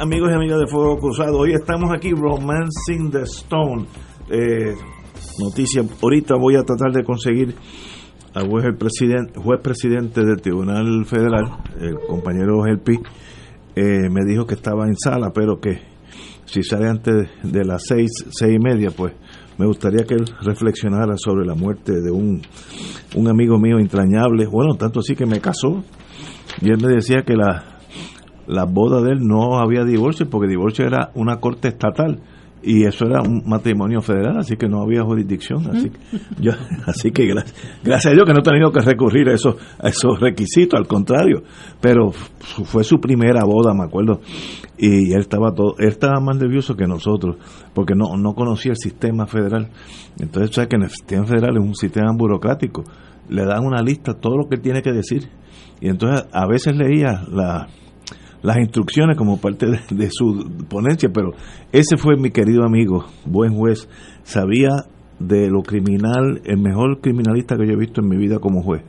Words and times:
Amigos 0.00 0.30
y 0.30 0.34
amigas 0.34 0.58
de 0.58 0.66
Fuego 0.66 0.98
Cruzado. 0.98 1.38
Hoy 1.38 1.52
estamos 1.52 1.90
aquí, 1.94 2.10
Romancing 2.10 3.10
the 3.10 3.22
Stone. 3.22 3.86
Eh, 4.30 4.74
noticia, 5.38 5.82
ahorita 6.02 6.34
voy 6.36 6.56
a 6.56 6.62
tratar 6.62 6.92
de 6.92 7.04
conseguir 7.04 7.54
al 8.34 8.48
juez, 8.48 8.66
presidente, 8.78 9.38
juez 9.40 9.60
presidente 9.62 10.24
del 10.24 10.40
Tribunal 10.40 11.04
Federal, 11.06 11.58
el 11.80 11.98
compañero 12.06 12.62
Gelpi, 12.62 12.98
eh, 13.74 14.08
me 14.10 14.24
dijo 14.26 14.46
que 14.46 14.54
estaba 14.54 14.86
en 14.86 14.96
sala, 14.96 15.30
pero 15.34 15.60
que 15.60 15.80
si 16.44 16.62
sale 16.62 16.88
antes 16.88 17.28
de 17.42 17.64
las 17.64 17.84
seis, 17.86 18.10
seis 18.30 18.56
y 18.56 18.58
media, 18.58 18.90
pues 18.90 19.14
me 19.58 19.66
gustaría 19.66 20.04
que 20.04 20.14
él 20.14 20.24
reflexionara 20.42 21.16
sobre 21.16 21.46
la 21.46 21.54
muerte 21.54 21.92
de 22.00 22.10
un, 22.10 22.42
un 23.14 23.28
amigo 23.28 23.58
mío 23.58 23.78
entrañable. 23.78 24.46
Bueno, 24.46 24.74
tanto 24.74 25.00
así 25.00 25.14
que 25.14 25.26
me 25.26 25.40
casó. 25.40 25.84
Y 26.60 26.70
él 26.70 26.78
me 26.82 26.88
decía 26.88 27.22
que 27.22 27.34
la, 27.34 27.71
la 28.52 28.64
boda 28.64 29.02
de 29.02 29.12
él 29.12 29.20
no 29.26 29.58
había 29.58 29.84
divorcio, 29.84 30.28
porque 30.28 30.48
divorcio 30.48 30.86
era 30.86 31.10
una 31.14 31.36
corte 31.36 31.68
estatal 31.68 32.20
y 32.62 32.84
eso 32.84 33.06
era 33.06 33.20
un 33.22 33.42
matrimonio 33.44 34.00
federal, 34.00 34.38
así 34.38 34.56
que 34.56 34.68
no 34.68 34.82
había 34.82 35.02
jurisdicción. 35.02 35.66
Así 35.68 35.90
que, 35.90 35.98
yo, 36.40 36.52
así 36.86 37.10
que 37.10 37.26
gracias, 37.26 37.54
gracias 37.82 38.12
a 38.12 38.14
Dios 38.14 38.24
que 38.24 38.32
no 38.32 38.38
he 38.38 38.42
tenido 38.42 38.70
que 38.70 38.80
recurrir 38.80 39.28
a 39.28 39.34
esos, 39.34 39.56
a 39.80 39.88
esos 39.88 40.20
requisitos, 40.20 40.78
al 40.78 40.86
contrario. 40.86 41.42
Pero 41.80 42.12
fue 42.12 42.84
su 42.84 43.00
primera 43.00 43.44
boda, 43.44 43.74
me 43.74 43.84
acuerdo, 43.84 44.20
y 44.78 45.12
él 45.12 45.20
estaba 45.20 45.52
todo, 45.52 45.74
él 45.78 45.88
estaba 45.88 46.20
más 46.20 46.36
nervioso 46.36 46.76
que 46.76 46.86
nosotros, 46.86 47.36
porque 47.74 47.94
no, 47.94 48.16
no 48.16 48.34
conocía 48.34 48.72
el 48.72 48.78
sistema 48.78 49.26
federal. 49.26 49.70
Entonces, 50.20 50.54
sabes 50.54 50.68
que 50.68 50.76
en 50.76 50.82
el 50.82 50.90
sistema 50.90 51.26
federal 51.26 51.56
es 51.56 51.64
un 51.64 51.74
sistema 51.74 52.12
burocrático. 52.16 52.84
Le 53.28 53.44
dan 53.44 53.64
una 53.64 53.82
lista, 53.82 54.14
todo 54.14 54.36
lo 54.36 54.48
que 54.48 54.56
tiene 54.56 54.82
que 54.82 54.92
decir. 54.92 55.28
Y 55.80 55.88
entonces 55.88 56.26
a 56.32 56.46
veces 56.46 56.76
leía 56.76 57.24
la, 57.28 57.66
las 58.42 58.58
instrucciones 58.58 59.16
como 59.16 59.40
parte 59.40 59.66
de, 59.66 60.08
su 60.10 60.50
ponencia, 60.68 61.08
pero 61.12 61.32
ese 61.72 61.96
fue 61.96 62.16
mi 62.16 62.30
querido 62.30 62.64
amigo, 62.64 63.04
buen 63.24 63.54
juez, 63.54 63.88
sabía 64.24 64.70
de 65.18 65.48
lo 65.48 65.62
criminal, 65.62 66.40
el 66.44 66.58
mejor 66.58 67.00
criminalista 67.00 67.56
que 67.56 67.66
yo 67.66 67.72
he 67.72 67.76
visto 67.76 68.00
en 68.00 68.08
mi 68.08 68.16
vida 68.16 68.38
como 68.40 68.62
juez. 68.62 68.82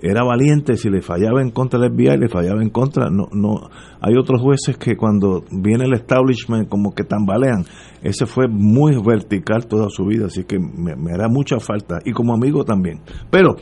Era 0.00 0.22
valiente, 0.24 0.76
si 0.76 0.90
le 0.90 1.00
fallaba 1.00 1.40
en 1.40 1.50
contra 1.50 1.80
del 1.80 1.92
FBI, 1.92 2.18
le 2.18 2.28
fallaba 2.28 2.62
en 2.62 2.68
contra, 2.68 3.08
no, 3.08 3.28
no, 3.32 3.70
hay 4.00 4.14
otros 4.16 4.42
jueces 4.42 4.76
que 4.76 4.94
cuando 4.94 5.42
viene 5.50 5.84
el 5.84 5.94
establishment 5.94 6.68
como 6.68 6.94
que 6.94 7.02
tambalean, 7.02 7.64
ese 8.02 8.26
fue 8.26 8.46
muy 8.46 9.02
vertical 9.02 9.66
toda 9.66 9.88
su 9.88 10.04
vida, 10.04 10.26
así 10.26 10.44
que 10.44 10.58
me, 10.58 10.94
me 10.96 11.12
hará 11.12 11.28
mucha 11.28 11.58
falta, 11.60 11.98
y 12.04 12.12
como 12.12 12.34
amigo 12.34 12.62
también. 12.62 13.00
Pero 13.30 13.56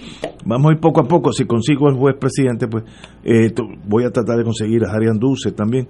vamos 0.44 0.70
a 0.70 0.74
ir 0.74 0.80
poco 0.80 1.02
a 1.02 1.04
poco, 1.04 1.32
si 1.32 1.44
consigo 1.44 1.88
el 1.88 1.94
juez 1.94 2.16
presidente, 2.18 2.66
pues 2.66 2.84
eh, 3.22 3.52
voy 3.86 4.04
a 4.04 4.10
tratar 4.10 4.36
de 4.36 4.44
conseguir 4.44 4.84
a 4.84 4.90
Harry 4.90 5.06
Dulce 5.16 5.52
también, 5.52 5.86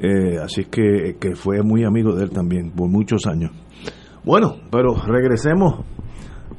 eh, 0.00 0.38
así 0.42 0.64
que, 0.64 1.16
que 1.20 1.36
fue 1.36 1.62
muy 1.62 1.84
amigo 1.84 2.14
de 2.14 2.24
él 2.24 2.30
también 2.30 2.72
por 2.72 2.88
muchos 2.88 3.26
años. 3.26 3.52
Bueno, 4.24 4.56
pero 4.70 4.94
regresemos 5.06 5.84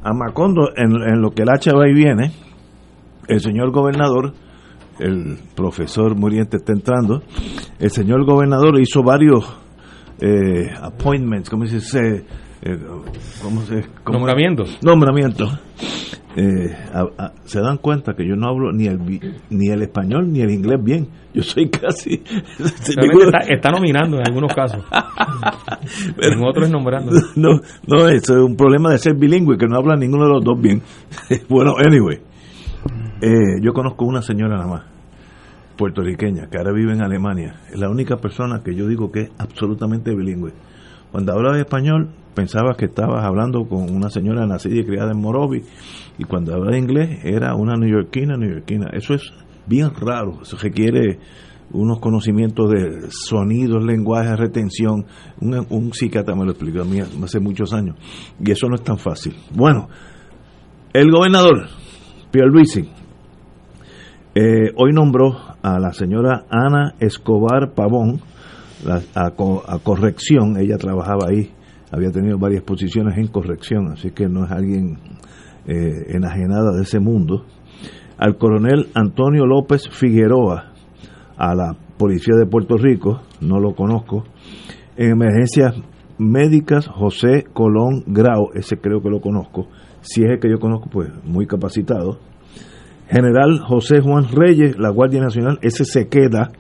a 0.03 0.13
Macondo 0.13 0.69
en, 0.75 0.91
en 1.01 1.21
lo 1.21 1.31
que 1.31 1.41
el 1.41 1.49
H 1.49 1.71
va 1.75 1.89
y 1.89 1.93
viene. 1.93 2.44
El 3.27 3.39
señor 3.39 3.71
gobernador, 3.71 4.33
el 4.99 5.37
profesor 5.55 6.15
Muriente 6.15 6.57
está 6.57 6.73
entrando, 6.73 7.21
el 7.79 7.89
señor 7.89 8.25
gobernador 8.25 8.79
hizo 8.79 9.03
varios 9.03 9.45
eh, 10.21 10.71
appointments, 10.81 11.49
¿cómo 11.49 11.65
se 11.65 11.75
dice? 11.75 12.25
Eh, 12.61 12.77
¿cómo 13.41 13.61
se, 13.61 13.85
cómo? 14.03 14.19
Nombramientos. 14.19 14.79
Nombramientos. 14.83 15.59
Eh, 16.37 16.75
a, 16.93 17.23
a, 17.23 17.33
se 17.45 17.61
dan 17.61 17.77
cuenta 17.77 18.13
que 18.13 18.27
yo 18.27 18.35
no 18.35 18.49
hablo 18.49 18.73
ni 18.73 18.87
el 18.87 18.99
ni 19.49 19.69
el 19.69 19.81
español 19.83 20.31
ni 20.31 20.41
el 20.41 20.51
inglés 20.51 20.83
bien. 20.83 21.07
Yo 21.33 21.43
soy 21.43 21.69
casi. 21.69 22.15
Está, 22.59 23.39
está, 23.49 23.69
nominando 23.69 24.17
en 24.17 24.27
algunos 24.27 24.53
casos. 24.53 24.83
Pero, 26.15 26.33
en 26.37 26.45
otros 26.45 26.69
nombrando. 26.69 27.11
No, 27.35 27.59
no, 27.87 28.07
eso 28.07 28.37
es 28.37 28.43
un 28.43 28.55
problema 28.55 28.91
de 28.91 28.99
ser 28.99 29.15
bilingüe, 29.15 29.57
que 29.57 29.67
no 29.67 29.77
habla 29.77 29.95
ninguno 29.95 30.25
de 30.25 30.33
los 30.33 30.43
dos 30.43 30.59
bien. 30.61 30.81
bueno, 31.49 31.73
anyway. 31.77 32.19
Eh, 33.27 33.59
yo 33.59 33.73
conozco 33.73 34.05
una 34.05 34.21
señora 34.21 34.55
nada 34.55 34.67
más, 34.67 34.83
puertorriqueña, 35.77 36.47
que 36.47 36.59
ahora 36.59 36.71
vive 36.71 36.93
en 36.93 37.01
Alemania. 37.01 37.55
Es 37.71 37.79
la 37.79 37.89
única 37.89 38.17
persona 38.17 38.61
que 38.63 38.75
yo 38.75 38.87
digo 38.87 39.11
que 39.11 39.21
es 39.21 39.31
absolutamente 39.39 40.13
bilingüe. 40.13 40.53
Cuando 41.11 41.33
hablaba 41.33 41.57
español, 41.57 42.11
pensaba 42.35 42.75
que 42.77 42.85
estabas 42.85 43.25
hablando 43.25 43.67
con 43.67 43.89
una 43.89 44.11
señora 44.11 44.45
nacida 44.45 44.75
y 44.75 44.85
criada 44.85 45.13
en 45.13 45.21
Morovi, 45.21 45.63
y 46.19 46.23
cuando 46.25 46.53
hablaba 46.53 46.77
inglés, 46.77 47.21
era 47.23 47.55
una 47.55 47.75
neoyorquina, 47.75 48.37
neoyorquina. 48.37 48.91
Eso 48.93 49.15
es 49.15 49.33
bien 49.65 49.89
raro, 49.99 50.43
eso 50.43 50.55
requiere 50.61 51.17
unos 51.71 51.99
conocimientos 51.99 52.69
de 52.69 53.07
sonidos, 53.09 53.83
lenguaje, 53.83 54.35
retención. 54.35 55.03
Un, 55.41 55.65
un 55.71 55.93
psiquiatra 55.93 56.35
me 56.35 56.45
lo 56.45 56.51
explicó 56.51 56.83
a 56.83 56.85
mí 56.85 56.99
hace 56.99 57.39
muchos 57.39 57.73
años, 57.73 57.95
y 58.39 58.51
eso 58.51 58.67
no 58.69 58.75
es 58.75 58.83
tan 58.83 58.99
fácil. 58.99 59.33
Bueno, 59.51 59.87
el 60.93 61.09
gobernador, 61.09 61.69
Pierluisi, 62.29 62.87
eh, 64.35 64.73
hoy 64.75 64.91
nombró 64.91 65.37
a 65.61 65.79
la 65.79 65.93
señora 65.93 66.43
Ana 66.49 66.93
Escobar 66.99 67.71
Pavón 67.73 68.19
a, 68.85 69.27
a, 69.27 69.79
corrección, 69.79 70.57
ella 70.59 70.77
trabajaba 70.77 71.29
ahí, 71.29 71.51
había 71.89 72.11
tenido 72.11 72.37
varias 72.37 72.61
posiciones 72.61 73.17
en 73.17 73.27
corrección, 73.27 73.93
así 73.93 74.11
que 74.11 74.27
no 74.27 74.43
es 74.43 74.51
alguien 74.51 74.97
eh, 75.65 76.13
enajenada 76.15 76.75
de 76.75 76.83
ese 76.83 76.99
mundo, 76.99 77.45
al 78.17 78.37
coronel 78.37 78.89
Antonio 78.93 79.45
López 79.45 79.87
Figueroa, 79.89 80.73
a 81.37 81.55
la 81.55 81.73
policía 81.97 82.35
de 82.35 82.45
Puerto 82.45 82.75
Rico, 82.75 83.21
no 83.39 83.61
lo 83.61 83.73
conozco, 83.73 84.25
en 84.97 85.11
emergencias 85.11 85.75
médicas 86.17 86.87
José 86.87 87.45
Colón 87.53 88.03
Grau, 88.07 88.49
ese 88.53 88.75
creo 88.75 89.01
que 89.01 89.09
lo 89.09 89.21
conozco, 89.21 89.69
si 90.01 90.23
es 90.23 90.31
el 90.31 90.39
que 90.39 90.49
yo 90.49 90.59
conozco, 90.59 90.89
pues 90.89 91.09
muy 91.23 91.47
capacitado, 91.47 92.19
General 93.09 93.59
José 93.59 94.01
Juan 94.01 94.27
Reyes, 94.31 94.77
la 94.77 94.89
Guardia 94.89 95.21
Nacional, 95.21 95.59
ese 95.61 95.85
se 95.85 96.07
queda. 96.07 96.51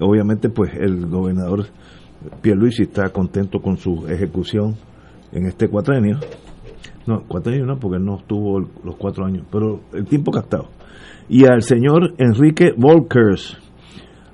Obviamente, 0.00 0.48
pues 0.48 0.72
el 0.74 1.06
gobernador 1.06 1.66
Pierluisi 2.40 2.82
está 2.82 3.08
contento 3.10 3.60
con 3.60 3.76
su 3.76 4.06
ejecución 4.08 4.76
en 5.32 5.46
este 5.46 5.68
cuatrenio. 5.68 6.18
No, 7.06 7.22
cuatrenio 7.26 7.64
no, 7.64 7.78
porque 7.78 7.98
no 7.98 8.18
estuvo 8.18 8.60
los 8.60 8.96
cuatro 8.96 9.24
años, 9.24 9.46
pero 9.50 9.80
el 9.92 10.04
tiempo 10.04 10.30
captado. 10.30 10.68
Y 11.28 11.44
al 11.44 11.62
señor 11.62 12.14
Enrique 12.18 12.72
Volkers, 12.76 13.56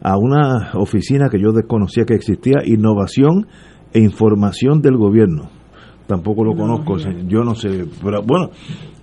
a 0.00 0.16
una 0.16 0.72
oficina 0.74 1.28
que 1.28 1.40
yo 1.40 1.52
desconocía 1.52 2.04
que 2.04 2.14
existía, 2.14 2.62
Innovación 2.64 3.46
e 3.92 4.00
Información 4.00 4.80
del 4.80 4.96
Gobierno. 4.96 5.50
Tampoco 6.06 6.44
lo 6.44 6.54
conozco, 6.54 6.98
yo 7.26 7.42
no 7.42 7.54
sé, 7.54 7.86
pero 8.02 8.22
bueno, 8.22 8.50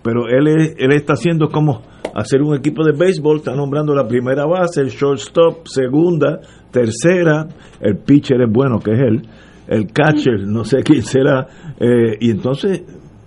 pero 0.03 0.28
él, 0.28 0.47
es, 0.47 0.75
él 0.78 0.91
está 0.94 1.13
haciendo 1.13 1.50
como 1.50 1.81
hacer 2.13 2.41
un 2.41 2.56
equipo 2.56 2.84
de 2.84 2.91
béisbol, 2.91 3.38
está 3.38 3.55
nombrando 3.55 3.96
la 3.96 4.08
primera 4.08 4.46
base, 4.46 4.81
el 4.81 4.90
shortstop, 4.90 5.66
segunda, 5.66 6.40
tercera, 6.70 7.47
el 7.79 7.97
pitcher 7.97 8.41
es 8.41 8.52
bueno 8.52 8.79
que 8.79 8.91
es 8.91 8.99
él, 8.99 9.22
el 9.67 9.91
catcher, 9.91 10.41
no 10.46 10.64
sé 10.64 10.84
quién 10.84 11.02
será, 11.02 11.47
eh, 11.79 12.17
y 12.20 12.29
entonces 12.29 12.84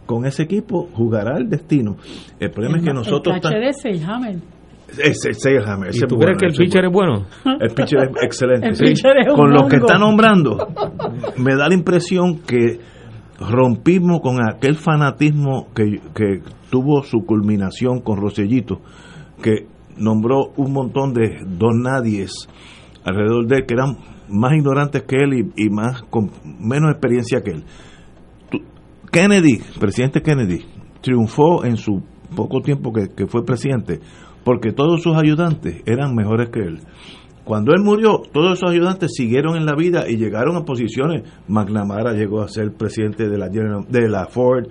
con 0.06 0.24
ese 0.26 0.44
equipo 0.44 0.88
jugará 0.92 1.38
el 1.38 1.48
destino. 1.48 1.96
El 2.38 2.50
problema 2.50 2.76
el, 2.76 2.82
es 2.82 2.88
que 2.88 2.94
nosotros... 2.94 3.36
El 3.36 3.42
catcher 3.42 3.62
es 3.64 3.80
Seyhammer. 3.80 4.36
Ese, 4.86 5.30
ese, 5.30 5.56
ese, 5.56 6.04
¿Y 6.04 6.06
tú 6.06 6.16
crees 6.18 6.38
que 6.38 6.46
el 6.46 6.52
pitcher 6.52 6.84
es 6.84 6.92
bueno? 6.92 7.26
El 7.58 7.74
pitcher 7.74 8.00
es 8.02 8.10
excelente. 8.22 8.68
el 8.68 8.76
pitcher 8.76 9.16
es 9.18 9.34
con 9.34 9.50
los 9.50 9.68
que 9.68 9.76
está 9.76 9.98
nombrando, 9.98 10.68
me 11.38 11.56
da 11.56 11.68
la 11.68 11.74
impresión 11.74 12.38
que 12.40 12.78
rompimos 13.38 14.20
con 14.20 14.38
aquel 14.42 14.76
fanatismo 14.76 15.68
que, 15.74 16.00
que 16.14 16.42
tuvo 16.70 17.02
su 17.02 17.24
culminación 17.24 18.00
con 18.00 18.18
Rosellito, 18.18 18.80
que 19.42 19.66
nombró 19.96 20.52
un 20.56 20.72
montón 20.72 21.12
de 21.12 21.38
don 21.46 21.82
nadies 21.82 22.48
alrededor 23.04 23.46
de 23.46 23.56
él 23.56 23.66
que 23.66 23.74
eran 23.74 23.98
más 24.28 24.52
ignorantes 24.54 25.02
que 25.02 25.16
él 25.16 25.52
y, 25.56 25.66
y 25.66 25.70
más 25.70 26.02
con 26.02 26.30
menos 26.58 26.90
experiencia 26.90 27.42
que 27.42 27.50
él. 27.50 27.64
Kennedy, 29.12 29.60
presidente 29.78 30.22
Kennedy, 30.22 30.64
triunfó 31.00 31.64
en 31.64 31.76
su 31.76 32.02
poco 32.34 32.60
tiempo 32.62 32.92
que, 32.92 33.08
que 33.14 33.26
fue 33.26 33.44
presidente, 33.44 34.00
porque 34.44 34.72
todos 34.72 35.02
sus 35.02 35.16
ayudantes 35.16 35.82
eran 35.86 36.14
mejores 36.14 36.48
que 36.48 36.60
él. 36.60 36.80
Cuando 37.44 37.72
él 37.74 37.82
murió, 37.82 38.22
todos 38.32 38.58
esos 38.58 38.70
ayudantes 38.70 39.12
siguieron 39.14 39.56
en 39.56 39.66
la 39.66 39.74
vida 39.74 40.08
y 40.08 40.16
llegaron 40.16 40.56
a 40.56 40.64
posiciones. 40.64 41.24
McNamara 41.46 42.12
llegó 42.12 42.40
a 42.40 42.48
ser 42.48 42.72
presidente 42.72 43.28
de 43.28 43.36
la, 43.36 43.48
de 43.48 44.08
la 44.08 44.26
Ford, 44.26 44.68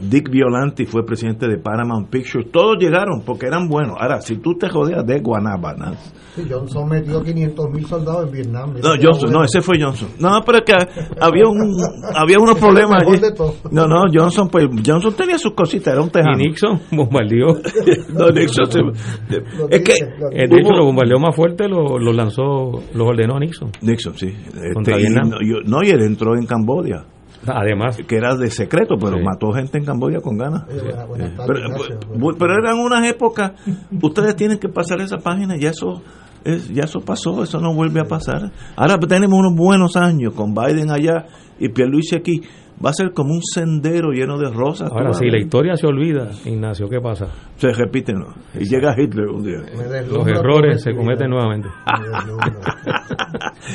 Dick 0.00 0.30
Violanti 0.30 0.84
fue 0.84 1.04
presidente 1.06 1.48
de 1.48 1.56
Paramount 1.58 2.10
Pictures. 2.10 2.50
Todos 2.52 2.76
llegaron 2.78 3.22
porque 3.24 3.46
eran 3.46 3.68
buenos. 3.68 3.96
Ahora, 3.98 4.20
si 4.20 4.36
tú 4.36 4.54
te 4.58 4.68
jodeas 4.68 5.04
de 5.06 5.20
Guanábanas, 5.20 6.12
Sí, 6.36 6.42
Johnson 6.50 6.86
metió 6.90 7.22
500 7.22 7.70
mil 7.70 7.86
soldados 7.86 8.26
en 8.26 8.32
Vietnam. 8.32 8.74
no, 8.74 8.90
Johnson, 9.02 9.32
no, 9.32 9.42
ese 9.42 9.62
fue 9.62 9.80
Johnson. 9.80 10.08
No, 10.20 10.38
pero 10.44 10.58
es 10.58 10.64
que 10.64 10.74
había 11.18 11.48
un, 11.48 11.74
había 12.14 12.36
unos 12.38 12.58
problemas 12.58 13.02
allí. 13.02 13.18
No, 13.70 13.86
no, 13.86 14.02
Johnson, 14.12 14.48
pues 14.50 14.66
Johnson 14.86 15.14
tenía 15.14 15.38
sus 15.38 15.54
cositas, 15.54 15.94
era 15.94 16.02
un 16.02 16.08
Y 16.08 16.10
tejano. 16.10 16.36
Nixon 16.36 16.80
bombardeó. 16.92 17.56
No, 18.12 18.28
Nixon 18.28 18.66
se- 18.70 18.80
Lo 18.80 18.92
es 19.70 19.80
que 19.82 19.94
lo 20.20 20.28
Eh. 20.30 20.46
De 20.46 20.56
hecho, 20.58 20.72
los 20.72 20.84
bombardeos 20.84 21.20
más 21.20 21.34
fuertes 21.34 21.70
los 21.70 21.92
los 22.02 22.14
lanzó, 22.14 22.42
los 22.92 23.08
ordenó 23.08 23.38
Nixon. 23.40 23.70
Nixon, 23.80 24.14
sí. 24.18 24.26
Este, 24.26 24.74
Contra 24.74 24.98
y 24.98 25.02
Vietnam. 25.02 25.30
no, 25.30 25.36
yo- 25.40 25.62
no, 25.64 25.78
y 25.82 25.88
él 25.88 26.02
entró 26.02 26.34
en 26.36 26.44
Cambodia, 26.44 27.02
Además, 27.46 27.96
que 28.06 28.16
era 28.16 28.34
de 28.36 28.50
secreto, 28.50 28.96
pero 29.00 29.16
Sí. 29.18 29.22
mató 29.24 29.52
gente 29.52 29.78
en 29.78 29.84
Cambodia 29.84 30.20
con 30.20 30.36
ganas. 30.36 30.64
Pero, 30.66 32.54
eran 32.58 32.78
unas 32.78 33.06
épocas, 33.08 33.52
ustedes 34.02 34.36
tienen 34.36 34.58
que 34.58 34.68
pasar 34.68 35.00
esa 35.00 35.18
página, 35.18 35.56
ya 35.56 35.70
eso 35.70 36.02
es, 36.44 36.68
ya 36.72 36.84
eso 36.84 37.00
pasó, 37.00 37.42
eso 37.42 37.60
no 37.60 37.74
vuelve 37.74 38.00
a 38.00 38.04
pasar. 38.04 38.50
Ahora 38.76 38.98
tenemos 38.98 39.38
unos 39.38 39.54
buenos 39.56 39.96
años 39.96 40.32
con 40.34 40.54
Biden 40.54 40.90
allá 40.90 41.26
y 41.58 41.68
Pierluisi 41.70 42.16
aquí, 42.16 42.42
va 42.84 42.90
a 42.90 42.92
ser 42.92 43.12
como 43.14 43.32
un 43.32 43.40
sendero 43.42 44.10
lleno 44.10 44.38
de 44.38 44.50
rosas. 44.50 44.90
ahora 44.92 45.14
si 45.14 45.30
la 45.30 45.38
historia 45.38 45.76
se 45.76 45.86
olvida, 45.86 46.28
Ignacio, 46.44 46.88
¿qué 46.90 47.00
pasa? 47.00 47.28
se 47.56 47.72
repiten 47.72 48.18
¿no? 48.18 48.26
y 48.54 48.64
llega 48.68 48.94
Hitler 49.00 49.28
un 49.28 49.42
día. 49.42 49.60
Los 50.10 50.26
errores 50.28 50.82
se 50.82 50.94
cometen 50.94 51.30
nuevamente. 51.30 51.68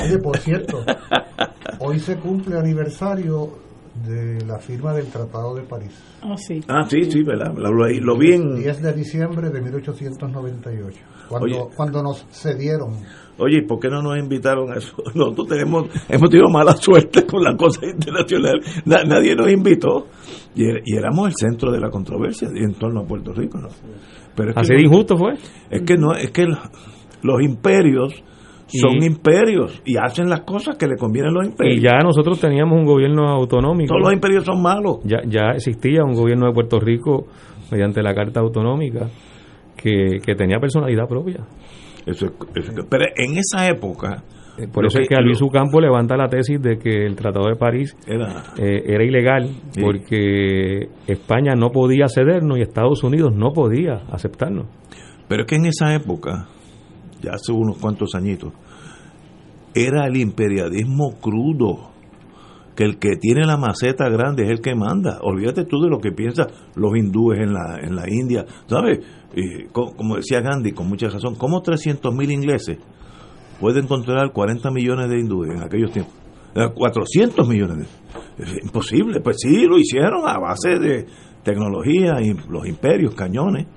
Oye, 0.04 0.18
por 0.20 0.38
cierto, 0.38 0.84
hoy 1.82 2.00
se 2.00 2.18
cumple 2.18 2.58
aniversario 2.58 3.50
de 4.08 4.44
la 4.46 4.58
firma 4.60 4.94
del 4.94 5.08
Tratado 5.08 5.54
de 5.56 5.64
París. 5.64 5.92
Oh, 6.24 6.38
sí. 6.38 6.62
Ah, 6.68 6.86
sí, 6.90 7.04
sí, 7.12 7.24
¿verdad? 7.24 7.54
Lo, 7.58 7.72
lo- 7.74 7.90
lo 7.90 8.18
vi 8.18 8.34
en... 8.34 8.56
10 8.56 8.82
de 8.82 8.94
diciembre 8.94 9.50
de 9.50 9.62
1898, 9.62 10.98
cuando, 11.28 11.46
Oye. 11.46 11.60
cuando 11.76 12.02
nos 12.04 12.26
cedieron. 12.32 12.94
Oye, 13.38 13.58
¿y 13.60 13.68
por 13.68 13.80
qué 13.80 13.90
no 13.90 14.02
nos 14.02 14.18
invitaron 14.18 14.72
a 14.72 14.76
eso? 14.78 14.96
Nosotros 15.16 15.48
tenemos, 15.48 15.88
hemos 16.08 16.30
tenido 16.30 16.50
mala 16.50 16.74
suerte 16.78 17.26
con 17.26 17.44
la 17.44 17.56
cosa 17.58 17.86
internacional. 17.86 18.62
Na- 18.86 19.04
nadie 19.04 19.36
nos 19.36 19.52
invitó. 19.52 20.08
Y, 20.56 20.64
er- 20.64 20.82
y 20.86 20.96
éramos 20.96 21.28
el 21.30 21.36
centro 21.36 21.72
de 21.72 21.80
la 21.80 21.90
controversia 21.90 22.50
en 22.54 22.74
torno 22.76 23.02
a 23.02 23.06
Puerto 23.06 23.34
Rico, 23.34 23.58
¿no? 23.58 23.70
Pero 24.36 24.50
es 24.52 24.56
que, 24.56 24.62
Así 24.62 24.74
de 24.74 24.82
injusto 24.84 25.18
fue. 25.18 25.34
es 25.70 25.82
que 25.82 25.98
no, 25.98 26.14
es 26.14 26.32
que 26.32 26.46
los, 26.46 26.60
los 27.24 27.42
imperios 27.42 28.14
son 28.80 29.02
Y- 29.02 29.06
imperios 29.06 29.82
y 29.86 29.98
hacen 29.98 30.30
las 30.30 30.42
cosas 30.42 30.76
que 30.78 30.88
le 30.88 30.96
convienen 30.96 31.32
a 31.32 31.34
los 31.40 31.48
imperios. 31.48 31.78
Y 31.78 31.82
ya 31.82 31.98
nosotros 32.04 32.40
teníamos 32.40 32.78
un 32.80 32.86
gobierno 32.86 33.28
autonómico. 33.30 33.90
Todos 33.90 34.04
los 34.04 34.14
imperios 34.14 34.44
son 34.46 34.62
malos. 34.62 35.00
ya, 35.04 35.20
ya 35.28 35.52
existía 35.56 36.04
un 36.04 36.14
gobierno 36.14 36.48
de 36.48 36.54
Puerto 36.54 36.80
Rico 36.80 37.28
mediante 37.72 38.02
la 38.02 38.14
Carta 38.14 38.40
Autonómica 38.42 39.08
que, 39.76 40.20
que 40.24 40.36
tenía 40.36 40.60
personalidad 40.60 41.08
propia. 41.08 41.46
Eso 42.06 42.26
es- 42.28 42.32
eso 42.56 42.72
es- 42.72 42.86
pero 42.90 43.06
en 43.16 43.38
esa 43.38 43.68
época 43.70 44.24
Eh, 44.58 44.68
Por 44.68 44.86
eso 44.86 45.00
es 45.00 45.08
que- 45.08 45.16
Luis 45.24 45.40
lo- 45.40 45.48
Campo 45.48 45.80
levanta 45.80 46.18
la 46.18 46.28
tesis 46.28 46.62
de 46.62 46.78
que 46.78 47.06
el 47.06 47.16
Tratado 47.16 47.48
de 47.48 47.56
París 47.56 47.96
era 48.06 48.44
eh, 48.60 48.84
era 48.86 49.04
ilegal 49.06 49.46
Sí. 49.72 49.82
porque 49.82 50.90
España 51.08 51.54
no 51.56 51.70
podía 51.70 52.08
cedernos 52.10 52.58
y 52.58 52.62
Estados 52.62 53.02
Unidos 53.02 53.34
no 53.34 53.54
podía 53.54 54.02
aceptarnos. 54.12 54.66
Pero 55.30 55.44
es 55.44 55.48
que 55.48 55.56
en 55.56 55.66
esa 55.68 55.96
época, 55.96 56.50
ya 57.22 57.32
hace 57.34 57.52
unos 57.52 57.78
cuantos 57.78 58.16
añitos, 58.16 58.54
era 59.74 60.06
el 60.08 60.18
imperialismo 60.18 61.14
crudo. 61.20 61.90
Que 62.76 62.86
el 62.86 62.98
que 63.00 63.18
tiene 63.20 63.42
la 63.46 63.58
maceta 63.58 64.08
grande 64.10 64.44
es 64.44 64.50
el 64.50 64.62
que 64.62 64.74
manda. 64.76 65.20
Olvídate 65.22 65.66
tú 65.66 65.82
de 65.82 65.90
lo 65.90 66.00
que 66.00 66.14
piensan 66.14 66.48
los 66.76 66.96
hindúes 66.96 67.40
en 67.40 67.54
la, 67.54 67.78
en 67.82 67.96
la 67.98 68.10
India. 68.10 68.46
¿Sabes? 68.66 69.00
Como 69.74 70.16
decía 70.16 70.40
Gandhi, 70.40 70.72
con 70.72 70.88
mucha 70.88 71.10
razón, 71.10 71.36
¿cómo 71.36 71.62
300 71.62 72.16
mil 72.16 72.32
ingleses 72.32 72.78
pueden 73.60 73.88
controlar 73.88 74.32
40 74.32 74.72
millones 74.72 75.10
de 75.10 75.20
hindúes 75.20 75.52
en 75.54 75.62
aquellos 75.64 75.92
tiempos? 75.92 76.14
Eh, 76.56 76.70
400 76.74 77.46
millones. 77.48 77.78
de- 78.38 78.44
es 78.46 78.64
imposible. 78.64 79.20
Pues 79.20 79.38
sí, 79.42 79.66
lo 79.66 79.78
hicieron 79.78 80.26
a 80.26 80.40
base 80.40 80.80
de 80.80 81.06
tecnología 81.44 82.22
y 82.22 82.34
los 82.50 82.66
imperios, 82.68 83.14
cañones. 83.16 83.68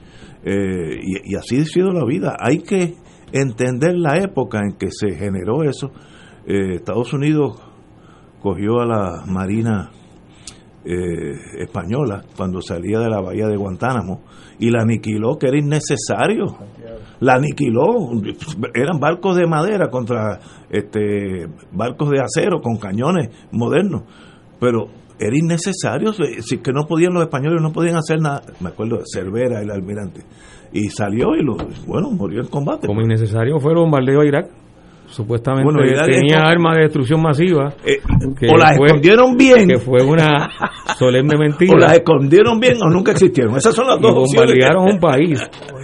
Eh, 0.44 1.00
y 1.25 1.35
así 1.35 1.58
ha 1.58 1.64
sido 1.64 1.91
la 1.93 2.05
vida. 2.06 2.37
Hay 2.38 2.58
que 2.61 2.94
entender 3.35 3.97
la 3.97 4.17
época 4.19 4.61
en 4.61 4.77
que 4.79 4.91
se 4.91 5.15
generó 5.17 5.65
eso. 5.65 5.91
Eh, 6.47 6.77
Estados 6.77 7.13
Unidos 7.13 7.61
cogió 8.41 8.81
a 8.81 8.87
la 8.87 9.25
Marina 9.27 9.91
eh, 10.85 11.33
española 11.59 12.23
cuando 12.37 12.61
salía 12.61 13.01
de 13.01 13.09
la 13.09 13.21
bahía 13.21 13.49
de 13.49 13.57
Guantánamo 13.57 14.23
y 14.59 14.71
la 14.71 14.83
aniquiló, 14.83 15.37
que 15.37 15.49
era 15.49 15.59
innecesario. 15.59 16.57
La 17.21 17.35
aniquiló. 17.35 18.13
Eran 18.73 19.01
barcos 19.01 19.37
de 19.37 19.47
madera 19.47 19.89
contra 19.91 20.39
este 20.71 21.49
barcos 21.73 22.11
de 22.11 22.21
acero 22.21 22.61
con 22.61 22.77
cañones 22.77 23.31
modernos. 23.51 24.03
Pero 24.61 24.87
era 25.19 25.37
innecesario, 25.37 26.13
si 26.13 26.59
que 26.59 26.73
no 26.73 26.87
podían 26.87 27.15
los 27.15 27.25
españoles, 27.25 27.61
no 27.63 27.73
podían 27.73 27.97
hacer 27.97 28.21
nada. 28.21 28.43
Me 28.61 28.69
acuerdo 28.69 29.01
Cervera, 29.13 29.61
el 29.61 29.71
almirante. 29.71 30.23
Y 30.75 30.88
salió 30.88 31.35
y 31.37 31.43
lo, 31.43 31.56
bueno, 31.87 32.11
murió 32.11 32.41
en 32.43 32.49
combate. 32.49 32.87
Como 32.87 33.00
innecesario 33.00 33.59
fue 33.61 33.73
el 33.73 33.79
bombardeo 33.79 34.21
a 34.21 34.26
Irak. 34.26 34.47
Supuestamente 35.06 35.71
Bueno, 35.71 35.87
Irak 35.88 36.09
es 36.09 36.17
tenía 36.19 36.38
armas 36.43 36.76
de 36.76 36.82
destrucción 36.85 37.23
masiva. 37.23 37.73
Eh, 37.85 37.99
que 38.41 38.49
o 38.49 38.56
las 38.56 38.76
fue- 38.76 38.87
escondieron 38.87 39.37
bien, 39.37 39.69
Que 39.69 39.79
fue 39.79 40.03
una 40.03 40.50
solemne 40.99 41.35
o 41.37 41.38
las 41.41 41.59
mentira. 41.61 41.94
escondieron 41.94 42.59
bien 42.59 42.75
o 42.82 42.88
nunca 42.91 43.12
existieron. 43.12 43.55
Esas 43.56 43.75
son 43.75 43.87
las 43.87 44.00
dos 44.00 44.11
opciones. 44.17 44.50
bombardearon 44.55 44.94
un 44.94 44.99
país. 45.00 45.41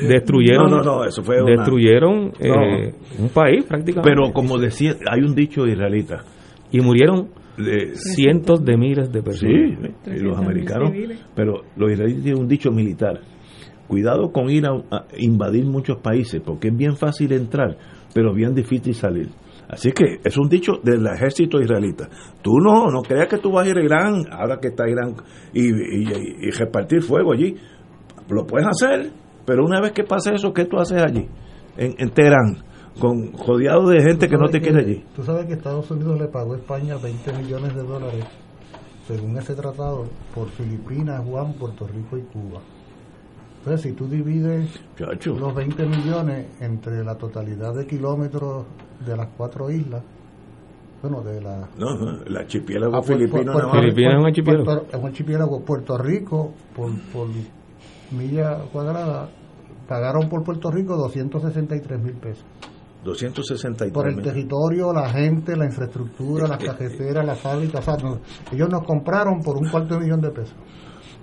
Destruyeron, 0.09 0.71
No, 0.71 0.79
no, 0.79 0.83
no, 0.83 1.05
eso 1.05 1.23
fue 1.23 1.41
una- 1.41 1.53
destruyeron 1.55 2.33
eh, 2.41 2.93
un 3.21 3.29
país 3.29 3.65
prácticamente. 3.65 4.11
Pero 4.11 4.33
como 4.33 4.59
decía, 4.59 4.95
hay 5.09 5.21
un 5.21 5.35
dicho 5.35 5.65
israelita. 5.67 6.25
y 6.73 6.81
murieron 6.81 7.29
de- 7.59 7.95
cientos 7.95 8.65
de 8.65 8.77
miles 8.77 9.13
de 9.13 9.23
personas. 9.23 9.55
sí, 9.55 10.11
y 10.13 10.19
los 10.21 10.37
300.000 10.39 10.39
americanos. 10.39 10.93
Pero 11.37 11.61
los 11.77 11.93
israelitas 11.93 12.23
tienen 12.25 12.43
un 12.43 12.49
dicho 12.49 12.71
militar. 12.73 13.21
Cuidado 13.91 14.31
con 14.31 14.49
ir 14.49 14.65
a, 14.67 15.05
invadir 15.19 15.67
muchos 15.67 15.99
países, 15.99 16.41
porque 16.41 16.69
es 16.69 16.77
bien 16.77 16.97
fácil 16.97 17.33
entrar, 17.33 17.77
pero 18.15 18.33
bien 18.33 18.55
difícil 18.55 18.95
salir. 18.95 19.31
Así 19.69 19.91
que 19.91 20.21
es 20.23 20.39
un 20.39 20.49
dicho 20.49 20.75
del 20.85 21.05
ejército 21.09 21.61
israelita. 21.61 22.09
Tú 22.41 22.53
no, 22.61 22.87
no 22.87 23.03
creas 23.03 23.27
que 23.27 23.39
tú 23.39 23.51
vas 23.51 23.67
a 23.67 23.71
ir 23.71 23.79
a 23.79 23.83
Irán, 23.83 24.23
ahora 24.31 24.61
que 24.61 24.69
está 24.69 24.89
Irán, 24.89 25.17
y, 25.53 25.73
repartir 26.53 27.03
fuego 27.03 27.33
allí. 27.33 27.57
Lo 28.29 28.47
puedes 28.47 28.69
hacer, 28.69 29.11
pero 29.45 29.65
una 29.65 29.81
vez 29.81 29.91
que 29.91 30.05
pase 30.05 30.35
eso, 30.35 30.53
¿qué 30.53 30.67
tú 30.67 30.79
haces 30.79 31.03
allí? 31.03 31.29
En, 31.77 32.11
Teherán, 32.11 32.63
con 33.01 33.33
rodeado 33.45 33.89
de 33.89 34.03
gente 34.05 34.29
que 34.29 34.37
no 34.37 34.47
te 34.47 34.61
¿Sabes 34.61 34.69
quiere 34.69 34.85
allí. 34.85 35.05
Tú 35.17 35.25
sabes 35.25 35.47
que 35.47 35.55
Estados 35.55 35.91
Unidos 35.91 36.17
le 36.17 36.29
pagó 36.29 36.55
a 36.55 36.59
España 36.59 36.95
20 36.97 37.33
millones 37.39 37.75
de 37.75 37.83
dólares, 37.83 38.25
según 39.09 39.37
ese 39.37 39.57
tratado, 39.57 40.05
por 40.33 40.49
Filipinas, 40.51 41.27
Guam, 41.27 41.55
Puerto 41.55 41.89
Rico 41.89 42.17
y 42.17 42.23
Cuba. 42.23 42.61
Entonces, 43.61 43.83
si 43.83 43.93
tú 43.93 44.07
divides 44.09 44.71
Chacho. 44.97 45.35
los 45.39 45.55
20 45.55 45.85
millones 45.87 46.47
entre 46.61 47.05
la 47.05 47.15
totalidad 47.17 47.75
de 47.75 47.87
kilómetros 47.87 48.65
de 49.07 49.17
las 49.17 49.29
cuatro 49.37 49.71
islas, 49.71 50.03
bueno, 51.03 51.23
de 51.23 51.41
la... 51.41 51.69
No, 51.79 51.95
no, 51.95 52.23
el 52.25 52.37
archipiélago 52.37 52.95
Ah, 52.97 53.01
Pu- 53.01 53.05
filipino 53.05 53.53
Pu- 53.53 53.57
nada 53.57 53.67
más. 53.69 53.81
Filipinas 53.81 54.13
es 54.15 54.19
un 54.21 54.27
archipiélago. 54.27 54.65
Puerto- 54.65 54.87
es 54.97 55.03
un 55.03 55.07
archipiélago. 55.07 55.61
Puerto 55.65 55.99
Rico, 55.99 56.53
por, 56.75 56.91
por 57.13 57.29
milla 58.11 58.59
cuadrada, 58.73 59.29
pagaron 59.89 60.29
por 60.29 60.43
Puerto 60.43 60.71
Rico 60.71 60.97
263 60.97 62.01
mil 62.03 62.15
pesos. 62.15 62.45
263 63.05 63.93
Por 63.93 64.09
el 64.09 64.21
territorio, 64.23 64.93
la 64.93 65.09
gente, 65.09 65.57
la 65.57 65.65
infraestructura, 65.67 66.47
las 66.47 66.59
cajeteras, 66.65 67.25
las 67.25 67.39
fábricas. 67.41 67.81
o 67.81 67.83
sea, 67.97 67.97
no, 68.03 68.19
ellos 68.53 68.69
nos 68.71 68.83
compraron 68.87 69.41
por 69.43 69.57
un 69.57 69.71
cuarto 69.71 69.95
de 69.95 70.01
millón 70.01 70.21
de 70.21 70.31
pesos. 70.31 70.55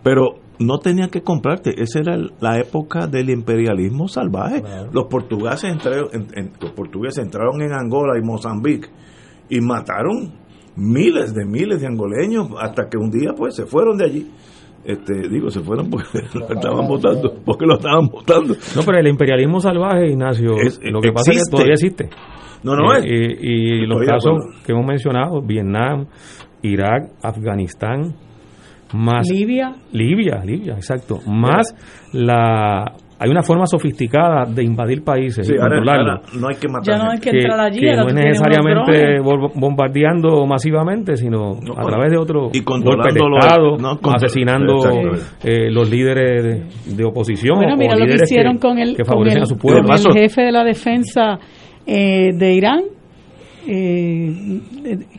Pero 0.03 0.35
no 0.59 0.79
tenían 0.79 1.09
que 1.09 1.21
comprarte. 1.21 1.81
Esa 1.81 1.99
era 1.99 2.17
la 2.39 2.59
época 2.59 3.07
del 3.07 3.29
imperialismo 3.29 4.07
salvaje. 4.07 4.61
Claro. 4.61 4.89
Los 4.91 5.05
portugueses 5.05 5.71
entraron, 5.71 6.07
en- 6.13 6.27
en- 6.35 6.51
los 6.59 6.71
portugueses 6.71 7.23
entraron 7.23 7.61
en 7.61 7.73
Angola 7.73 8.17
y 8.17 8.25
Mozambique 8.25 8.87
y 9.49 9.61
mataron 9.61 10.33
miles 10.75 11.33
de 11.33 11.45
miles 11.45 11.81
de 11.81 11.87
angoleños 11.87 12.49
hasta 12.59 12.87
que 12.89 12.97
un 12.97 13.09
día 13.09 13.31
pues 13.35 13.55
se 13.55 13.65
fueron 13.65 13.97
de 13.97 14.05
allí. 14.05 14.31
Este, 14.85 15.27
digo, 15.27 15.49
se 15.49 15.59
fueron 15.61 15.89
porque 15.89 16.19
lo 16.33 16.47
estaban 16.47 16.87
votando, 16.87 17.33
porque 17.45 17.65
lo 17.65 17.75
estaban 17.75 18.07
votando. 18.07 18.55
No, 18.75 18.81
pero 18.85 18.99
el 18.99 19.07
imperialismo 19.07 19.59
salvaje, 19.59 20.07
Ignacio, 20.07 20.55
Es- 20.57 20.79
lo 20.83 21.01
que 21.01 21.11
pasa 21.11 21.31
es 21.31 21.43
que 21.43 21.51
todavía 21.51 21.73
existe. 21.73 22.09
No, 22.63 22.75
no 22.75 22.93
Eh, 22.95 22.99
es. 22.99 23.05
y, 23.41 23.47
y 23.83 23.85
los 23.85 24.01
casos 24.05 24.37
que 24.65 24.71
hemos 24.71 24.85
mencionado, 24.85 25.41
Vietnam, 25.41 26.05
Irak, 26.61 27.09
Afganistán, 27.21 28.15
más 28.93 29.27
Libia. 29.29 29.73
Libia, 29.91 30.41
Libia, 30.45 30.73
exacto, 30.73 31.19
más 31.27 31.73
la 32.13 32.85
hay 33.19 33.31
una 33.31 33.41
forma 33.41 33.65
sofisticada 33.65 34.45
de 34.45 34.63
invadir 34.63 35.03
países 35.03 35.47
Sí, 35.47 35.53
y 35.55 35.57
controlarlos. 35.57 36.35
no 36.39 36.49
hay 36.49 36.55
que 36.55 36.67
matar 36.67 36.83
Ya 36.85 37.03
no 37.03 37.09
hay 37.09 37.19
que 37.19 37.31
entrar 37.31 37.59
allí. 37.59 37.79
que 37.79 37.89
ahora 37.89 38.03
no 38.03 38.07
es 38.09 38.13
necesariamente 38.13 39.19
bombardeando 39.55 40.45
masivamente, 40.45 41.17
sino 41.17 41.55
No, 41.59 41.73
a 41.75 41.81
través 41.83 42.11
de 42.11 42.17
otro 42.19 42.49
y 42.53 42.61
golpes 42.61 43.15
de 43.15 43.19
Estado, 43.39 43.77
no, 43.77 43.99
asesinando 44.13 44.75
eh, 45.43 45.71
los 45.71 45.89
líderes 45.89 46.43
de, 46.85 46.95
de 46.95 47.03
oposición 47.05 47.57
Bueno, 47.57 47.73
o 47.73 47.77
mira 47.77 47.95
lo 47.95 48.05
que 48.05 48.15
hicieron 48.23 48.59
con 48.59 48.77
el, 48.77 48.91
que 48.95 49.03
con 49.03 49.13
favorecen 49.13 49.37
el, 49.39 49.43
a 49.43 49.45
su 49.47 49.53
con 49.55 49.61
pueblo. 49.61 49.81
De 49.81 49.87
paso- 49.87 50.09
el 50.09 50.15
jefe 50.15 50.41
de 50.43 50.51
la 50.51 50.63
defensa 50.63 51.39
eh, 51.87 52.29
de 52.37 52.53
Irán. 52.53 52.81
Eh, 53.69 54.59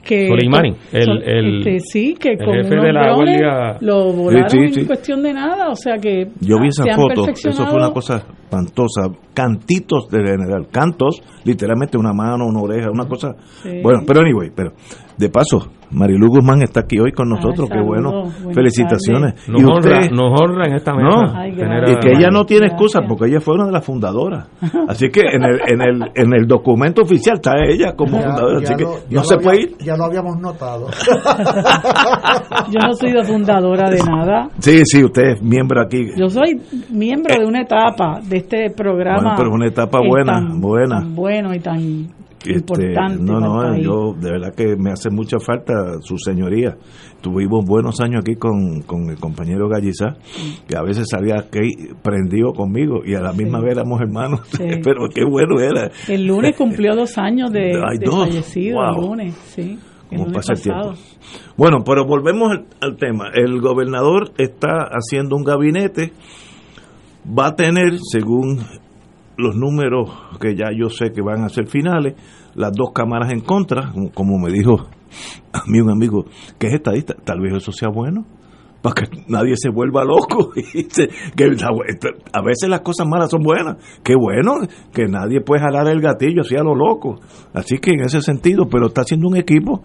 que 0.02 0.28
Soleimani, 0.28 0.74
el- 0.92 1.22
el- 1.22 1.58
este, 1.58 1.80
sí 1.80 2.14
que 2.18 2.30
el 2.30 2.38
con 2.38 2.54
jefe 2.54 2.74
unos 2.74 2.84
de 2.86 2.92
la 2.92 3.00
drones 3.12 3.40
Guardia- 3.40 3.76
lo 3.80 4.12
volaron 4.12 4.50
Sí, 4.50 4.58
sí, 4.68 4.72
sí. 4.74 4.80
en 4.80 4.86
cuestión 4.86 5.22
de 5.22 5.32
nada 5.34 5.68
o 5.68 5.76
sea 5.76 5.96
que 5.98 6.28
Yo 6.40 6.58
vi 6.60 6.68
esa 6.68 6.84
foto, 6.94 7.28
eso 7.28 7.66
fue 7.66 7.76
una 7.76 7.92
cosa 7.92 8.16
espantosa. 8.16 9.02
Cantitos 9.34 10.08
del 10.08 10.26
general, 10.26 10.66
cantos, 10.72 11.22
literalmente 11.44 11.98
una 11.98 12.12
mano, 12.12 12.46
una 12.46 12.60
oreja, 12.60 12.90
una 12.90 13.06
cosa. 13.06 13.34
Sí. 13.62 13.80
Bueno, 13.82 14.00
pero 14.06 14.20
anyway, 14.20 14.50
pero 14.54 14.72
de 15.16 15.28
paso, 15.28 15.70
Marilu 15.90 16.28
Guzmán 16.28 16.62
está 16.62 16.80
aquí 16.80 16.98
hoy 16.98 17.12
con 17.12 17.28
nosotros, 17.28 17.68
Ay, 17.70 17.78
qué 17.78 17.84
bueno. 17.84 18.24
Felicitaciones. 18.52 19.48
Nos 19.48 19.62
y 19.62 19.64
honra, 19.64 20.00
nos 20.10 20.40
honra 20.40 20.66
en 20.68 20.74
esta 20.74 20.94
mesa. 20.94 21.08
No. 21.08 21.34
Ay, 21.34 21.50
y 21.52 21.96
que 22.00 22.12
ella 22.12 22.28
no 22.30 22.44
tiene 22.44 22.66
Gracias. 22.66 22.80
excusa 22.80 23.00
porque 23.08 23.26
ella 23.26 23.40
fue 23.40 23.54
una 23.54 23.66
de 23.66 23.72
las 23.72 23.84
fundadoras. 23.84 24.48
Así 24.88 25.08
que 25.10 25.20
en 25.20 25.42
el, 25.44 25.60
en 25.66 25.80
el, 25.80 26.02
en 26.14 26.34
el 26.34 26.46
documento 26.46 27.02
oficial 27.02 27.36
está 27.36 27.52
ella 27.66 27.94
como 27.96 28.18
Ya- 28.18 28.22
fundadora, 28.22 28.58
ya 28.60 28.64
así 28.64 28.74
que 28.76 28.82
lo- 28.84 28.94
no 29.10 29.24
se 29.24 29.34
había- 29.34 29.44
puede 29.44 29.60
ir. 29.62 29.76
Ya 29.78 29.96
lo 29.96 30.04
habíamos 30.04 30.38
notado. 30.40 30.86
yo 32.70 32.78
no 32.86 32.92
soy 32.94 33.12
de 33.12 33.24
fundadora 33.24 33.90
de 33.90 34.02
nada 34.02 34.48
Sí, 34.58 34.82
sí, 34.84 35.04
usted 35.04 35.22
es 35.34 35.42
miembro 35.42 35.80
aquí. 35.82 36.10
yo 36.16 36.28
soy 36.28 36.60
miembro 36.90 37.34
de 37.38 37.46
una 37.46 37.62
etapa 37.62 38.20
de 38.22 38.36
este 38.38 38.70
programa 38.70 39.20
Bueno, 39.22 39.34
pero 39.36 39.48
es 39.50 39.54
una 39.54 39.66
etapa 39.66 39.98
buena, 40.06 40.32
tan- 40.34 40.60
buena. 40.60 41.00
tan 41.00 41.14
bueno 41.14 41.54
y 41.54 41.60
tan 41.60 41.78
Este, 42.38 42.52
importante 42.52 43.22
no, 43.22 43.38
el 43.38 43.44
no, 43.44 43.56
país. 43.56 43.84
yo 43.84 44.14
de 44.20 44.30
verdad 44.30 44.54
que 44.54 44.76
me 44.76 44.90
hace 44.92 45.10
mucha 45.10 45.38
falta 45.40 45.72
su 46.02 46.16
señoría. 46.18 46.76
Tuvimos 47.20 47.64
buenos 47.64 48.00
años 48.00 48.20
aquí 48.22 48.36
con, 48.36 48.82
con 48.82 49.10
el 49.10 49.18
compañero 49.18 49.68
Gallizá, 49.68 50.16
que 50.68 50.76
a 50.76 50.82
veces 50.82 51.06
salía 51.10 51.36
aquí 51.40 51.68
prendido 52.02 52.52
conmigo 52.52 53.00
y 53.04 53.14
a 53.14 53.20
la 53.20 53.32
misma 53.32 53.58
Sí. 53.58 53.64
vez 53.64 53.76
éramos 53.76 54.00
hermanos. 54.00 54.40
Sí. 54.56 54.64
Pero 54.84 55.08
qué 55.12 55.24
bueno 55.24 55.60
era. 55.60 55.90
El 56.06 56.26
lunes 56.26 56.54
cumplió 56.56 56.94
dos 56.94 57.18
años 57.18 57.50
de, 57.50 57.72
Ay, 57.74 57.98
de 57.98 58.06
dos. 58.06 58.28
fallecido, 58.28 58.76
Wow. 58.76 58.94
el 59.02 59.06
lunes, 59.08 59.34
sí. 59.46 59.78
El 60.10 60.16
Como 60.18 60.24
lunes 60.30 60.36
pasa 60.36 60.52
el 60.52 60.62
tiempo. 60.62 60.92
Bueno, 61.56 61.78
pero 61.84 62.06
volvemos 62.06 62.50
al, 62.52 62.66
al 62.80 62.96
tema. 62.96 63.24
El 63.34 63.60
gobernador 63.60 64.30
está 64.38 64.88
haciendo 64.90 65.34
un 65.36 65.42
gabinete. 65.44 66.12
Va 67.38 67.48
a 67.48 67.56
tener, 67.56 67.98
según 68.10 68.60
los 69.38 69.54
números 69.56 70.10
que 70.40 70.54
ya 70.56 70.66
yo 70.76 70.90
sé 70.90 71.12
que 71.12 71.22
van 71.22 71.44
a 71.44 71.48
ser 71.48 71.68
finales, 71.68 72.14
las 72.54 72.72
dos 72.72 72.90
cámaras 72.92 73.32
en 73.32 73.40
contra, 73.40 73.92
como- 74.14 74.38
me 74.38 74.50
dijo 74.52 74.88
a 75.52 75.62
mí 75.66 75.80
un 75.80 75.90
amigo 75.90 76.26
que 76.58 76.66
es 76.66 76.74
estadista. 76.74 77.14
Tal 77.24 77.40
vez 77.40 77.54
eso 77.54 77.72
sea 77.72 77.88
bueno 77.88 78.26
para 78.82 78.94
que 78.94 79.24
nadie 79.28 79.54
se 79.56 79.70
vuelva 79.70 80.04
loco. 80.04 80.50
y 80.74 80.84
que 80.84 81.08
a 82.32 82.42
veces 82.42 82.68
las 82.68 82.80
cosas 82.80 83.06
malas 83.08 83.30
son 83.30 83.42
buenas. 83.42 83.76
Qué 84.04 84.14
bueno 84.16 84.54
que 84.92 85.06
nadie 85.06 85.40
puede 85.40 85.62
jalar 85.62 85.88
el 85.88 86.00
gatillo 86.00 86.42
así 86.42 86.56
a 86.56 86.62
lo 86.62 86.74
loco. 86.74 87.20
Así 87.54 87.78
que 87.78 87.90
en 87.92 88.00
ese 88.00 88.20
sentido, 88.22 88.68
pero 88.68 88.86
está 88.88 89.00
haciendo 89.02 89.28
un 89.28 89.36
equipo. 89.36 89.82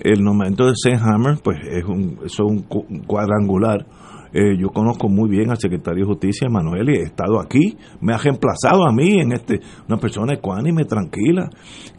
El 0.00 0.22
nombramiento 0.22 0.66
de 0.66 0.72
Senhammer, 0.76 1.38
pues 1.42 1.58
es 1.70 1.84
un, 1.84 2.18
es 2.24 2.38
un 2.40 2.62
cuadrangular. 3.06 3.84
Eh, 4.34 4.56
yo 4.58 4.68
conozco 4.68 5.08
muy 5.08 5.28
bien 5.28 5.50
al 5.50 5.58
secretario 5.58 6.04
de 6.04 6.08
Justicia, 6.12 6.48
Manuel, 6.50 6.88
y 6.88 6.98
he 6.98 7.02
estado 7.02 7.38
aquí. 7.40 7.76
Me 8.00 8.14
ha 8.14 8.18
reemplazado 8.18 8.86
a 8.86 8.92
mí 8.92 9.20
en 9.20 9.32
este, 9.32 9.60
una 9.88 9.98
persona 9.98 10.34
ecuánime, 10.34 10.84
tranquila, 10.84 11.50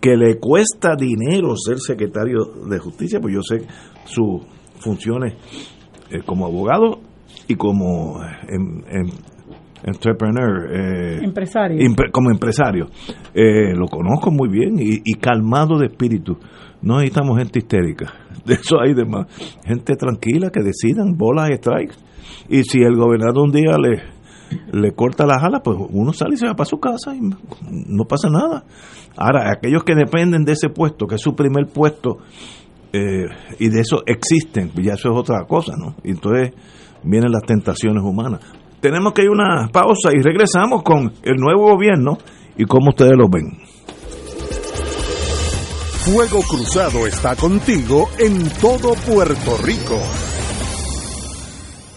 que 0.01 0.15
le 0.17 0.39
cuesta 0.39 0.95
dinero 0.95 1.53
ser 1.55 1.77
secretario 1.79 2.39
de 2.69 2.79
Justicia, 2.79 3.19
pues 3.21 3.33
yo 3.35 3.41
sé 3.43 3.65
sus 4.05 4.41
funciones 4.79 5.33
eh, 6.09 6.21
como 6.25 6.45
abogado 6.47 6.99
y 7.47 7.55
como 7.55 8.21
eh, 8.23 8.27
em- 8.49 8.83
em- 8.89 9.11
entrepreneur, 9.83 10.69
eh, 10.71 11.19
Empresario. 11.23 11.77
impre- 11.79 12.11
como 12.11 12.31
empresario. 12.31 12.87
Eh, 13.33 13.73
lo 13.75 13.87
conozco 13.87 14.31
muy 14.31 14.49
bien 14.49 14.79
y, 14.79 15.01
y 15.03 15.13
calmado 15.15 15.77
de 15.77 15.87
espíritu. 15.87 16.37
No 16.81 16.95
necesitamos 16.97 17.37
gente 17.37 17.59
histérica. 17.59 18.13
De 18.45 18.55
eso 18.55 18.79
hay 18.81 18.93
demás. 18.93 19.27
Gente 19.65 19.95
tranquila 19.95 20.49
que 20.49 20.61
decidan 20.61 21.15
bolas 21.17 21.49
y 21.51 21.55
strikes. 21.55 21.95
Y 22.49 22.63
si 22.63 22.79
el 22.79 22.95
gobernador 22.95 23.43
un 23.43 23.51
día 23.51 23.77
le, 23.77 24.03
le 24.71 24.91
corta 24.93 25.25
las 25.25 25.43
alas, 25.43 25.61
pues 25.63 25.77
uno 25.89 26.13
sale 26.13 26.35
y 26.35 26.37
se 26.37 26.47
va 26.47 26.55
para 26.55 26.69
su 26.69 26.79
casa 26.79 27.15
y 27.15 27.21
no 27.21 28.05
pasa 28.05 28.29
nada. 28.29 28.63
Ahora, 29.15 29.51
aquellos 29.51 29.83
que 29.83 29.95
dependen 29.95 30.43
de 30.43 30.53
ese 30.53 30.69
puesto, 30.69 31.05
que 31.07 31.15
es 31.15 31.21
su 31.21 31.35
primer 31.35 31.67
puesto, 31.67 32.17
eh, 32.91 33.25
y 33.59 33.69
de 33.69 33.81
eso 33.81 34.03
existen, 34.05 34.71
ya 34.81 34.93
eso 34.93 35.11
es 35.11 35.17
otra 35.17 35.45
cosa, 35.45 35.73
¿no? 35.77 35.95
Y 36.03 36.11
entonces 36.11 36.53
vienen 37.03 37.31
las 37.31 37.43
tentaciones 37.43 38.03
humanas. 38.03 38.39
Tenemos 38.79 39.13
que 39.13 39.23
ir 39.23 39.29
una 39.29 39.69
pausa 39.71 40.09
y 40.13 40.21
regresamos 40.21 40.83
con 40.83 41.13
el 41.23 41.37
nuevo 41.37 41.71
gobierno 41.71 42.17
y 42.57 42.65
cómo 42.65 42.89
ustedes 42.89 43.13
lo 43.17 43.29
ven. 43.29 43.57
Fuego 46.05 46.41
Cruzado 46.41 47.07
está 47.07 47.35
contigo 47.35 48.09
en 48.19 48.49
todo 48.59 48.93
Puerto 49.07 49.57
Rico. 49.63 49.97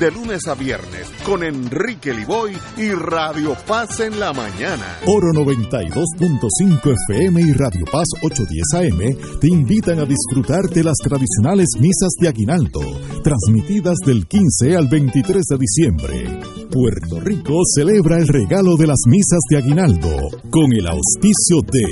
de 0.00 0.10
lunes 0.10 0.48
a 0.48 0.54
viernes 0.54 1.12
con 1.24 1.44
Enrique 1.44 2.14
Liboy 2.14 2.56
y 2.78 2.90
Radio 2.92 3.54
Paz 3.66 4.00
en 4.00 4.18
la 4.18 4.32
mañana. 4.32 4.96
Oro 5.06 5.28
92.5 5.32 6.94
FM 7.06 7.42
y 7.42 7.52
Radio 7.52 7.84
Paz 7.92 8.08
810 8.22 8.74
AM 8.74 9.38
te 9.38 9.48
invitan 9.48 9.98
a 9.98 10.06
disfrutar 10.06 10.62
de 10.70 10.84
las 10.84 10.96
tradicionales 11.04 11.68
misas 11.78 12.12
de 12.18 12.28
Aguinaldo, 12.28 12.80
transmitidas 13.22 13.98
del 14.06 14.26
15 14.26 14.76
al 14.76 14.88
23 14.88 15.44
de 15.44 15.58
diciembre. 15.58 16.59
Puerto 16.70 17.18
Rico 17.20 17.62
celebra 17.74 18.18
el 18.18 18.28
regalo 18.28 18.76
de 18.76 18.86
las 18.86 19.00
misas 19.06 19.40
de 19.50 19.58
aguinaldo 19.58 20.10
con 20.50 20.72
el 20.72 20.86
auspicio 20.86 21.62
de 21.70 21.84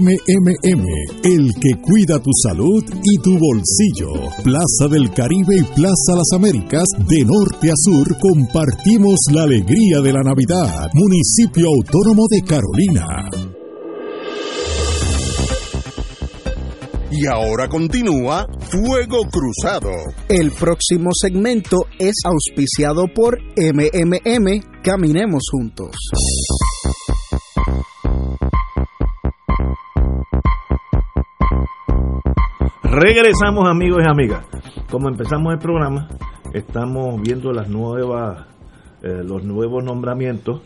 MMM, 0.00 0.86
el 1.22 1.52
que 1.60 1.80
cuida 1.82 2.18
tu 2.18 2.30
salud 2.42 2.82
y 3.04 3.18
tu 3.18 3.38
bolsillo. 3.38 4.12
Plaza 4.42 4.88
del 4.90 5.12
Caribe 5.12 5.56
y 5.58 5.74
Plaza 5.74 6.16
Las 6.16 6.32
Américas, 6.34 6.84
de 7.08 7.24
norte 7.24 7.70
a 7.70 7.74
sur, 7.76 8.16
compartimos 8.18 9.18
la 9.32 9.42
alegría 9.42 10.00
de 10.02 10.12
la 10.12 10.22
Navidad. 10.22 10.88
Municipio 10.94 11.68
Autónomo 11.68 12.24
de 12.30 12.42
Carolina. 12.42 13.41
Y 17.22 17.26
ahora 17.28 17.68
continúa 17.68 18.48
Fuego 18.58 19.18
Cruzado. 19.30 19.90
El 20.28 20.50
próximo 20.50 21.10
segmento 21.12 21.86
es 21.96 22.16
auspiciado 22.24 23.06
por 23.14 23.38
MMM 23.56 24.82
Caminemos 24.82 25.44
Juntos. 25.52 25.94
Regresamos 32.82 33.70
amigos 33.70 34.02
y 34.04 34.10
amigas. 34.10 34.44
Como 34.90 35.08
empezamos 35.08 35.52
el 35.52 35.60
programa, 35.60 36.08
estamos 36.52 37.22
viendo 37.22 37.52
las 37.52 37.68
nuevas, 37.68 38.48
eh, 39.00 39.22
los 39.22 39.44
nuevos 39.44 39.84
nombramientos 39.84 40.62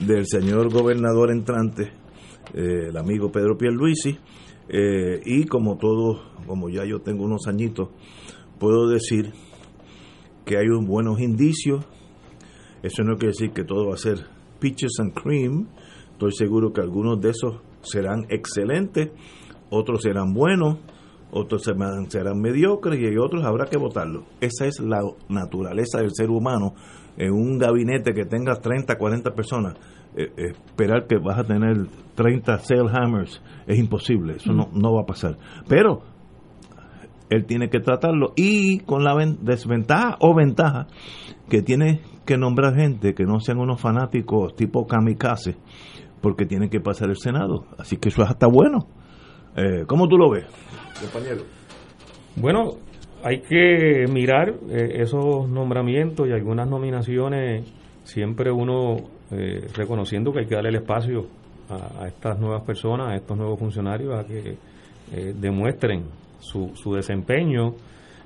del 0.00 0.26
señor 0.26 0.68
gobernador 0.72 1.30
entrante, 1.30 1.92
eh, 2.54 2.88
el 2.88 2.96
amigo 2.96 3.30
Pedro 3.30 3.56
Pierluisi, 3.56 4.18
eh, 4.72 5.20
y 5.26 5.44
como 5.44 5.76
todo, 5.76 6.22
como 6.46 6.70
ya 6.70 6.86
yo 6.86 7.00
tengo 7.00 7.24
unos 7.24 7.46
añitos, 7.46 7.90
puedo 8.58 8.88
decir 8.88 9.32
que 10.46 10.56
hay 10.56 10.66
un 10.68 10.86
buenos 10.86 11.20
indicios. 11.20 11.84
Eso 12.82 13.02
no 13.02 13.16
quiere 13.16 13.34
decir 13.38 13.52
que 13.52 13.64
todo 13.64 13.88
va 13.88 13.94
a 13.94 13.98
ser 13.98 14.26
peaches 14.60 14.92
and 14.98 15.12
cream. 15.12 15.68
Estoy 16.12 16.32
seguro 16.32 16.72
que 16.72 16.80
algunos 16.80 17.20
de 17.20 17.30
esos 17.30 17.60
serán 17.82 18.24
excelentes, 18.30 19.10
otros 19.68 20.02
serán 20.02 20.32
buenos, 20.32 20.78
otros 21.30 21.64
serán, 21.64 22.10
serán 22.10 22.40
mediocres 22.40 22.98
y 22.98 23.18
otros 23.18 23.44
habrá 23.44 23.66
que 23.66 23.76
votarlos. 23.76 24.24
Esa 24.40 24.66
es 24.66 24.80
la 24.80 25.02
naturaleza 25.28 25.98
del 25.98 26.12
ser 26.14 26.30
humano. 26.30 26.74
En 27.18 27.32
un 27.32 27.58
gabinete 27.58 28.14
que 28.14 28.24
tenga 28.24 28.54
30, 28.54 28.96
40 28.96 29.34
personas, 29.34 29.74
eh, 30.16 30.32
esperar 30.36 31.06
que 31.06 31.18
vas 31.18 31.38
a 31.38 31.44
tener 31.44 31.86
30 32.14 32.60
hammers 32.92 33.42
es 33.66 33.78
imposible, 33.78 34.36
eso 34.36 34.52
no, 34.52 34.68
no 34.72 34.94
va 34.94 35.02
a 35.02 35.06
pasar. 35.06 35.38
Pero 35.68 36.02
él 37.30 37.46
tiene 37.46 37.70
que 37.70 37.80
tratarlo 37.80 38.32
y 38.36 38.80
con 38.80 39.04
la 39.04 39.14
desventaja 39.40 40.16
o 40.20 40.34
ventaja 40.34 40.86
que 41.48 41.62
tiene 41.62 42.00
que 42.26 42.36
nombrar 42.36 42.74
gente 42.74 43.14
que 43.14 43.24
no 43.24 43.40
sean 43.40 43.58
unos 43.58 43.80
fanáticos 43.80 44.54
tipo 44.54 44.86
kamikaze 44.86 45.56
porque 46.20 46.46
tiene 46.46 46.68
que 46.68 46.80
pasar 46.80 47.08
el 47.08 47.16
Senado. 47.16 47.66
Así 47.78 47.96
que 47.96 48.10
eso 48.10 48.22
es 48.22 48.30
hasta 48.30 48.46
bueno. 48.46 48.86
Eh, 49.56 49.84
¿Cómo 49.86 50.08
tú 50.08 50.16
lo 50.16 50.30
ves, 50.30 50.46
compañero? 51.00 51.42
Bueno, 52.36 52.76
hay 53.24 53.40
que 53.40 54.06
mirar 54.10 54.54
eh, 54.70 55.02
esos 55.02 55.48
nombramientos 55.48 56.28
y 56.28 56.32
algunas 56.32 56.68
nominaciones, 56.68 57.70
siempre 58.04 58.50
uno 58.50 58.96
eh, 59.32 59.66
reconociendo 59.74 60.32
que 60.32 60.40
hay 60.40 60.46
que 60.46 60.54
darle 60.54 60.70
el 60.70 60.76
espacio 60.76 61.26
a, 61.68 62.06
estas 62.06 62.38
nuevas 62.38 62.62
personas, 62.62 63.08
a 63.08 63.16
estos 63.16 63.36
nuevos 63.36 63.58
funcionarios, 63.58 64.14
a 64.14 64.26
que 64.26 64.56
eh, 65.12 65.34
demuestren 65.38 66.04
su, 66.38 66.72
desempeño 66.94 67.74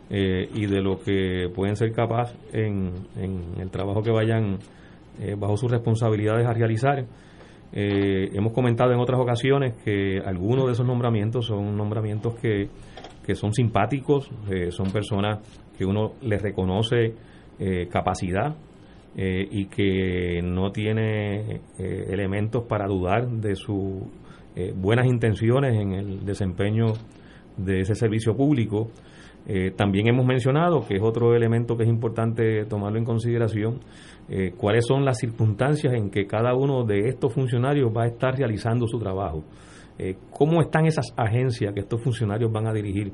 y 0.08 0.66
de 0.66 0.80
lo 0.80 1.00
que 1.00 1.50
pueden 1.52 1.74
ser 1.74 1.92
capaces 1.92 2.36
en, 2.52 2.92
en 3.16 3.60
el 3.60 3.70
trabajo 3.70 4.02
que 4.02 4.12
vayan 4.12 4.58
bajo 5.36 5.56
sus 5.56 5.68
responsabilidades 5.68 6.46
a 6.46 6.52
realizar. 6.52 7.04
hemos 7.72 8.52
comentado 8.52 8.92
en 8.92 9.00
otras 9.00 9.18
ocasiones 9.18 9.74
que 9.84 10.20
algunos 10.24 10.66
de 10.66 10.72
esos 10.72 10.86
nombramientos 10.86 11.46
son 11.46 11.76
nombramientos 11.76 12.36
que 12.36 12.68
que 13.26 13.34
son 13.34 13.52
simpáticos, 13.52 14.30
eh, 14.48 14.70
son 14.70 14.92
personas 14.92 15.40
que 15.76 15.84
uno 15.84 16.12
les 16.22 16.40
reconoce 16.40 17.12
eh, 17.58 17.88
capacidad 17.90 18.54
eh, 19.16 19.48
y 19.50 19.66
que 19.66 20.42
no 20.42 20.70
tiene 20.70 21.62
elementos 21.78 22.64
para 22.64 22.86
dudar 22.86 23.28
de 23.28 23.56
sus 23.56 24.02
buenas 24.74 25.06
intenciones 25.06 25.74
en 25.74 25.92
el 25.92 26.24
desempeño 26.24 26.92
de 27.56 27.80
ese 27.80 27.94
servicio 27.94 28.34
público. 28.34 28.90
también 29.76 30.08
hemos 30.08 30.26
mencionado, 30.26 30.86
que 30.86 30.96
es 30.96 31.02
otro 31.02 31.34
elemento 31.34 31.76
que 31.76 31.84
es 31.84 31.88
importante 31.88 32.64
tomarlo 32.64 32.98
en 32.98 33.04
consideración, 33.04 33.80
cuáles 34.56 34.84
son 34.86 35.04
las 35.04 35.18
circunstancias 35.18 35.92
en 35.94 36.10
que 36.10 36.26
cada 36.26 36.54
uno 36.54 36.84
de 36.84 37.08
estos 37.08 37.32
funcionarios 37.32 37.90
va 37.94 38.04
a 38.04 38.06
estar 38.06 38.34
realizando 38.34 38.86
su 38.86 38.98
trabajo. 38.98 39.44
Eh, 39.98 40.16
¿Cómo 40.30 40.60
están 40.60 40.86
esas 40.86 41.06
agencias 41.16 41.72
que 41.72 41.80
estos 41.80 42.02
funcionarios 42.02 42.52
van 42.52 42.66
a 42.66 42.72
dirigir? 42.72 43.12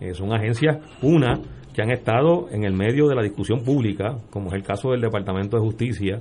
Eh, 0.00 0.14
son 0.14 0.32
agencias, 0.32 0.78
una, 1.02 1.40
que 1.74 1.82
han 1.82 1.90
estado 1.90 2.48
en 2.50 2.64
el 2.64 2.72
medio 2.72 3.08
de 3.08 3.14
la 3.14 3.22
discusión 3.22 3.64
pública, 3.64 4.18
como 4.30 4.48
es 4.48 4.54
el 4.54 4.62
caso 4.62 4.92
del 4.92 5.00
Departamento 5.00 5.56
de 5.56 5.62
Justicia, 5.62 6.20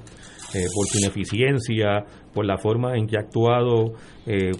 eh, 0.56 0.66
por 0.76 0.88
su 0.88 0.98
ineficiencia, 1.00 2.04
por 2.34 2.46
la 2.46 2.58
forma 2.58 2.96
en 2.96 3.08
que 3.08 3.18
ha 3.18 3.22
actuado 3.22 3.94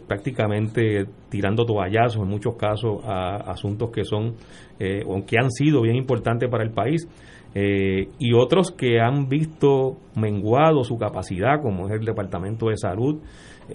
prácticamente 0.08 1.06
tirando 1.30 1.66
toallazos 1.66 2.22
en 2.22 2.28
muchos 2.28 2.56
casos 2.56 3.02
a 3.06 3.38
asuntos 3.50 3.92
que 3.92 4.04
son 4.04 4.36
o 5.08 5.26
que 5.26 5.38
han 5.38 5.50
sido 5.50 5.82
bien 5.82 5.96
importantes 5.96 6.50
para 6.50 6.64
el 6.64 6.72
país. 6.72 7.08
y 7.56 8.34
otros 8.34 8.72
que 8.72 9.00
han 9.00 9.30
visto 9.30 9.98
menguado 10.16 10.84
su 10.84 10.98
capacidad, 10.98 11.62
como 11.62 11.88
es 11.88 11.94
el 11.94 12.06
Departamento 12.06 12.68
de 12.68 12.78
Salud, 12.78 13.22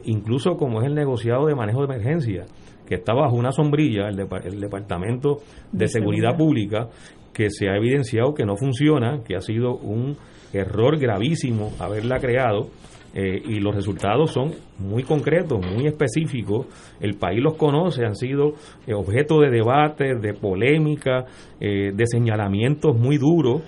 incluso 0.04 0.56
como 0.56 0.80
es 0.80 0.86
el 0.86 0.94
negociado 0.94 1.46
de 1.46 1.54
manejo 1.54 1.86
de 1.86 1.94
emergencia, 1.94 2.44
que 2.88 2.94
está 2.94 3.12
bajo 3.12 3.36
una 3.36 3.52
sombrilla, 3.52 4.08
el, 4.08 4.16
Departamento 4.16 5.40
de, 5.70 5.88
Seguridad, 5.88 6.36
Pública, 6.38 6.88
que 7.34 7.50
se 7.50 7.68
ha 7.68 7.76
evidenciado 7.76 8.32
que 8.32 8.46
no 8.46 8.56
funciona, 8.56 9.22
que 9.22 9.36
ha 9.36 9.42
sido 9.42 9.76
un 9.76 10.16
error 10.54 10.98
gravísimo 10.98 11.72
haberla 11.78 12.18
creado. 12.18 12.70
Eh, 13.14 13.42
y 13.42 13.60
los 13.60 13.74
resultados 13.74 14.32
son 14.32 14.52
muy 14.78 15.02
concretos, 15.02 15.58
muy 15.64 15.86
específicos. 15.86 16.66
El 17.00 17.16
país 17.16 17.42
los 17.42 17.56
conoce, 17.56 18.04
han 18.04 18.14
sido 18.14 18.52
eh, 18.86 18.94
objeto 18.94 19.40
de 19.40 19.50
debate, 19.50 20.14
de 20.14 20.34
polémica, 20.34 21.24
eh, 21.60 21.90
de 21.92 22.06
señalamientos 22.06 22.96
muy 22.96 23.18
duros, 23.18 23.62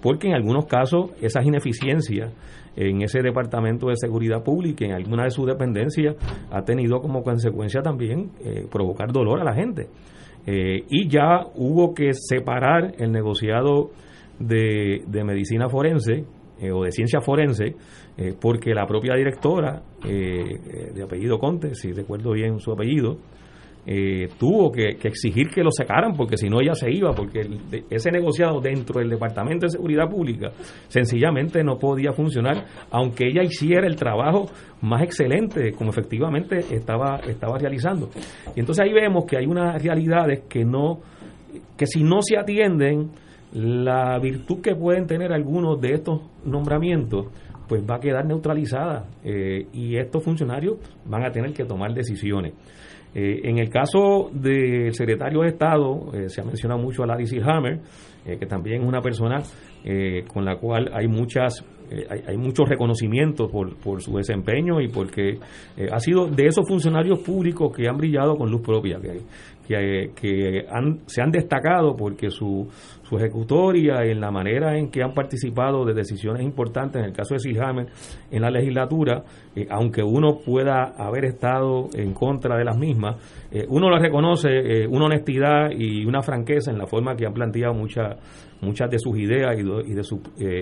porque 0.00 0.28
en 0.28 0.34
algunos 0.34 0.64
casos 0.64 1.10
esas 1.20 1.44
ineficiencias 1.44 2.32
en 2.76 3.02
ese 3.02 3.20
departamento 3.20 3.88
de 3.88 3.96
seguridad 3.96 4.42
pública, 4.42 4.84
en 4.84 4.92
alguna 4.92 5.24
de 5.24 5.30
sus 5.30 5.46
dependencias, 5.46 6.16
ha 6.50 6.62
tenido 6.62 7.00
como 7.00 7.22
consecuencia 7.22 7.82
también 7.82 8.30
eh, 8.44 8.66
provocar 8.70 9.12
dolor 9.12 9.40
a 9.40 9.44
la 9.44 9.54
gente. 9.54 9.88
Eh, 10.46 10.84
y 10.88 11.08
ya 11.08 11.46
hubo 11.54 11.94
que 11.94 12.12
separar 12.14 12.94
el 12.98 13.12
negociado 13.12 13.90
de, 14.38 15.02
de 15.06 15.24
medicina 15.24 15.68
forense 15.68 16.24
eh, 16.60 16.72
o 16.72 16.84
de 16.84 16.92
ciencia 16.92 17.20
forense, 17.20 17.74
porque 18.38 18.74
la 18.74 18.86
propia 18.86 19.14
directora, 19.14 19.82
de 20.02 21.02
apellido 21.02 21.38
Conte, 21.38 21.74
si 21.74 21.90
recuerdo 21.90 22.32
bien 22.32 22.58
su 22.58 22.70
apellido, 22.70 23.16
eh, 23.92 24.28
tuvo 24.38 24.70
que, 24.70 24.90
exigir 25.02 25.48
que 25.48 25.64
lo 25.64 25.72
sacaran 25.72 26.12
porque 26.16 26.36
si 26.36 26.48
no 26.48 26.60
ella 26.60 26.76
se 26.76 26.92
iba, 26.92 27.10
porque 27.12 27.40
ese 27.90 28.12
negociado 28.12 28.60
dentro 28.60 29.00
del 29.00 29.10
Departamento 29.10 29.66
de 29.66 29.70
Seguridad 29.70 30.08
Pública 30.08 30.52
sencillamente 30.86 31.64
no 31.64 31.76
podía 31.76 32.12
funcionar, 32.12 32.66
aunque 32.92 33.26
ella 33.26 33.42
hiciera 33.42 33.88
el 33.88 33.96
trabajo 33.96 34.46
más 34.82 35.02
excelente 35.02 35.72
como 35.72 35.90
efectivamente 35.90 36.58
estaba, 36.70 37.16
estaba 37.26 37.58
realizando. 37.58 38.10
Y 38.54 38.60
entonces 38.60 38.86
ahí 38.86 38.92
vemos 38.92 39.24
que 39.24 39.38
hay 39.38 39.46
unas 39.46 39.82
realidades 39.82 40.44
que 40.48 40.64
no, 40.64 41.00
que 41.76 41.86
si 41.86 42.04
no 42.04 42.22
se 42.22 42.38
atienden, 42.38 43.10
la 43.52 44.20
virtud 44.20 44.60
que 44.60 44.76
pueden 44.76 45.08
tener 45.08 45.32
algunos 45.32 45.80
de 45.80 45.94
estos 45.94 46.20
nombramientos, 46.44 47.26
pues 47.66 47.82
va 47.82 47.96
a 47.96 48.00
quedar 48.00 48.24
neutralizada 48.24 49.08
eh, 49.24 49.66
y 49.72 49.96
estos 49.96 50.22
funcionarios 50.22 50.76
van 51.06 51.24
a 51.24 51.32
tener 51.32 51.52
que 51.52 51.64
tomar 51.64 51.92
decisiones. 51.92 52.52
Eh, 53.14 53.40
en 53.44 53.58
el 53.58 53.68
caso 53.68 54.30
del 54.32 54.94
secretario 54.94 55.40
de 55.40 55.48
Estado, 55.48 56.12
eh, 56.14 56.28
se 56.28 56.40
ha 56.40 56.44
mencionado 56.44 56.80
mucho 56.80 57.02
a 57.02 57.06
Larry 57.06 57.40
Hammer, 57.44 57.80
eh, 58.24 58.36
que 58.38 58.46
también 58.46 58.82
es 58.82 58.88
una 58.88 59.00
persona 59.00 59.42
con 60.28 60.44
la 60.44 60.56
cual 60.56 60.90
hay 60.92 61.08
muchas 61.08 61.64
hay, 62.26 62.36
muchos 62.36 62.68
reconocimientos 62.68 63.50
por, 63.50 63.76
por 63.76 64.00
su 64.02 64.16
desempeño 64.16 64.80
y 64.80 64.88
porque 64.88 65.38
ha 65.90 65.98
sido 65.98 66.26
de 66.26 66.46
esos 66.46 66.66
funcionarios 66.66 67.18
públicos 67.20 67.74
que 67.76 67.88
han 67.88 67.96
brillado 67.96 68.36
con 68.36 68.50
luz 68.50 68.62
propia, 68.62 68.98
que, 69.00 69.20
que, 69.66 70.10
que 70.14 70.66
se 71.06 71.22
han 71.22 71.30
destacado 71.30 71.96
porque 71.96 72.30
su, 72.30 72.68
su 73.10 73.16
ejecutoria 73.16 74.06
y 74.06 74.12
en 74.12 74.20
la 74.20 74.30
manera 74.30 74.78
en 74.78 74.88
que 74.88 75.02
han 75.02 75.12
participado 75.12 75.84
de 75.84 75.94
decisiones 75.94 76.44
importantes, 76.44 77.02
en 77.02 77.08
el 77.08 77.12
caso 77.12 77.34
de 77.34 77.40
Silhammer, 77.40 77.86
en 78.30 78.40
la 78.40 78.50
legislatura, 78.50 79.24
eh, 79.56 79.66
aunque 79.68 80.00
uno 80.00 80.38
pueda 80.46 80.94
haber 80.96 81.24
estado 81.24 81.88
en 81.92 82.14
contra 82.14 82.56
de 82.56 82.64
las 82.64 82.78
mismas, 82.78 83.16
eh, 83.50 83.66
uno 83.68 83.90
la 83.90 83.98
reconoce 83.98 84.48
eh, 84.48 84.86
una 84.86 85.06
honestidad 85.06 85.70
y 85.76 86.04
una 86.04 86.22
franqueza 86.22 86.70
en 86.70 86.78
la 86.78 86.86
forma 86.86 87.16
que 87.16 87.26
han 87.26 87.34
planteado 87.34 87.74
muchas 87.74 88.16
muchas 88.62 88.90
de 88.90 88.98
sus 88.98 89.18
ideas 89.18 89.58
y 89.58 89.62
de, 89.62 89.82
y 89.86 89.94
de 89.94 90.04
sus 90.04 90.20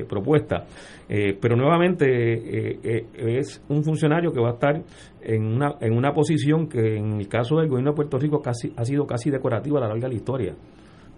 propuestas. 0.08 0.64
Eh, 1.08 1.36
pero 1.40 1.56
nuevamente 1.56 2.04
eh, 2.06 2.78
eh, 2.82 3.06
es 3.14 3.64
un 3.68 3.82
funcionario 3.82 4.30
que 4.30 4.40
va 4.40 4.50
a 4.50 4.52
estar 4.52 4.82
en 5.22 5.44
una, 5.44 5.76
en 5.80 5.96
una 5.96 6.12
posición 6.12 6.68
que 6.68 6.96
en 6.96 7.14
el 7.14 7.28
caso 7.28 7.56
del 7.56 7.68
gobierno 7.68 7.92
de 7.92 7.96
Puerto 7.96 8.18
Rico 8.18 8.42
casi, 8.42 8.72
ha 8.76 8.84
sido 8.84 9.06
casi 9.06 9.30
decorativa 9.30 9.78
a 9.78 9.82
la 9.82 9.88
larga 9.88 10.06
de 10.06 10.08
la 10.08 10.14
historia. 10.14 10.54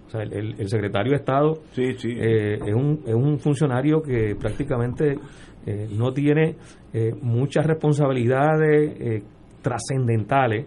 O 0.06 0.10
sea, 0.10 0.22
el, 0.22 0.54
el 0.58 0.68
secretario 0.68 1.10
de 1.10 1.16
Estado 1.16 1.58
es, 1.76 2.04
un, 2.74 3.02
es 3.06 3.14
un 3.14 3.38
funcionario 3.38 4.02
que 4.02 4.34
prácticamente 4.34 5.16
no 5.96 6.12
tiene 6.12 6.56
muchas 7.22 7.64
responsabilidades 7.64 9.22
trascendentales, 9.62 10.66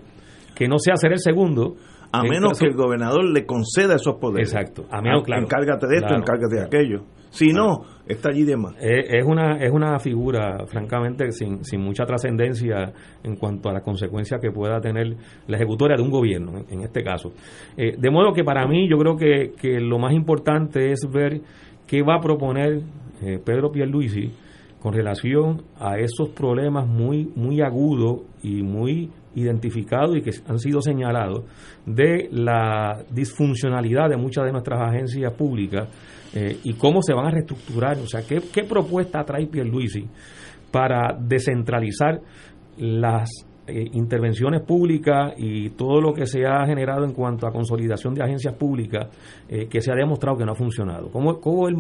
que 0.56 0.66
no 0.70 0.78
sea 0.80 0.96
ser 0.96 1.12
el 1.12 1.20
segundo, 1.20 1.76
a 2.14 2.22
menos 2.22 2.60
que 2.60 2.68
el 2.68 2.76
gobernador 2.76 3.26
le 3.26 3.46
conceda 3.46 3.96
esos 3.96 4.16
poderes. 4.16 4.54
Exacto. 4.54 4.86
A 4.92 5.02
menos, 5.02 5.24
claro, 5.24 5.44
encárgate 5.44 5.88
de 5.88 5.96
esto, 5.98 6.14
encárgate 6.14 6.56
de 6.56 6.64
aquello. 6.64 7.04
Si 7.32 7.52
no, 7.52 7.80
está 8.08 8.30
allí 8.30 8.44
de 8.44 8.56
más. 8.56 8.76
Es, 8.80 9.26
una, 9.26 9.58
es 9.58 9.72
una 9.72 9.98
figura, 9.98 10.68
francamente, 10.68 11.32
sin, 11.32 11.66
sin 11.66 11.82
mucha 11.82 12.06
trascendencia 12.06 12.94
en 13.24 13.36
cuanto 13.38 13.70
a 13.70 13.74
las 13.74 13.82
consecuencias 13.82 14.40
que 14.40 14.52
pueda 14.52 14.80
tener 14.80 15.16
la 15.48 15.58
ejecutoria 15.58 15.98
de 15.98 16.04
un 16.04 16.12
gobierno, 16.12 16.64
en, 16.70 16.82
este 16.82 17.04
caso. 17.04 17.34
Eh, 17.76 17.96
de 17.98 18.12
modo 18.12 18.32
que 18.34 18.44
para 18.44 18.68
mí, 18.68 18.88
yo 18.88 19.00
creo 19.00 19.16
que, 19.18 19.54
que, 19.60 19.80
lo 19.80 19.98
más 19.98 20.14
importante 20.14 20.92
es 20.92 21.00
ver 21.12 21.42
qué 21.88 22.04
va 22.04 22.18
a 22.18 22.20
proponer 22.20 22.82
eh, 23.24 23.40
Pedro 23.44 23.72
Pierluisi 23.72 24.32
con 24.80 24.94
relación 24.94 25.64
a 25.80 25.98
esos 25.98 26.30
problemas 26.30 26.86
muy, 26.86 27.32
muy 27.36 27.62
agudos 27.62 28.22
y 28.44 28.62
muy 28.62 29.10
identificados 29.36 30.18
y 30.18 30.22
que 30.22 30.32
han 30.48 30.60
sido 30.60 30.82
señalados 30.82 31.44
de 31.86 32.30
la 32.32 33.04
disfuncionalidad 33.10 34.10
de 34.10 34.18
muchas 34.18 34.46
de 34.46 34.52
nuestras 34.52 34.82
agencias 34.82 35.34
públicas 35.34 35.88
eh, 36.34 36.58
y 36.64 36.74
cómo 36.74 37.02
se 37.02 37.14
van 37.14 37.28
a 37.28 37.32
reestructurar. 37.32 37.98
O 38.00 38.08
sea, 38.08 38.22
¿qué, 38.28 38.42
qué 38.54 38.64
propuesta 38.64 39.24
trae 39.24 39.48
Pierluisi 39.48 40.08
para 40.72 41.16
descentralizar 41.20 42.20
las 42.78 43.30
eh, 43.66 43.86
intervenciones 43.94 44.62
públicas 44.62 45.36
y 45.38 45.70
todo 45.70 46.02
lo 46.02 46.14
que 46.14 46.26
se 46.26 46.46
ha 46.46 46.66
generado 46.66 47.06
en 47.06 47.14
cuanto 47.14 47.48
a 47.48 47.52
consolidación 47.52 48.14
de 48.14 48.22
agencias 48.22 48.56
públicas 48.56 49.08
eh, 49.48 49.68
que 49.70 49.80
se 49.80 49.90
ha 49.90 49.96
demostrado 49.96 50.38
que 50.38 50.44
no 50.44 50.52
ha 50.52 50.56
funcionado. 50.56 51.10
¿Cómo, 51.12 51.40
cómo 51.40 51.70
él 51.70 51.76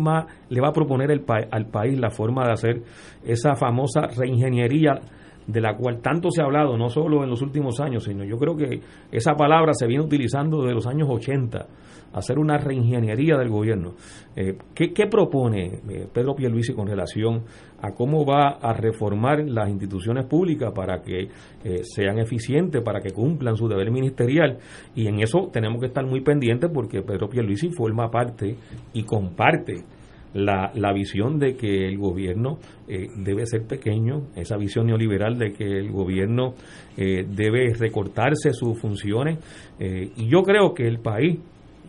le 0.48 0.62
va 0.62 0.70
a 0.70 0.72
proponer 0.72 1.12
el 1.12 1.26
al 1.28 1.66
país 1.66 2.00
la 2.00 2.10
forma 2.10 2.46
de 2.46 2.52
hacer 2.54 2.84
esa 3.26 3.56
famosa 3.56 4.08
reingeniería 4.16 5.02
de 5.48 5.62
la 5.62 5.76
cual 5.76 6.02
tanto 6.02 6.30
se 6.32 6.42
ha 6.42 6.46
hablado, 6.46 6.78
no 6.78 6.90
solo 6.90 7.24
en 7.24 7.30
los 7.30 7.42
últimos 7.42 7.80
años, 7.80 8.04
sino 8.04 8.24
yo 8.24 8.38
creo 8.38 8.56
que 8.56 8.82
esa 9.12 9.34
palabra 9.36 9.74
se 9.74 9.88
viene 9.88 10.04
utilizando 10.04 10.62
desde 10.62 10.76
los 10.76 10.88
años 10.88 11.08
80, 11.10 11.68
hacer 12.14 12.38
una 12.38 12.58
reingeniería 12.58 13.38
del 13.38 13.50
gobierno. 13.50 13.94
Eh, 14.36 14.58
¿qué, 14.74 15.08
propone 15.08 15.82
eh, 15.90 16.08
Pedro 16.14 16.36
Pierluisi 16.36 16.74
con 16.74 16.88
relación 16.88 17.44
a 17.82 17.92
cómo 17.92 18.26
va 18.26 18.60
a 18.62 18.74
reformar 18.74 19.44
las 19.48 19.70
instituciones 19.70 20.26
públicas 20.26 20.72
para 20.74 21.02
que 21.02 21.28
eh, 21.64 21.82
sean 21.84 22.20
eficientes, 22.20 22.82
para 22.82 23.02
que 23.02 23.12
cumplan 23.12 23.56
su 23.56 23.68
deber 23.68 23.92
ministerial? 23.92 24.60
Y 24.96 25.08
en 25.08 25.22
eso 25.22 25.50
tenemos 25.52 25.80
que 25.82 25.88
estar 25.88 26.06
muy 26.06 26.22
pendientes 26.22 26.70
porque 26.74 27.02
Pedro 27.02 27.28
Pierluisi 27.28 27.70
forma 27.72 28.10
parte 28.10 28.56
y 28.94 29.04
comparte 29.04 29.84
la, 30.34 30.72
la 30.76 30.94
visión 30.94 31.40
de 31.40 31.56
que 31.56 31.88
el 31.88 31.98
gobierno 31.98 32.58
eh, 32.88 33.08
debe 33.16 33.46
ser 33.46 33.66
pequeño, 33.66 34.28
esa 34.36 34.58
visión 34.58 34.88
neoliberal 34.88 35.38
de 35.38 35.54
que 35.54 35.64
el 35.64 35.92
gobierno 35.92 36.56
eh, 36.98 37.26
debe 37.28 37.74
recortarse 37.74 38.52
sus 38.54 38.80
funciones. 38.80 39.40
Eh, 39.80 40.12
y 40.16 40.28
yo 40.28 40.44
creo 40.44 40.74
que 40.74 40.88
el 40.88 41.00
país 41.00 41.40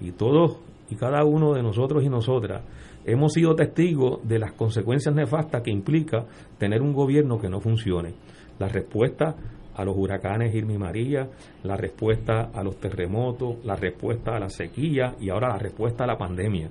y 0.01 0.13
todos 0.13 0.59
y 0.91 0.97
cada 0.97 1.25
uno 1.25 1.55
de 1.55 1.63
nosotros 1.63 2.05
y 2.05 2.09
nosotras 2.09 2.63
hemos 3.07 3.33
sido 3.33 3.55
testigos 3.55 4.27
de 4.27 4.39
las 4.39 4.53
consecuencias 4.53 5.15
nefastas 5.15 5.63
que 5.63 5.71
implica 5.71 6.27
tener 6.59 6.83
un 6.83 6.93
gobierno 6.93 7.39
que 7.39 7.49
no 7.49 7.61
funcione. 7.61 8.15
La 8.59 8.69
respuesta 8.69 9.35
a 9.75 9.85
los 9.85 9.97
huracanes 9.97 10.55
Irma 10.55 10.75
y 10.75 10.79
María, 10.79 11.29
la 11.65 11.77
respuesta 11.77 12.51
a 12.55 12.63
los 12.63 12.79
terremotos, 12.79 13.65
la 13.65 13.75
respuesta 13.75 14.37
a 14.37 14.41
la 14.41 14.49
sequía 14.49 15.17
y 15.21 15.31
ahora 15.31 15.49
la 15.49 15.59
respuesta 15.59 16.05
a 16.05 16.07
la 16.07 16.17
pandemia. 16.17 16.71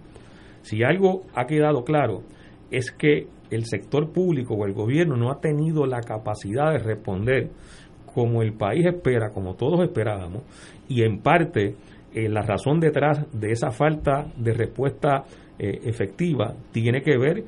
Si 0.63 0.84
algo 0.84 1.23
ha 1.36 1.45
quedado 1.45 1.84
claro 1.84 2.23
es 2.71 2.91
que 2.91 3.28
el 3.52 3.65
sector 3.65 4.12
público 4.12 4.56
o 4.56 4.65
el 4.65 4.73
gobierno 4.73 5.15
no 5.15 5.32
ha 5.32 5.39
tenido 5.39 5.86
la 5.86 6.02
capacidad 6.02 6.71
de 6.71 6.80
responder 6.80 7.49
como 8.13 8.41
el 8.41 8.54
país 8.54 8.86
espera, 8.86 9.30
como 9.30 9.56
todos 9.56 9.82
esperábamos, 9.84 10.43
y 10.88 11.04
en 11.04 11.19
parte 11.19 11.76
eh, 12.13 12.30
la 12.30 12.41
razón 12.41 12.80
detrás 12.80 13.26
de 13.32 13.52
esa 13.52 13.71
falta 13.71 14.28
de 14.38 14.54
respuesta 14.54 15.23
eh, 15.60 15.82
efectiva 15.86 16.54
tiene 16.71 17.02
que 17.02 17.17
ver 17.17 17.43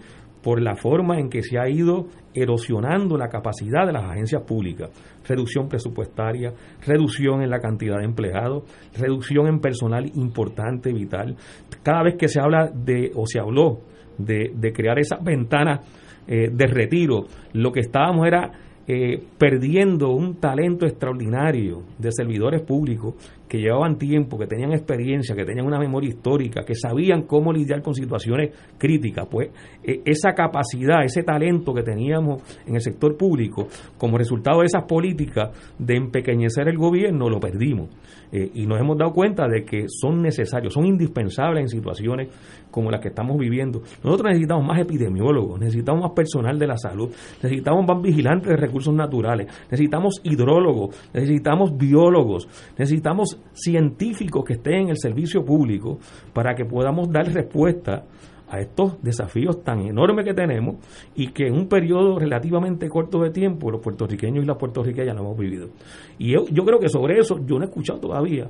por 0.46 0.62
la 0.62 0.76
forma 0.76 1.18
en 1.18 1.28
que 1.28 1.42
se 1.42 1.58
ha 1.58 1.68
ido 1.68 2.06
erosionando 2.36 3.18
la 3.18 3.30
capacidad 3.30 3.84
de 3.88 3.94
las 3.94 4.04
agencias 4.04 4.44
públicas. 4.44 4.92
Reducción 5.28 5.68
presupuestaria, 5.68 6.54
reducción 6.86 7.42
en 7.42 7.50
la 7.50 7.58
cantidad 7.58 7.98
de 7.98 8.06
empleados, 8.06 8.62
reducción 8.96 9.48
en 9.48 9.60
personal 9.60 10.06
importante, 10.14 10.94
vital. 10.94 11.36
Cada 11.82 12.04
vez 12.04 12.16
que 12.16 12.28
se 12.28 12.40
habla 12.40 12.70
de, 12.72 13.12
o 13.16 13.26
se 13.26 13.40
habló 13.40 13.80
de, 14.20 14.72
crear 14.72 15.00
esas 15.00 15.24
ventanas 15.24 15.80
eh, 16.28 16.52
de 16.54 16.68
retiro, 16.68 17.24
lo 17.54 17.72
que 17.72 17.80
estábamos 17.80 18.28
era 18.28 18.52
eh, 18.88 19.20
perdiendo 19.40 20.12
un 20.12 20.36
talento 20.36 20.86
extraordinario 20.86 21.82
de 21.98 22.12
servidores 22.12 22.62
públicos 22.62 23.16
que 23.48 23.60
llevaban 23.60 23.98
tiempo, 23.98 24.38
que 24.38 24.48
tenían 24.48 24.72
experiencia, 24.74 25.36
que 25.36 25.46
tenían 25.46 25.66
una 25.66 25.80
memoria 25.80 26.10
histórica, 26.10 26.64
que 26.64 26.76
sabían 26.76 27.24
cómo 27.24 27.54
lidiar 27.54 27.82
con 27.82 27.94
situaciones 27.94 28.52
críticas. 28.78 29.28
Pues 29.30 29.50
eh, 29.84 30.02
esa 30.06 30.34
capacidad, 30.34 31.04
ese 31.04 31.24
talento 31.24 31.74
que 31.74 31.84
teníamos 31.84 32.42
en 32.66 32.76
el 32.76 32.82
sector 32.82 33.16
público, 33.18 33.68
como 33.98 34.18
resultado 34.18 34.60
de 34.60 34.66
esas 34.66 34.84
políticas 34.86 35.50
de 35.78 35.96
empequeñecer 35.96 36.68
el 36.68 36.78
gobierno, 36.78 37.30
lo 37.30 37.40
perdimos. 37.40 37.90
Eh, 38.32 38.52
y 38.56 38.66
nos 38.66 38.80
hemos 38.80 38.98
dado 38.98 39.12
cuenta 39.14 39.48
de 39.48 39.64
que 39.64 39.86
son 39.88 40.22
necesarios, 40.22 40.74
son 40.74 40.86
indispensables 40.86 41.62
en 41.62 41.70
situaciones 41.70 42.30
como 42.72 42.92
las 42.92 43.00
que 43.00 43.10
estamos 43.10 43.38
viviendo. 43.38 43.82
Nosotros 44.04 44.30
necesitamos 44.30 44.66
más 44.66 44.80
epidemiólogos, 44.80 45.60
necesitamos 45.60 46.02
más 46.02 46.12
personal 46.12 46.60
de 46.60 46.68
la 46.68 46.78
salud, 46.78 47.10
necesitamos 47.42 47.86
más 47.88 48.02
vigilantes 48.02 48.50
de 48.50 48.58
recursos 48.58 48.94
naturales, 48.94 49.48
necesitamos 49.72 50.20
hidrólogos, 50.24 50.96
necesitamos 51.14 51.78
biólogos, 51.78 52.48
necesitamos 52.78 53.35
científicos 53.54 54.44
que 54.46 54.54
estén 54.54 54.84
en 54.84 54.90
el 54.90 54.98
servicio 54.98 55.44
público 55.44 56.00
para 56.34 56.56
que 56.56 56.66
podamos 56.66 57.10
dar 57.12 57.32
respuesta 57.32 58.06
a 58.48 58.60
estos 58.60 59.02
desafíos 59.02 59.64
tan 59.64 59.82
enormes 59.82 60.26
que 60.26 60.34
tenemos 60.34 60.76
y 61.16 61.32
que 61.32 61.48
en 61.48 61.54
un 61.54 61.68
periodo 61.68 62.20
relativamente 62.20 62.88
corto 62.90 63.22
de 63.22 63.32
tiempo 63.32 63.72
los 63.72 63.82
puertorriqueños 63.82 64.44
y 64.44 64.48
las 64.48 64.58
puertorriqueñas 64.58 65.16
lo 65.16 65.24
hemos 65.24 65.38
vivido. 65.38 65.70
Y 66.18 66.34
yo, 66.34 66.46
yo 66.52 66.64
creo 66.64 66.80
que 66.80 66.90
sobre 66.90 67.20
eso 67.20 67.40
yo 67.46 67.58
no 67.58 67.64
he 67.64 67.68
escuchado 67.68 68.00
todavía 68.00 68.48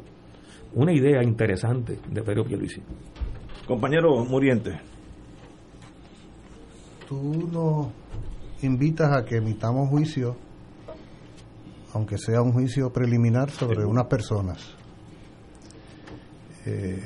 una 0.74 0.94
idea 0.94 1.24
interesante 1.24 2.00
de 2.12 2.22
Pedro 2.22 2.44
Pierluisi. 2.44 2.82
Compañero 3.66 4.24
Muriente. 4.26 4.80
Tú 7.08 7.50
nos 7.52 7.88
invitas 8.62 9.16
a 9.16 9.24
que 9.24 9.38
emitamos 9.38 9.90
juicio, 9.90 10.36
aunque 11.96 12.18
sea 12.18 12.42
un 12.42 12.52
juicio 12.52 12.92
preliminar, 12.92 13.50
sobre 13.50 13.86
unas 13.86 14.08
personas. 14.08 14.60
Eh, 16.66 17.02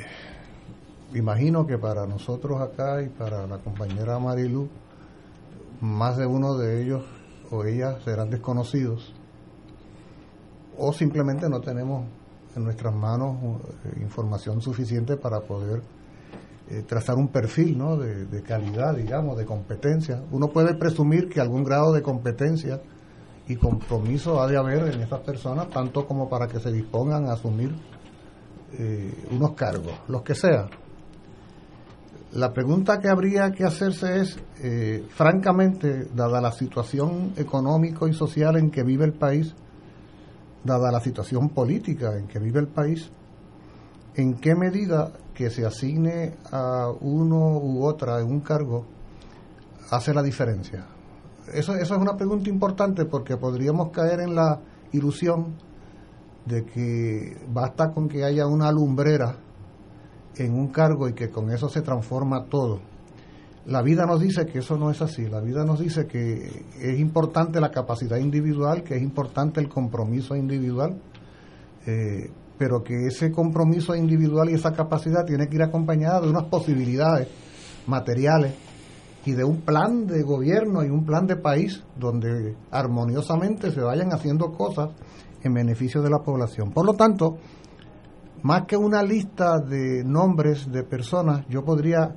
imagino 1.14 1.68
que 1.68 1.78
para 1.78 2.08
nosotros 2.08 2.60
acá 2.60 3.04
y 3.04 3.10
para 3.10 3.46
la 3.46 3.60
compañera 3.60 4.18
Marilu, 4.18 4.68
más 5.80 6.18
de 6.18 6.26
uno 6.26 6.58
de 6.58 6.82
ellos 6.82 7.04
o 7.52 7.64
ellas 7.66 8.02
serán 8.04 8.32
desconocidos 8.32 9.14
o 10.76 10.92
simplemente 10.92 11.48
no 11.50 11.62
tenemos 11.62 12.06
en 12.56 12.64
nuestras 12.64 12.96
manos 12.96 13.38
eh, 13.86 14.02
información 14.02 14.60
suficiente 14.60 15.18
para 15.18 15.42
poder 15.42 15.84
eh, 16.68 16.82
trazar 16.88 17.16
un 17.18 17.28
perfil 17.28 17.78
¿no? 17.78 17.96
de, 17.96 18.42
calidad, 18.42 18.96
digamos, 18.96 19.38
de 19.38 19.46
competencia. 19.46 20.24
Uno 20.32 20.48
puede 20.48 20.74
presumir 20.74 21.30
que 21.30 21.40
algún 21.40 21.64
grado 21.64 21.94
de 21.94 22.02
competencia 22.02 22.82
y 23.50 23.56
compromiso 23.56 24.40
ha 24.40 24.48
de 24.48 24.58
haber 24.58 24.94
en 24.94 25.02
estas 25.02 25.22
personas, 25.22 25.70
tanto 25.70 26.06
como 26.06 26.30
para 26.30 26.48
que 26.48 26.60
se 26.60 26.72
dispongan 26.72 27.26
a 27.28 27.34
asumir 27.34 27.76
eh, 28.78 29.26
unos 29.32 29.54
cargos, 29.54 29.94
los 30.08 30.22
que 30.22 30.36
sea. 30.36 30.70
La 32.34 32.54
pregunta 32.54 33.00
que 33.00 33.10
habría 33.10 33.52
que 33.52 33.64
hacerse 33.66 34.22
es, 34.22 34.40
eh, 34.62 35.04
francamente, 35.10 36.08
dada 36.14 36.40
la 36.40 36.52
situación 36.52 37.34
económico 37.38 38.08
y 38.08 38.14
social 38.14 38.56
en 38.56 38.70
que 38.70 38.84
vive 38.84 39.06
el 39.06 39.14
país, 39.14 39.56
dada 40.64 40.92
la 40.92 41.00
situación 41.00 41.50
política 41.50 42.16
en 42.16 42.28
que 42.28 42.38
vive 42.38 42.60
el 42.60 42.68
país, 42.68 43.10
en 44.14 44.36
qué 44.36 44.54
medida 44.54 45.12
que 45.34 45.50
se 45.50 45.66
asigne 45.66 46.36
a 46.52 46.92
uno 47.02 47.58
u 47.58 47.84
otra 47.84 48.20
en 48.20 48.28
un 48.28 48.42
cargo 48.42 48.86
hace 49.90 50.14
la 50.14 50.22
diferencia. 50.22 50.99
Eso, 51.54 51.76
eso 51.76 51.96
es 51.96 52.02
una 52.02 52.16
pregunta 52.16 52.50
importante 52.50 53.06
porque 53.06 53.38
podríamos 53.38 53.90
caer 53.92 54.22
en 54.22 54.36
la 54.36 54.60
ilusión 54.92 55.56
de 56.46 56.66
que 56.66 57.38
basta 57.52 57.92
con 57.92 58.08
que 58.08 58.24
haya 58.24 58.48
una 58.48 58.72
lumbrera 58.72 59.36
en 60.38 60.54
un 60.54 60.70
cargo 60.70 61.08
y 61.08 61.14
que 61.14 61.30
con 61.30 61.52
eso 61.52 61.70
se 61.70 61.82
transforma 61.82 62.46
todo. 62.46 62.80
La 63.66 63.82
vida 63.82 64.06
nos 64.06 64.20
dice 64.20 64.46
que 64.46 64.60
eso 64.60 64.78
no 64.78 64.90
es 64.90 65.02
así. 65.02 65.28
La 65.28 65.42
vida 65.42 65.64
nos 65.64 65.80
dice 65.80 66.08
que 66.08 66.66
es 66.80 67.00
importante 67.00 67.60
la 67.60 67.72
capacidad 67.72 68.18
individual, 68.18 68.84
que 68.84 68.96
es 68.96 69.02
importante 69.02 69.60
el 69.60 69.70
compromiso 69.70 70.36
individual, 70.36 71.00
eh, 71.86 72.32
pero 72.58 72.84
que 72.84 73.08
ese 73.08 73.32
compromiso 73.32 73.96
individual 73.96 74.50
y 74.50 74.54
esa 74.54 74.74
capacidad 74.74 75.26
tiene 75.26 75.48
que 75.48 75.56
ir 75.56 75.64
acompañada 75.64 76.22
de 76.22 76.30
unas 76.30 76.46
posibilidades 76.46 77.28
materiales 77.86 78.54
y 79.26 79.34
de 79.34 79.44
un 79.44 79.62
plan 79.62 80.08
de 80.08 80.24
gobierno 80.24 80.84
y 80.84 80.90
un 80.90 81.06
plan 81.06 81.28
de 81.28 81.36
país 81.36 81.84
donde 81.98 82.56
armoniosamente 82.72 83.72
se 83.72 83.82
vayan 83.82 84.14
haciendo 84.14 84.52
cosas 84.52 84.90
en 85.44 85.54
beneficio 85.54 86.02
de 86.02 86.10
la 86.10 86.20
población. 86.20 86.72
Por 86.72 86.86
lo 86.86 86.94
tanto, 86.94 87.38
más 88.44 88.66
que 88.66 88.78
una 88.78 89.04
lista 89.04 89.60
de 89.60 90.04
nombres 90.04 90.72
de 90.72 90.84
personas, 90.84 91.46
yo 91.50 91.64
podría 91.64 92.16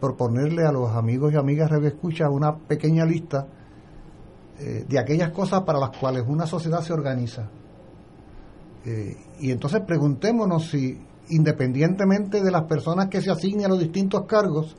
proponerle 0.00 0.66
a 0.66 0.72
los 0.72 0.90
amigos 0.90 1.32
y 1.32 1.36
amigas 1.36 1.70
de 1.70 1.86
Escucha 1.86 2.28
una 2.28 2.56
pequeña 2.56 3.04
lista 3.04 3.46
eh, 4.58 4.84
de 4.88 4.98
aquellas 4.98 5.30
cosas 5.30 5.62
para 5.62 5.78
las 5.78 5.96
cuales 5.96 6.24
una 6.26 6.46
sociedad 6.46 6.80
se 6.80 6.92
organiza. 6.92 7.48
Eh, 8.84 9.16
y 9.40 9.50
entonces 9.50 9.82
preguntémonos 9.86 10.70
si, 10.70 10.98
independientemente 11.28 12.42
de 12.42 12.50
las 12.50 12.64
personas 12.64 13.08
que 13.08 13.20
se 13.20 13.30
asignen 13.30 13.66
a 13.66 13.68
los 13.68 13.78
distintos 13.78 14.26
cargos, 14.26 14.76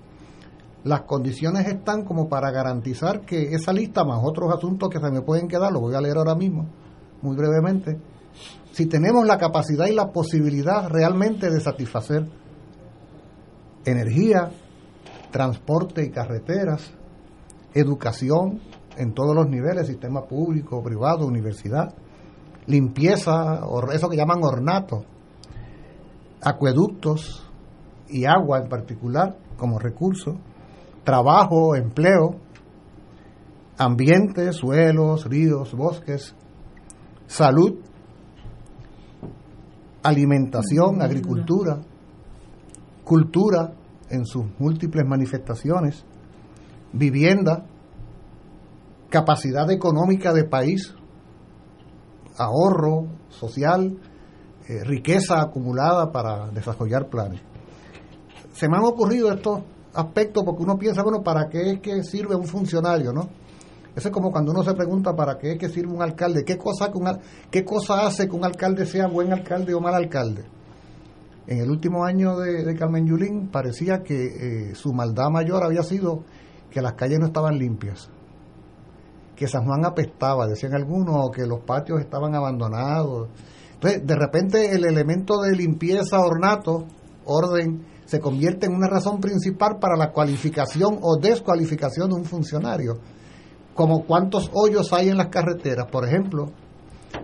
las 0.83 1.01
condiciones 1.01 1.67
están 1.67 2.03
como 2.03 2.27
para 2.27 2.51
garantizar 2.51 3.21
que 3.21 3.53
esa 3.53 3.71
lista, 3.71 4.03
más 4.03 4.19
otros 4.23 4.53
asuntos 4.53 4.89
que 4.89 4.99
se 4.99 5.11
me 5.11 5.21
pueden 5.21 5.47
quedar, 5.47 5.71
lo 5.71 5.79
voy 5.79 5.95
a 5.95 6.01
leer 6.01 6.17
ahora 6.17 6.35
mismo, 6.35 6.65
muy 7.21 7.35
brevemente, 7.35 7.97
si 8.71 8.87
tenemos 8.87 9.25
la 9.25 9.37
capacidad 9.37 9.85
y 9.85 9.93
la 9.93 10.11
posibilidad 10.11 10.89
realmente 10.89 11.49
de 11.49 11.61
satisfacer 11.61 12.27
energía, 13.85 14.51
transporte 15.31 16.03
y 16.03 16.09
carreteras, 16.09 16.91
educación 17.73 18.59
en 18.97 19.13
todos 19.13 19.35
los 19.35 19.47
niveles, 19.47 19.87
sistema 19.87 20.25
público, 20.25 20.83
privado, 20.83 21.25
universidad, 21.25 21.93
limpieza, 22.67 23.61
eso 23.93 24.09
que 24.09 24.17
llaman 24.17 24.43
ornato, 24.43 25.05
acueductos 26.41 27.49
y 28.09 28.25
agua 28.25 28.59
en 28.59 28.69
particular 28.69 29.37
como 29.57 29.79
recurso, 29.79 30.37
trabajo, 31.03 31.75
empleo, 31.75 32.35
ambiente, 33.77 34.51
suelos, 34.53 35.25
ríos, 35.25 35.73
bosques, 35.73 36.35
salud, 37.27 37.79
alimentación, 40.03 41.01
agricultura, 41.01 41.81
cultura 43.03 43.73
en 44.09 44.25
sus 44.25 44.45
múltiples 44.59 45.05
manifestaciones, 45.05 46.05
vivienda, 46.91 47.65
capacidad 49.09 49.69
económica 49.71 50.33
de 50.33 50.43
país, 50.43 50.95
ahorro 52.37 53.07
social, 53.29 53.97
eh, 54.67 54.83
riqueza 54.83 55.41
acumulada 55.41 56.11
para 56.11 56.49
desarrollar 56.49 57.09
planes. 57.09 57.41
Se 58.53 58.69
me 58.69 58.77
han 58.77 58.83
ocurrido 58.83 59.31
estos 59.31 59.63
aspectos 59.93 60.43
porque 60.43 60.63
uno 60.63 60.77
piensa, 60.77 61.03
bueno, 61.03 61.21
¿para 61.21 61.49
qué 61.49 61.71
es 61.71 61.79
que 61.79 62.03
sirve 62.03 62.35
un 62.35 62.45
funcionario, 62.45 63.13
no? 63.13 63.29
Eso 63.95 64.07
es 64.07 64.13
como 64.13 64.31
cuando 64.31 64.51
uno 64.51 64.63
se 64.63 64.73
pregunta 64.73 65.15
para 65.15 65.37
qué 65.37 65.51
es 65.51 65.59
que 65.59 65.69
sirve 65.69 65.93
un 65.93 66.01
alcalde, 66.01 66.43
qué 66.43 66.57
cosa, 66.57 66.91
qué 67.51 67.63
cosa 67.63 68.07
hace 68.07 68.27
que 68.27 68.35
un 68.35 68.43
alcalde 68.43 68.85
sea 68.87 69.07
buen 69.07 69.31
alcalde 69.31 69.73
o 69.73 69.79
mal 69.79 69.93
alcalde. 69.93 70.45
En 71.45 71.59
el 71.59 71.69
último 71.69 72.03
año 72.03 72.37
de, 72.37 72.75
Carmen 72.75 73.05
Yulín 73.05 73.49
parecía 73.49 74.01
que 74.01 74.69
eh, 74.71 74.75
su 74.75 74.93
maldad 74.93 75.29
mayor 75.29 75.63
había 75.63 75.83
sido 75.83 76.23
que 76.71 76.81
las 76.81 76.93
calles 76.93 77.19
no 77.19 77.27
estaban 77.27 77.59
limpias, 77.59 78.09
que 79.35 79.47
San 79.47 79.65
Juan 79.65 79.85
apestaba, 79.85 80.47
decían 80.47 80.73
algunos, 80.73 81.15
o 81.17 81.31
que 81.31 81.45
los 81.45 81.59
patios 81.59 81.99
estaban 81.99 82.33
abandonados. 82.33 83.29
Entonces, 83.73 84.07
de 84.07 84.15
repente 84.15 84.73
el 84.73 84.85
elemento 84.85 85.41
de 85.41 85.55
limpieza, 85.55 86.19
ornato, 86.19 86.85
orden, 87.25 87.85
se 88.05 88.19
convierte 88.19 88.65
en 88.65 88.75
una 88.75 88.87
razón 88.87 89.19
principal 89.19 89.77
para 89.79 89.95
la 89.95 90.11
cualificación 90.11 90.99
o 91.01 91.17
descualificación 91.17 92.09
de 92.09 92.15
un 92.15 92.25
funcionario 92.25 92.99
como 93.73 94.05
cuántos 94.05 94.51
hoyos 94.53 94.93
hay 94.93 95.09
en 95.09 95.17
las 95.17 95.27
carreteras, 95.27 95.87
por 95.87 96.07
ejemplo, 96.07 96.51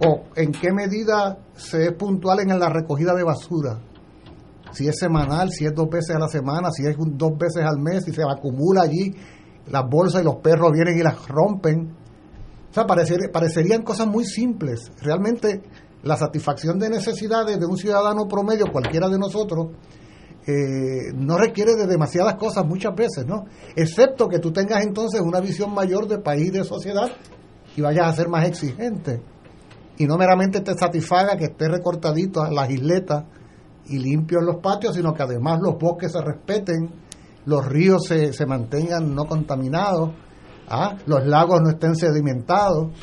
o 0.05 0.23
en 0.35 0.51
qué 0.51 0.71
medida 0.71 1.37
se 1.55 1.85
es 1.85 1.93
puntual 1.93 2.39
en 2.39 2.59
la 2.59 2.69
recogida 2.69 3.13
de 3.13 3.23
basura, 3.23 3.79
si 4.71 4.87
es 4.87 4.97
semanal, 4.99 5.49
si 5.51 5.65
es 5.65 5.73
dos 5.73 5.89
veces 5.89 6.15
a 6.15 6.19
la 6.19 6.27
semana, 6.27 6.71
si 6.71 6.85
es 6.85 6.95
dos 6.97 7.37
veces 7.37 7.63
al 7.63 7.79
mes, 7.79 8.03
si 8.05 8.11
se 8.11 8.21
acumula 8.23 8.83
allí 8.83 9.15
las 9.67 9.87
bolsas 9.87 10.21
y 10.21 10.25
los 10.25 10.37
perros 10.37 10.71
vienen 10.71 10.97
y 10.97 11.03
las 11.03 11.27
rompen. 11.27 11.95
O 12.69 12.73
sea, 12.73 12.85
parecerían 12.85 13.83
cosas 13.83 14.07
muy 14.07 14.25
simples. 14.25 14.91
Realmente 15.01 15.63
la 16.03 16.17
satisfacción 16.17 16.77
de 16.79 16.89
necesidades 16.89 17.59
de 17.59 17.65
un 17.65 17.77
ciudadano 17.77 18.27
promedio, 18.27 18.65
cualquiera 18.71 19.09
de 19.09 19.17
nosotros, 19.17 19.67
eh, 20.47 21.13
no 21.13 21.37
requiere 21.37 21.75
de 21.75 21.85
demasiadas 21.85 22.35
cosas 22.35 22.65
muchas 22.65 22.95
veces, 22.95 23.25
¿no? 23.25 23.45
Excepto 23.75 24.27
que 24.27 24.39
tú 24.39 24.51
tengas 24.51 24.83
entonces 24.83 25.21
una 25.21 25.39
visión 25.39 25.73
mayor 25.73 26.07
de 26.07 26.19
país, 26.19 26.51
de 26.51 26.63
sociedad, 26.63 27.09
y 27.75 27.81
vayas 27.81 28.07
a 28.07 28.13
ser 28.13 28.29
más 28.29 28.47
exigente. 28.47 29.21
Y 29.97 30.05
no 30.05 30.17
meramente 30.17 30.61
te 30.61 30.73
satisfaga 30.77 31.37
que 31.37 31.45
esté 31.45 31.67
recortadito 31.67 32.41
a 32.41 32.51
las 32.51 32.69
isletas 32.69 33.25
y 33.87 33.99
limpio 33.99 34.39
en 34.39 34.45
los 34.45 34.57
patios, 34.57 34.95
sino 34.95 35.13
que 35.13 35.23
además 35.23 35.59
los 35.61 35.77
bosques 35.77 36.11
se 36.11 36.21
respeten, 36.21 36.89
los 37.45 37.65
ríos 37.65 38.05
se, 38.07 38.33
se 38.33 38.45
mantengan 38.45 39.13
no 39.13 39.25
contaminados, 39.25 40.11
¿ah? 40.69 40.95
los 41.05 41.25
lagos 41.25 41.61
no 41.61 41.69
estén 41.69 41.95
sedimentados, 41.95 42.93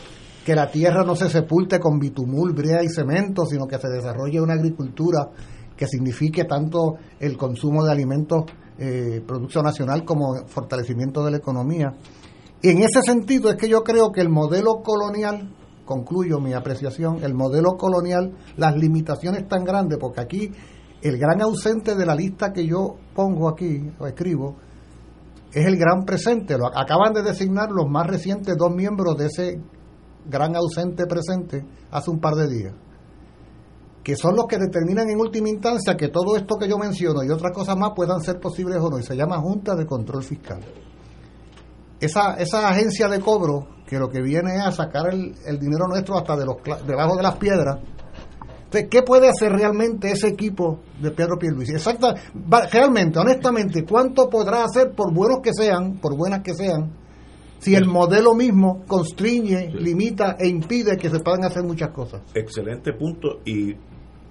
que 0.44 0.54
la 0.54 0.70
tierra 0.70 1.02
no 1.04 1.16
se 1.16 1.28
sepulte 1.28 1.80
con 1.80 1.98
bitumul, 1.98 2.52
brea 2.52 2.82
y 2.82 2.88
cemento, 2.88 3.44
sino 3.46 3.66
que 3.66 3.78
se 3.78 3.88
desarrolle 3.88 4.40
una 4.40 4.54
agricultura 4.54 5.28
que 5.76 5.86
signifique 5.86 6.44
tanto 6.44 6.96
el 7.20 7.36
consumo 7.36 7.84
de 7.84 7.92
alimentos, 7.92 8.44
eh, 8.78 9.22
producción 9.26 9.64
nacional, 9.64 10.04
como 10.04 10.46
fortalecimiento 10.46 11.24
de 11.24 11.30
la 11.32 11.36
economía. 11.36 11.94
Y 12.62 12.70
en 12.70 12.78
ese 12.78 13.02
sentido 13.04 13.50
es 13.50 13.56
que 13.56 13.68
yo 13.68 13.82
creo 13.82 14.10
que 14.10 14.20
el 14.20 14.28
modelo 14.28 14.82
colonial, 14.82 15.54
concluyo 15.84 16.40
mi 16.40 16.54
apreciación, 16.54 17.22
el 17.22 17.34
modelo 17.34 17.76
colonial, 17.76 18.34
las 18.56 18.74
limitaciones 18.76 19.46
tan 19.46 19.64
grandes, 19.64 19.98
porque 19.98 20.20
aquí 20.20 20.50
el 21.02 21.18
gran 21.18 21.40
ausente 21.42 21.94
de 21.94 22.06
la 22.06 22.14
lista 22.14 22.52
que 22.52 22.66
yo 22.66 22.96
pongo 23.14 23.48
aquí, 23.48 23.90
o 23.98 24.06
escribo, 24.06 24.56
es 25.52 25.64
el 25.66 25.76
gran 25.76 26.04
presente. 26.04 26.58
Lo 26.58 26.66
acaban 26.66 27.12
de 27.12 27.22
designar 27.22 27.70
los 27.70 27.88
más 27.88 28.06
recientes 28.06 28.56
dos 28.56 28.74
miembros 28.74 29.16
de 29.16 29.26
ese 29.26 29.60
gran 30.28 30.56
ausente 30.56 31.06
presente 31.06 31.64
hace 31.90 32.10
un 32.10 32.18
par 32.18 32.34
de 32.34 32.48
días 32.48 32.74
que 34.06 34.14
son 34.14 34.36
los 34.36 34.46
que 34.46 34.56
determinan 34.56 35.10
en 35.10 35.18
última 35.18 35.48
instancia 35.48 35.96
que 35.96 36.06
todo 36.06 36.36
esto 36.36 36.54
que 36.60 36.68
yo 36.68 36.78
menciono 36.78 37.24
y 37.24 37.28
otras 37.28 37.50
cosas 37.50 37.76
más 37.76 37.90
puedan 37.90 38.20
ser 38.20 38.38
posibles 38.38 38.76
o 38.76 38.88
no, 38.88 39.00
y 39.00 39.02
se 39.02 39.16
llama 39.16 39.38
Junta 39.38 39.74
de 39.74 39.84
Control 39.84 40.22
Fiscal. 40.22 40.60
Esa, 41.98 42.34
esa 42.34 42.68
agencia 42.68 43.08
de 43.08 43.18
cobro 43.18 43.66
que 43.84 43.98
lo 43.98 44.08
que 44.08 44.22
viene 44.22 44.58
es 44.58 44.62
a 44.64 44.70
sacar 44.70 45.12
el, 45.12 45.58
dinero 45.58 45.88
nuestro 45.88 46.16
hasta 46.16 46.36
de 46.36 46.46
los, 46.46 46.54
debajo 46.86 47.16
de 47.16 47.22
las 47.24 47.34
piedras. 47.34 47.78
Entonces, 48.66 48.88
¿qué 48.88 49.02
puede 49.02 49.28
hacer 49.28 49.50
realmente 49.50 50.12
ese 50.12 50.28
equipo 50.28 50.78
de 51.02 51.10
Pedro 51.10 51.36
Pierluisi? 51.36 51.72
Exacta, 51.72 52.14
realmente, 52.70 53.18
honestamente, 53.18 53.84
¿cuánto 53.84 54.30
podrá 54.30 54.62
hacer 54.62 54.92
por 54.94 55.12
buenos 55.12 55.40
que 55.42 55.52
sean, 55.52 55.98
por 55.98 56.16
buenas 56.16 56.42
que 56.44 56.54
sean, 56.54 56.92
si 57.58 57.74
el 57.74 57.86
modelo 57.86 58.34
mismo 58.34 58.84
constriñe, 58.86 59.68
limita 59.74 60.36
e 60.38 60.46
impide 60.46 60.96
que 60.96 61.10
se 61.10 61.18
puedan 61.18 61.44
hacer 61.44 61.64
muchas 61.64 61.90
cosas? 61.90 62.22
Excelente 62.34 62.92
punto 62.92 63.40
y 63.44 63.74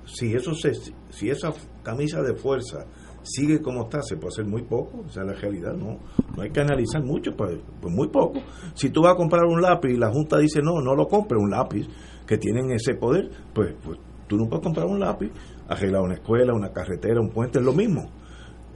si 0.05 0.33
eso 0.33 0.53
se, 0.53 0.73
si 1.09 1.29
esa 1.29 1.53
camisa 1.83 2.21
de 2.21 2.35
fuerza 2.35 2.85
sigue 3.25 3.61
como 3.61 3.83
está, 3.83 4.01
se 4.01 4.17
puede 4.17 4.29
hacer 4.29 4.45
muy 4.45 4.63
poco, 4.63 5.03
o 5.05 5.09
sea, 5.09 5.23
la 5.23 5.33
realidad 5.33 5.73
no, 5.73 5.99
no 6.35 6.43
hay 6.43 6.51
que 6.51 6.61
analizar 6.61 7.03
mucho, 7.03 7.35
pues, 7.35 7.57
pues, 7.81 7.93
muy 7.93 8.07
poco. 8.09 8.39
Si 8.75 8.89
tú 8.89 9.01
vas 9.01 9.13
a 9.13 9.17
comprar 9.17 9.45
un 9.45 9.61
lápiz 9.61 9.89
y 9.89 9.97
la 9.97 10.11
Junta 10.11 10.37
dice 10.37 10.61
no, 10.61 10.79
no 10.81 10.95
lo 10.95 11.07
compre, 11.07 11.37
un 11.37 11.49
lápiz 11.49 11.87
que 12.27 12.37
tienen 12.37 12.71
ese 12.71 12.95
poder, 12.95 13.29
pues, 13.53 13.73
pues 13.83 13.99
tú 14.27 14.37
no 14.37 14.47
puedes 14.47 14.63
comprar 14.63 14.85
un 14.85 14.99
lápiz, 14.99 15.31
arreglar 15.67 16.01
una 16.03 16.15
escuela, 16.15 16.53
una 16.53 16.71
carretera, 16.71 17.19
un 17.19 17.29
puente, 17.29 17.59
es 17.59 17.65
lo 17.65 17.73
mismo. 17.73 18.11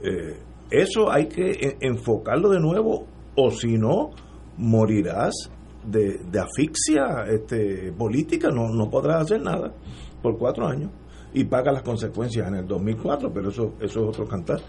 Eh, 0.02 0.36
eso 0.70 1.10
hay 1.10 1.26
que 1.26 1.76
enfocarlo 1.80 2.50
de 2.50 2.60
nuevo, 2.60 3.06
o 3.36 3.50
si 3.50 3.78
no, 3.78 4.10
morirás 4.56 5.32
de, 5.84 6.18
de 6.30 6.40
asfixia 6.40 7.24
este, 7.28 7.92
política, 7.92 8.48
no, 8.50 8.68
no 8.68 8.90
podrás 8.90 9.22
hacer 9.22 9.42
nada 9.42 9.72
por 10.22 10.36
cuatro 10.36 10.66
años 10.66 10.90
y 11.32 11.44
paga 11.44 11.72
las 11.72 11.82
consecuencias 11.82 12.46
en 12.48 12.56
el 12.56 12.66
2004, 12.66 13.32
pero 13.32 13.50
eso, 13.50 13.74
eso 13.80 14.00
es 14.00 14.08
otro 14.08 14.26
cantar. 14.26 14.60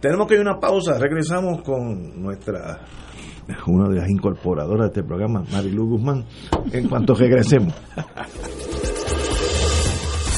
Tenemos 0.00 0.26
que 0.26 0.34
ir 0.34 0.40
a 0.40 0.42
una 0.42 0.60
pausa, 0.60 0.98
regresamos 0.98 1.62
con 1.62 2.22
nuestra, 2.22 2.80
una 3.66 3.88
de 3.88 3.96
las 3.96 4.08
incorporadoras 4.08 4.90
de 4.90 5.00
este 5.00 5.02
programa, 5.02 5.42
Marilu 5.50 5.88
Guzmán, 5.88 6.24
en 6.72 6.88
cuanto 6.88 7.14
regresemos. 7.14 7.74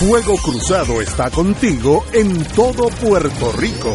Fuego 0.00 0.34
Cruzado 0.42 1.02
está 1.02 1.30
contigo 1.30 2.04
en 2.14 2.42
todo 2.54 2.88
Puerto 2.88 3.52
Rico. 3.52 3.94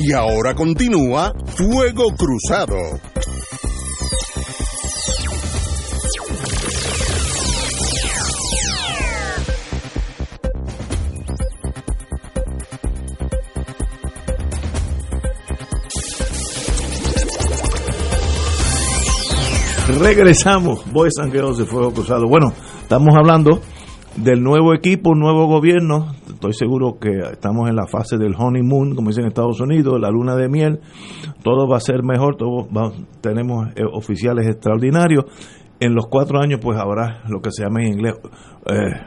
Y 0.00 0.12
ahora 0.12 0.54
continúa 0.54 1.34
Fuego 1.56 2.04
Cruzado. 2.16 2.76
Regresamos, 19.98 20.90
Boys 20.92 21.18
and 21.18 21.32
Girls 21.32 21.58
de 21.58 21.64
Fuego 21.64 21.92
Cruzado. 21.92 22.28
Bueno, 22.28 22.52
estamos 22.82 23.16
hablando 23.16 23.60
del 24.22 24.42
nuevo 24.42 24.74
equipo, 24.74 25.14
nuevo 25.14 25.46
gobierno. 25.46 26.12
Estoy 26.28 26.52
seguro 26.52 26.98
que 27.00 27.10
estamos 27.32 27.68
en 27.68 27.76
la 27.76 27.86
fase 27.86 28.16
del 28.16 28.34
honeymoon, 28.36 28.94
como 28.94 29.08
dicen 29.08 29.24
en 29.24 29.28
Estados 29.28 29.60
Unidos, 29.60 30.00
la 30.00 30.10
luna 30.10 30.34
de 30.34 30.48
miel. 30.48 30.80
Todo 31.42 31.68
va 31.68 31.76
a 31.76 31.80
ser 31.80 32.02
mejor, 32.02 32.36
todos 32.36 32.66
tenemos 33.20 33.68
eh, 33.76 33.82
oficiales 33.92 34.46
extraordinarios. 34.46 35.24
En 35.80 35.94
los 35.94 36.06
cuatro 36.08 36.40
años, 36.40 36.58
pues 36.62 36.78
habrá 36.78 37.22
lo 37.28 37.40
que 37.40 37.50
se 37.52 37.62
llama 37.62 37.82
en 37.82 37.94
inglés 37.94 38.14
eh, 38.66 39.06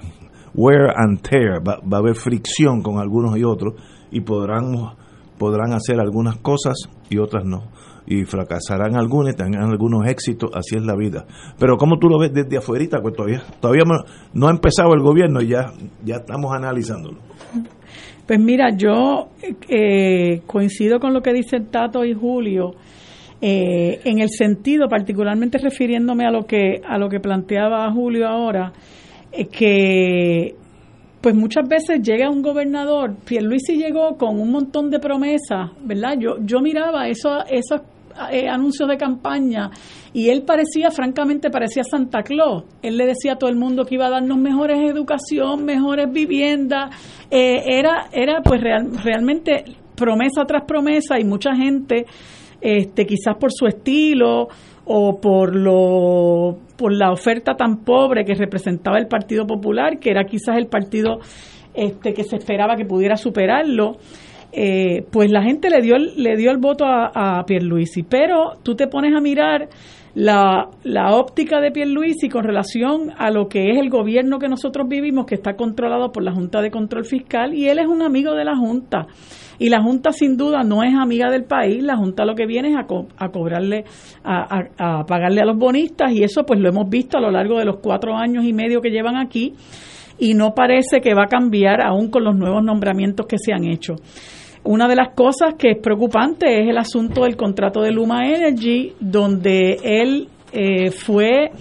wear 0.54 0.94
and 0.96 1.22
tear. 1.22 1.62
Va, 1.68 1.80
va, 1.82 1.98
a 1.98 2.00
haber 2.00 2.16
fricción 2.16 2.82
con 2.82 3.00
algunos 3.00 3.38
y 3.38 3.44
otros 3.44 3.76
y 4.12 4.22
podrán, 4.22 4.96
podrán 5.38 5.74
hacer 5.74 6.00
algunas 6.00 6.38
cosas 6.38 6.76
y 7.10 7.18
otras 7.18 7.44
no 7.46 7.64
y 8.06 8.26
fracasarán 8.26 8.96
algunos, 8.96 9.36
tendrán 9.36 9.70
algunos 9.70 10.08
éxitos, 10.08 10.52
así 10.54 10.76
es 10.76 10.84
la 10.84 10.96
vida. 10.96 11.26
Pero 11.60 11.78
como 11.78 11.98
tú 11.98 12.08
lo 12.08 12.20
ves 12.20 12.34
desde 12.34 12.58
afuera, 12.58 13.02
pues 13.02 13.16
todavía, 13.16 13.42
todavía 13.60 13.84
no 14.34 14.48
ha 14.48 14.52
empezado 14.52 14.94
el 14.94 15.02
gobierno 15.02 15.42
y 15.42 15.48
ya, 15.48 15.72
ya 16.04 16.18
estamos 16.18 16.54
analizándolo. 16.54 17.18
Pues 18.26 18.40
mira, 18.40 18.76
yo 18.76 19.30
eh, 19.68 20.42
coincido 20.48 21.00
con 21.00 21.14
lo 21.14 21.22
que 21.22 21.34
dicen 21.34 21.68
Tato 21.70 22.06
y 22.06 22.14
Julio. 22.14 22.76
Eh, 23.44 24.00
en 24.04 24.20
el 24.20 24.30
sentido, 24.30 24.88
particularmente 24.88 25.58
refiriéndome 25.58 26.26
a 26.26 26.32
lo 26.32 26.46
que 26.46 26.80
a 26.88 27.00
lo 27.00 27.10
que 27.10 27.20
planteaba 27.20 27.92
Julio 27.92 28.28
ahora, 28.28 28.72
que 29.52 30.56
pues 31.22 31.36
muchas 31.36 31.68
veces 31.68 32.02
llega 32.02 32.30
un 32.30 32.42
gobernador, 32.42 33.16
Pierluisi 33.26 33.78
llegó 33.78 34.18
con 34.18 34.40
un 34.40 34.52
montón 34.52 34.90
de 34.90 35.00
promesas, 35.00 35.72
¿verdad? 35.84 36.18
Yo, 36.20 36.38
yo 36.44 36.62
miraba 36.62 37.08
eso, 37.08 37.46
esos 37.48 37.82
eh, 38.32 38.48
anuncios 38.48 38.88
de 38.90 38.98
campaña 38.98 39.70
y 40.14 40.30
él 40.30 40.44
parecía, 40.44 40.92
francamente, 40.92 41.50
parecía 41.50 41.84
Santa 41.84 42.24
Claus. 42.24 42.64
Él 42.82 42.98
le 42.98 43.06
decía 43.06 43.34
a 43.34 43.36
todo 43.38 43.50
el 43.50 43.56
mundo 43.56 43.86
que 43.86 43.96
iba 43.96 44.08
a 44.08 44.10
darnos 44.10 44.38
mejores 44.38 44.80
educación, 44.90 45.64
mejores 45.64 46.12
viviendas. 46.12 46.96
Eh, 47.30 47.64
era, 47.68 48.08
era 48.12 48.42
pues 48.42 48.62
realmente 48.62 49.64
promesa 49.96 50.46
tras 50.46 50.66
promesa 50.66 51.20
y 51.20 51.24
mucha 51.24 51.56
gente, 51.56 52.06
este, 52.60 53.06
quizás 53.06 53.36
por 53.40 53.52
su 53.54 53.68
estilo 53.68 54.48
o 54.86 55.22
por 55.22 55.56
lo 55.56 56.58
por 56.76 56.92
la 56.92 57.12
oferta 57.12 57.56
tan 57.56 57.84
pobre 57.84 58.26
que 58.26 58.34
representaba 58.34 58.98
el 58.98 59.08
Partido 59.08 59.46
Popular, 59.46 60.00
que 60.00 60.10
era 60.10 60.26
quizás 60.26 60.58
el 60.58 60.66
partido 60.66 61.20
este 61.74 62.14
que 62.14 62.24
se 62.24 62.38
esperaba 62.38 62.76
que 62.76 62.86
pudiera 62.86 63.16
superarlo, 63.16 63.98
eh, 64.52 65.06
pues 65.12 65.32
la 65.32 65.44
gente 65.44 65.70
le 65.70 65.82
dio 65.82 65.98
le 65.98 66.36
dio 66.36 66.52
el 66.52 66.58
voto 66.58 66.86
a, 66.86 67.40
a 67.40 67.46
Pierluisi, 67.46 68.04
pero 68.04 68.54
tú 68.64 68.76
te 68.76 68.88
pones 68.88 69.16
a 69.16 69.22
mirar 69.22 69.70
la, 70.14 70.70
la 70.84 71.16
óptica 71.16 71.62
de 71.62 71.72
Pierluisi 71.72 72.28
con 72.28 72.44
relación 72.44 73.12
a 73.18 73.32
lo 73.32 73.48
que 73.48 73.72
es 73.72 73.78
el 73.78 73.90
gobierno 73.90 74.40
que 74.40 74.50
nosotros 74.50 74.88
vivimos, 74.90 75.26
que 75.26 75.36
está 75.36 75.56
controlado 75.56 76.12
por 76.12 76.24
la 76.24 76.34
Junta 76.34 76.62
de 76.62 76.70
Control 76.70 77.06
Fiscal, 77.06 77.54
y 77.54 77.70
él 77.70 77.80
es 77.80 77.88
un 77.88 78.02
amigo 78.02 78.34
de 78.34 78.44
la 78.44 78.58
Junta. 78.58 79.08
Y 79.58 79.70
la 79.70 79.82
Junta 79.82 80.12
sin 80.12 80.38
duda 80.38 80.64
no 80.64 80.84
es 80.84 80.94
amiga 80.96 81.30
del 81.30 81.46
país, 81.46 81.84
la 81.84 81.96
Junta 81.96 82.26
lo 82.26 82.36
que 82.36 82.46
viene 82.46 82.70
es 82.70 82.76
a, 82.76 82.86
a 83.24 83.30
cobrarle, 83.30 83.86
a, 84.24 84.64
a, 84.78 85.06
pagarle 85.06 85.42
a 85.42 85.46
los 85.46 85.58
bonistas 85.58 86.12
y 86.12 86.24
eso 86.24 86.44
pues 86.46 86.60
lo 86.60 86.70
hemos 86.70 86.90
visto 86.90 87.18
a 87.18 87.22
lo 87.22 87.32
largo 87.32 87.60
de 87.60 87.66
los 87.66 87.78
cuatro 87.78 88.16
años 88.18 88.44
y 88.44 88.54
medio 88.54 88.82
que 88.82 88.90
llevan 88.90 89.18
aquí 89.18 89.54
y 90.18 90.34
no 90.34 90.54
parece 90.56 91.00
que 91.00 91.14
va 91.14 91.24
a 91.24 91.28
cambiar 91.28 91.82
aún 91.86 92.10
con 92.10 92.24
los 92.24 92.36
nuevos 92.36 92.64
nombramientos 92.64 93.28
que 93.28 93.38
se 93.38 93.54
han 93.54 93.66
hecho. 93.66 93.96
Una 94.64 94.88
de 94.88 94.96
las 94.96 95.16
cosas 95.16 95.56
que 95.58 95.72
es 95.72 95.78
preocupante 95.80 96.62
es 96.62 96.70
el 96.70 96.78
asunto 96.78 97.24
del 97.24 97.36
contrato 97.36 97.82
de 97.82 97.92
Luma 97.92 98.28
Energy, 98.28 98.94
donde 99.00 99.80
él 99.84 100.28
eh, 100.54 100.92
fue, 100.92 101.52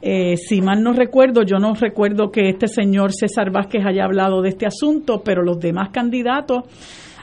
eh, 0.00 0.36
si 0.36 0.60
mal 0.60 0.82
no 0.82 0.92
recuerdo, 0.92 1.42
yo 1.42 1.58
no 1.58 1.74
recuerdo 1.74 2.30
que 2.30 2.48
este 2.48 2.68
señor 2.68 3.12
César 3.12 3.50
Vázquez 3.50 3.84
haya 3.84 4.04
hablado 4.04 4.40
de 4.40 4.50
este 4.50 4.66
asunto, 4.66 5.22
pero 5.24 5.42
los 5.42 5.58
demás 5.58 5.90
candidatos 5.90 6.62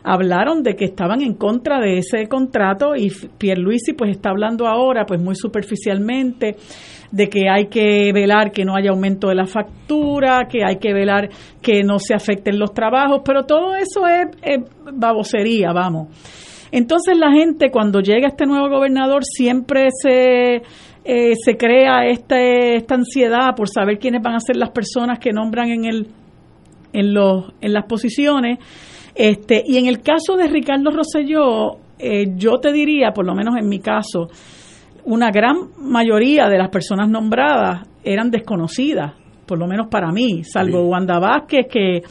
hablaron 0.03 0.61
de 0.63 0.75
que 0.75 0.85
estaban 0.85 1.21
en 1.21 1.33
contra 1.33 1.79
de 1.79 1.97
ese 1.97 2.27
contrato 2.27 2.95
y 2.95 3.09
Pierluisi 3.37 3.93
pues 3.93 4.11
está 4.11 4.29
hablando 4.29 4.67
ahora 4.67 5.05
pues 5.05 5.19
muy 5.19 5.35
superficialmente 5.35 6.57
de 7.11 7.29
que 7.29 7.49
hay 7.49 7.67
que 7.67 8.11
velar 8.13 8.51
que 8.51 8.65
no 8.65 8.75
haya 8.75 8.91
aumento 8.91 9.29
de 9.29 9.35
la 9.35 9.45
factura, 9.45 10.47
que 10.49 10.63
hay 10.65 10.77
que 10.77 10.93
velar 10.93 11.29
que 11.61 11.83
no 11.83 11.99
se 11.99 12.13
afecten 12.13 12.59
los 12.59 12.73
trabajos, 12.73 13.21
pero 13.23 13.43
todo 13.43 13.75
eso 13.75 14.07
es, 14.07 14.27
es 14.41 14.59
babosería, 14.93 15.71
vamos. 15.73 16.07
Entonces 16.71 17.17
la 17.17 17.31
gente 17.31 17.71
cuando 17.71 18.01
llega 18.01 18.27
este 18.27 18.45
nuevo 18.45 18.69
gobernador 18.69 19.23
siempre 19.23 19.87
se 19.91 20.61
eh, 21.07 21.35
se 21.35 21.55
crea 21.55 22.07
este, 22.07 22.77
esta 22.77 22.95
ansiedad 22.95 23.55
por 23.55 23.69
saber 23.69 23.99
quiénes 23.99 24.23
van 24.23 24.33
a 24.33 24.39
ser 24.39 24.57
las 24.57 24.71
personas 24.71 25.19
que 25.19 25.31
nombran 25.31 25.69
en 25.69 25.85
el 25.85 26.07
en 26.93 27.13
los 27.13 27.53
en 27.61 27.73
las 27.73 27.85
posiciones 27.85 28.57
este 29.13 29.63
y 29.65 29.77
en 29.77 29.85
el 29.85 30.01
caso 30.01 30.35
de 30.35 30.47
Ricardo 30.47 30.89
Rosselló 30.89 31.77
eh, 31.99 32.33
yo 32.35 32.57
te 32.59 32.73
diría 32.73 33.11
por 33.11 33.25
lo 33.25 33.35
menos 33.35 33.55
en 33.55 33.69
mi 33.69 33.79
caso 33.79 34.29
una 35.05 35.31
gran 35.31 35.69
mayoría 35.79 36.47
de 36.47 36.57
las 36.57 36.69
personas 36.69 37.09
nombradas 37.09 37.87
eran 38.03 38.29
desconocidas 38.31 39.13
por 39.45 39.59
lo 39.59 39.67
menos 39.67 39.87
para 39.87 40.11
mí, 40.11 40.43
salvo 40.43 40.87
Wanda 40.87 41.19
Vázquez, 41.19 41.67
que, 41.69 42.01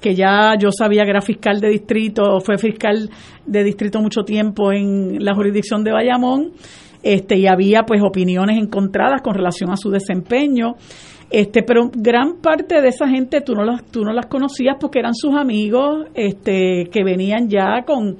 que 0.00 0.14
ya 0.14 0.54
yo 0.58 0.70
sabía 0.70 1.04
que 1.04 1.10
era 1.10 1.20
fiscal 1.20 1.60
de 1.60 1.68
distrito, 1.68 2.40
fue 2.40 2.56
fiscal 2.56 3.10
de 3.44 3.64
distrito 3.64 4.00
mucho 4.00 4.22
tiempo 4.22 4.72
en 4.72 5.24
la 5.24 5.34
jurisdicción 5.34 5.82
de 5.82 5.92
Bayamón, 5.92 6.52
este, 7.02 7.36
y 7.36 7.46
había 7.46 7.82
pues 7.82 8.00
opiniones 8.02 8.56
encontradas 8.58 9.20
con 9.22 9.34
relación 9.34 9.70
a 9.70 9.76
su 9.76 9.90
desempeño. 9.90 10.74
Este, 11.30 11.62
pero 11.62 11.90
gran 11.92 12.40
parte 12.40 12.80
de 12.80 12.88
esa 12.88 13.08
gente 13.08 13.40
tú 13.40 13.54
no 13.54 13.64
las, 13.64 13.84
tú 13.86 14.02
no 14.04 14.12
las 14.12 14.26
conocías 14.26 14.76
porque 14.78 15.00
eran 15.00 15.14
sus 15.14 15.34
amigos, 15.34 16.06
este, 16.14 16.88
que 16.92 17.02
venían 17.02 17.48
ya 17.48 17.82
con, 17.84 18.18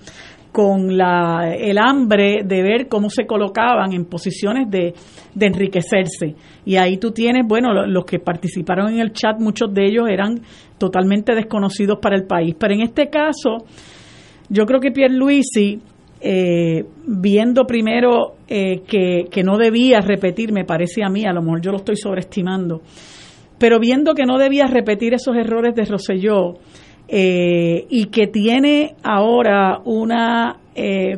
con 0.54 0.96
la, 0.96 1.52
el 1.52 1.78
hambre 1.78 2.44
de 2.44 2.62
ver 2.62 2.86
cómo 2.86 3.10
se 3.10 3.26
colocaban 3.26 3.92
en 3.92 4.04
posiciones 4.04 4.70
de, 4.70 4.94
de 5.34 5.46
enriquecerse. 5.46 6.36
Y 6.64 6.76
ahí 6.76 6.96
tú 6.98 7.10
tienes, 7.10 7.44
bueno, 7.44 7.74
los 7.88 8.04
que 8.04 8.20
participaron 8.20 8.92
en 8.92 9.00
el 9.00 9.12
chat, 9.12 9.40
muchos 9.40 9.74
de 9.74 9.84
ellos 9.84 10.04
eran 10.08 10.42
totalmente 10.78 11.34
desconocidos 11.34 11.98
para 12.00 12.14
el 12.14 12.28
país. 12.28 12.54
Pero 12.56 12.72
en 12.72 12.82
este 12.82 13.08
caso, 13.08 13.64
yo 14.48 14.64
creo 14.64 14.78
que 14.78 14.92
Pierre 14.92 15.16
Luisi 15.16 15.80
eh, 16.20 16.84
viendo 17.04 17.64
primero 17.64 18.36
eh, 18.46 18.82
que, 18.86 19.24
que, 19.28 19.42
no 19.42 19.58
debía 19.58 20.02
repetir, 20.02 20.52
me 20.52 20.64
parece 20.64 21.02
a 21.04 21.08
mí, 21.08 21.24
a 21.24 21.32
lo 21.32 21.42
mejor 21.42 21.62
yo 21.62 21.72
lo 21.72 21.78
estoy 21.78 21.96
sobreestimando, 21.96 22.80
pero 23.58 23.80
viendo 23.80 24.14
que 24.14 24.22
no 24.24 24.38
debía 24.38 24.68
repetir 24.68 25.14
esos 25.14 25.34
errores 25.34 25.74
de 25.74 25.84
Rosselló 25.84 26.60
eh, 27.08 27.86
y 27.88 28.06
que 28.06 28.26
tiene 28.26 28.94
ahora 29.02 29.80
una 29.84 30.60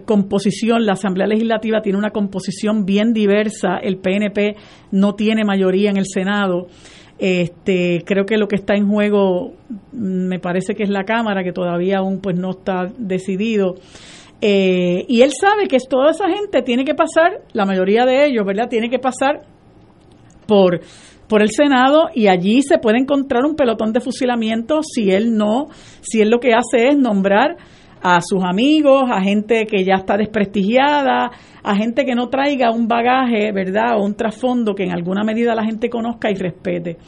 composición, 0.04 0.84
la 0.84 0.92
Asamblea 0.92 1.26
Legislativa 1.26 1.80
tiene 1.80 1.96
una 1.96 2.10
composición 2.10 2.84
bien 2.84 3.14
diversa, 3.14 3.78
el 3.78 3.96
PNP 3.96 4.54
no 4.92 5.14
tiene 5.14 5.46
mayoría 5.46 5.88
en 5.88 5.96
el 5.96 6.04
Senado. 6.04 6.66
Este, 7.18 8.02
creo 8.04 8.26
que 8.26 8.36
lo 8.36 8.46
que 8.46 8.56
está 8.56 8.74
en 8.74 8.88
juego 8.88 9.54
mm, 9.92 10.28
me 10.28 10.38
parece 10.38 10.74
que 10.74 10.82
es 10.82 10.90
la 10.90 11.04
Cámara, 11.04 11.42
que 11.42 11.52
todavía 11.52 11.98
aún 11.98 12.20
pues 12.20 12.36
no 12.36 12.50
está 12.50 12.92
decidido. 12.98 13.76
Eh, 14.40 15.06
y 15.08 15.22
él 15.22 15.30
sabe 15.32 15.66
que 15.66 15.78
toda 15.88 16.10
esa 16.10 16.28
gente 16.28 16.60
tiene 16.62 16.84
que 16.84 16.94
pasar, 16.94 17.40
la 17.52 17.64
mayoría 17.64 18.04
de 18.04 18.26
ellos, 18.26 18.44
¿verdad? 18.44 18.68
Tiene 18.68 18.90
que 18.90 18.98
pasar 18.98 19.44
por, 20.46 20.80
por 21.28 21.42
el 21.42 21.50
Senado 21.50 22.08
y 22.14 22.28
allí 22.28 22.62
se 22.62 22.78
puede 22.78 22.98
encontrar 22.98 23.44
un 23.44 23.56
pelotón 23.56 23.92
de 23.92 24.00
fusilamiento 24.00 24.80
si 24.82 25.10
él 25.10 25.36
no, 25.36 25.68
si 26.00 26.20
él 26.20 26.30
lo 26.30 26.38
que 26.38 26.54
hace 26.54 26.88
es 26.88 26.96
nombrar 26.96 27.56
a 28.02 28.20
sus 28.20 28.44
amigos, 28.44 29.04
a 29.10 29.20
gente 29.20 29.66
que 29.66 29.84
ya 29.84 29.94
está 29.94 30.16
desprestigiada, 30.16 31.30
a 31.62 31.74
gente 31.74 32.04
que 32.04 32.14
no 32.14 32.28
traiga 32.28 32.70
un 32.70 32.86
bagaje, 32.86 33.50
¿verdad? 33.52 33.98
O 33.98 34.04
un 34.04 34.14
trasfondo 34.14 34.74
que 34.74 34.84
en 34.84 34.92
alguna 34.92 35.24
medida 35.24 35.54
la 35.54 35.64
gente 35.64 35.90
conozca 35.90 36.30
y 36.30 36.34
respete. 36.34 36.98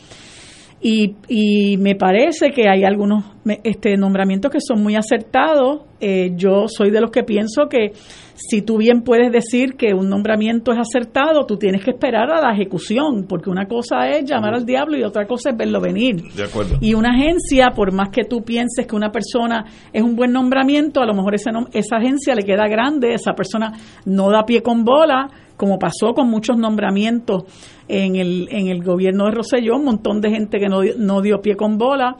Y, 0.80 1.16
y 1.28 1.76
me 1.78 1.96
parece 1.96 2.50
que 2.50 2.68
hay 2.68 2.84
algunos 2.84 3.24
este, 3.64 3.96
nombramientos 3.96 4.50
que 4.50 4.60
son 4.60 4.82
muy 4.82 4.94
acertados. 4.94 5.82
Eh, 6.00 6.32
yo 6.36 6.68
soy 6.68 6.90
de 6.90 7.00
los 7.00 7.10
que 7.10 7.24
pienso 7.24 7.68
que 7.68 7.92
si 8.34 8.62
tú 8.62 8.78
bien 8.78 9.02
puedes 9.02 9.32
decir 9.32 9.74
que 9.76 9.92
un 9.92 10.08
nombramiento 10.08 10.70
es 10.72 10.78
acertado, 10.78 11.44
tú 11.46 11.56
tienes 11.56 11.84
que 11.84 11.90
esperar 11.90 12.30
a 12.30 12.40
la 12.40 12.52
ejecución, 12.52 13.26
porque 13.28 13.50
una 13.50 13.66
cosa 13.66 14.08
es 14.08 14.24
llamar 14.24 14.54
al 14.54 14.64
diablo 14.64 14.96
y 14.96 15.02
otra 15.02 15.26
cosa 15.26 15.50
es 15.50 15.56
verlo 15.56 15.80
venir. 15.80 16.22
De 16.34 16.44
acuerdo. 16.44 16.76
Y 16.80 16.94
una 16.94 17.10
agencia, 17.10 17.70
por 17.74 17.92
más 17.92 18.10
que 18.10 18.22
tú 18.22 18.42
pienses 18.42 18.86
que 18.86 18.94
una 18.94 19.10
persona 19.10 19.64
es 19.92 20.02
un 20.02 20.14
buen 20.14 20.30
nombramiento, 20.30 21.00
a 21.00 21.06
lo 21.06 21.14
mejor 21.14 21.34
esa 21.34 21.96
agencia 21.96 22.36
le 22.36 22.44
queda 22.44 22.68
grande, 22.68 23.14
esa 23.14 23.32
persona 23.32 23.72
no 24.04 24.30
da 24.30 24.44
pie 24.44 24.62
con 24.62 24.84
bola, 24.84 25.28
como 25.58 25.78
pasó 25.78 26.14
con 26.14 26.30
muchos 26.30 26.56
nombramientos 26.56 27.42
en 27.88 28.16
el, 28.16 28.48
en 28.50 28.68
el 28.68 28.82
gobierno 28.82 29.26
de 29.26 29.32
Roselló, 29.32 29.76
un 29.76 29.84
montón 29.84 30.22
de 30.22 30.30
gente 30.30 30.58
que 30.58 30.68
no, 30.68 30.80
no 30.96 31.20
dio 31.20 31.42
pie 31.42 31.56
con 31.56 31.76
bola. 31.76 32.16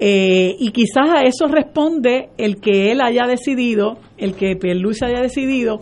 Eh, 0.00 0.56
y 0.58 0.70
quizás 0.70 1.10
a 1.10 1.22
eso 1.22 1.46
responde 1.48 2.30
el 2.38 2.60
que 2.60 2.90
él 2.90 3.00
haya 3.00 3.26
decidido, 3.26 3.98
el 4.16 4.34
que 4.34 4.56
Luis 4.74 5.02
haya 5.02 5.20
decidido, 5.20 5.80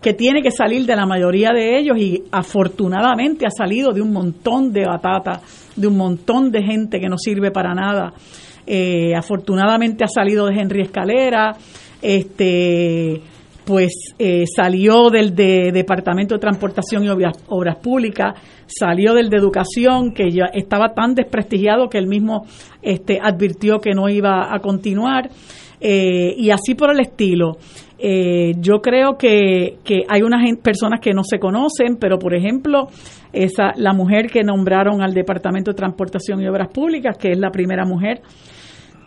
que 0.00 0.14
tiene 0.14 0.40
que 0.40 0.50
salir 0.50 0.86
de 0.86 0.96
la 0.96 1.04
mayoría 1.04 1.50
de 1.52 1.78
ellos 1.78 1.98
y 1.98 2.22
afortunadamente 2.30 3.44
ha 3.44 3.50
salido 3.50 3.92
de 3.92 4.00
un 4.00 4.12
montón 4.12 4.72
de 4.72 4.86
batata, 4.86 5.42
de 5.74 5.86
un 5.86 5.96
montón 5.96 6.50
de 6.50 6.62
gente 6.62 7.00
que 7.00 7.08
no 7.08 7.18
sirve 7.18 7.50
para 7.50 7.74
nada. 7.74 8.14
Eh, 8.66 9.14
afortunadamente 9.14 10.04
ha 10.04 10.08
salido 10.08 10.46
de 10.46 10.54
Henry 10.54 10.82
Escalera, 10.82 11.56
este 12.00 13.20
pues 13.66 14.14
eh, 14.20 14.44
salió 14.46 15.10
del 15.10 15.34
Departamento 15.34 16.36
de 16.36 16.40
Transportación 16.40 17.02
y 17.02 17.08
Obras, 17.08 17.36
Obras, 17.48 17.78
Públicas, 17.78 18.40
salió 18.66 19.12
del 19.12 19.28
de 19.28 19.38
Educación, 19.38 20.14
que 20.14 20.30
ya 20.30 20.44
estaba 20.54 20.94
tan 20.94 21.14
desprestigiado 21.14 21.88
que 21.88 21.98
él 21.98 22.06
mismo 22.06 22.46
este, 22.80 23.18
advirtió 23.20 23.80
que 23.80 23.90
no 23.92 24.08
iba 24.08 24.54
a 24.54 24.60
continuar, 24.60 25.30
eh, 25.80 26.32
y 26.38 26.50
así 26.50 26.76
por 26.76 26.92
el 26.92 27.00
estilo. 27.00 27.56
Eh, 27.98 28.52
yo 28.60 28.80
creo 28.80 29.16
que, 29.18 29.78
que 29.82 30.04
hay 30.08 30.22
unas 30.22 30.42
personas 30.62 31.00
que 31.00 31.12
no 31.12 31.24
se 31.24 31.40
conocen, 31.40 31.96
pero 31.98 32.20
por 32.20 32.36
ejemplo, 32.36 32.86
esa, 33.32 33.72
la 33.74 33.92
mujer 33.92 34.30
que 34.30 34.44
nombraron 34.44 35.02
al 35.02 35.12
Departamento 35.12 35.72
de 35.72 35.76
Transportación 35.76 36.40
y 36.40 36.46
Obras 36.46 36.68
Públicas, 36.68 37.18
que 37.18 37.32
es 37.32 37.38
la 37.38 37.50
primera 37.50 37.84
mujer, 37.84 38.20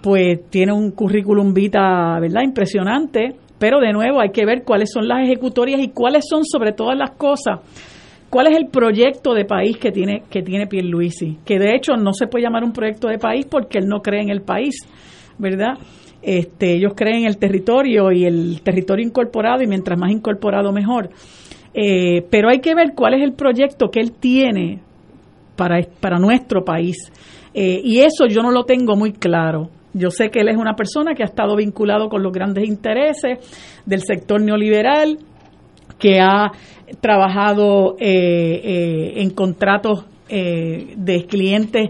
pues 0.03 0.49
tiene 0.49 0.73
un 0.73 0.91
currículum 0.91 1.53
vita, 1.53 2.19
¿verdad? 2.19 2.41
Impresionante 2.43 3.35
pero 3.59 3.79
de 3.79 3.93
nuevo 3.93 4.21
hay 4.21 4.31
que 4.31 4.45
ver 4.45 4.63
cuáles 4.63 4.89
son 4.91 5.07
las 5.07 5.23
ejecutorias 5.23 5.79
y 5.81 5.89
cuáles 5.89 6.25
son 6.27 6.43
sobre 6.45 6.71
todas 6.71 6.97
las 6.97 7.11
cosas 7.11 7.59
cuál 8.29 8.47
es 8.47 8.57
el 8.57 8.67
proyecto 8.67 9.33
de 9.33 9.45
país 9.45 9.77
que 9.77 9.91
tiene 9.91 10.23
que 10.29 10.41
tiene 10.41 10.67
Pierluisi, 10.67 11.37
que 11.45 11.59
de 11.59 11.75
hecho 11.75 11.93
no 11.93 12.13
se 12.13 12.27
puede 12.27 12.43
llamar 12.43 12.63
un 12.63 12.73
proyecto 12.73 13.07
de 13.07 13.17
país 13.17 13.45
porque 13.49 13.79
él 13.79 13.87
no 13.87 14.01
cree 14.01 14.21
en 14.21 14.29
el 14.29 14.41
país, 14.41 14.75
¿verdad? 15.37 15.77
Este, 16.21 16.75
ellos 16.75 16.93
creen 16.95 17.19
en 17.19 17.27
el 17.27 17.37
territorio 17.37 18.11
y 18.11 18.25
el 18.25 18.61
territorio 18.61 19.05
incorporado 19.05 19.63
y 19.63 19.67
mientras 19.67 19.97
más 19.97 20.11
incorporado 20.11 20.71
mejor. 20.71 21.09
Eh, 21.73 22.25
pero 22.29 22.49
hay 22.49 22.59
que 22.59 22.75
ver 22.75 22.93
cuál 22.95 23.13
es 23.13 23.23
el 23.23 23.33
proyecto 23.33 23.89
que 23.89 23.99
él 23.99 24.11
tiene 24.11 24.81
para, 25.55 25.79
para 25.99 26.19
nuestro 26.19 26.63
país. 26.63 26.97
Eh, 27.53 27.81
y 27.83 27.99
eso 27.99 28.27
yo 28.27 28.41
no 28.41 28.51
lo 28.51 28.63
tengo 28.63 28.95
muy 28.95 29.13
claro. 29.13 29.69
Yo 29.93 30.11
sé 30.11 30.29
que 30.29 30.41
él 30.41 30.49
es 30.49 30.57
una 30.57 30.75
persona 30.75 31.13
que 31.15 31.23
ha 31.23 31.25
estado 31.25 31.55
vinculado 31.55 32.09
con 32.09 32.21
los 32.21 32.31
grandes 32.31 32.67
intereses 32.67 33.39
del 33.85 34.01
sector 34.01 34.41
neoliberal, 34.41 35.17
que 35.97 36.19
ha 36.19 36.51
trabajado 37.01 37.95
eh, 37.99 38.61
eh, 38.63 39.13
en 39.21 39.31
contratos 39.31 40.05
eh, 40.29 40.93
de 40.95 41.25
clientes 41.25 41.89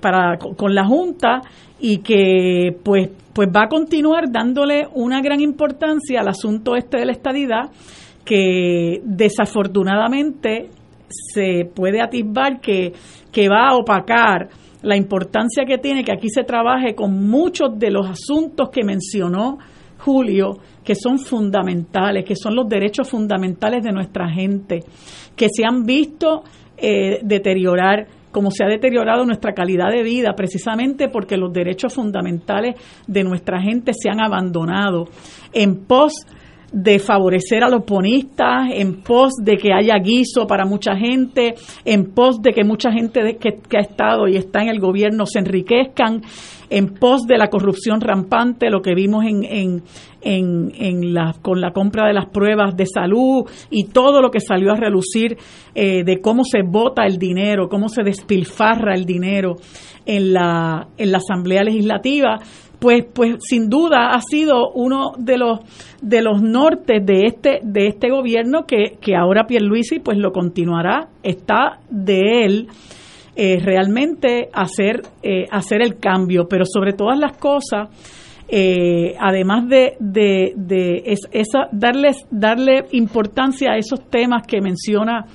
para 0.00 0.38
con 0.38 0.74
la 0.74 0.86
Junta 0.86 1.42
y 1.78 1.98
que 1.98 2.74
pues 2.82 3.10
pues 3.34 3.48
va 3.54 3.64
a 3.64 3.68
continuar 3.68 4.24
dándole 4.32 4.86
una 4.94 5.20
gran 5.20 5.40
importancia 5.40 6.20
al 6.20 6.28
asunto 6.28 6.74
este 6.74 6.96
de 6.96 7.04
la 7.04 7.12
estadidad 7.12 7.70
que 8.24 9.00
desafortunadamente 9.04 10.70
se 11.08 11.64
puede 11.72 12.00
atisbar 12.00 12.60
que, 12.60 12.92
que 13.30 13.48
va 13.48 13.68
a 13.68 13.76
opacar 13.76 14.48
la 14.82 14.96
importancia 14.96 15.64
que 15.66 15.78
tiene 15.78 16.04
que 16.04 16.12
aquí 16.12 16.28
se 16.28 16.44
trabaje 16.44 16.94
con 16.94 17.28
muchos 17.28 17.78
de 17.78 17.90
los 17.90 18.08
asuntos 18.08 18.70
que 18.70 18.84
mencionó 18.84 19.58
Julio, 19.98 20.58
que 20.84 20.94
son 20.94 21.18
fundamentales, 21.18 22.24
que 22.24 22.36
son 22.36 22.54
los 22.54 22.68
derechos 22.68 23.08
fundamentales 23.08 23.82
de 23.82 23.92
nuestra 23.92 24.30
gente, 24.30 24.80
que 25.34 25.48
se 25.54 25.64
han 25.64 25.84
visto 25.84 26.44
eh, 26.76 27.18
deteriorar 27.22 28.06
como 28.30 28.50
se 28.50 28.62
ha 28.62 28.68
deteriorado 28.68 29.24
nuestra 29.24 29.52
calidad 29.52 29.90
de 29.90 30.02
vida, 30.02 30.34
precisamente 30.36 31.08
porque 31.08 31.36
los 31.36 31.52
derechos 31.52 31.94
fundamentales 31.94 32.76
de 33.06 33.24
nuestra 33.24 33.60
gente 33.60 33.92
se 33.94 34.10
han 34.10 34.20
abandonado 34.20 35.06
en 35.52 35.86
pos 35.86 36.12
de 36.72 36.98
favorecer 36.98 37.64
a 37.64 37.70
los 37.70 37.84
ponistas, 37.84 38.70
en 38.72 39.02
pos 39.02 39.32
de 39.42 39.56
que 39.56 39.72
haya 39.72 39.98
guiso 39.98 40.46
para 40.46 40.66
mucha 40.66 40.96
gente, 40.96 41.54
en 41.84 42.12
pos 42.12 42.42
de 42.42 42.52
que 42.52 42.64
mucha 42.64 42.92
gente 42.92 43.38
que, 43.38 43.76
ha 43.76 43.80
estado 43.80 44.28
y 44.28 44.36
está 44.36 44.62
en 44.62 44.68
el 44.68 44.80
gobierno 44.80 45.24
se 45.24 45.38
enriquezcan, 45.38 46.22
en 46.70 46.94
pos 46.94 47.22
de 47.26 47.38
la 47.38 47.48
corrupción 47.48 48.02
rampante, 48.02 48.68
lo 48.68 48.82
que 48.82 48.94
vimos 48.94 49.24
en, 49.24 49.44
en, 49.44 49.82
en, 50.20 51.14
la, 51.14 51.34
con 51.40 51.62
la 51.62 51.72
compra 51.72 52.06
de 52.06 52.12
las 52.12 52.26
pruebas 52.26 52.76
de 52.76 52.84
salud 52.84 53.48
y 53.70 53.84
todo 53.84 54.20
lo 54.20 54.30
que 54.30 54.40
salió 54.40 54.72
a 54.72 54.76
relucir 54.76 55.38
eh, 55.74 56.04
de 56.04 56.20
cómo 56.20 56.44
se 56.44 56.62
vota 56.62 57.06
el 57.06 57.16
dinero, 57.16 57.70
cómo 57.70 57.88
se 57.88 58.02
despilfarra 58.02 58.94
el 58.94 59.06
dinero 59.06 59.56
en 60.04 60.34
la, 60.34 60.88
en 60.98 61.12
la 61.12 61.18
Asamblea 61.18 61.62
Legislativa 61.62 62.38
pues 62.78 63.04
pues 63.12 63.36
sin 63.40 63.68
duda 63.68 64.10
ha 64.14 64.20
sido 64.20 64.70
uno 64.72 65.12
de 65.18 65.36
los 65.36 65.60
de 66.00 66.22
los 66.22 66.40
nortes 66.42 67.04
de 67.04 67.26
este 67.26 67.60
de 67.62 67.88
este 67.88 68.08
gobierno 68.08 68.66
que, 68.66 68.98
que 69.00 69.16
ahora 69.16 69.46
Pierluisi 69.46 69.98
pues 69.98 70.18
lo 70.18 70.32
continuará. 70.32 71.08
Está 71.22 71.80
de 71.90 72.44
él 72.44 72.68
eh, 73.34 73.58
realmente 73.60 74.48
hacer 74.52 75.02
eh, 75.22 75.46
hacer 75.50 75.82
el 75.82 75.98
cambio. 75.98 76.46
Pero 76.48 76.64
sobre 76.64 76.92
todas 76.92 77.18
las 77.18 77.36
cosas 77.36 77.88
eh, 78.50 79.14
además 79.20 79.68
de, 79.68 79.96
de, 80.00 80.54
de 80.56 81.02
esa, 81.32 81.68
darles, 81.70 82.26
darle 82.30 82.86
importancia 82.92 83.72
a 83.72 83.76
esos 83.76 84.08
temas 84.08 84.46
que 84.46 84.62
menciona 84.62 85.26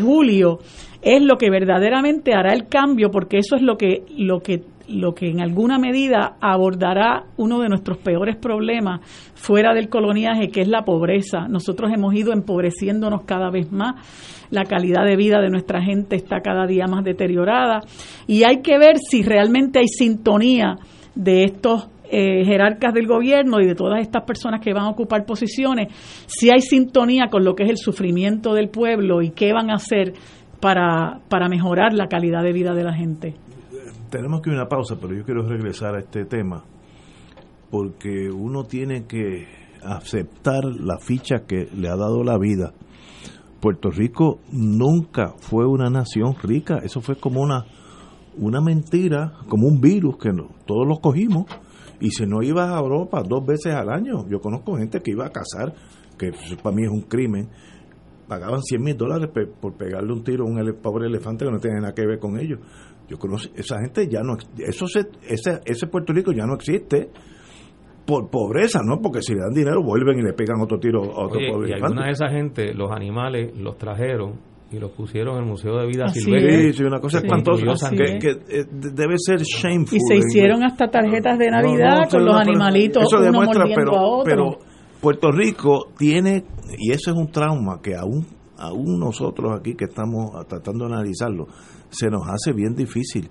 Julio, 0.00 0.60
es 1.02 1.20
lo 1.20 1.36
que 1.36 1.50
verdaderamente 1.50 2.32
hará 2.32 2.54
el 2.54 2.68
cambio, 2.68 3.10
porque 3.10 3.38
eso 3.38 3.56
es 3.56 3.62
lo 3.62 3.76
que, 3.76 4.04
lo 4.16 4.40
que 4.40 4.62
lo 4.92 5.14
que 5.14 5.28
en 5.28 5.40
alguna 5.40 5.78
medida 5.78 6.36
abordará 6.40 7.24
uno 7.36 7.60
de 7.60 7.68
nuestros 7.68 7.98
peores 7.98 8.36
problemas 8.36 9.00
fuera 9.34 9.74
del 9.74 9.88
coloniaje, 9.88 10.48
que 10.48 10.60
es 10.60 10.68
la 10.68 10.84
pobreza. 10.84 11.48
Nosotros 11.48 11.90
hemos 11.94 12.14
ido 12.14 12.32
empobreciéndonos 12.32 13.22
cada 13.24 13.50
vez 13.50 13.72
más, 13.72 13.94
la 14.50 14.64
calidad 14.64 15.04
de 15.04 15.16
vida 15.16 15.40
de 15.40 15.50
nuestra 15.50 15.82
gente 15.82 16.16
está 16.16 16.40
cada 16.40 16.66
día 16.66 16.86
más 16.86 17.04
deteriorada. 17.04 17.80
Y 18.26 18.44
hay 18.44 18.60
que 18.62 18.78
ver 18.78 18.98
si 18.98 19.22
realmente 19.22 19.78
hay 19.78 19.88
sintonía 19.88 20.76
de 21.14 21.44
estos 21.44 21.88
eh, 22.10 22.44
jerarcas 22.44 22.92
del 22.92 23.06
gobierno 23.06 23.60
y 23.60 23.66
de 23.66 23.74
todas 23.74 24.00
estas 24.00 24.24
personas 24.24 24.60
que 24.60 24.74
van 24.74 24.84
a 24.84 24.90
ocupar 24.90 25.24
posiciones, 25.24 25.88
si 26.26 26.50
hay 26.50 26.60
sintonía 26.60 27.28
con 27.30 27.42
lo 27.42 27.54
que 27.54 27.64
es 27.64 27.70
el 27.70 27.78
sufrimiento 27.78 28.52
del 28.52 28.68
pueblo 28.68 29.22
y 29.22 29.30
qué 29.30 29.52
van 29.54 29.70
a 29.70 29.76
hacer 29.76 30.12
para, 30.60 31.20
para 31.30 31.48
mejorar 31.48 31.94
la 31.94 32.08
calidad 32.08 32.42
de 32.42 32.52
vida 32.52 32.74
de 32.74 32.84
la 32.84 32.92
gente 32.92 33.34
tenemos 34.12 34.42
que 34.42 34.50
una 34.50 34.68
pausa, 34.68 34.96
pero 35.00 35.14
yo 35.14 35.24
quiero 35.24 35.42
regresar 35.48 35.94
a 35.94 36.00
este 36.00 36.26
tema 36.26 36.62
porque 37.70 38.30
uno 38.30 38.64
tiene 38.64 39.06
que 39.06 39.48
aceptar 39.82 40.64
la 40.64 40.98
ficha 40.98 41.46
que 41.46 41.70
le 41.74 41.88
ha 41.88 41.96
dado 41.96 42.22
la 42.22 42.36
vida. 42.36 42.74
Puerto 43.60 43.88
Rico 43.90 44.40
nunca 44.52 45.32
fue 45.38 45.66
una 45.66 45.88
nación 45.88 46.34
rica, 46.42 46.80
eso 46.84 47.00
fue 47.00 47.16
como 47.16 47.40
una 47.40 47.64
una 48.36 48.60
mentira, 48.60 49.34
como 49.48 49.66
un 49.66 49.80
virus 49.80 50.16
que 50.18 50.32
no, 50.32 50.48
todos 50.66 50.86
lo 50.86 51.00
cogimos 51.00 51.46
y 52.00 52.10
si 52.10 52.26
no 52.26 52.42
ibas 52.42 52.70
a 52.70 52.78
Europa 52.78 53.22
dos 53.26 53.46
veces 53.46 53.74
al 53.74 53.88
año, 53.90 54.28
yo 54.28 54.40
conozco 54.40 54.76
gente 54.76 55.00
que 55.00 55.12
iba 55.12 55.26
a 55.26 55.30
cazar, 55.30 55.74
que 56.18 56.32
para 56.62 56.76
mí 56.76 56.84
es 56.84 56.90
un 56.90 57.02
crimen, 57.02 57.48
pagaban 58.28 58.62
100 58.62 58.82
mil 58.82 58.96
dólares 58.96 59.30
por 59.60 59.74
pegarle 59.74 60.12
un 60.12 60.24
tiro 60.24 60.44
a 60.44 60.48
un 60.48 60.76
pobre 60.82 61.06
elefante 61.06 61.44
que 61.44 61.50
no 61.50 61.60
tiene 61.60 61.80
nada 61.80 61.94
que 61.94 62.06
ver 62.06 62.18
con 62.18 62.38
ellos. 62.38 62.60
Yo 63.12 63.18
conozco, 63.18 63.52
esa 63.54 63.78
gente 63.78 64.08
ya 64.08 64.22
no, 64.22 64.38
eso 64.56 64.86
se, 64.86 65.00
ese, 65.28 65.60
ese 65.66 65.86
Puerto 65.86 66.14
Rico 66.14 66.32
ya 66.32 66.46
no 66.46 66.54
existe 66.54 67.10
por 68.06 68.30
pobreza, 68.30 68.80
¿no? 68.82 69.02
Porque 69.02 69.20
si 69.20 69.34
le 69.34 69.40
dan 69.40 69.52
dinero 69.52 69.82
vuelven 69.82 70.18
y 70.18 70.22
le 70.22 70.32
pegan 70.32 70.62
otro 70.62 70.78
tiro 70.78 71.02
a 71.02 71.26
otro 71.26 71.38
pobre 71.52 71.68
Y 71.68 71.72
alguna 71.74 72.06
de 72.06 72.12
esa 72.12 72.30
gente, 72.30 72.72
los 72.72 72.90
animales 72.90 73.54
los 73.54 73.76
trajeron 73.76 74.40
y 74.70 74.78
los 74.78 74.92
pusieron 74.92 75.36
en 75.36 75.42
el 75.42 75.50
Museo 75.50 75.76
de 75.76 75.86
Vida 75.86 76.08
Silvestre. 76.08 76.72
Sí, 76.72 76.78
sí, 76.78 76.84
una 76.84 77.00
cosa 77.00 77.18
espantosa 77.18 77.90
que, 77.90 78.18
que, 78.18 78.30
eh, 78.30 78.64
debe 78.70 79.16
ser 79.18 79.40
shameful. 79.40 79.98
Y 79.98 80.00
se 80.00 80.16
hicieron 80.16 80.64
hasta 80.64 80.88
tarjetas 80.88 81.38
de 81.38 81.50
Navidad 81.50 82.08
con 82.10 82.24
los 82.24 82.34
animalitos 82.34 83.02
eso 83.02 83.18
uno 83.18 83.50
pero, 83.74 83.94
a 83.94 84.02
otro. 84.02 84.24
Pero 84.24 84.58
Puerto 85.02 85.30
Rico 85.30 85.88
tiene, 85.98 86.44
y 86.78 86.92
eso 86.92 87.10
es 87.10 87.16
un 87.18 87.30
trauma 87.30 87.80
que 87.82 87.94
aún, 87.94 88.26
aún 88.56 88.98
nosotros 88.98 89.52
aquí 89.58 89.74
que 89.74 89.84
estamos 89.84 90.30
tratando 90.48 90.86
de 90.86 90.94
analizarlo, 90.94 91.48
se 91.92 92.10
nos 92.10 92.22
hace 92.28 92.52
bien 92.52 92.74
difícil. 92.74 93.30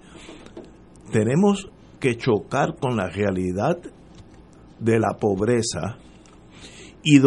Tenemos 1.11 1.69
que 1.99 2.15
chocar 2.15 2.75
con 2.79 2.95
la 2.95 3.09
realidad 3.09 3.77
de 4.79 4.99
la 4.99 5.17
pobreza 5.19 5.97
y 7.03 7.19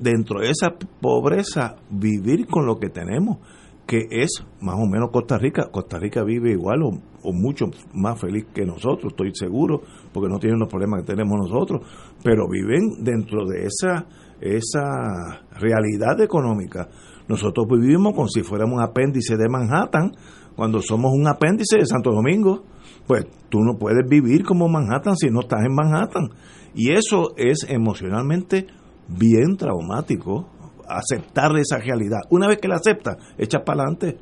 dentro 0.00 0.40
de 0.40 0.50
esa 0.50 0.74
pobreza 1.00 1.76
vivir 1.90 2.46
con 2.46 2.66
lo 2.66 2.78
que 2.78 2.90
tenemos, 2.90 3.38
que 3.86 4.06
es 4.10 4.44
más 4.60 4.76
o 4.76 4.86
menos 4.86 5.10
Costa 5.10 5.38
Rica. 5.38 5.70
Costa 5.70 5.98
Rica 5.98 6.22
vive 6.22 6.52
igual 6.52 6.82
o, 6.82 6.88
o, 7.22 7.32
mucho 7.32 7.66
más 7.94 8.20
feliz 8.20 8.46
que 8.54 8.64
nosotros, 8.64 9.12
estoy 9.12 9.30
seguro, 9.34 9.80
porque 10.12 10.28
no 10.28 10.38
tienen 10.38 10.60
los 10.60 10.68
problemas 10.68 11.00
que 11.00 11.12
tenemos 11.12 11.38
nosotros, 11.38 11.80
pero 12.22 12.46
viven 12.48 13.02
dentro 13.02 13.46
de 13.46 13.66
esa, 13.66 14.06
esa 14.40 15.46
realidad 15.58 16.20
económica. 16.20 16.88
Nosotros 17.28 17.66
vivimos 17.70 18.14
como 18.14 18.28
si 18.28 18.42
fuéramos 18.42 18.76
un 18.76 18.82
apéndice 18.82 19.36
de 19.36 19.48
Manhattan, 19.48 20.12
cuando 20.56 20.80
somos 20.80 21.12
un 21.12 21.26
apéndice 21.28 21.78
de 21.78 21.86
Santo 21.86 22.10
Domingo, 22.10 22.64
pues 23.06 23.26
tú 23.48 23.60
no 23.60 23.78
puedes 23.78 24.08
vivir 24.08 24.44
como 24.44 24.68
Manhattan 24.68 25.16
si 25.16 25.28
no 25.30 25.40
estás 25.40 25.60
en 25.64 25.74
Manhattan. 25.74 26.30
Y 26.74 26.92
eso 26.92 27.34
es 27.36 27.66
emocionalmente 27.68 28.66
bien 29.08 29.56
traumático, 29.56 30.48
aceptar 30.88 31.56
esa 31.56 31.78
realidad. 31.78 32.20
Una 32.30 32.48
vez 32.48 32.58
que 32.58 32.68
la 32.68 32.76
aceptas, 32.76 33.16
echas 33.38 33.62
para 33.64 33.82
adelante. 33.82 34.18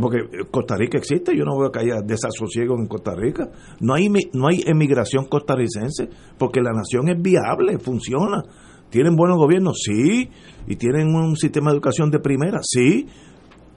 Porque 0.00 0.18
Costa 0.52 0.76
Rica 0.76 0.98
existe, 0.98 1.36
yo 1.36 1.44
no 1.44 1.58
veo 1.58 1.72
que 1.72 1.80
haya 1.80 2.00
desasosiego 2.00 2.76
en 2.78 2.86
Costa 2.86 3.12
Rica. 3.16 3.48
No 3.80 3.94
hay, 3.94 4.08
no 4.32 4.46
hay 4.46 4.62
emigración 4.64 5.24
costarricense, 5.26 6.08
porque 6.38 6.60
la 6.60 6.70
nación 6.70 7.08
es 7.08 7.20
viable, 7.20 7.76
funciona. 7.80 8.44
¿Tienen 8.88 9.16
buenos 9.16 9.36
gobiernos? 9.36 9.78
Sí. 9.84 10.30
¿Y 10.68 10.76
tienen 10.76 11.12
un 11.14 11.36
sistema 11.36 11.70
de 11.70 11.76
educación 11.76 12.10
de 12.10 12.20
primera? 12.20 12.60
Sí. 12.62 13.06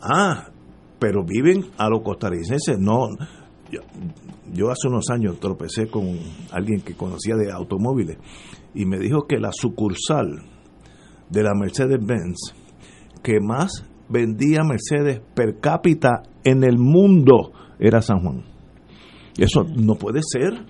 Ah, 0.02 0.50
pero 1.00 1.24
viven 1.24 1.66
a 1.78 1.90
los 1.90 2.02
costarricenses. 2.02 2.78
No, 2.80 3.08
yo, 4.54 4.70
hace 4.70 4.88
unos 4.88 5.10
años 5.10 5.40
tropecé 5.40 5.88
con 5.88 6.20
alguien 6.52 6.82
que 6.82 6.96
conocía 6.96 7.36
de 7.36 7.52
automóviles 7.52 8.18
y 8.74 8.86
me 8.86 9.00
dijo 9.00 9.26
que 9.28 9.38
la 9.38 9.52
sucursal 9.52 10.44
de 11.30 11.44
la 11.44 11.54
Mercedes-Benz 11.56 12.54
que 13.24 13.40
más 13.40 13.86
vendía 14.10 14.64
Mercedes 14.64 15.22
per 15.34 15.60
cápita 15.60 16.24
en 16.44 16.64
el 16.64 16.78
mundo 16.78 17.52
era 17.80 18.02
San 18.02 18.20
Juan. 18.20 18.44
Eso 19.38 19.64
no 19.64 19.96
puede 19.96 20.20
ser, 20.22 20.66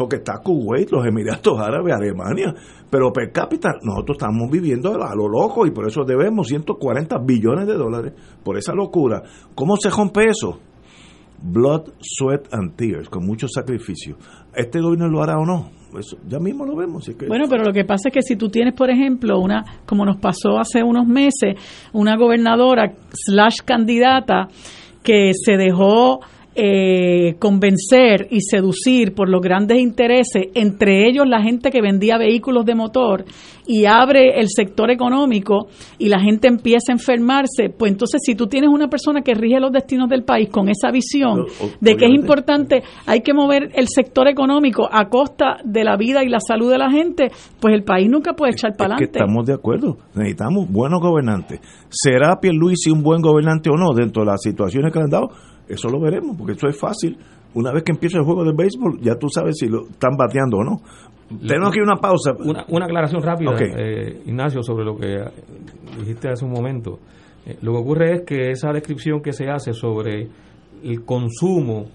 porque 0.00 0.16
está 0.16 0.38
Kuwait, 0.42 0.90
los 0.90 1.04
Emiratos 1.04 1.60
Árabes, 1.60 1.94
Alemania, 1.94 2.54
pero 2.88 3.12
per 3.12 3.30
cápita 3.32 3.68
nosotros 3.82 4.16
estamos 4.16 4.50
viviendo 4.50 4.94
a 4.94 5.14
lo 5.14 5.28
loco 5.28 5.66
y 5.66 5.72
por 5.72 5.86
eso 5.86 6.04
debemos 6.04 6.48
140 6.48 7.18
billones 7.18 7.66
de 7.66 7.74
dólares 7.74 8.14
por 8.42 8.56
esa 8.56 8.72
locura. 8.72 9.22
¿Cómo 9.54 9.76
se 9.76 9.90
rompe 9.90 10.24
eso? 10.24 10.58
Blood, 11.42 11.90
sweat 12.00 12.48
and 12.50 12.76
tears, 12.76 13.10
con 13.10 13.26
mucho 13.26 13.46
sacrificio. 13.46 14.16
¿Este 14.54 14.80
gobierno 14.80 15.06
lo 15.08 15.22
hará 15.22 15.36
o 15.36 15.44
no? 15.44 15.68
Eso 15.98 16.16
ya 16.26 16.38
mismo 16.38 16.64
lo 16.64 16.76
vemos. 16.76 17.04
bueno, 17.28 17.44
pero 17.50 17.62
lo 17.62 17.72
que 17.74 17.84
pasa 17.84 18.08
es 18.08 18.14
que 18.14 18.22
si 18.22 18.36
tú 18.36 18.48
tienes, 18.48 18.72
por 18.72 18.88
ejemplo, 18.88 19.38
una, 19.38 19.82
como 19.84 20.06
nos 20.06 20.16
pasó 20.16 20.58
hace 20.58 20.82
unos 20.82 21.06
meses, 21.06 21.56
una 21.92 22.16
gobernadora 22.16 22.94
slash 23.12 23.58
candidata 23.66 24.48
que 25.02 25.32
se 25.34 25.58
dejó 25.58 26.20
eh, 26.54 27.36
convencer 27.38 28.26
y 28.30 28.40
seducir 28.40 29.14
por 29.14 29.28
los 29.28 29.40
grandes 29.40 29.78
intereses, 29.78 30.48
entre 30.54 31.08
ellos 31.08 31.26
la 31.28 31.42
gente 31.42 31.70
que 31.70 31.80
vendía 31.80 32.18
vehículos 32.18 32.64
de 32.64 32.74
motor, 32.74 33.24
y 33.70 33.84
abre 33.86 34.40
el 34.40 34.48
sector 34.48 34.90
económico 34.90 35.68
y 35.96 36.08
la 36.08 36.18
gente 36.18 36.48
empieza 36.48 36.90
a 36.90 36.94
enfermarse, 36.94 37.70
pues 37.70 37.92
entonces 37.92 38.20
si 38.24 38.34
tú 38.34 38.48
tienes 38.48 38.68
una 38.68 38.88
persona 38.88 39.22
que 39.22 39.32
rige 39.32 39.60
los 39.60 39.70
destinos 39.70 40.08
del 40.08 40.24
país 40.24 40.48
con 40.50 40.68
esa 40.68 40.90
visión 40.90 41.44
de 41.80 41.94
que 41.94 42.06
es 42.06 42.10
importante, 42.10 42.82
hay 43.06 43.20
que 43.20 43.32
mover 43.32 43.70
el 43.74 43.86
sector 43.86 44.26
económico 44.26 44.88
a 44.90 45.08
costa 45.08 45.58
de 45.64 45.84
la 45.84 45.96
vida 45.96 46.24
y 46.24 46.28
la 46.28 46.40
salud 46.40 46.68
de 46.68 46.78
la 46.78 46.90
gente, 46.90 47.30
pues 47.60 47.72
el 47.74 47.84
país 47.84 48.10
nunca 48.10 48.32
puede 48.32 48.52
echar 48.52 48.72
para 48.76 48.94
adelante. 48.94 49.18
estamos 49.18 49.46
de 49.46 49.54
acuerdo, 49.54 49.98
necesitamos 50.16 50.68
buenos 50.68 51.00
gobernantes. 51.00 51.60
¿Será 51.90 52.40
Pierluisi 52.40 52.90
un 52.90 53.04
buen 53.04 53.22
gobernante 53.22 53.70
o 53.70 53.76
no 53.76 53.94
dentro 53.94 54.24
de 54.24 54.32
las 54.32 54.42
situaciones 54.42 54.92
que 54.92 54.98
le 54.98 55.04
han 55.04 55.10
dado? 55.10 55.30
Eso 55.70 55.88
lo 55.88 56.00
veremos, 56.00 56.36
porque 56.36 56.52
eso 56.52 56.66
es 56.68 56.78
fácil. 56.78 57.16
Una 57.54 57.72
vez 57.72 57.82
que 57.82 57.92
empieza 57.92 58.18
el 58.18 58.24
juego 58.24 58.44
de 58.44 58.52
béisbol, 58.56 59.00
ya 59.00 59.14
tú 59.16 59.28
sabes 59.28 59.56
si 59.58 59.68
lo 59.68 59.86
están 59.88 60.16
bateando 60.16 60.58
o 60.58 60.64
no. 60.64 60.80
Tenemos 61.46 61.70
que 61.70 61.78
ir 61.78 61.82
a 61.82 61.92
una 61.92 62.00
pausa. 62.00 62.32
Una, 62.38 62.84
aclaración 62.84 63.22
rápida, 63.22 63.52
eh, 63.58 64.22
Ignacio, 64.26 64.62
sobre 64.62 64.84
lo 64.84 64.96
que 64.96 65.24
dijiste 65.98 66.28
hace 66.28 66.44
un 66.44 66.52
momento. 66.52 66.98
Eh, 67.46 67.56
lo 67.62 67.72
que 67.72 67.78
ocurre 67.78 68.14
es 68.14 68.22
que 68.22 68.50
esa 68.50 68.72
descripción 68.72 69.22
que 69.22 69.32
se 69.32 69.48
hace 69.48 69.72
sobre 69.72 70.28
el 70.82 71.04
consumo 71.04 71.86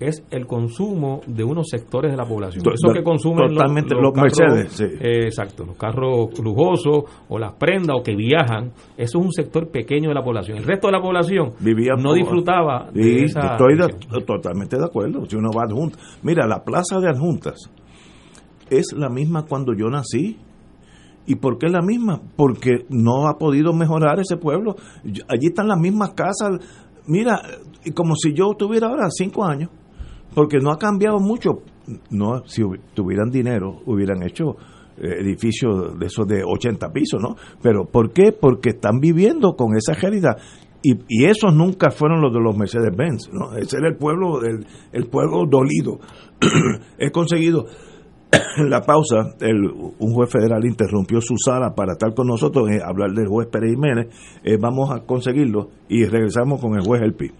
es 0.00 0.24
el 0.30 0.46
consumo 0.46 1.20
de 1.26 1.42
unos 1.42 1.68
sectores 1.68 2.12
de 2.12 2.16
la 2.16 2.24
población. 2.24 2.64
Eso 2.72 2.92
que 2.92 3.02
consumen 3.02 3.48
totalmente 3.48 3.94
los, 3.94 4.14
Mercedes, 4.14 4.80
eh, 4.80 5.24
exacto, 5.24 5.64
los 5.64 5.76
carros 5.76 6.38
lujosos 6.38 7.04
o 7.28 7.38
las 7.38 7.54
prendas 7.54 7.96
o 7.98 8.02
que 8.02 8.14
viajan, 8.14 8.72
eso 8.96 9.18
es 9.18 9.24
un 9.24 9.32
sector 9.32 9.70
pequeño 9.70 10.08
de 10.08 10.14
la 10.14 10.22
población. 10.22 10.58
El 10.58 10.64
resto 10.64 10.88
de 10.88 10.92
la 10.92 11.00
población 11.00 11.50
Vivía 11.60 11.94
no 11.98 12.14
disfrutaba 12.14 12.90
de 12.92 13.24
esa 13.24 13.56
Estoy 13.56 13.76
totalmente 14.24 14.76
de 14.76 14.84
acuerdo. 14.84 15.24
Si 15.26 15.36
uno 15.36 15.50
va 15.56 15.64
adjunta, 15.64 15.98
mira, 16.22 16.46
la 16.46 16.62
plaza 16.62 17.00
de 17.00 17.08
adjuntas 17.08 17.70
es 18.70 18.92
la 18.96 19.08
misma 19.08 19.44
cuando 19.46 19.72
yo 19.74 19.88
nací. 19.88 20.38
¿Y 21.26 21.34
por 21.34 21.58
qué 21.58 21.66
es 21.66 21.72
la 21.72 21.82
misma? 21.82 22.22
Porque 22.36 22.86
no 22.88 23.28
ha 23.28 23.36
podido 23.36 23.74
mejorar 23.74 24.18
ese 24.18 24.38
pueblo. 24.38 24.76
Allí 25.28 25.48
están 25.48 25.68
las 25.68 25.78
mismas 25.78 26.14
casas. 26.14 26.58
Mira, 27.06 27.42
como 27.94 28.14
si 28.14 28.32
yo 28.32 28.54
tuviera 28.54 28.88
ahora 28.88 29.08
cinco 29.10 29.44
años 29.44 29.70
porque 30.38 30.58
no 30.60 30.70
ha 30.70 30.78
cambiado 30.78 31.18
mucho. 31.18 31.62
no 32.10 32.46
si 32.46 32.62
tuvieran 32.94 33.28
dinero 33.28 33.80
hubieran 33.86 34.22
hecho 34.22 34.54
eh, 34.96 35.16
edificios 35.18 35.98
de 35.98 36.06
esos 36.06 36.28
de 36.28 36.44
80 36.44 36.92
pisos, 36.92 37.20
¿no? 37.20 37.34
Pero 37.60 37.86
¿por 37.86 38.12
qué? 38.12 38.30
Porque 38.30 38.68
están 38.68 39.00
viviendo 39.00 39.56
con 39.56 39.76
esa 39.76 39.94
realidad. 39.94 40.36
Y, 40.80 40.92
y 41.08 41.24
esos 41.24 41.52
nunca 41.52 41.90
fueron 41.90 42.20
los 42.20 42.32
de 42.32 42.38
los 42.38 42.56
Mercedes-Benz, 42.56 43.30
¿no? 43.32 43.56
Ese 43.56 43.78
era 43.78 43.88
el 43.88 43.96
pueblo, 43.96 44.44
el, 44.44 44.64
el 44.92 45.08
pueblo 45.08 45.44
dolido. 45.44 45.98
He 46.98 47.10
conseguido 47.10 47.64
la 48.58 48.82
pausa, 48.82 49.34
el, 49.40 49.68
un 49.98 50.14
juez 50.14 50.30
federal 50.30 50.64
interrumpió 50.64 51.20
su 51.20 51.34
sala 51.36 51.74
para 51.74 51.94
estar 51.94 52.14
con 52.14 52.28
nosotros, 52.28 52.70
eh, 52.70 52.78
hablar 52.80 53.10
del 53.10 53.26
juez 53.26 53.48
Pérez 53.48 53.72
Jiménez. 53.72 54.06
Eh, 54.44 54.56
vamos 54.56 54.88
a 54.92 55.00
conseguirlo 55.00 55.70
y 55.88 56.04
regresamos 56.04 56.60
con 56.60 56.76
el 56.76 56.86
juez 56.86 57.02
El 57.02 57.14
Pi. 57.14 57.32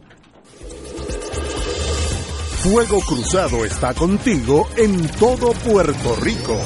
Fuego 2.70 3.00
Cruzado 3.00 3.64
está 3.64 3.94
contigo 3.94 4.68
en 4.76 5.08
todo 5.12 5.52
Puerto 5.54 6.16
Rico. 6.16 6.60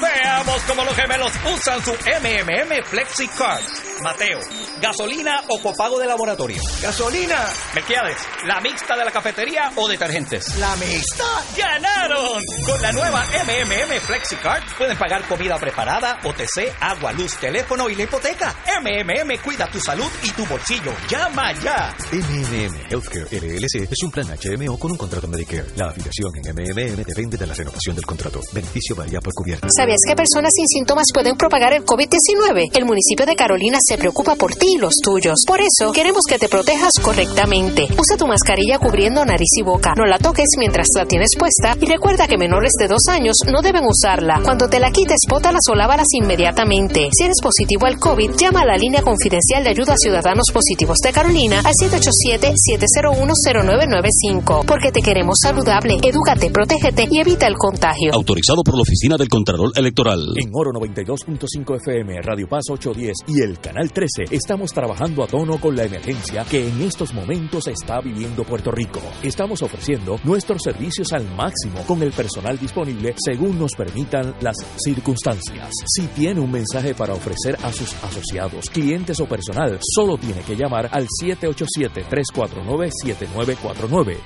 Veamos 0.00 0.62
cómo 0.68 0.84
los 0.84 0.94
gemelos 0.94 1.32
usan 1.52 1.84
su 1.84 1.90
MMM 1.90 2.84
Flexi 2.84 3.26
Card. 3.26 3.91
Mateo, 4.02 4.40
¿gasolina 4.80 5.42
o 5.48 5.60
copago 5.60 5.98
de 5.98 6.06
laboratorio? 6.06 6.60
¡Gasolina! 6.82 7.38
Melquiades, 7.74 8.18
¿la 8.46 8.60
mixta 8.60 8.96
de 8.96 9.04
la 9.04 9.10
cafetería 9.10 9.72
o 9.76 9.88
detergentes? 9.88 10.56
¡La 10.58 10.74
mixta! 10.76 11.24
¡Ganaron! 11.56 12.42
Con 12.66 12.82
la 12.82 12.92
nueva 12.92 13.24
MMM 13.24 14.00
Flexi 14.00 14.36
Card 14.36 14.62
pueden 14.76 14.98
pagar 14.98 15.26
comida 15.28 15.58
preparada, 15.58 16.18
OTC, 16.24 16.74
agua, 16.80 17.12
luz, 17.12 17.36
teléfono 17.36 17.88
y 17.88 17.94
la 17.94 18.02
hipoteca. 18.04 18.54
MMM 18.80 19.38
cuida 19.42 19.70
tu 19.70 19.80
salud 19.80 20.10
y 20.22 20.30
tu 20.30 20.44
bolsillo. 20.46 20.92
¡Llama 21.08 21.52
ya! 21.54 21.94
MMM 22.10 22.90
Healthcare 22.90 23.26
LLC 23.30 23.90
es 23.90 24.02
un 24.02 24.10
plan 24.10 24.26
HMO 24.26 24.78
con 24.78 24.90
un 24.90 24.96
contrato 24.96 25.28
Medicare. 25.28 25.66
La 25.76 25.88
afiliación 25.88 26.32
en 26.36 26.54
MMM 26.54 27.04
depende 27.04 27.36
de 27.36 27.46
la 27.46 27.54
renovación 27.54 27.94
del 27.94 28.06
contrato. 28.06 28.40
Beneficio 28.52 28.96
varía 28.96 29.20
por 29.20 29.32
cubierta. 29.34 29.68
¿Sabías 29.76 30.00
que 30.06 30.16
personas 30.16 30.52
sin 30.54 30.66
síntomas 30.66 31.06
pueden 31.12 31.36
propagar 31.36 31.72
el 31.72 31.84
COVID-19? 31.84 32.70
El 32.74 32.84
municipio 32.84 33.26
de 33.26 33.36
Carolina 33.36 33.78
se 33.80 33.91
preocupa 33.98 34.36
por 34.36 34.54
ti 34.54 34.74
y 34.76 34.78
los 34.78 34.94
tuyos. 35.02 35.42
Por 35.46 35.60
eso, 35.60 35.92
queremos 35.92 36.22
que 36.28 36.38
te 36.38 36.48
protejas 36.48 36.94
correctamente. 37.02 37.88
Usa 37.98 38.16
tu 38.16 38.26
mascarilla 38.26 38.78
cubriendo 38.78 39.24
nariz 39.24 39.50
y 39.58 39.62
boca. 39.62 39.94
No 39.96 40.04
la 40.06 40.18
toques 40.18 40.48
mientras 40.58 40.88
la 40.96 41.06
tienes 41.06 41.30
puesta 41.38 41.76
y 41.80 41.86
recuerda 41.86 42.28
que 42.28 42.36
menores 42.38 42.72
de 42.78 42.88
dos 42.88 43.02
años 43.08 43.36
no 43.46 43.62
deben 43.62 43.84
usarla. 43.86 44.40
Cuando 44.42 44.68
te 44.68 44.80
la 44.80 44.90
quites, 44.90 45.20
pótalas 45.28 45.62
o 45.70 45.74
lávalas 45.74 46.08
inmediatamente. 46.12 47.08
Si 47.12 47.24
eres 47.24 47.40
positivo 47.42 47.86
al 47.86 47.98
COVID, 47.98 48.32
llama 48.36 48.60
a 48.62 48.66
la 48.66 48.76
línea 48.76 49.02
confidencial 49.02 49.64
de 49.64 49.70
ayuda 49.70 49.94
a 49.94 49.98
ciudadanos 49.98 50.46
positivos 50.52 50.98
de 50.98 51.12
Carolina 51.12 51.60
al 51.60 51.74
787-701-0995. 51.74 54.66
Porque 54.66 54.92
te 54.92 55.00
queremos 55.02 55.38
saludable. 55.40 55.98
Edúcate, 56.02 56.50
protégete 56.50 57.06
y 57.10 57.20
evita 57.20 57.46
el 57.46 57.56
contagio. 57.56 58.12
Autorizado 58.12 58.62
por 58.64 58.76
la 58.76 58.82
Oficina 58.82 59.16
del 59.16 59.28
Contralor 59.28 59.72
Electoral. 59.76 60.20
En 60.36 60.50
Oro 60.52 60.72
92.5 60.72 61.76
FM, 61.76 62.20
Radio 62.22 62.48
Paz 62.48 62.64
810 62.70 63.12
y 63.26 63.42
el 63.42 63.58
Canal 63.58 63.81
13 63.90 64.24
estamos 64.30 64.72
trabajando 64.72 65.24
a 65.24 65.26
tono 65.26 65.58
con 65.58 65.74
la 65.74 65.84
emergencia 65.84 66.44
que 66.44 66.68
en 66.68 66.82
estos 66.82 67.14
momentos 67.14 67.66
está 67.66 68.00
viviendo 68.00 68.44
Puerto 68.44 68.70
Rico. 68.70 69.00
Estamos 69.22 69.62
ofreciendo 69.62 70.20
nuestros 70.24 70.62
servicios 70.62 71.10
al 71.12 71.24
máximo 71.34 71.80
con 71.86 72.02
el 72.02 72.12
personal 72.12 72.58
disponible 72.58 73.14
según 73.16 73.58
nos 73.58 73.74
permitan 73.74 74.34
las 74.40 74.56
circunstancias. 74.76 75.70
Si 75.86 76.06
tiene 76.08 76.40
un 76.40 76.52
mensaje 76.52 76.94
para 76.94 77.14
ofrecer 77.14 77.56
a 77.62 77.72
sus 77.72 77.94
asociados, 78.04 78.68
clientes 78.70 79.18
o 79.20 79.26
personal, 79.26 79.78
solo 79.80 80.18
tiene 80.18 80.42
que 80.42 80.54
llamar 80.54 80.90
al 80.92 81.06
787-349-7949, 81.22 84.18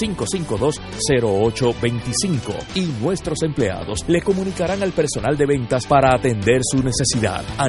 787-552-0825 0.00 2.76
y 2.76 2.84
nuestros 3.02 3.42
empleados 3.42 4.04
le 4.06 4.22
comunicarán 4.22 4.80
al 4.82 4.92
personal 4.92 5.36
de 5.36 5.46
ventas 5.46 5.86
para 5.86 6.14
atender 6.14 6.60
su 6.62 6.82
necesidad. 6.82 7.44
A 7.58 7.68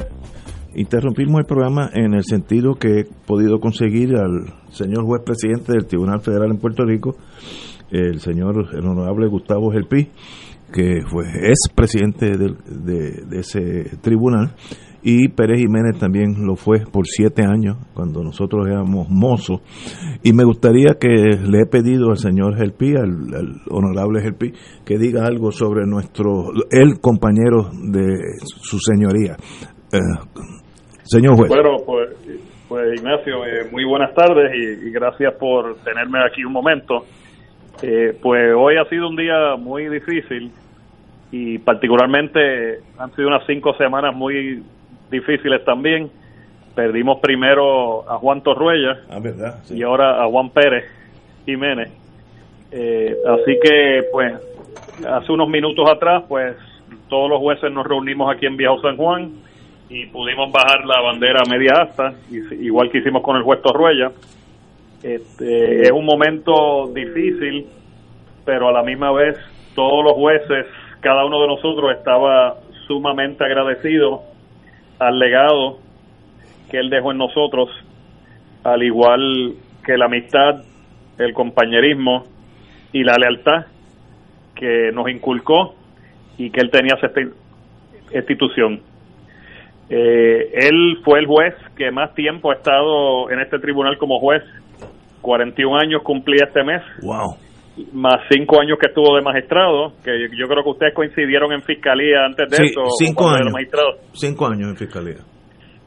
interrumpimos 0.75 1.39
el 1.39 1.45
programa 1.45 1.89
en 1.93 2.13
el 2.13 2.23
sentido 2.23 2.75
que 2.75 3.01
he 3.01 3.05
podido 3.25 3.59
conseguir 3.59 4.15
al 4.15 4.53
señor 4.69 5.05
juez 5.05 5.21
presidente 5.23 5.73
del 5.73 5.85
Tribunal 5.85 6.21
Federal 6.21 6.51
en 6.51 6.57
Puerto 6.57 6.85
Rico, 6.85 7.15
el 7.91 8.19
señor 8.19 8.69
el 8.73 8.85
honorable 8.85 9.27
Gustavo 9.27 9.71
Gelpi, 9.71 10.09
que 10.71 11.01
fue, 11.09 11.25
es 11.43 11.67
presidente 11.75 12.37
de, 12.37 13.39
ese 13.39 13.97
tribunal, 14.01 14.55
y 15.03 15.29
Pérez 15.29 15.59
Jiménez 15.59 15.97
también 15.99 16.45
lo 16.45 16.55
fue 16.55 16.85
por 16.89 17.07
siete 17.07 17.43
años, 17.43 17.77
cuando 17.93 18.23
nosotros 18.23 18.67
éramos 18.67 19.09
mozos. 19.09 19.61
Y 20.21 20.31
me 20.31 20.43
gustaría 20.43 20.93
que 20.99 21.07
le 21.07 21.61
he 21.61 21.65
pedido 21.65 22.11
al 22.11 22.17
señor 22.17 22.55
Gelpi, 22.55 22.95
al, 22.95 23.33
al 23.33 23.61
honorable 23.69 24.21
Gelpi, 24.21 24.53
que 24.85 24.99
diga 24.99 25.25
algo 25.25 25.51
sobre 25.51 25.87
nuestro, 25.87 26.51
el 26.69 26.99
compañero 26.99 27.71
de 27.73 28.15
su 28.61 28.77
señoría. 28.79 29.37
Eh, 29.91 29.97
señor 31.11 31.35
juez. 31.35 31.49
Bueno, 31.49 31.77
pues, 31.85 32.09
pues 32.69 32.99
Ignacio, 32.99 33.45
eh, 33.45 33.67
muy 33.71 33.83
buenas 33.83 34.13
tardes 34.13 34.51
y, 34.55 34.87
y 34.87 34.91
gracias 34.91 35.33
por 35.35 35.75
tenerme 35.83 36.19
aquí 36.25 36.43
un 36.43 36.53
momento. 36.53 37.05
Eh, 37.83 38.13
pues 38.21 38.53
hoy 38.55 38.75
ha 38.77 38.85
sido 38.89 39.09
un 39.09 39.15
día 39.15 39.55
muy 39.57 39.89
difícil 39.89 40.51
y 41.31 41.57
particularmente 41.59 42.79
han 42.97 43.11
sido 43.15 43.27
unas 43.27 43.45
cinco 43.47 43.73
semanas 43.75 44.15
muy 44.15 44.63
difíciles 45.09 45.63
también. 45.65 46.09
Perdimos 46.75 47.19
primero 47.21 48.09
a 48.09 48.17
Juan 48.17 48.41
Torruella 48.43 49.01
Ah, 49.09 49.19
verdad. 49.21 49.55
y 49.69 49.83
ahora 49.83 50.23
a 50.23 50.27
Juan 50.27 50.49
Pérez 50.51 50.85
Jiménez. 51.45 51.91
Eh, 52.71 53.13
así 53.27 53.57
que, 53.61 54.03
pues, 54.13 54.33
hace 55.05 55.31
unos 55.33 55.49
minutos 55.49 55.89
atrás, 55.89 56.23
pues, 56.29 56.55
todos 57.09 57.29
los 57.29 57.39
jueces 57.39 57.69
nos 57.73 57.85
reunimos 57.85 58.33
aquí 58.33 58.45
en 58.45 58.55
Viejo 58.55 58.79
San 58.81 58.95
Juan 58.95 59.31
y 59.91 60.05
pudimos 60.05 60.49
bajar 60.53 60.85
la 60.85 61.01
bandera 61.01 61.43
media 61.49 61.73
asta, 61.81 62.13
igual 62.29 62.89
que 62.89 62.99
hicimos 62.99 63.21
con 63.21 63.35
el 63.35 63.43
juez 63.43 63.61
Torruella. 63.61 64.09
Este, 65.03 65.81
es 65.81 65.91
un 65.91 66.05
momento 66.05 66.87
difícil, 66.93 67.67
pero 68.45 68.69
a 68.69 68.71
la 68.71 68.83
misma 68.83 69.11
vez 69.11 69.37
todos 69.75 70.01
los 70.05 70.13
jueces, 70.13 70.65
cada 71.01 71.25
uno 71.25 71.41
de 71.41 71.47
nosotros 71.47 71.91
estaba 71.97 72.55
sumamente 72.87 73.43
agradecido 73.43 74.21
al 74.97 75.19
legado 75.19 75.79
que 76.69 76.77
él 76.77 76.89
dejó 76.89 77.11
en 77.11 77.17
nosotros, 77.17 77.69
al 78.63 78.83
igual 78.83 79.55
que 79.85 79.97
la 79.97 80.05
amistad, 80.05 80.63
el 81.17 81.33
compañerismo 81.33 82.23
y 82.93 83.03
la 83.03 83.17
lealtad 83.17 83.65
que 84.55 84.91
nos 84.93 85.09
inculcó 85.09 85.75
y 86.37 86.49
que 86.49 86.61
él 86.61 86.71
tenía 86.71 86.93
esta 86.93 87.19
institución. 88.15 88.90
Eh, 89.93 90.49
él 90.53 90.99
fue 91.03 91.19
el 91.19 91.25
juez 91.27 91.53
que 91.75 91.91
más 91.91 92.13
tiempo 92.15 92.49
ha 92.51 92.55
estado 92.55 93.29
en 93.29 93.41
este 93.41 93.59
tribunal 93.59 93.97
como 93.97 94.19
juez. 94.19 94.41
41 95.21 95.77
años 95.77 96.01
cumplía 96.03 96.45
este 96.47 96.63
mes. 96.63 96.81
Wow. 97.03 97.35
Más 97.93 98.15
5 98.29 98.61
años 98.61 98.77
que 98.79 98.87
estuvo 98.87 99.15
de 99.15 99.21
magistrado, 99.21 99.93
que 100.03 100.27
yo 100.37 100.47
creo 100.47 100.63
que 100.63 100.69
ustedes 100.69 100.93
coincidieron 100.93 101.51
en 101.51 101.61
fiscalía 101.61 102.25
antes 102.25 102.49
de 102.49 102.57
Sí, 102.57 102.63
eso. 102.71 102.81
o 102.81 102.89
cinco 102.97 103.23
cuando 103.23 103.35
era 103.37 103.43
años. 103.45 103.53
magistrado. 103.53 103.91
Cinco 104.13 104.45
años 104.47 104.69
en 104.69 104.77
fiscalía. 104.77 105.17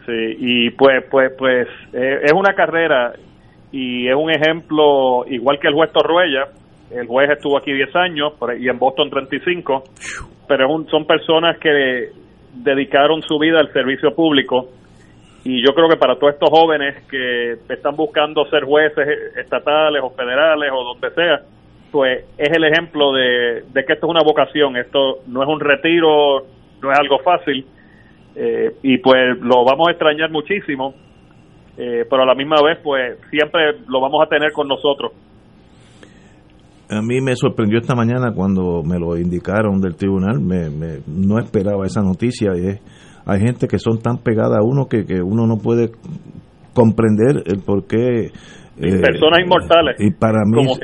Sí, 0.06 0.36
y 0.38 0.70
pues, 0.70 1.04
pues, 1.10 1.32
pues, 1.38 1.66
eh, 1.94 2.20
es 2.24 2.32
una 2.32 2.54
carrera 2.54 3.12
y 3.72 4.06
es 4.08 4.14
un 4.14 4.30
ejemplo, 4.30 5.24
igual 5.28 5.58
que 5.60 5.68
el 5.68 5.74
juez 5.74 5.90
Torruella, 5.92 6.44
el 6.90 7.06
juez 7.06 7.30
estuvo 7.30 7.56
aquí 7.58 7.72
10 7.72 7.94
años 7.96 8.34
y 8.60 8.68
en 8.68 8.78
Boston 8.78 9.08
35, 9.10 9.82
pero 10.46 10.66
es 10.66 10.70
un- 10.70 10.86
son 10.88 11.06
personas 11.06 11.58
que 11.58 12.08
dedicaron 12.54 13.22
su 13.22 13.38
vida 13.38 13.60
al 13.60 13.72
servicio 13.72 14.14
público. 14.14 14.68
Y 15.44 15.62
yo 15.64 15.74
creo 15.74 15.88
que 15.88 15.96
para 15.96 16.16
todos 16.16 16.34
estos 16.34 16.48
jóvenes 16.48 17.04
que 17.10 17.56
están 17.68 17.96
buscando 17.96 18.46
ser 18.46 18.64
jueces 18.64 19.06
estatales 19.36 20.02
o 20.02 20.10
federales 20.10 20.70
o 20.72 20.84
donde 20.84 21.10
sea, 21.10 21.42
pues 21.90 22.24
es 22.38 22.50
el 22.50 22.64
ejemplo 22.64 23.12
de, 23.12 23.62
de 23.72 23.84
que 23.84 23.92
esto 23.92 24.06
es 24.06 24.10
una 24.10 24.22
vocación, 24.22 24.76
esto 24.76 25.18
no 25.26 25.42
es 25.42 25.48
un 25.48 25.60
retiro, 25.60 26.46
no 26.80 26.90
es 26.92 26.98
algo 26.98 27.18
fácil, 27.18 27.66
eh, 28.36 28.74
y 28.82 28.98
pues 28.98 29.38
lo 29.40 29.64
vamos 29.64 29.88
a 29.88 29.90
extrañar 29.92 30.30
muchísimo, 30.30 30.94
eh, 31.76 32.04
pero 32.08 32.22
a 32.22 32.26
la 32.26 32.34
misma 32.34 32.60
vez 32.62 32.78
pues 32.82 33.18
siempre 33.30 33.76
lo 33.86 34.00
vamos 34.00 34.22
a 34.22 34.28
tener 34.28 34.52
con 34.52 34.66
nosotros. 34.66 35.12
A 36.88 37.00
mí 37.02 37.20
me 37.20 37.34
sorprendió 37.36 37.78
esta 37.78 37.94
mañana 37.94 38.32
cuando 38.34 38.82
me 38.82 38.98
lo 38.98 39.16
indicaron 39.18 39.80
del 39.80 39.96
tribunal, 39.96 40.40
me, 40.40 40.70
me- 40.70 41.00
no 41.06 41.38
esperaba 41.38 41.86
esa 41.86 42.02
noticia. 42.02 42.52
y 42.56 42.66
es- 42.68 42.80
hay 43.26 43.40
gente 43.40 43.66
que 43.68 43.78
son 43.78 43.98
tan 44.00 44.18
pegada 44.18 44.58
a 44.58 44.62
uno 44.62 44.86
que, 44.86 45.06
que 45.06 45.22
uno 45.22 45.46
no 45.46 45.56
puede 45.56 45.92
comprender 46.74 47.42
el 47.46 47.60
por 47.60 47.86
qué. 47.86 48.26
eh, 48.26 48.30
personas 49.00 49.40
inmortales. 49.44 49.96
Y 49.98 50.10
para 50.10 50.44
mí, 50.44 50.64
Como- 50.66 50.76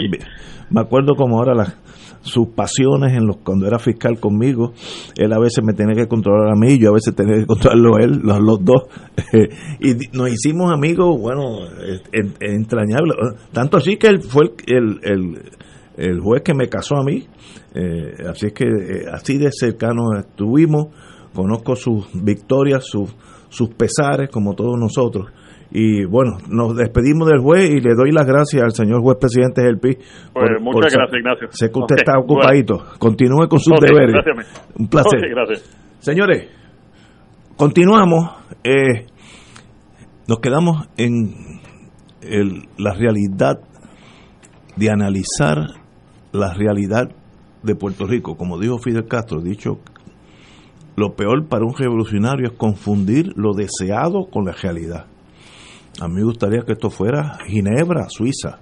me 0.71 0.81
acuerdo 0.81 1.15
como 1.17 1.39
ahora 1.39 1.55
las 1.55 1.77
sus 2.23 2.49
pasiones 2.49 3.15
en 3.15 3.27
los 3.27 3.39
cuando 3.39 3.67
era 3.67 3.79
fiscal 3.79 4.21
conmigo, 4.21 4.73
él 5.17 5.33
a 5.33 5.39
veces 5.41 5.65
me 5.65 5.73
tenía 5.73 5.95
que 5.97 6.07
controlar 6.07 6.53
a 6.53 6.55
mí, 6.55 6.79
yo 6.79 6.91
a 6.91 6.93
veces 6.93 7.15
tenía 7.15 7.37
que 7.39 7.47
controlarlo 7.47 7.97
a 7.97 8.05
él, 8.05 8.21
los, 8.23 8.39
los 8.41 8.63
dos. 8.65 8.83
y 9.81 9.95
nos 10.17 10.31
hicimos 10.31 10.71
amigos, 10.71 11.19
bueno, 11.19 11.65
eh, 11.65 11.99
en- 12.13 12.35
entrañables. 12.41 13.17
Tanto 13.53 13.79
así 13.79 13.97
que 13.97 14.09
él 14.09 14.21
fue 14.23 14.53
el, 14.67 15.01
el, 15.03 15.13
el- 15.13 15.43
el 16.01 16.21
juez 16.21 16.43
que 16.43 16.55
me 16.55 16.69
casó 16.69 16.97
a 16.97 17.05
mí. 17.05 17.27
Eh, 17.75 18.15
así 18.29 18.47
es 18.47 18.53
que 18.53 18.65
eh, 18.65 19.05
así 19.13 19.39
de 19.39 19.51
cercanos 19.53 20.07
estuvimos. 20.19 20.87
Conozco 21.35 21.77
sus 21.77 22.09
victorias, 22.13 22.85
sus, 22.87 23.15
sus 23.49 23.69
pesares, 23.75 24.29
como 24.31 24.55
todos 24.55 24.77
nosotros. 24.79 25.27
Y 25.73 26.05
bueno, 26.05 26.39
nos 26.49 26.75
despedimos 26.77 27.29
del 27.29 27.39
juez 27.41 27.71
y 27.71 27.81
le 27.81 27.95
doy 27.95 28.11
las 28.11 28.27
gracias 28.27 28.61
al 28.63 28.73
señor 28.73 29.03
juez 29.03 29.19
presidente 29.21 29.63
del 29.63 29.79
PI. 29.79 29.97
Pues 30.33 30.51
muchas 30.61 30.93
gracias, 30.93 31.17
Ignacio. 31.21 31.49
Sé 31.53 31.71
que 31.71 31.79
usted 31.79 31.97
está 31.99 32.15
bueno. 32.19 32.35
ocupadito. 32.41 32.85
Continúe 32.99 33.47
con 33.49 33.61
sus 33.61 33.75
deberes. 33.81 34.13
gracias, 34.13 34.63
Un 34.77 34.89
placer. 34.89 35.21
Ok, 35.21 35.27
gracias. 35.31 35.79
Señores, 36.01 36.49
continuamos. 37.57 38.31
Eh, 38.65 39.07
nos 40.27 40.41
quedamos 40.41 40.89
en 40.97 41.61
el- 42.23 42.69
la 42.77 42.93
realidad 42.95 43.61
de 44.77 44.91
analizar 44.91 45.59
la 46.33 46.53
realidad 46.55 47.11
de 47.63 47.75
Puerto 47.75 48.07
Rico. 48.07 48.37
Como 48.37 48.59
dijo 48.59 48.79
Fidel 48.79 49.07
Castro, 49.07 49.41
dicho, 49.41 49.79
lo 50.97 51.15
peor 51.15 51.47
para 51.49 51.65
un 51.65 51.75
revolucionario 51.77 52.49
es 52.49 52.57
confundir 52.57 53.33
lo 53.37 53.53
deseado 53.55 54.27
con 54.31 54.45
la 54.45 54.53
realidad. 54.53 55.07
A 56.01 56.09
mí 56.09 56.15
me 56.17 56.25
gustaría 56.25 56.63
que 56.63 56.73
esto 56.73 56.89
fuera 56.91 57.39
Ginebra, 57.47 58.09
Suiza, 58.09 58.59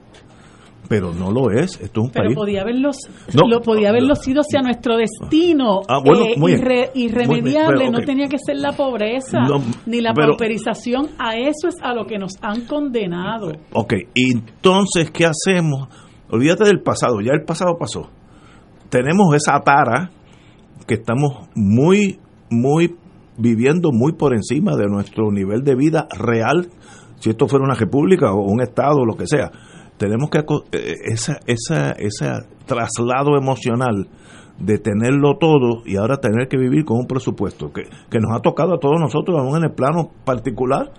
pero 0.89 1.13
no 1.13 1.31
lo 1.31 1.51
es. 1.51 1.79
Esto 1.81 2.01
es 2.01 2.07
un 2.07 2.11
Pero 2.11 2.25
país. 2.27 2.37
podía 2.37 2.63
haberlo, 2.63 2.91
No. 3.35 3.49
lo 3.49 3.61
podía 3.61 3.91
haberlo 3.91 4.15
sido 4.15 4.41
hacia 4.41 4.63
nuestro 4.63 4.97
destino 4.97 5.83
Ah, 5.89 6.01
bueno, 6.05 6.25
eh, 6.25 6.35
irre- 6.37 6.91
irremediable. 6.95 7.27
Muy 7.43 7.51
bien, 7.51 7.65
pero, 7.67 7.91
No 7.93 8.01
tenía 8.01 8.29
que 8.29 8.39
ser 8.39 8.57
la 8.57 8.73
pobreza 8.73 9.41
No, 9.41 9.63
ni 9.87 10.01
la 10.01 10.13
pero- 10.15 10.29
pauperización. 10.29 11.09
A 11.19 11.37
eso 11.37 11.69
es 11.69 11.77
a 11.83 11.93
lo 11.95 12.07
que 12.07 12.19
nos 12.19 12.33
han 12.41 12.63
condenado. 12.67 13.53
Ok, 13.75 13.95
entonces, 14.15 15.11
¿qué 15.11 15.27
hacemos? 15.27 15.89
Olvídate 16.31 16.65
del 16.65 16.81
pasado, 16.83 17.21
ya 17.21 17.33
el 17.33 17.45
pasado 17.45 17.77
pasó. 17.79 18.11
Tenemos 18.91 19.35
esa 19.35 19.59
tara 19.61 20.11
que 20.87 20.95
estamos 20.95 21.49
muy, 21.55 22.19
muy 22.51 22.97
viviendo 23.37 23.91
muy 23.93 24.13
por 24.13 24.35
encima 24.35 24.77
de 24.77 24.87
nuestro 24.87 25.31
nivel 25.31 25.63
de 25.63 25.75
vida 25.75 26.07
real, 26.19 26.69
si 27.21 27.31
esto 27.31 27.47
fuera 27.49 27.65
una 27.65 27.75
república 27.75 28.33
o 28.33 28.43
un 28.43 28.61
estado 28.63 28.99
o 29.01 29.07
lo 29.07 29.17
que 29.17 29.27
sea. 29.27 29.51
Tenemos 29.97 30.31
que, 30.31 30.39
aco- 30.39 30.65
eh, 30.73 30.95
esa, 31.07 31.39
esa, 31.47 31.93
ese 31.93 32.31
traslado 32.67 33.37
emocional 33.37 34.09
de 34.59 34.79
tenerlo 34.79 35.37
todo 35.39 35.83
y 35.87 35.97
ahora 35.97 36.17
tener 36.19 36.49
que 36.49 36.57
vivir 36.57 36.85
con 36.85 36.99
un 36.99 37.07
presupuesto 37.07 37.73
que, 37.73 37.83
que 38.11 38.19
nos 38.19 38.37
ha 38.37 38.41
tocado 38.41 38.75
a 38.75 38.79
todos 38.79 38.99
nosotros, 39.01 39.37
aún 39.39 39.57
en 39.57 39.65
el 39.65 39.73
plano 39.73 40.11
particular, 40.25 40.91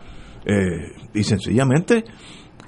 eh, 0.45 0.93
y 1.13 1.23
sencillamente 1.23 2.03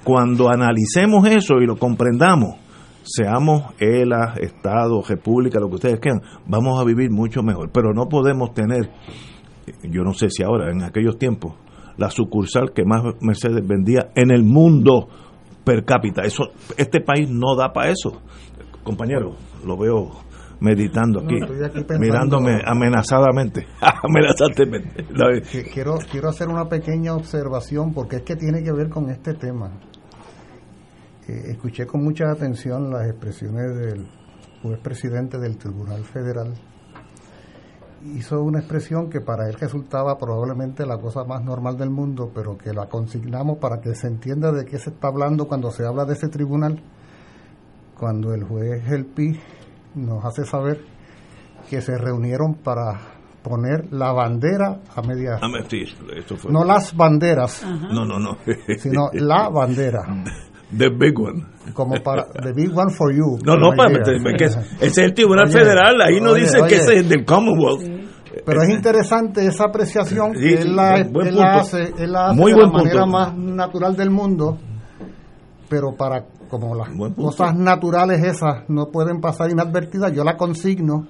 cuando 0.04 0.48
analicemos 0.48 1.26
eso 1.28 1.54
y 1.60 1.66
lo 1.66 1.76
comprendamos, 1.76 2.56
seamos 3.04 3.64
ELA, 3.78 4.34
Estado, 4.40 5.02
República, 5.06 5.58
lo 5.60 5.68
que 5.68 5.74
ustedes 5.76 6.00
quieran, 6.00 6.22
vamos 6.46 6.80
a 6.80 6.84
vivir 6.84 7.10
mucho 7.10 7.42
mejor. 7.42 7.70
Pero 7.72 7.92
no 7.92 8.08
podemos 8.08 8.52
tener, 8.54 8.90
yo 9.84 10.02
no 10.02 10.12
sé 10.14 10.28
si 10.30 10.42
ahora, 10.42 10.70
en 10.70 10.82
aquellos 10.82 11.18
tiempos, 11.18 11.54
la 11.96 12.10
sucursal 12.10 12.72
que 12.72 12.84
más 12.84 13.02
Mercedes 13.20 13.66
vendía 13.66 14.10
en 14.14 14.30
el 14.30 14.42
mundo 14.44 15.08
per 15.64 15.84
cápita. 15.84 16.22
Eso, 16.22 16.44
este 16.76 17.00
país 17.00 17.28
no 17.30 17.54
da 17.56 17.72
para 17.72 17.90
eso. 17.90 18.22
Compañero, 18.82 19.36
lo 19.64 19.76
veo 19.76 20.10
meditando 20.60 21.20
aquí, 21.20 21.38
No, 21.40 21.46
estoy 21.46 21.64
aquí 21.64 21.78
pensando- 21.84 21.98
mirándome 22.00 22.60
amenazadamente, 22.64 23.66
Que- 25.50 25.64
Quiero, 25.64 25.98
quiero 26.10 26.28
hacer 26.28 26.48
una 26.48 26.68
pequeña 26.68 27.14
observación 27.14 27.92
porque 27.92 28.16
es 28.16 28.22
que 28.22 28.36
tiene 28.36 28.62
que 28.62 28.72
ver 28.72 28.88
con 28.88 29.10
este 29.10 29.34
tema. 29.34 29.70
Eh, 31.28 31.50
escuché 31.50 31.86
con 31.86 32.02
mucha 32.02 32.30
atención 32.30 32.90
las 32.90 33.06
expresiones 33.08 33.76
del 33.76 34.06
juez 34.62 34.78
presidente 34.80 35.38
del 35.38 35.56
Tribunal 35.56 36.04
Federal. 36.04 36.52
Hizo 38.16 38.42
una 38.42 38.58
expresión 38.58 39.08
que 39.08 39.20
para 39.20 39.48
él 39.48 39.54
resultaba 39.54 40.18
probablemente 40.18 40.84
la 40.84 40.98
cosa 40.98 41.22
más 41.24 41.44
normal 41.44 41.76
del 41.76 41.90
mundo, 41.90 42.32
pero 42.34 42.58
que 42.58 42.72
la 42.72 42.86
consignamos 42.88 43.58
para 43.58 43.80
que 43.80 43.94
se 43.94 44.08
entienda 44.08 44.50
de 44.50 44.64
qué 44.64 44.78
se 44.78 44.90
está 44.90 45.06
hablando 45.08 45.46
cuando 45.46 45.70
se 45.70 45.86
habla 45.86 46.04
de 46.04 46.14
ese 46.14 46.28
tribunal. 46.28 46.82
Cuando 47.96 48.34
el 48.34 48.42
juez 48.42 48.82
Helpi 48.90 49.38
nos 49.94 50.24
hace 50.24 50.44
saber 50.44 50.84
que 51.70 51.80
se 51.80 51.96
reunieron 51.96 52.54
para 52.54 52.98
poner 53.44 53.92
la 53.92 54.10
bandera 54.12 54.80
a 54.96 55.02
media 55.02 55.38
a 55.40 55.48
mentir, 55.48 55.88
esto 56.16 56.36
fue- 56.36 56.50
no 56.50 56.64
las 56.64 56.96
banderas, 56.96 57.64
no, 57.64 58.04
no, 58.04 58.18
no. 58.18 58.36
sino 58.78 59.10
la 59.12 59.48
bandera, 59.48 60.02
The 60.76 60.88
big 60.90 61.18
one. 61.18 61.44
como 61.74 61.94
para 62.02 62.24
the 62.32 62.52
big 62.52 62.70
one 62.76 62.90
for 62.90 63.12
you. 63.12 63.38
No, 63.44 63.56
no, 63.56 63.72
para 63.76 63.90
ese 64.02 64.60
es 64.80 64.98
el 64.98 65.14
Tribunal 65.14 65.46
Oye, 65.46 65.58
Federal, 65.58 66.00
ahí 66.00 66.20
no 66.20 66.30
oye, 66.32 66.42
dice 66.42 66.58
que 66.68 66.76
ese 66.76 66.96
es 66.96 67.08
del 67.08 67.24
Commonwealth. 67.24 68.02
Pero 68.44 68.62
es 68.62 68.70
interesante 68.70 69.46
esa 69.46 69.64
apreciación 69.64 70.32
que 70.32 70.54
él 70.54 70.74
la, 70.74 70.96
él 70.96 71.36
la 71.36 71.56
hace, 71.56 71.92
él 71.98 72.12
la 72.12 72.28
hace 72.28 72.40
Muy 72.40 72.52
de 72.52 72.58
la 72.58 72.64
punto. 72.64 72.78
manera 72.78 73.06
más 73.06 73.36
natural 73.36 73.94
del 73.94 74.10
mundo, 74.10 74.58
pero 75.68 75.94
para 75.94 76.24
como 76.48 76.74
las 76.74 76.88
cosas 77.14 77.54
naturales 77.56 78.22
esas 78.24 78.68
no 78.68 78.86
pueden 78.90 79.20
pasar 79.20 79.50
inadvertidas, 79.50 80.12
yo 80.12 80.24
la 80.24 80.36
consigno 80.36 81.06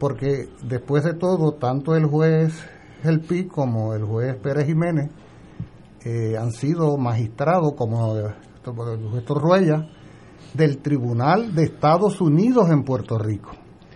porque 0.00 0.48
después 0.62 1.04
de 1.04 1.14
todo, 1.14 1.52
tanto 1.52 1.94
el 1.94 2.06
juez 2.06 2.52
Gelpi 3.02 3.44
como 3.46 3.94
el 3.94 4.02
juez 4.04 4.34
Pérez 4.36 4.66
Jiménez 4.66 5.10
eh, 6.04 6.36
han 6.38 6.52
sido 6.52 6.96
magistrados 6.96 7.74
como 7.74 8.14
el 8.66 9.08
juez 9.10 9.24
Torruella 9.24 9.88
del 10.54 10.78
Tribunal 10.78 11.54
de 11.54 11.64
Estados 11.64 12.20
Unidos 12.20 12.70
en 12.70 12.82
Puerto 12.82 13.18
Rico. 13.18 13.50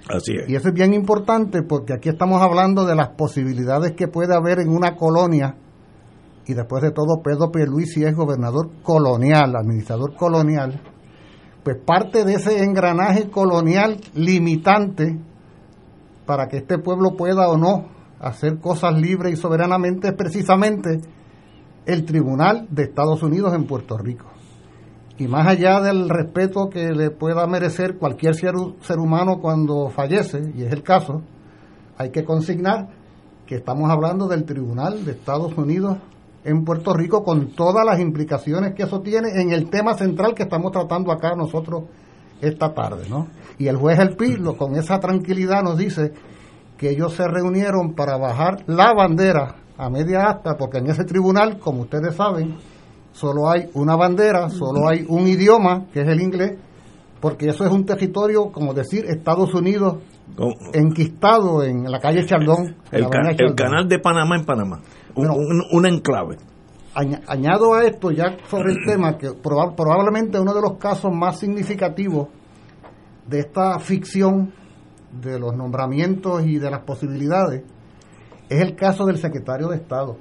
Así 0.08 0.32
es. 0.32 0.48
Y 0.48 0.54
eso 0.54 0.68
es 0.68 0.74
bien 0.74 0.94
importante 0.94 1.62
porque 1.62 1.94
aquí 1.94 2.08
estamos 2.08 2.40
hablando 2.42 2.84
de 2.84 2.94
las 2.94 3.10
posibilidades 3.10 3.92
que 3.92 4.08
puede 4.08 4.34
haber 4.34 4.60
en 4.60 4.68
una 4.68 4.96
colonia. 4.96 5.56
Y 6.46 6.54
después 6.54 6.82
de 6.82 6.90
todo, 6.90 7.22
Pedro 7.22 7.50
Pierluisi 7.50 8.04
es 8.04 8.14
gobernador 8.14 8.70
colonial, 8.82 9.56
administrador 9.56 10.14
colonial. 10.14 10.80
Pues 11.62 11.78
parte 11.84 12.24
de 12.24 12.34
ese 12.34 12.62
engranaje 12.62 13.30
colonial 13.30 13.98
limitante 14.14 15.18
para 16.26 16.48
que 16.48 16.58
este 16.58 16.78
pueblo 16.78 17.16
pueda 17.16 17.48
o 17.48 17.56
no 17.56 17.88
hacer 18.20 18.58
cosas 18.58 18.98
libres 18.98 19.32
y 19.32 19.36
soberanamente 19.36 20.08
es 20.08 20.14
precisamente 20.14 21.00
el 21.86 22.04
Tribunal 22.04 22.66
de 22.70 22.84
Estados 22.84 23.22
Unidos 23.22 23.54
en 23.54 23.66
Puerto 23.66 23.96
Rico. 23.96 24.33
Y 25.16 25.28
más 25.28 25.46
allá 25.46 25.80
del 25.80 26.08
respeto 26.08 26.68
que 26.68 26.92
le 26.92 27.10
pueda 27.10 27.46
merecer 27.46 27.98
cualquier 27.98 28.34
ser, 28.34 28.54
ser 28.80 28.98
humano 28.98 29.38
cuando 29.40 29.88
fallece, 29.90 30.52
y 30.56 30.64
es 30.64 30.72
el 30.72 30.82
caso, 30.82 31.22
hay 31.96 32.10
que 32.10 32.24
consignar 32.24 32.88
que 33.46 33.56
estamos 33.56 33.90
hablando 33.90 34.26
del 34.26 34.44
Tribunal 34.44 35.04
de 35.04 35.12
Estados 35.12 35.56
Unidos 35.56 35.98
en 36.44 36.64
Puerto 36.64 36.92
Rico 36.92 37.22
con 37.22 37.52
todas 37.52 37.84
las 37.84 38.00
implicaciones 38.00 38.74
que 38.74 38.82
eso 38.82 39.00
tiene 39.00 39.40
en 39.40 39.52
el 39.52 39.70
tema 39.70 39.94
central 39.94 40.34
que 40.34 40.42
estamos 40.42 40.72
tratando 40.72 41.12
acá 41.12 41.34
nosotros 41.36 41.84
esta 42.40 42.74
tarde, 42.74 43.04
¿no? 43.08 43.28
Y 43.58 43.68
el 43.68 43.76
juez 43.76 43.98
El 43.98 44.16
Pilo 44.16 44.56
con 44.56 44.74
esa 44.76 44.98
tranquilidad 44.98 45.62
nos 45.62 45.78
dice 45.78 46.12
que 46.76 46.90
ellos 46.90 47.14
se 47.14 47.26
reunieron 47.26 47.94
para 47.94 48.16
bajar 48.16 48.64
la 48.66 48.92
bandera 48.92 49.56
a 49.78 49.88
media 49.88 50.24
asta, 50.24 50.56
porque 50.56 50.78
en 50.78 50.88
ese 50.88 51.04
tribunal, 51.04 51.58
como 51.58 51.82
ustedes 51.82 52.14
saben, 52.14 52.56
solo 53.14 53.48
hay 53.48 53.70
una 53.74 53.96
bandera, 53.96 54.50
solo 54.50 54.86
hay 54.88 55.06
un 55.08 55.26
idioma, 55.26 55.86
que 55.92 56.02
es 56.02 56.08
el 56.08 56.20
inglés, 56.20 56.58
porque 57.20 57.46
eso 57.48 57.64
es 57.64 57.72
un 57.72 57.86
territorio, 57.86 58.50
como 58.52 58.74
decir, 58.74 59.06
Estados 59.06 59.54
Unidos 59.54 59.98
enquistado 60.72 61.62
en 61.62 61.90
la 61.90 61.98
calle 62.00 62.26
Chaldón. 62.26 62.76
en 62.90 63.04
El, 63.40 63.54
canal 63.54 63.88
de 63.88 63.98
Panamá 63.98 64.36
en 64.36 64.44
Panamá. 64.44 64.80
Un, 65.14 65.30
un- 65.30 65.62
un 65.72 65.86
enclave. 65.86 66.36
Añ- 66.94 67.22
añado 67.26 67.74
a 67.74 67.84
esto 67.84 68.10
ya 68.10 68.36
sobre 68.50 68.72
el 68.72 68.78
tema 68.86 69.16
que 69.18 69.28
proba- 69.30 69.74
probablemente 69.74 70.38
uno 70.38 70.52
de 70.54 70.60
los 70.60 70.76
casos 70.78 71.12
más 71.12 71.38
significativos 71.38 72.28
de 73.26 73.40
esta 73.40 73.78
ficción 73.78 74.52
de 75.22 75.38
los 75.38 75.54
nombramientos 75.56 76.44
y 76.46 76.58
de 76.58 76.70
las 76.70 76.80
posibilidades 76.82 77.62
es 78.48 78.60
el 78.60 78.74
caso 78.76 79.06
del 79.06 79.16
secretario 79.18 79.68
de 79.68 79.76
Estado. 79.76 80.16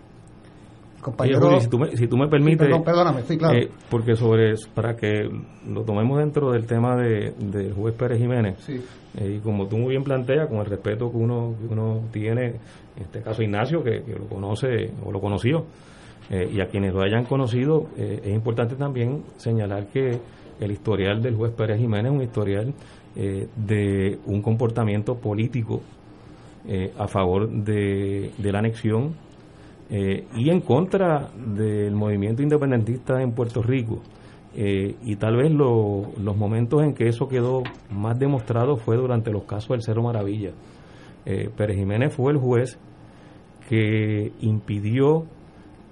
Compañero... 1.03 1.59
si, 1.59 1.67
tú 1.69 1.77
me, 1.79 1.95
si 1.95 2.07
tú 2.07 2.17
me 2.17 2.27
permites... 2.27 2.59
perdón, 2.67 2.83
perdóname, 2.83 3.21
sí, 3.23 3.37
claro. 3.37 3.57
Eh, 3.57 3.69
porque 3.89 4.15
sobre, 4.15 4.55
para 4.73 4.95
que 4.95 5.29
lo 5.69 5.83
tomemos 5.83 6.17
dentro 6.19 6.51
del 6.51 6.65
tema 6.65 6.95
de, 6.95 7.31
del 7.37 7.73
juez 7.73 7.93
Pérez 7.95 8.17
Jiménez, 8.19 8.55
Sí. 8.59 8.81
eh, 9.17 9.35
y 9.37 9.39
como 9.39 9.67
tú 9.67 9.77
muy 9.77 9.91
bien 9.91 10.03
planteas, 10.03 10.47
con 10.47 10.59
el 10.59 10.65
respeto 10.65 11.11
que 11.11 11.17
uno, 11.17 11.53
que 11.59 11.71
uno 11.71 12.01
tiene, 12.11 12.45
en 12.95 13.03
este 13.03 13.21
caso 13.21 13.43
Ignacio, 13.43 13.83
que, 13.83 14.01
que 14.01 14.13
lo 14.13 14.25
conoce 14.25 14.91
o 15.05 15.11
lo 15.11 15.19
conoció, 15.21 15.65
eh, 16.31 16.49
y 16.51 16.61
a 16.61 16.67
quienes 16.67 16.93
lo 16.93 17.01
hayan 17.03 17.25
conocido, 17.25 17.87
es 17.97 18.33
importante 18.33 18.75
también 18.75 19.23
señalar 19.37 19.87
que 19.87 20.17
el 20.59 20.71
historial 20.71 21.21
del 21.21 21.35
juez 21.35 21.51
Pérez 21.51 21.77
Jiménez 21.79 22.11
es 22.11 22.17
un 22.17 22.23
historial 22.23 22.73
de 23.15 24.17
un 24.25 24.41
comportamiento 24.41 25.13
político 25.15 25.81
eh, 26.67 26.93
a 26.97 27.07
favor 27.09 27.49
de, 27.49 28.31
de 28.37 28.51
la 28.53 28.59
anexión 28.59 29.13
eh, 29.95 30.25
y 30.35 30.49
en 30.49 30.61
contra 30.61 31.29
del 31.35 31.93
movimiento 31.93 32.41
independentista 32.41 33.21
en 33.21 33.31
Puerto 33.33 33.61
Rico. 33.61 33.99
Eh, 34.55 34.95
y 35.03 35.15
tal 35.17 35.35
vez 35.37 35.51
lo- 35.51 36.09
los 36.19 36.35
momentos 36.35 36.81
en 36.83 36.93
que 36.93 37.07
eso 37.07 37.27
quedó 37.27 37.61
más 37.91 38.17
demostrado 38.17 38.75
fue 38.77 38.97
durante 38.97 39.31
los 39.31 39.43
casos 39.43 39.69
del 39.69 39.81
Cerro 39.83 40.01
Maravilla. 40.03 40.51
Eh, 41.25 41.49
Pérez 41.55 41.77
Jiménez 41.77 42.13
fue 42.13 42.31
el 42.31 42.37
juez 42.39 42.77
que 43.69 44.31
impidió 44.41 45.25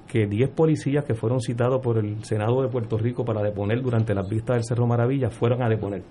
que 0.08 0.28
10 0.28 0.49
policías 0.49 1.06
que 1.06 1.14
fueron 1.14 1.39
citados 1.39 1.80
por 1.82 1.97
el 1.97 2.24
Senado 2.26 2.62
de 2.62 2.68
Puerto 2.68 2.97
Rico 2.97 3.24
para 3.24 3.41
deponer 3.41 3.82
durante 3.82 4.14
las 4.14 4.28
vistas 4.28 4.56
del 4.58 4.64
Cerro 4.66 4.88
Maravilla 4.88 5.30
fueran 5.30 5.62
a 5.64 5.70
deponer. 5.70 6.04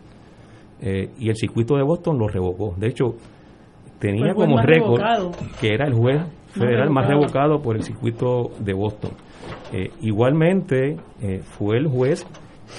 Eh, 0.81 1.11
y 1.19 1.29
el 1.29 1.37
circuito 1.37 1.77
de 1.77 1.83
Boston 1.83 2.19
lo 2.19 2.27
revocó. 2.29 2.75
De 2.79 2.89
hecho, 2.89 3.15
tenía 3.99 4.33
como 4.35 4.57
récord 4.63 5.01
revocado. 5.01 5.31
que 5.61 5.75
era 5.75 5.87
el 5.87 5.93
juez 5.95 6.23
federal 6.53 6.91
más 6.91 7.07
revocado. 7.07 7.61
por 7.61 7.77
el 7.77 7.83
circuito 7.83 8.51
de 8.59 8.73
Boston. 8.73 9.13
Eh, 9.73 9.91
igualmente, 10.01 10.97
eh, 11.23 11.41
fue 11.43 11.79
el 11.79 11.87
juez 11.87 12.27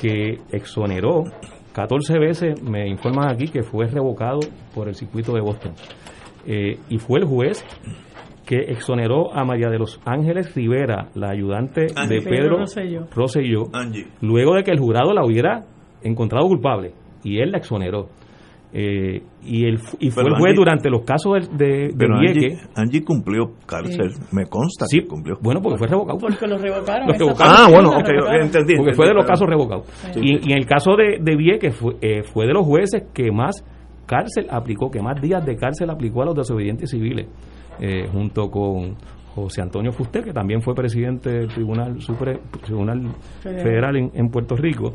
que 0.02 0.40
exoneró 0.52 1.24
14 1.74 2.20
veces, 2.20 2.62
me 2.62 2.88
informan 2.88 3.30
aquí, 3.30 3.48
que 3.48 3.64
fue 3.64 3.88
revocado 3.88 4.40
por 4.76 4.88
el 4.88 4.96
circuito 4.96 5.34
de 5.34 5.42
Boston. 5.42 5.74
Eh, 6.46 6.80
y 6.90 6.98
fue 6.98 7.20
el 7.20 7.26
juez 7.26 7.64
que 8.46 8.58
exoneró 8.58 9.34
a 9.34 9.46
María 9.46 9.70
de 9.70 9.78
los 9.78 10.02
Ángeles 10.06 10.54
Rivera, 10.54 11.10
la 11.16 11.30
ayudante 11.30 11.88
Angie. 11.96 12.16
de 12.16 12.22
Pedro 12.22 12.58
Pedro 12.58 12.58
Rosselló. 13.12 13.70
Luego 14.22 14.56
de 14.56 14.64
que 14.64 14.72
el 14.72 14.80
jurado 14.80 15.14
la 15.14 15.24
hubiera 15.24 15.64
encontrado 16.04 16.48
culpable 16.48 16.94
y 17.24 17.40
él 17.40 17.52
la 17.52 17.60
exoneró. 17.60 18.10
Eh, 18.74 19.22
y, 19.44 19.66
él, 19.66 19.80
y 20.00 20.12
fue 20.12 20.24
el 20.24 20.30
juez 20.38 20.54
Angie- 20.54 20.56
durante 20.56 20.90
los 20.90 21.02
casos 21.04 21.50
de, 21.58 21.66
de, 21.66 21.76
de 21.90 21.94
Pero 21.98 22.20
Vieques. 22.20 22.54
Angie, 22.54 22.70
Angie 22.76 23.04
cumplió 23.04 23.52
cárcel, 23.66 24.12
me 24.32 24.46
consta 24.46 24.86
Sí, 24.86 25.02
que 25.02 25.08
cumplió. 25.08 25.38
bueno, 25.42 25.62
porque 25.62 25.78
fue 25.78 25.88
revocado. 25.88 26.18
Porque 26.20 26.48
lo 26.48 26.58
revocaron. 26.58 27.08
Lo 27.08 27.14
revocaron. 27.14 27.54
Ah, 27.58 27.68
bueno, 27.70 27.92
revocaron. 28.02 28.42
entendí. 28.46 28.76
Porque 28.78 28.94
fue 28.94 29.08
de 29.08 29.14
los 29.14 29.26
casos 29.26 29.46
revocados. 29.48 29.88
Sí. 30.14 30.20
Y, 30.24 30.50
y 30.50 30.52
en 30.54 30.58
el 30.60 30.66
caso 30.66 30.96
de, 30.96 31.20
de 31.22 31.36
Vieques 31.36 31.76
fue, 31.76 31.96
eh, 32.02 32.24
fue 32.24 32.48
de 32.48 32.54
los 32.54 32.66
jueces 32.66 33.04
que 33.14 33.30
más 33.32 33.62
cárcel 34.06 34.48
aplicó, 34.50 34.90
que 34.90 35.02
más 35.02 35.22
días 35.22 35.46
de 35.46 35.56
cárcel 35.58 35.90
aplicó 35.90 36.22
a 36.22 36.26
los 36.28 36.36
desobedientes 36.36 36.90
civiles, 36.92 37.28
eh, 37.82 38.08
junto 38.12 38.50
con 38.50 38.96
José 39.36 39.62
Antonio 39.62 39.92
Fuster, 39.92 40.24
que 40.24 40.32
también 40.34 40.62
fue 40.62 40.74
presidente 40.76 41.30
del 41.30 41.48
Tribunal 41.50 41.98
Supre- 41.98 42.40
Tribunal 42.64 43.02
Federal. 43.42 43.64
Federal 43.64 43.96
en, 43.98 44.12
en 44.14 44.30
Puerto 44.30 44.56
Rico, 44.56 44.94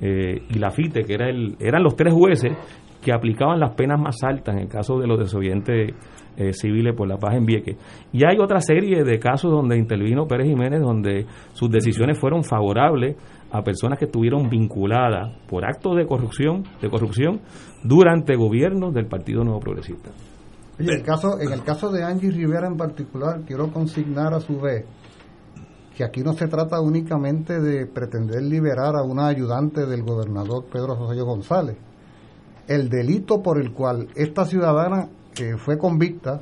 eh, 0.00 0.42
y 0.48 0.58
la 0.58 0.70
FITE, 0.70 1.02
que 1.04 1.14
era 1.14 1.28
el, 1.28 1.56
eran 1.58 1.82
los 1.82 1.96
tres 1.96 2.12
jueces 2.14 2.52
que 3.02 3.12
aplicaban 3.12 3.60
las 3.60 3.74
penas 3.74 4.00
más 4.00 4.16
altas 4.22 4.54
en 4.54 4.62
el 4.62 4.68
caso 4.68 4.98
de 4.98 5.06
los 5.06 5.18
desobedientes 5.18 5.94
eh, 6.36 6.52
civiles 6.52 6.94
por 6.94 7.08
la 7.08 7.16
paz 7.16 7.34
en 7.34 7.46
Vieques. 7.46 7.76
Y 8.12 8.24
hay 8.24 8.38
otra 8.38 8.60
serie 8.60 9.02
de 9.02 9.18
casos 9.18 9.50
donde 9.50 9.76
intervino 9.76 10.26
Pérez 10.26 10.46
Jiménez, 10.46 10.80
donde 10.80 11.26
sus 11.52 11.70
decisiones 11.70 12.18
fueron 12.18 12.44
favorables 12.44 13.16
a 13.50 13.62
personas 13.62 13.98
que 13.98 14.04
estuvieron 14.04 14.48
vinculadas 14.48 15.36
por 15.48 15.64
actos 15.64 15.96
de 15.96 16.06
corrupción, 16.06 16.64
de 16.80 16.88
corrupción 16.88 17.40
durante 17.82 18.36
gobiernos 18.36 18.94
del 18.94 19.06
Partido 19.06 19.42
Nuevo 19.42 19.60
Progresista. 19.60 20.10
Oye, 20.78 20.92
el 20.94 21.02
caso, 21.02 21.40
en 21.40 21.52
el 21.52 21.64
caso 21.64 21.90
de 21.90 22.04
Angie 22.04 22.30
Rivera 22.30 22.68
en 22.68 22.76
particular, 22.76 23.40
quiero 23.44 23.72
consignar 23.72 24.32
a 24.32 24.40
su 24.40 24.60
vez 24.60 24.84
que 25.96 26.04
aquí 26.04 26.22
no 26.22 26.34
se 26.34 26.46
trata 26.46 26.80
únicamente 26.80 27.60
de 27.60 27.86
pretender 27.86 28.42
liberar 28.42 28.94
a 28.94 29.02
una 29.02 29.26
ayudante 29.26 29.84
del 29.86 30.04
gobernador 30.04 30.66
Pedro 30.72 30.94
Rosselló 30.94 31.24
González. 31.24 31.76
El 32.68 32.88
delito 32.88 33.42
por 33.42 33.60
el 33.60 33.72
cual 33.72 34.08
esta 34.14 34.44
ciudadana 34.44 35.08
eh, 35.40 35.56
fue 35.56 35.78
convicta 35.78 36.40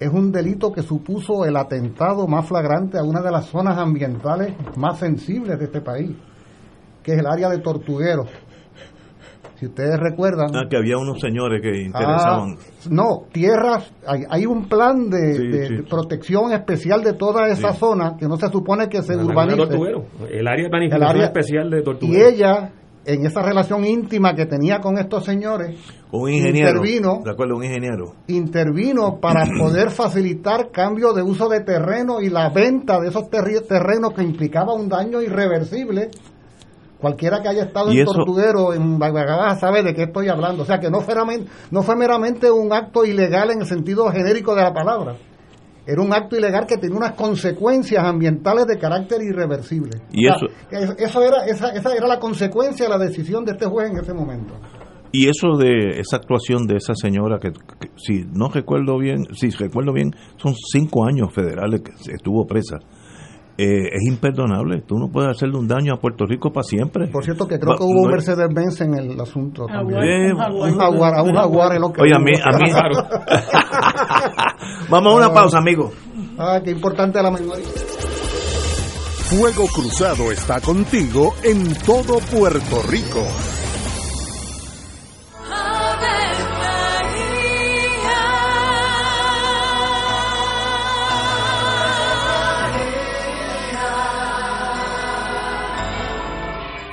es 0.00 0.08
un 0.12 0.32
delito 0.32 0.72
que 0.72 0.82
supuso 0.82 1.44
el 1.44 1.56
atentado 1.56 2.26
más 2.26 2.46
flagrante 2.48 2.98
a 2.98 3.02
una 3.04 3.20
de 3.22 3.30
las 3.30 3.46
zonas 3.46 3.78
ambientales 3.78 4.54
más 4.76 4.98
sensibles 4.98 5.58
de 5.58 5.66
este 5.66 5.80
país, 5.80 6.10
que 7.02 7.12
es 7.12 7.18
el 7.18 7.26
área 7.26 7.48
de 7.48 7.58
Tortuguero. 7.58 8.24
Si 9.56 9.66
ustedes 9.66 9.98
recuerdan, 10.00 10.48
Ah, 10.54 10.62
que 10.68 10.76
había 10.76 10.98
unos 10.98 11.20
señores 11.20 11.62
que 11.62 11.82
interesaban. 11.82 12.56
Ah, 12.58 12.88
no, 12.90 13.22
tierras, 13.32 13.92
hay, 14.06 14.24
hay 14.28 14.46
un 14.46 14.68
plan 14.68 15.08
de, 15.08 15.34
Sí, 15.34 15.46
de- 15.46 15.66
sí. 15.68 15.74
de 15.76 15.82
protección 15.84 16.52
especial 16.52 17.02
de 17.04 17.12
toda 17.12 17.48
esa 17.48 17.72
Sí. 17.72 17.78
zona 17.78 18.16
que 18.18 18.26
no 18.26 18.36
se 18.36 18.48
supone 18.48 18.88
que 18.88 19.00
se 19.02 19.12
La 19.14 19.22
laguna 19.22 19.46
de 19.46 19.52
urbanice. 19.54 19.68
Tortuguero, 19.68 20.04
el 20.28 20.48
área 20.48 20.64
de 20.64 20.70
planificación 20.70 21.02
El 21.10 21.16
área- 21.16 21.24
especial 21.26 21.70
de 21.70 21.78
Y 21.78 21.84
Tortuguero. 21.84 22.28
ella, 22.28 22.72
en 23.06 23.26
esa 23.26 23.42
relación 23.42 23.84
íntima 23.84 24.34
que 24.34 24.46
tenía 24.46 24.80
con 24.80 24.98
estos 24.98 25.24
señores, 25.24 25.76
Un 26.10 26.30
ingeniero. 26.30 26.70
intervino, 26.78 27.20
¿De 27.24 27.30
acuerdo? 27.30 27.56
Un 27.56 27.64
ingeniero. 27.64 28.14
intervino 28.28 29.18
para 29.20 29.44
poder 29.58 29.90
facilitar 29.90 30.70
cambio 30.70 31.12
de 31.12 31.22
uso 31.22 31.48
de 31.48 31.60
terreno 31.60 32.20
y 32.20 32.30
la 32.30 32.48
venta 32.50 32.98
de 33.00 33.08
esos 33.08 33.28
terrenos 33.30 34.14
que 34.14 34.22
implicaba 34.22 34.72
un 34.74 34.88
daño 34.88 35.20
irreversible. 35.22 36.10
Cualquiera 37.00 37.42
que 37.42 37.48
haya 37.48 37.64
estado 37.64 37.90
en 37.90 37.98
eso- 37.98 38.12
Tortuguero, 38.14 38.72
en 38.72 38.98
Bagagá, 38.98 39.54
sabe 39.56 39.82
de 39.82 39.92
qué 39.94 40.04
estoy 40.04 40.28
hablando. 40.28 40.62
O 40.62 40.66
sea, 40.66 40.78
que 40.80 40.88
no 40.90 41.00
fue, 41.02 41.14
meramente- 41.14 41.50
no 41.70 41.82
fue 41.82 41.96
meramente 41.96 42.50
un 42.50 42.72
acto 42.72 43.04
ilegal 43.04 43.50
en 43.50 43.60
el 43.60 43.66
sentido 43.66 44.10
genérico 44.10 44.54
de 44.54 44.62
la 44.62 44.72
palabra. 44.72 45.16
Era 45.86 46.00
un 46.00 46.12
acto 46.14 46.36
ilegal 46.36 46.66
que 46.66 46.78
tenía 46.78 46.96
unas 46.96 47.12
consecuencias 47.12 48.02
ambientales 48.04 48.66
de 48.66 48.78
carácter 48.78 49.22
irreversible. 49.22 49.90
Y 50.12 50.26
O 50.28 50.34
sea, 50.34 50.36
eso- 50.48 50.68
que 50.70 50.76
eso- 50.76 50.94
eso 50.98 51.22
era, 51.22 51.44
esa, 51.46 51.70
esa 51.70 51.94
era 51.94 52.06
la 52.06 52.18
consecuencia 52.18 52.86
de 52.86 52.90
la 52.90 52.98
decisión 52.98 53.44
de 53.44 53.52
este 53.52 53.66
juez 53.66 53.90
en 53.90 53.98
ese 53.98 54.14
momento. 54.14 54.54
Y 55.12 55.28
eso 55.28 55.56
de 55.56 56.00
esa 56.00 56.16
actuación 56.16 56.66
de 56.66 56.76
esa 56.76 56.94
señora, 56.96 57.38
que, 57.38 57.52
que 57.52 57.88
si 57.96 58.24
no 58.32 58.48
recuerdo 58.48 58.98
bien, 58.98 59.26
si 59.34 59.50
recuerdo 59.50 59.92
bien, 59.92 60.10
son 60.38 60.54
cinco 60.72 61.04
años 61.06 61.32
federales 61.32 61.82
que 61.82 61.92
estuvo 62.12 62.44
presa. 62.46 62.78
Eh, 63.56 63.86
es 63.92 64.02
imperdonable. 64.08 64.82
Tú 64.86 64.98
no 64.98 65.08
puedes 65.12 65.30
hacerle 65.30 65.56
un 65.58 65.68
daño 65.68 65.94
a 65.94 66.00
Puerto 66.00 66.26
Rico 66.26 66.50
para 66.52 66.64
siempre. 66.64 67.06
Por 67.06 67.24
cierto, 67.24 67.46
que 67.46 67.56
creo 67.58 67.70
Va- 67.72 67.76
que 67.78 67.84
hubo 67.84 68.00
un 68.00 68.06
no- 68.06 68.10
Mercedes-Benz 68.10 68.80
en 68.80 68.94
el 68.94 69.20
asunto 69.20 69.66
también. 69.66 70.02
Eh, 70.02 70.32
un 70.32 70.76
jaguar, 70.76 71.14
a 71.14 71.22
un 71.22 71.34
jaguar 71.34 71.72
es 71.74 71.80
lo 71.80 71.92
que 71.92 72.02
Oye, 72.02 72.14
a 72.14 72.18
mí, 72.18 72.32
a 72.32 72.50
mí. 72.58 72.72
Vamos 74.90 75.12
a 75.12 75.16
una 75.16 75.32
pausa, 75.32 75.58
amigo. 75.58 75.92
Ah, 76.38 76.60
qué 76.64 76.70
importante 76.72 77.22
la 77.22 77.30
memoria. 77.30 77.64
Fuego 79.28 79.64
Cruzado 79.74 80.30
está 80.32 80.60
contigo 80.60 81.34
en 81.44 81.74
todo 81.86 82.18
Puerto 82.30 82.82
Rico. 82.88 83.24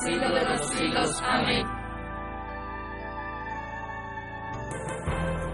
siempre, 0.00 0.28
por 0.28 0.37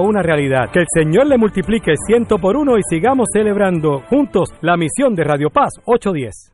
una 0.00 0.22
realidad. 0.22 0.70
Que 0.72 0.80
el 0.80 0.86
Señor 0.88 1.26
le 1.26 1.38
multiplique 1.38 1.94
ciento 2.06 2.38
por 2.38 2.56
uno 2.56 2.78
y 2.78 2.82
sigamos 2.88 3.28
celebrando 3.32 4.00
juntos 4.08 4.50
la 4.60 4.76
misión 4.76 5.14
de 5.14 5.24
Radio 5.24 5.50
Paz 5.50 5.72
810. 5.84 6.53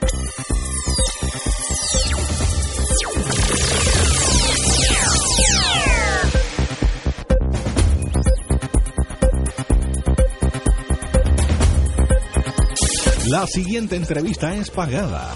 La 13.31 13.47
siguiente 13.47 13.95
entrevista 13.95 14.53
es 14.55 14.69
pagada. 14.69 15.35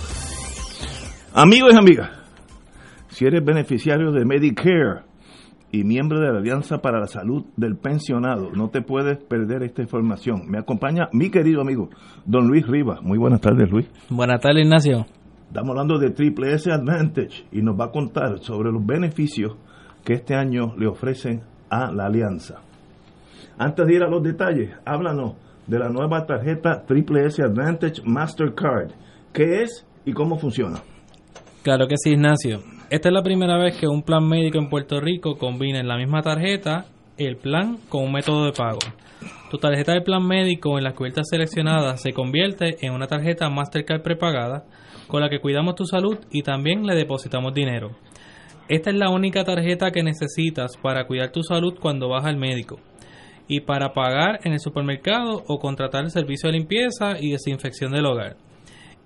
Amigos 1.34 1.74
y 1.74 1.78
amigas, 1.78 2.10
si 3.08 3.26
eres 3.26 3.42
beneficiario 3.42 4.12
de 4.12 4.26
Medicare 4.26 5.04
y 5.72 5.86
miembro 5.86 6.20
de 6.20 6.30
la 6.30 6.40
Alianza 6.40 6.80
para 6.80 7.00
la 7.00 7.08
Salud 7.08 7.46
del 7.56 7.78
Pensionado, 7.78 8.52
no 8.52 8.68
te 8.68 8.82
puedes 8.82 9.24
perder 9.24 9.64
esta 9.64 9.82
información. 9.82 10.42
Me 10.50 10.58
acompaña 10.58 11.08
mi 11.14 11.30
querido 11.30 11.62
amigo, 11.62 11.90
don 12.26 12.50
Luis 12.50 12.68
Rivas. 12.68 13.02
Muy 13.02 13.18
buenas 13.18 13.40
tardes, 13.40 13.72
Luis. 13.72 13.90
Buenas 14.10 14.42
tardes, 14.42 14.66
Ignacio. 14.66 15.06
Estamos 15.48 15.70
hablando 15.70 15.98
de 15.98 16.10
Triple 16.10 16.54
S 16.54 16.70
Advantage 16.70 17.46
y 17.54 17.62
nos 17.62 17.80
va 17.80 17.86
a 17.86 17.92
contar 17.92 18.40
sobre 18.40 18.74
los 18.74 18.86
beneficios 18.86 19.56
que 20.04 20.16
este 20.16 20.36
año 20.36 20.76
le 20.78 20.88
ofrecen 20.88 21.44
a 21.70 21.94
la 21.94 22.08
Alianza. 22.08 22.56
Antes 23.58 23.88
de 23.88 23.96
ir 23.96 24.04
a 24.04 24.10
los 24.10 24.22
detalles, 24.22 24.72
háblanos 24.84 25.45
de 25.68 25.80
la 25.80 25.90
nueva 25.90 26.26
tarjeta 26.26 26.84
Triple 26.86 27.26
S 27.26 27.42
Advantage 27.42 28.02
Mastercard. 28.04 28.92
¿Qué 29.34 29.64
es 29.64 29.86
y 30.06 30.14
cómo 30.14 30.38
funciona? 30.38 30.82
Claro 31.64 31.88
que 31.88 31.96
sí, 31.98 32.12
Ignacio. 32.12 32.60
Esta 32.90 33.10
es 33.10 33.14
la 33.14 33.24
primera 33.24 33.58
vez 33.58 33.78
que 33.80 33.88
un 33.88 34.04
plan 34.04 34.28
médico 34.28 34.60
en 34.60 34.70
Puerto 34.70 35.00
Rico 35.00 35.38
combina 35.38 35.80
en 35.80 35.88
la 35.88 35.98
misma 35.98 36.22
tarjeta 36.22 36.86
el 37.18 37.38
plan 37.38 37.78
con 37.90 38.04
un 38.04 38.12
método 38.12 38.46
de 38.46 38.52
pago. 38.52 38.80
Tu 39.50 39.58
tarjeta 39.58 39.94
de 39.94 40.02
plan 40.02 40.26
médico 40.26 40.78
en 40.78 40.84
las 40.84 40.94
cubiertas 40.94 41.28
seleccionadas 41.30 42.02
se 42.02 42.14
convierte 42.14 42.86
en 42.86 42.94
una 42.94 43.08
tarjeta 43.08 43.50
Mastercard 43.50 44.04
prepagada 44.04 44.66
con 45.08 45.22
la 45.22 45.30
que 45.30 45.40
cuidamos 45.40 45.76
tu 45.76 45.86
salud 45.86 46.18
y 46.32 46.44
también 46.44 46.86
le 46.86 46.96
depositamos 46.96 47.54
dinero. 47.54 47.92
Esta 48.68 48.90
es 48.90 48.96
la 48.96 49.10
única 49.10 49.44
tarjeta 49.44 49.92
que 49.92 50.04
necesitas 50.04 50.78
para 50.78 51.06
cuidar 51.08 51.32
tu 51.32 51.42
salud 51.44 51.76
cuando 51.80 52.10
vas 52.10 52.26
al 52.26 52.38
médico 52.38 52.80
y 53.48 53.62
para 53.62 53.94
pagar 53.94 54.40
en 54.44 54.54
el 54.54 54.60
supermercado 54.60 55.44
o 55.48 55.60
contratar 55.60 56.04
el 56.04 56.12
servicio 56.12 56.50
de 56.50 56.58
limpieza 56.58 57.20
y 57.20 57.32
desinfección 57.32 57.92
del 57.92 58.06
hogar. 58.06 58.38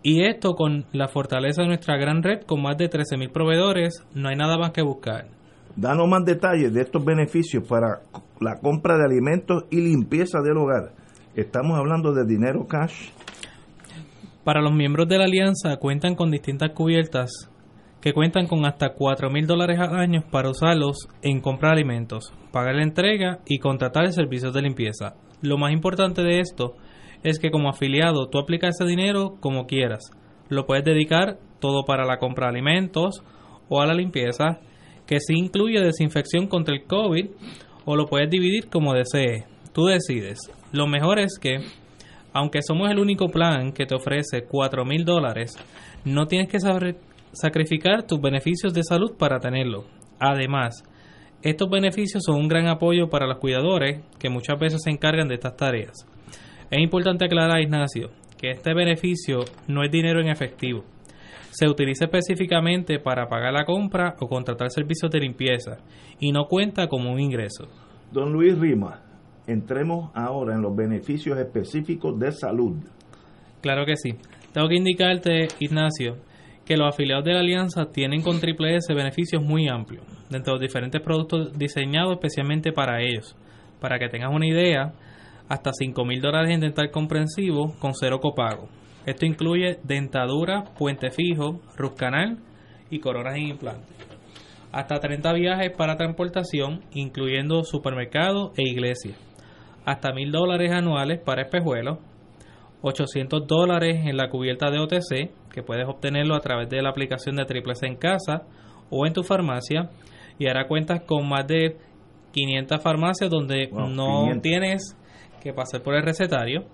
Y 0.01 0.23
esto 0.23 0.55
con 0.55 0.85
la 0.93 1.09
fortaleza 1.09 1.61
de 1.61 1.67
nuestra 1.67 1.97
gran 1.97 2.23
red 2.23 2.41
con 2.45 2.61
más 2.61 2.77
de 2.77 2.89
13.000 2.89 3.31
proveedores, 3.31 4.05
no 4.13 4.29
hay 4.29 4.35
nada 4.35 4.57
más 4.57 4.71
que 4.71 4.81
buscar. 4.81 5.27
Danos 5.75 6.07
más 6.07 6.23
detalles 6.25 6.73
de 6.73 6.81
estos 6.81 7.03
beneficios 7.03 7.67
para 7.67 8.01
la 8.39 8.59
compra 8.59 8.97
de 8.97 9.05
alimentos 9.05 9.65
y 9.69 9.81
limpieza 9.81 10.39
del 10.41 10.57
hogar. 10.57 10.93
Estamos 11.35 11.77
hablando 11.77 12.13
de 12.13 12.25
dinero 12.25 12.65
cash. 12.65 13.09
Para 14.43 14.61
los 14.61 14.73
miembros 14.73 15.07
de 15.07 15.17
la 15.17 15.25
alianza 15.25 15.77
cuentan 15.77 16.15
con 16.15 16.31
distintas 16.31 16.71
cubiertas 16.71 17.48
que 18.01 18.13
cuentan 18.13 18.47
con 18.47 18.65
hasta 18.65 18.93
4 18.93 19.29
mil 19.29 19.45
dólares 19.45 19.79
al 19.79 19.95
año 19.95 20.23
para 20.31 20.49
usarlos 20.49 21.07
en 21.21 21.41
comprar 21.41 21.73
alimentos, 21.73 22.33
pagar 22.51 22.75
la 22.75 22.83
entrega 22.83 23.39
y 23.45 23.59
contratar 23.59 24.11
servicios 24.13 24.53
de 24.53 24.61
limpieza. 24.61 25.15
Lo 25.41 25.57
más 25.57 25.71
importante 25.71 26.21
de 26.21 26.39
esto 26.39 26.75
es 27.23 27.39
que 27.39 27.51
como 27.51 27.69
afiliado 27.69 28.27
tú 28.29 28.39
aplicas 28.39 28.75
ese 28.75 28.87
dinero 28.89 29.35
como 29.39 29.65
quieras. 29.65 30.11
Lo 30.49 30.65
puedes 30.65 30.85
dedicar 30.85 31.37
todo 31.59 31.83
para 31.85 32.05
la 32.05 32.17
compra 32.17 32.47
de 32.47 32.53
alimentos 32.53 33.23
o 33.67 33.81
a 33.81 33.85
la 33.85 33.93
limpieza, 33.93 34.59
que 35.05 35.19
sí 35.19 35.33
incluye 35.35 35.81
desinfección 35.81 36.47
contra 36.47 36.75
el 36.75 36.85
COVID, 36.85 37.27
o 37.85 37.95
lo 37.95 38.05
puedes 38.07 38.29
dividir 38.29 38.69
como 38.69 38.93
desees. 38.93 39.45
Tú 39.73 39.85
decides. 39.85 40.39
Lo 40.71 40.87
mejor 40.87 41.19
es 41.19 41.37
que, 41.39 41.57
aunque 42.33 42.61
somos 42.61 42.89
el 42.89 42.99
único 42.99 43.27
plan 43.27 43.71
que 43.73 43.85
te 43.85 43.95
ofrece 43.95 44.45
4 44.47 44.85
mil 44.85 45.05
dólares, 45.05 45.53
no 46.05 46.25
tienes 46.25 46.49
que 46.49 46.59
saber 46.59 46.97
sacrificar 47.31 48.03
tus 48.03 48.19
beneficios 48.21 48.73
de 48.73 48.83
salud 48.83 49.17
para 49.17 49.39
tenerlo. 49.39 49.85
Además, 50.19 50.83
estos 51.41 51.69
beneficios 51.69 52.23
son 52.25 52.35
un 52.35 52.47
gran 52.47 52.67
apoyo 52.67 53.09
para 53.09 53.27
los 53.27 53.37
cuidadores 53.37 54.01
que 54.19 54.29
muchas 54.29 54.59
veces 54.59 54.81
se 54.83 54.89
encargan 54.89 55.27
de 55.27 55.35
estas 55.35 55.55
tareas. 55.55 55.93
Es 56.69 56.79
importante 56.79 57.25
aclarar, 57.25 57.61
Ignacio, 57.61 58.09
que 58.37 58.51
este 58.51 58.73
beneficio 58.73 59.39
no 59.67 59.83
es 59.83 59.91
dinero 59.91 60.19
en 60.21 60.29
efectivo. 60.29 60.83
Se 61.51 61.67
utiliza 61.67 62.05
específicamente 62.05 62.99
para 62.99 63.27
pagar 63.27 63.53
la 63.53 63.65
compra 63.65 64.15
o 64.19 64.27
contratar 64.27 64.69
servicios 64.69 65.09
de 65.11 65.19
limpieza 65.19 65.77
y 66.19 66.31
no 66.31 66.45
cuenta 66.45 66.87
como 66.87 67.11
un 67.11 67.19
ingreso. 67.19 67.67
Don 68.11 68.31
Luis 68.31 68.57
Rima, 68.57 69.01
entremos 69.47 70.11
ahora 70.13 70.55
en 70.55 70.61
los 70.61 70.75
beneficios 70.75 71.37
específicos 71.39 72.19
de 72.19 72.31
salud. 72.31 72.77
Claro 73.61 73.85
que 73.85 73.95
sí. 73.95 74.11
Tengo 74.53 74.67
que 74.67 74.75
indicarte, 74.75 75.47
Ignacio, 75.59 76.17
que 76.69 76.77
los 76.77 76.93
afiliados 76.93 77.25
de 77.25 77.33
la 77.33 77.39
alianza 77.39 77.87
tienen 77.91 78.21
con 78.21 78.39
Triple 78.39 78.75
S 78.75 78.93
beneficios 78.93 79.41
muy 79.41 79.67
amplios 79.67 80.05
dentro 80.29 80.53
de 80.53 80.59
los 80.59 80.61
diferentes 80.61 81.01
productos 81.01 81.57
diseñados 81.57 82.13
especialmente 82.13 82.71
para 82.71 83.01
ellos. 83.01 83.35
Para 83.81 83.97
que 83.97 84.07
tengas 84.07 84.31
una 84.31 84.45
idea, 84.45 84.93
hasta 85.47 85.71
5 85.73 86.05
mil 86.05 86.21
dólares 86.21 86.51
en 86.51 86.59
dental 86.59 86.91
comprensivo 86.91 87.73
con 87.79 87.95
cero 87.95 88.19
copago. 88.19 88.69
Esto 89.07 89.25
incluye 89.25 89.79
dentadura, 89.83 90.63
puente 90.77 91.09
fijo, 91.09 91.59
root 91.75 91.97
canal 91.97 92.37
y 92.91 92.99
coronas 92.99 93.35
en 93.37 93.47
implante. 93.47 93.87
Hasta 94.71 94.99
30 94.99 95.33
viajes 95.33 95.71
para 95.75 95.97
transportación, 95.97 96.81
incluyendo 96.93 97.63
supermercado 97.63 98.53
e 98.55 98.61
iglesia. 98.69 99.15
Hasta 99.85 100.13
mil 100.13 100.31
dólares 100.31 100.71
anuales 100.71 101.19
para 101.19 101.41
espejuelos. 101.41 101.97
800 102.81 103.45
dólares 103.47 104.05
en 104.05 104.15
la 104.17 104.29
cubierta 104.29 104.69
de 104.71 104.79
OTC, 104.79 105.51
que 105.53 105.63
puedes 105.63 105.87
obtenerlo 105.87 106.35
a 106.35 106.39
través 106.39 106.69
de 106.69 106.81
la 106.81 106.89
aplicación 106.89 107.35
de 107.35 107.45
Triple 107.45 107.75
C 107.75 107.87
en 107.87 107.95
casa 107.97 108.43
o 108.89 109.05
en 109.05 109.13
tu 109.13 109.23
farmacia. 109.23 109.89
Y 110.37 110.47
ahora 110.47 110.67
cuentas 110.67 111.01
con 111.01 111.27
más 111.27 111.45
de 111.47 111.77
500 112.31 112.81
farmacias 112.81 113.29
donde 113.29 113.67
Wow, 113.71 113.89
no 113.89 114.05
500. 114.21 114.41
tienes 114.41 114.97
que 115.41 115.53
pasar 115.53 115.81
por 115.81 115.95
el 115.95 116.03
recetario. 116.03 116.65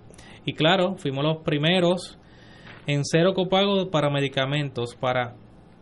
Y 0.44 0.52
claro, 0.54 0.96
fuimos 0.96 1.24
los 1.24 1.38
primeros 1.42 2.18
en 2.86 3.00
cero 3.04 3.32
copago 3.34 3.90
para 3.90 4.10
medicamentos, 4.10 4.94
para 4.94 5.34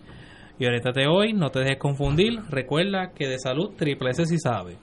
Y 0.59 0.65
oriéntate 0.65 1.07
hoy, 1.07 1.35
no 1.35 1.51
te 1.51 1.59
dejes 1.59 1.79
confundir. 1.79 2.41
Recuerda 2.49 3.13
que 3.15 3.29
de 3.29 3.39
salud 3.39 3.73
triple 3.77 4.13
S 4.13 4.25
si 4.25 4.39
sabe. 4.39 4.79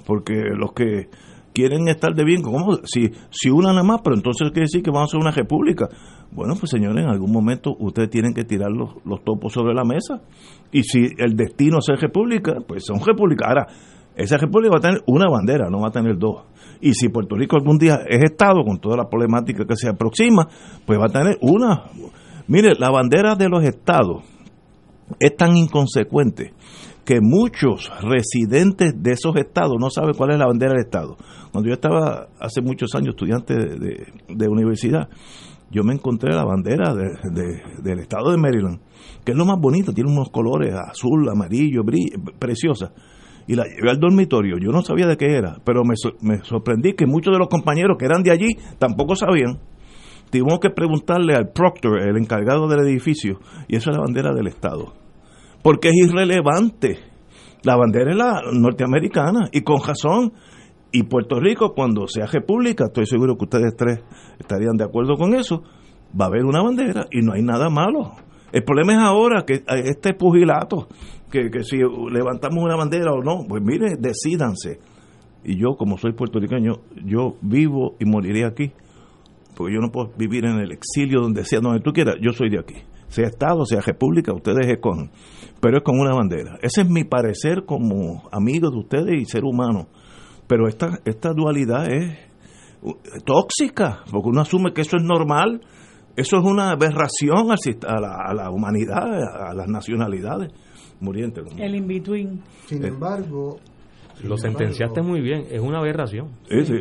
porque 0.07 0.35
los 0.57 0.73
que 0.73 1.09
quieren 1.53 1.89
estar 1.89 2.15
de 2.15 2.25
bien, 2.25 2.43
¿cómo? 2.43 2.79
Si, 2.85 3.11
si 3.31 3.51
una 3.51 3.71
nada 3.71 3.83
más, 3.83 4.01
pero 4.03 4.17
entonces 4.17 4.51
quiere 4.51 4.63
decir 4.63 4.83
que 4.83 4.91
vamos 4.91 5.11
a 5.11 5.13
ser 5.13 5.21
una 5.21 5.31
república. 5.31 5.89
Bueno, 6.35 6.55
pues 6.59 6.71
señores, 6.71 7.05
en 7.05 7.11
algún 7.11 7.31
momento 7.31 7.75
ustedes 7.79 8.09
tienen 8.11 8.33
que 8.33 8.45
tirar 8.45 8.71
los, 8.71 8.95
los 9.05 9.23
topos 9.23 9.53
sobre 9.53 9.75
la 9.75 9.85
mesa. 9.85 10.23
Y 10.73 10.83
si 10.83 11.09
el 11.19 11.37
destino 11.37 11.79
es 11.79 12.01
república, 12.01 12.55
pues 12.67 12.85
son 12.87 13.01
república. 13.05 13.49
Ahora, 13.49 13.67
esa 14.17 14.39
república 14.39 14.73
va 14.73 14.79
a 14.79 14.81
tener 14.81 15.03
una 15.07 15.27
bandera, 15.29 15.69
no 15.71 15.81
va 15.81 15.89
a 15.89 15.93
tener 15.93 16.17
dos. 16.19 16.45
Y 16.81 16.95
si 16.95 17.09
Puerto 17.11 17.37
Rico 17.37 17.57
algún 17.57 17.79
día 17.79 18.01
es 18.09 18.23
Estado, 18.25 18.65
con 18.65 18.79
toda 18.79 18.97
la 18.97 19.09
problemática 19.09 19.65
que 19.67 19.77
se 19.77 19.89
aproxima, 19.89 20.49
pues 20.87 20.99
va 20.99 21.07
a 21.07 21.09
tener 21.11 21.37
una. 21.43 21.85
Mire, 22.49 22.73
la 22.79 22.91
bandera 22.91 23.35
de 23.37 23.49
los 23.49 23.63
Estados 23.63 24.25
es 25.21 25.37
tan 25.37 25.57
inconsecuente 25.57 26.55
que 27.05 27.21
muchos 27.21 27.91
residentes 28.01 28.95
de 28.97 29.13
esos 29.13 29.35
estados 29.37 29.75
no 29.79 29.91
saben 29.91 30.15
cuál 30.17 30.31
es 30.33 30.39
la 30.39 30.47
bandera 30.47 30.73
del 30.73 30.85
estado. 30.85 31.17
Cuando 31.51 31.69
yo 31.69 31.75
estaba 31.75 32.29
hace 32.41 32.61
muchos 32.63 32.95
años 32.95 33.11
estudiante 33.11 33.55
de- 33.55 34.07
de 34.29 34.49
universidad, 34.49 35.09
yo 35.73 35.83
me 35.83 35.95
encontré 35.95 36.33
la 36.35 36.45
bandera 36.45 36.95
de- 36.95 37.31
de- 37.33 37.63
del 37.83 37.99
estado 38.01 38.31
de 38.31 38.37
Maryland, 38.37 38.79
que 39.25 39.33
es 39.33 39.39
lo 39.39 39.45
más 39.45 39.59
bonito, 39.59 39.93
tiene 39.93 40.11
unos 40.13 40.29
colores 40.31 40.75
azul, 40.75 41.29
amarillo, 41.29 41.83
bri- 41.83 42.13
preciosa. 42.39 42.93
Y 43.49 43.57
la 43.57 43.65
llevé 43.65 43.91
al 43.91 43.99
dormitorio, 43.99 44.57
yo 44.59 44.71
no 44.71 44.83
sabía 44.83 45.07
de 45.09 45.17
qué 45.17 45.35
era, 45.35 45.57
pero 45.65 45.83
me, 45.85 45.95
me 46.21 46.45
sorprendí 46.45 46.93
que 46.93 47.07
muchos 47.07 47.33
de 47.33 47.39
los 47.39 47.49
compañeros 47.49 47.97
que 47.99 48.05
eran 48.05 48.23
de 48.23 48.31
allí 48.31 48.49
tampoco 48.79 49.17
sabían. 49.17 49.59
Tuvimos 50.31 50.61
que 50.61 50.71
preguntarle 50.71 51.35
al 51.35 51.51
proctor, 51.53 52.01
el 52.01 52.17
encargado 52.17 52.69
del 52.69 52.87
edificio, 52.87 53.41
y 53.69 53.77
eso 53.77 53.91
es 53.91 53.97
la 53.97 54.03
bandera 54.03 54.33
del 54.33 54.47
Estado. 54.47 54.95
Porque 55.63 55.89
es 55.89 55.95
irrelevante. 56.09 56.99
La 57.65 57.77
bandera 57.77 58.11
es 58.13 58.17
la 58.17 58.41
norteamericana, 58.53 59.49
y 59.53 59.61
con 59.63 59.77
razón. 59.87 60.33
Y 60.93 61.05
Puerto 61.05 61.41
Rico, 61.41 61.75
cuando 61.75 62.07
sea 62.07 62.27
república, 62.27 62.85
estoy 62.85 63.07
seguro 63.07 63.37
que 63.37 63.45
ustedes 63.45 63.75
tres 63.77 64.01
estarían 64.39 64.77
de 64.77 64.85
acuerdo 64.85 65.17
con 65.17 65.35
eso, 65.35 65.63
va 66.19 66.27
a 66.27 66.29
haber 66.29 66.45
una 66.45 66.63
bandera 66.63 67.07
y 67.11 67.23
no 67.23 67.33
hay 67.33 67.43
nada 67.43 67.71
malo. 67.71 68.13
El 68.53 68.63
problema 68.65 68.93
es 68.93 68.99
ahora 68.99 69.45
que 69.47 69.65
este 69.67 70.13
pugilato, 70.13 70.89
que, 71.31 71.51
que 71.51 71.65
si 71.65 71.79
levantamos 71.79 72.63
una 72.63 72.77
bandera 72.77 73.13
o 73.13 73.23
no, 73.23 73.47
pues 73.49 73.63
mire, 73.63 73.97
decídanse. 73.99 74.81
Y 75.45 75.59
yo, 75.59 75.77
como 75.79 75.97
soy 75.97 76.13
puertorriqueño, 76.13 76.75
yo 77.05 77.37
vivo 77.41 77.97
y 77.99 78.05
moriré 78.05 78.45
aquí 78.45 78.73
porque 79.57 79.75
yo 79.75 79.81
no 79.81 79.91
puedo 79.91 80.11
vivir 80.17 80.45
en 80.45 80.59
el 80.59 80.73
exilio 80.73 81.21
donde 81.21 81.45
sea, 81.45 81.61
donde 81.61 81.81
tú 81.81 81.93
quieras, 81.93 82.17
yo 82.21 82.33
soy 82.33 82.51
de 82.51 82.59
aquí. 82.59 82.75
Sea 83.09 83.27
Estado, 83.27 83.65
sea 83.67 83.81
República, 83.81 84.33
ustedes 84.33 84.67
escogen. 84.67 85.11
Pero 85.61 85.79
es 85.79 85.85
con 85.85 86.01
una 86.01 86.15
bandera. 86.17 86.59
Ese 86.63 86.83
es 86.83 86.89
mi 86.89 87.05
parecer 87.05 87.65
como 87.67 88.29
amigo 88.33 88.71
de 88.71 88.79
ustedes 88.79 89.21
y 89.21 89.25
ser 89.27 89.45
humano. 89.45 89.89
Pero 90.53 90.69
esta, 90.69 90.99
esta 91.07 91.33
dualidad 91.33 91.91
es 91.91 92.15
tóxica, 93.25 94.01
porque 94.11 94.29
uno 94.29 94.43
asume 94.43 94.75
que 94.75 94.83
eso 94.83 94.99
es 94.99 95.03
normal. 95.03 95.63
Eso 96.15 96.37
es 96.37 96.45
una 96.45 96.73
aberración 96.73 97.51
a 97.51 97.99
la, 97.99 98.17
a 98.23 98.35
la 98.35 98.51
humanidad, 98.51 99.49
a 99.49 99.55
las 99.55 99.67
nacionalidades. 99.67 100.53
Muriente. 101.01 101.41
El 101.57 101.75
in-between. 101.75 102.43
Sin 102.67 102.85
Eh. 102.85 102.89
embargo, 102.89 103.61
lo 104.25 104.37
sentenciaste 104.37 105.01
muy 105.01 105.23
bien, 105.23 105.47
es 105.51 105.63
una 105.63 105.79
aberración. 105.79 106.29
Sí, 106.51 106.67
sí. 106.67 106.75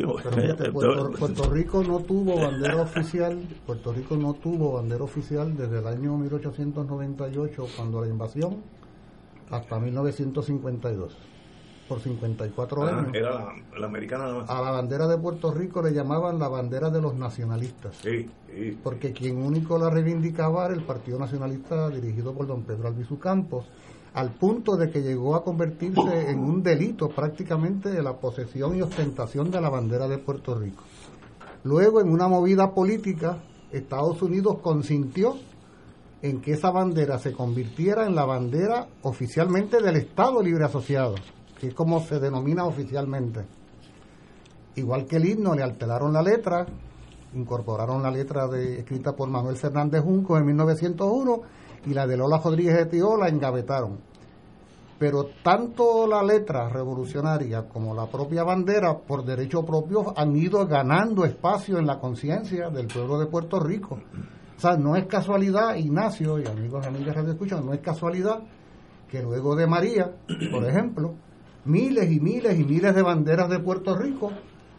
Puerto, 0.70 1.10
Puerto, 1.18 1.50
Rico 1.50 1.82
no 1.82 2.00
tuvo 2.00 2.36
bandera 2.42 2.82
oficial, 2.82 3.38
Puerto 3.64 3.94
Rico 3.94 4.18
no 4.18 4.34
tuvo 4.34 4.74
bandera 4.74 5.02
oficial 5.02 5.56
desde 5.56 5.78
el 5.78 5.86
año 5.86 6.18
1898, 6.18 7.64
cuando 7.74 8.02
la 8.02 8.08
invasión, 8.08 8.58
hasta 9.50 9.78
1952 9.80 11.16
por 11.92 12.00
54 12.00 12.82
ah, 12.82 12.88
años. 12.88 13.14
Era 13.14 13.52
la, 13.78 13.86
americana. 13.86 14.44
A 14.48 14.62
la 14.62 14.70
bandera 14.70 15.06
de 15.06 15.18
Puerto 15.18 15.52
Rico 15.52 15.82
le 15.82 15.92
llamaban 15.92 16.38
la 16.38 16.48
bandera 16.48 16.88
de 16.88 17.02
los 17.02 17.14
nacionalistas. 17.14 17.96
Sí, 18.02 18.30
Porque 18.82 19.12
quien 19.12 19.36
único 19.36 19.76
la 19.78 19.90
reivindicaba 19.90 20.64
era 20.64 20.74
el 20.74 20.84
Partido 20.84 21.18
Nacionalista 21.18 21.90
dirigido 21.90 22.32
por 22.32 22.46
don 22.46 22.62
Pedro 22.62 22.88
Albizu 22.88 23.18
Campos, 23.18 23.66
al 24.14 24.30
punto 24.30 24.76
de 24.76 24.90
que 24.90 25.02
llegó 25.02 25.34
a 25.34 25.44
convertirse 25.44 26.30
en 26.30 26.38
un 26.38 26.62
delito 26.62 27.10
prácticamente 27.10 28.02
la 28.02 28.16
posesión 28.16 28.74
y 28.76 28.80
ostentación 28.80 29.50
de 29.50 29.60
la 29.60 29.68
bandera 29.68 30.08
de 30.08 30.16
Puerto 30.16 30.54
Rico. 30.54 30.84
Luego, 31.64 32.00
en 32.00 32.08
una 32.08 32.26
movida 32.26 32.72
política, 32.72 33.36
Estados 33.70 34.22
Unidos 34.22 34.58
consintió 34.62 35.36
en 36.22 36.40
que 36.40 36.52
esa 36.52 36.70
bandera 36.70 37.18
se 37.18 37.32
convirtiera 37.32 38.06
en 38.06 38.14
la 38.14 38.24
bandera 38.24 38.86
oficialmente 39.02 39.82
del 39.82 39.96
Estado 39.96 40.42
Libre 40.42 40.64
Asociado 40.64 41.16
que 41.62 41.68
es 41.68 41.74
como 41.74 42.00
se 42.00 42.18
denomina 42.18 42.64
oficialmente. 42.64 43.46
Igual 44.74 45.06
que 45.06 45.14
el 45.14 45.26
himno, 45.26 45.54
le 45.54 45.62
alteraron 45.62 46.12
la 46.12 46.20
letra, 46.20 46.66
incorporaron 47.34 48.02
la 48.02 48.10
letra 48.10 48.48
de, 48.48 48.80
escrita 48.80 49.14
por 49.14 49.28
Manuel 49.28 49.54
Fernández 49.54 50.02
Junco 50.02 50.36
en 50.36 50.44
1901 50.46 51.42
y 51.86 51.94
la 51.94 52.04
de 52.08 52.16
Lola 52.16 52.40
Rodríguez 52.42 52.74
de 52.74 52.86
Tío 52.86 53.16
la 53.16 53.28
engavetaron. 53.28 54.00
Pero 54.98 55.28
tanto 55.44 56.04
la 56.08 56.24
letra 56.24 56.68
revolucionaria 56.68 57.68
como 57.68 57.94
la 57.94 58.10
propia 58.10 58.42
bandera, 58.42 58.98
por 58.98 59.24
derecho 59.24 59.64
propio, 59.64 60.12
han 60.18 60.34
ido 60.34 60.66
ganando 60.66 61.24
espacio 61.24 61.78
en 61.78 61.86
la 61.86 62.00
conciencia 62.00 62.70
del 62.70 62.88
pueblo 62.88 63.20
de 63.20 63.26
Puerto 63.26 63.60
Rico. 63.60 64.00
O 64.56 64.60
sea, 64.60 64.76
no 64.76 64.96
es 64.96 65.06
casualidad, 65.06 65.76
Ignacio 65.76 66.40
y 66.40 66.44
amigos 66.44 66.84
y 66.84 66.88
amigas 66.88 67.24
que 67.24 67.30
escuchan, 67.30 67.64
no 67.64 67.72
es 67.72 67.78
casualidad 67.78 68.42
que 69.08 69.22
luego 69.22 69.54
de 69.54 69.68
María, 69.68 70.10
por 70.50 70.64
ejemplo, 70.64 71.14
miles 71.64 72.10
y 72.10 72.20
miles 72.20 72.58
y 72.58 72.64
miles 72.64 72.94
de 72.94 73.02
banderas 73.02 73.48
de 73.48 73.58
Puerto 73.58 73.96
Rico 73.96 74.30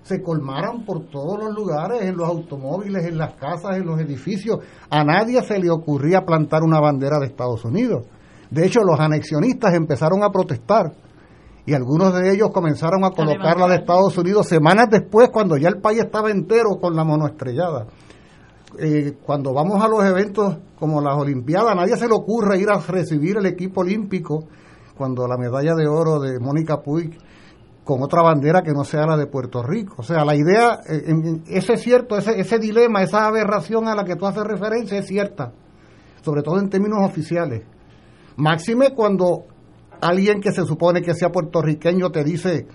se 0.04 0.22
colmaran 0.22 0.84
por 0.84 1.06
todos 1.10 1.40
los 1.40 1.56
lugares, 1.56 2.02
en 2.02 2.18
los 2.18 2.28
automóviles, 2.28 3.06
en 3.06 3.18
las 3.18 3.36
casas, 3.36 3.78
en 3.78 3.86
los 3.86 4.00
edificios. 4.00 4.60
A 4.90 5.04
nadie 5.04 5.42
se 5.44 5.60
le 5.60 5.70
ocurría 5.70 6.26
plantar 6.26 6.62
una 6.64 6.82
bandera 6.82 7.20
de 7.20 7.28
Estados 7.28 7.64
Unidos. 7.64 8.06
De 8.52 8.66
hecho, 8.66 8.82
los 8.82 9.00
anexionistas 9.00 9.74
empezaron 9.74 10.22
a 10.24 10.30
protestar 10.30 10.94
y 11.66 11.74
algunos 11.74 12.14
de 12.14 12.34
ellos 12.34 12.50
comenzaron 12.54 13.06
a 13.06 13.12
colocarla 13.12 13.68
de 13.68 13.76
Estados 13.76 14.18
Unidos 14.18 14.48
semanas 14.48 14.88
después, 14.92 15.30
cuando 15.30 15.56
ya 15.56 15.70
el 15.70 15.80
país 15.80 16.02
estaba 16.02 16.30
entero 16.30 16.72
con 16.82 16.96
la 16.96 17.06
monoestrellada. 17.06 17.88
Eh, 18.78 19.14
cuando 19.24 19.54
vamos 19.54 19.82
a 19.82 19.88
los 19.88 20.04
eventos 20.04 20.58
como 20.78 21.00
las 21.00 21.16
Olimpiadas, 21.16 21.72
a 21.72 21.76
nadie 21.76 21.96
se 21.96 22.08
le 22.08 22.14
ocurre 22.14 22.60
ir 22.60 22.70
a 22.70 22.80
recibir 22.80 23.38
el 23.38 23.46
equipo 23.46 23.82
olímpico 23.82 24.46
cuando 24.98 25.28
la 25.28 25.38
medalla 25.38 25.76
de 25.76 25.88
oro 25.88 26.20
de 26.20 26.40
Mónica 26.40 26.82
Puig 26.82 27.18
con 27.84 28.02
otra 28.02 28.22
bandera 28.22 28.62
que 28.62 28.72
no 28.72 28.84
sea 28.84 29.06
la 29.06 29.18
de 29.18 29.28
Puerto 29.28 29.62
Rico. 29.62 29.96
O 29.98 30.04
sea, 30.04 30.24
la 30.24 30.36
idea, 30.36 30.80
eh, 30.88 31.42
ese 31.48 31.74
es 31.74 31.82
cierto, 31.82 32.18
ese, 32.18 32.40
ese 32.40 32.60
dilema, 32.60 33.04
esa 33.04 33.26
aberración 33.28 33.88
a 33.88 33.96
la 33.96 34.06
que 34.06 34.16
tú 34.16 34.26
haces 34.26 34.44
referencia 34.44 34.98
es 34.98 35.08
cierta, 35.08 35.52
sobre 36.22 36.44
todo 36.44 36.60
en 36.60 36.70
términos 36.70 37.00
oficiales. 37.02 37.64
Máxime 38.38 38.94
cuando 38.96 39.46
alguien 40.02 40.42
que 40.42 40.52
se 40.52 40.66
supone 40.66 41.02
que 41.02 41.14
sea 41.14 41.30
puertorriqueño 41.30 42.10
te 42.12 42.24
dice 42.24 42.68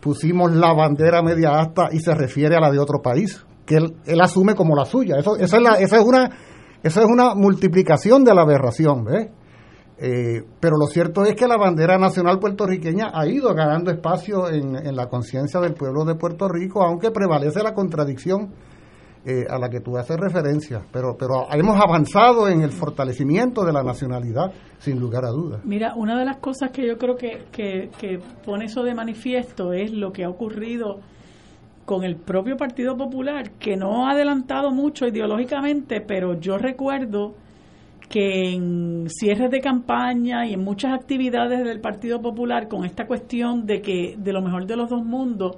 pusimos 0.00 0.52
la 0.52 0.74
bandera 0.74 1.22
media 1.22 1.58
asta 1.60 1.88
y 1.90 1.98
se 1.98 2.14
refiere 2.14 2.56
a 2.56 2.60
la 2.60 2.70
de 2.70 2.78
otro 2.78 3.00
país, 3.00 3.42
que 3.64 3.76
él, 3.76 3.96
él 4.04 4.20
asume 4.20 4.54
como 4.54 4.76
la 4.76 4.84
suya. 4.84 5.16
Eso, 5.18 5.36
eso 5.36 5.56
es 5.56 5.62
la, 5.62 5.76
esa 5.76 5.96
es 5.96 6.04
una, 6.04 6.30
esa 6.82 7.00
es 7.00 7.06
una 7.06 7.34
multiplicación 7.34 8.22
de 8.22 8.34
la 8.34 8.42
aberración, 8.42 9.04
¿ves? 9.04 9.30
Eh, 10.06 10.44
pero 10.60 10.76
lo 10.76 10.84
cierto 10.84 11.24
es 11.24 11.34
que 11.34 11.48
la 11.48 11.56
bandera 11.56 11.96
nacional 11.96 12.38
puertorriqueña 12.38 13.10
ha 13.14 13.26
ido 13.26 13.54
ganando 13.54 13.90
espacio 13.90 14.50
en, 14.50 14.94
la 14.94 15.08
conciencia 15.08 15.60
del 15.60 15.72
pueblo 15.72 16.04
de 16.04 16.14
Puerto 16.14 16.46
Rico, 16.46 16.82
aunque 16.82 17.10
prevalece 17.10 17.62
la 17.62 17.72
contradicción 17.72 18.52
eh, 19.24 19.46
a 19.48 19.58
la 19.58 19.70
que 19.70 19.80
tú 19.80 19.96
haces 19.96 20.18
referencia. 20.18 20.82
Pero, 20.92 21.16
pero 21.18 21.46
hemos 21.50 21.80
avanzado 21.82 22.48
en 22.48 22.60
el 22.60 22.70
fortalecimiento 22.70 23.64
de 23.64 23.72
la 23.72 23.82
nacionalidad, 23.82 24.52
sin 24.76 25.00
lugar 25.00 25.24
a 25.24 25.30
dudas. 25.30 25.64
Mira, 25.64 25.94
una 25.96 26.18
de 26.18 26.26
las 26.26 26.36
cosas 26.36 26.70
que 26.70 26.86
yo 26.86 26.98
creo 26.98 27.16
que, 27.16 27.46
que, 27.50 27.88
que 27.98 28.18
pone 28.44 28.66
eso 28.66 28.82
de 28.82 28.94
manifiesto 28.94 29.72
es 29.72 29.90
lo 29.90 30.12
que 30.12 30.24
ha 30.24 30.28
ocurrido 30.28 31.00
con 31.86 32.04
el 32.04 32.16
propio 32.16 32.58
Partido 32.58 32.94
Popular, 32.94 33.52
que 33.52 33.78
no 33.78 34.06
ha 34.06 34.10
adelantado 34.10 34.70
mucho 34.70 35.06
ideológicamente, 35.06 36.02
pero 36.02 36.38
yo 36.38 36.58
recuerdo 36.58 37.36
que 38.08 38.52
en 38.52 39.06
cierres 39.08 39.50
de 39.50 39.60
campaña 39.60 40.46
y 40.46 40.54
en 40.54 40.62
muchas 40.62 40.92
actividades 40.92 41.64
del 41.64 41.80
Partido 41.80 42.20
Popular 42.20 42.68
con 42.68 42.84
esta 42.84 43.06
cuestión 43.06 43.66
de 43.66 43.80
que 43.80 44.14
de 44.16 44.32
lo 44.32 44.42
mejor 44.42 44.66
de 44.66 44.76
los 44.76 44.88
dos 44.88 45.04
mundos 45.04 45.56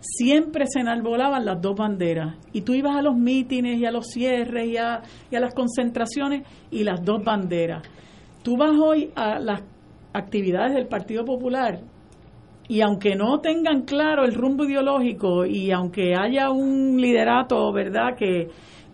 siempre 0.00 0.66
se 0.66 0.80
enarbolaban 0.80 1.44
las 1.44 1.60
dos 1.60 1.74
banderas 1.76 2.36
y 2.52 2.62
tú 2.62 2.74
ibas 2.74 2.96
a 2.96 3.02
los 3.02 3.16
mítines 3.16 3.78
y 3.78 3.86
a 3.86 3.90
los 3.90 4.06
cierres 4.08 4.68
y 4.68 4.76
a, 4.76 5.02
y 5.30 5.36
a 5.36 5.40
las 5.40 5.54
concentraciones 5.54 6.46
y 6.70 6.84
las 6.84 7.04
dos 7.04 7.24
banderas. 7.24 7.82
Tú 8.42 8.56
vas 8.56 8.76
hoy 8.78 9.10
a 9.16 9.38
las 9.40 9.62
actividades 10.12 10.74
del 10.74 10.86
Partido 10.86 11.24
Popular 11.24 11.80
y 12.68 12.80
aunque 12.80 13.14
no 13.14 13.40
tengan 13.40 13.82
claro 13.82 14.24
el 14.24 14.34
rumbo 14.34 14.64
ideológico 14.64 15.44
y 15.44 15.70
aunque 15.70 16.14
haya 16.16 16.50
un 16.50 17.00
liderato, 17.00 17.72
¿verdad?, 17.72 18.16
que 18.16 18.48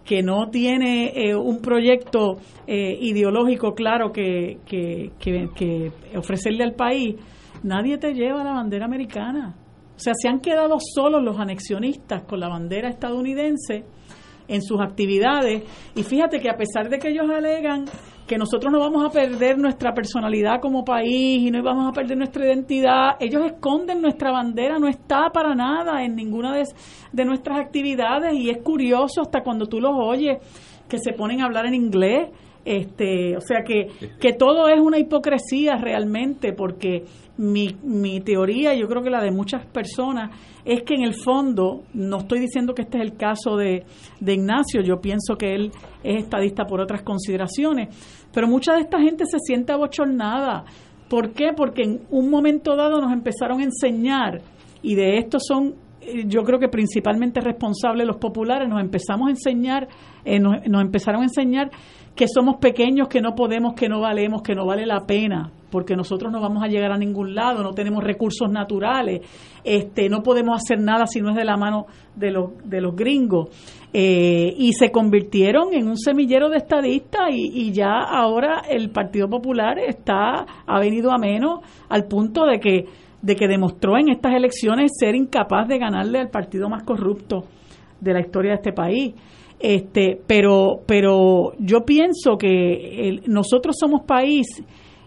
que 0.04 0.22
no 0.22 0.50
tiene 0.50 1.12
eh, 1.14 1.34
un 1.34 1.60
proyecto 1.60 2.38
eh, 2.66 2.98
ideológico 3.00 3.74
claro 3.74 4.12
que, 4.12 4.58
que, 4.66 5.12
que, 5.18 5.92
ofrecerle 6.16 6.64
al 6.64 6.74
país, 6.74 7.16
nadie 7.62 7.98
te 7.98 8.12
lleva 8.12 8.42
la 8.42 8.52
bandera 8.52 8.84
americana. 8.84 9.54
O 9.94 9.98
sea, 9.98 10.14
se 10.14 10.28
han 10.28 10.40
quedado 10.40 10.78
solos 10.80 11.22
los 11.22 11.38
anexionistas 11.38 12.24
con 12.24 12.40
la 12.40 12.48
bandera 12.48 12.88
estadounidense 12.88 13.84
en 14.52 14.62
sus 14.62 14.80
actividades 14.80 15.64
y 15.94 16.02
fíjate 16.02 16.40
que 16.40 16.50
a 16.50 16.56
pesar 16.56 16.88
de 16.88 16.98
que 16.98 17.08
ellos 17.08 17.28
alegan 17.30 17.86
que 18.26 18.38
nosotros 18.38 18.72
no 18.72 18.78
vamos 18.78 19.04
a 19.04 19.10
perder 19.10 19.58
nuestra 19.58 19.92
personalidad 19.92 20.60
como 20.60 20.84
país 20.84 21.42
y 21.42 21.50
no 21.50 21.62
vamos 21.62 21.88
a 21.88 21.92
perder 21.92 22.16
nuestra 22.16 22.46
identidad. 22.46 23.16
Ellos 23.20 23.44
esconden 23.44 24.00
nuestra 24.00 24.30
bandera, 24.30 24.78
no 24.78 24.88
está 24.88 25.30
para 25.30 25.54
nada 25.54 26.02
en 26.04 26.14
ninguna 26.14 26.56
de, 26.56 27.24
nuestras 27.24 27.58
actividades 27.58 28.34
y 28.34 28.50
es 28.50 28.58
curioso 28.62 29.22
hasta 29.22 29.42
cuando 29.42 29.66
tú 29.66 29.80
los 29.80 29.92
oyes 29.94 30.38
que 30.88 30.98
se 30.98 31.12
ponen 31.12 31.40
a 31.40 31.46
hablar 31.46 31.66
en 31.66 31.74
inglés 31.74 32.30
este, 32.64 33.36
o 33.36 33.40
sea 33.40 33.62
que, 33.64 33.88
que 34.20 34.32
todo 34.32 34.68
es 34.68 34.80
una 34.80 34.98
hipocresía 34.98 35.76
realmente, 35.76 36.52
porque 36.52 37.04
mi, 37.38 37.76
mi 37.82 38.20
teoría, 38.20 38.74
yo 38.74 38.86
creo 38.88 39.02
que 39.02 39.10
la 39.10 39.22
de 39.22 39.30
muchas 39.30 39.66
personas, 39.66 40.30
es 40.64 40.82
que 40.82 40.94
en 40.94 41.02
el 41.02 41.14
fondo, 41.14 41.82
no 41.92 42.18
estoy 42.18 42.38
diciendo 42.38 42.74
que 42.74 42.82
este 42.82 42.98
es 42.98 43.04
el 43.04 43.16
caso 43.16 43.56
de, 43.56 43.84
de 44.20 44.34
Ignacio, 44.34 44.82
yo 44.82 45.00
pienso 45.00 45.36
que 45.36 45.54
él 45.54 45.72
es 46.04 46.22
estadista 46.22 46.64
por 46.64 46.80
otras 46.80 47.02
consideraciones, 47.02 47.88
pero 48.32 48.46
mucha 48.46 48.74
de 48.74 48.82
esta 48.82 49.00
gente 49.00 49.24
se 49.26 49.38
siente 49.38 49.72
abochornada. 49.72 50.64
¿Por 51.08 51.32
qué? 51.32 51.52
Porque 51.54 51.82
en 51.82 52.00
un 52.10 52.30
momento 52.30 52.76
dado 52.76 53.00
nos 53.00 53.12
empezaron 53.12 53.60
a 53.60 53.64
enseñar, 53.64 54.40
y 54.82 54.94
de 54.94 55.18
esto 55.18 55.38
son 55.40 55.74
eh, 56.02 56.24
yo 56.26 56.42
creo 56.42 56.58
que 56.58 56.68
principalmente 56.68 57.40
responsables 57.40 58.06
los 58.06 58.16
populares, 58.16 58.68
nos 58.68 58.80
empezamos 58.80 59.28
a 59.28 59.30
enseñar, 59.30 59.88
eh, 60.24 60.40
nos, 60.40 60.66
nos, 60.68 60.82
empezaron 60.82 61.22
a 61.22 61.24
enseñar 61.24 61.70
que 62.14 62.26
somos 62.28 62.56
pequeños, 62.56 63.08
que 63.08 63.20
no 63.20 63.34
podemos, 63.34 63.74
que 63.74 63.88
no 63.88 64.00
valemos, 64.00 64.42
que 64.42 64.54
no 64.54 64.66
vale 64.66 64.84
la 64.84 65.06
pena, 65.06 65.50
porque 65.70 65.96
nosotros 65.96 66.30
no 66.30 66.40
vamos 66.40 66.62
a 66.62 66.66
llegar 66.66 66.92
a 66.92 66.98
ningún 66.98 67.34
lado, 67.34 67.62
no 67.62 67.72
tenemos 67.72 68.04
recursos 68.04 68.50
naturales, 68.50 69.22
este, 69.64 70.10
no 70.10 70.22
podemos 70.22 70.60
hacer 70.60 70.78
nada 70.78 71.06
si 71.06 71.22
no 71.22 71.30
es 71.30 71.36
de 71.36 71.44
la 71.44 71.56
mano 71.56 71.86
de 72.14 72.30
los, 72.30 72.50
de 72.64 72.80
los 72.80 72.94
gringos. 72.94 73.48
Eh, 73.94 74.54
y 74.56 74.72
se 74.72 74.90
convirtieron 74.90 75.74
en 75.74 75.86
un 75.86 75.98
semillero 75.98 76.48
de 76.48 76.58
estadistas 76.58 77.28
y, 77.30 77.50
y, 77.52 77.72
ya 77.72 77.98
ahora 77.98 78.62
el 78.68 78.90
Partido 78.90 79.28
Popular 79.28 79.78
está, 79.78 80.46
ha 80.66 80.80
venido 80.80 81.12
a 81.12 81.18
menos 81.18 81.60
al 81.90 82.04
punto 82.04 82.46
de 82.46 82.58
que, 82.58 82.86
de 83.20 83.36
que 83.36 83.48
demostró 83.48 83.98
en 83.98 84.08
estas 84.08 84.34
elecciones 84.34 84.92
ser 84.98 85.14
incapaz 85.14 85.68
de 85.68 85.78
ganarle 85.78 86.20
al 86.20 86.30
partido 86.30 86.70
más 86.70 86.84
corrupto 86.84 87.44
de 88.00 88.12
la 88.12 88.20
historia 88.20 88.52
de 88.52 88.56
este 88.56 88.72
país. 88.72 89.14
Este, 89.62 90.20
pero, 90.26 90.80
pero 90.86 91.52
yo 91.60 91.84
pienso 91.84 92.36
que 92.36 93.20
nosotros 93.28 93.76
somos 93.78 94.02
país 94.02 94.48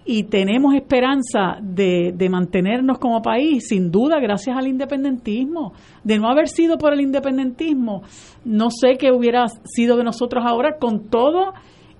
y 0.06 0.23
tenemos 0.23 0.73
esperanza 0.76 1.57
de, 1.61 2.14
de, 2.15 2.30
mantenernos 2.30 2.98
como 2.98 3.22
país, 3.22 3.68
sin 3.68 3.91
duda, 3.91 4.18
gracias 4.22 4.56
al 4.56 4.68
independentismo. 4.68 5.73
De 6.06 6.18
no 6.18 6.30
haber 6.30 6.48
sido 6.48 6.77
por 6.77 6.94
el 6.94 7.02
independentismo, 7.02 8.03
no 8.45 8.69
sé 8.69 8.95
qué 8.98 9.11
hubiera 9.11 9.45
sido 9.65 9.98
de 9.98 10.06
nosotros 10.06 10.45
ahora 10.48 10.77
con 10.80 11.10
todo 11.10 11.52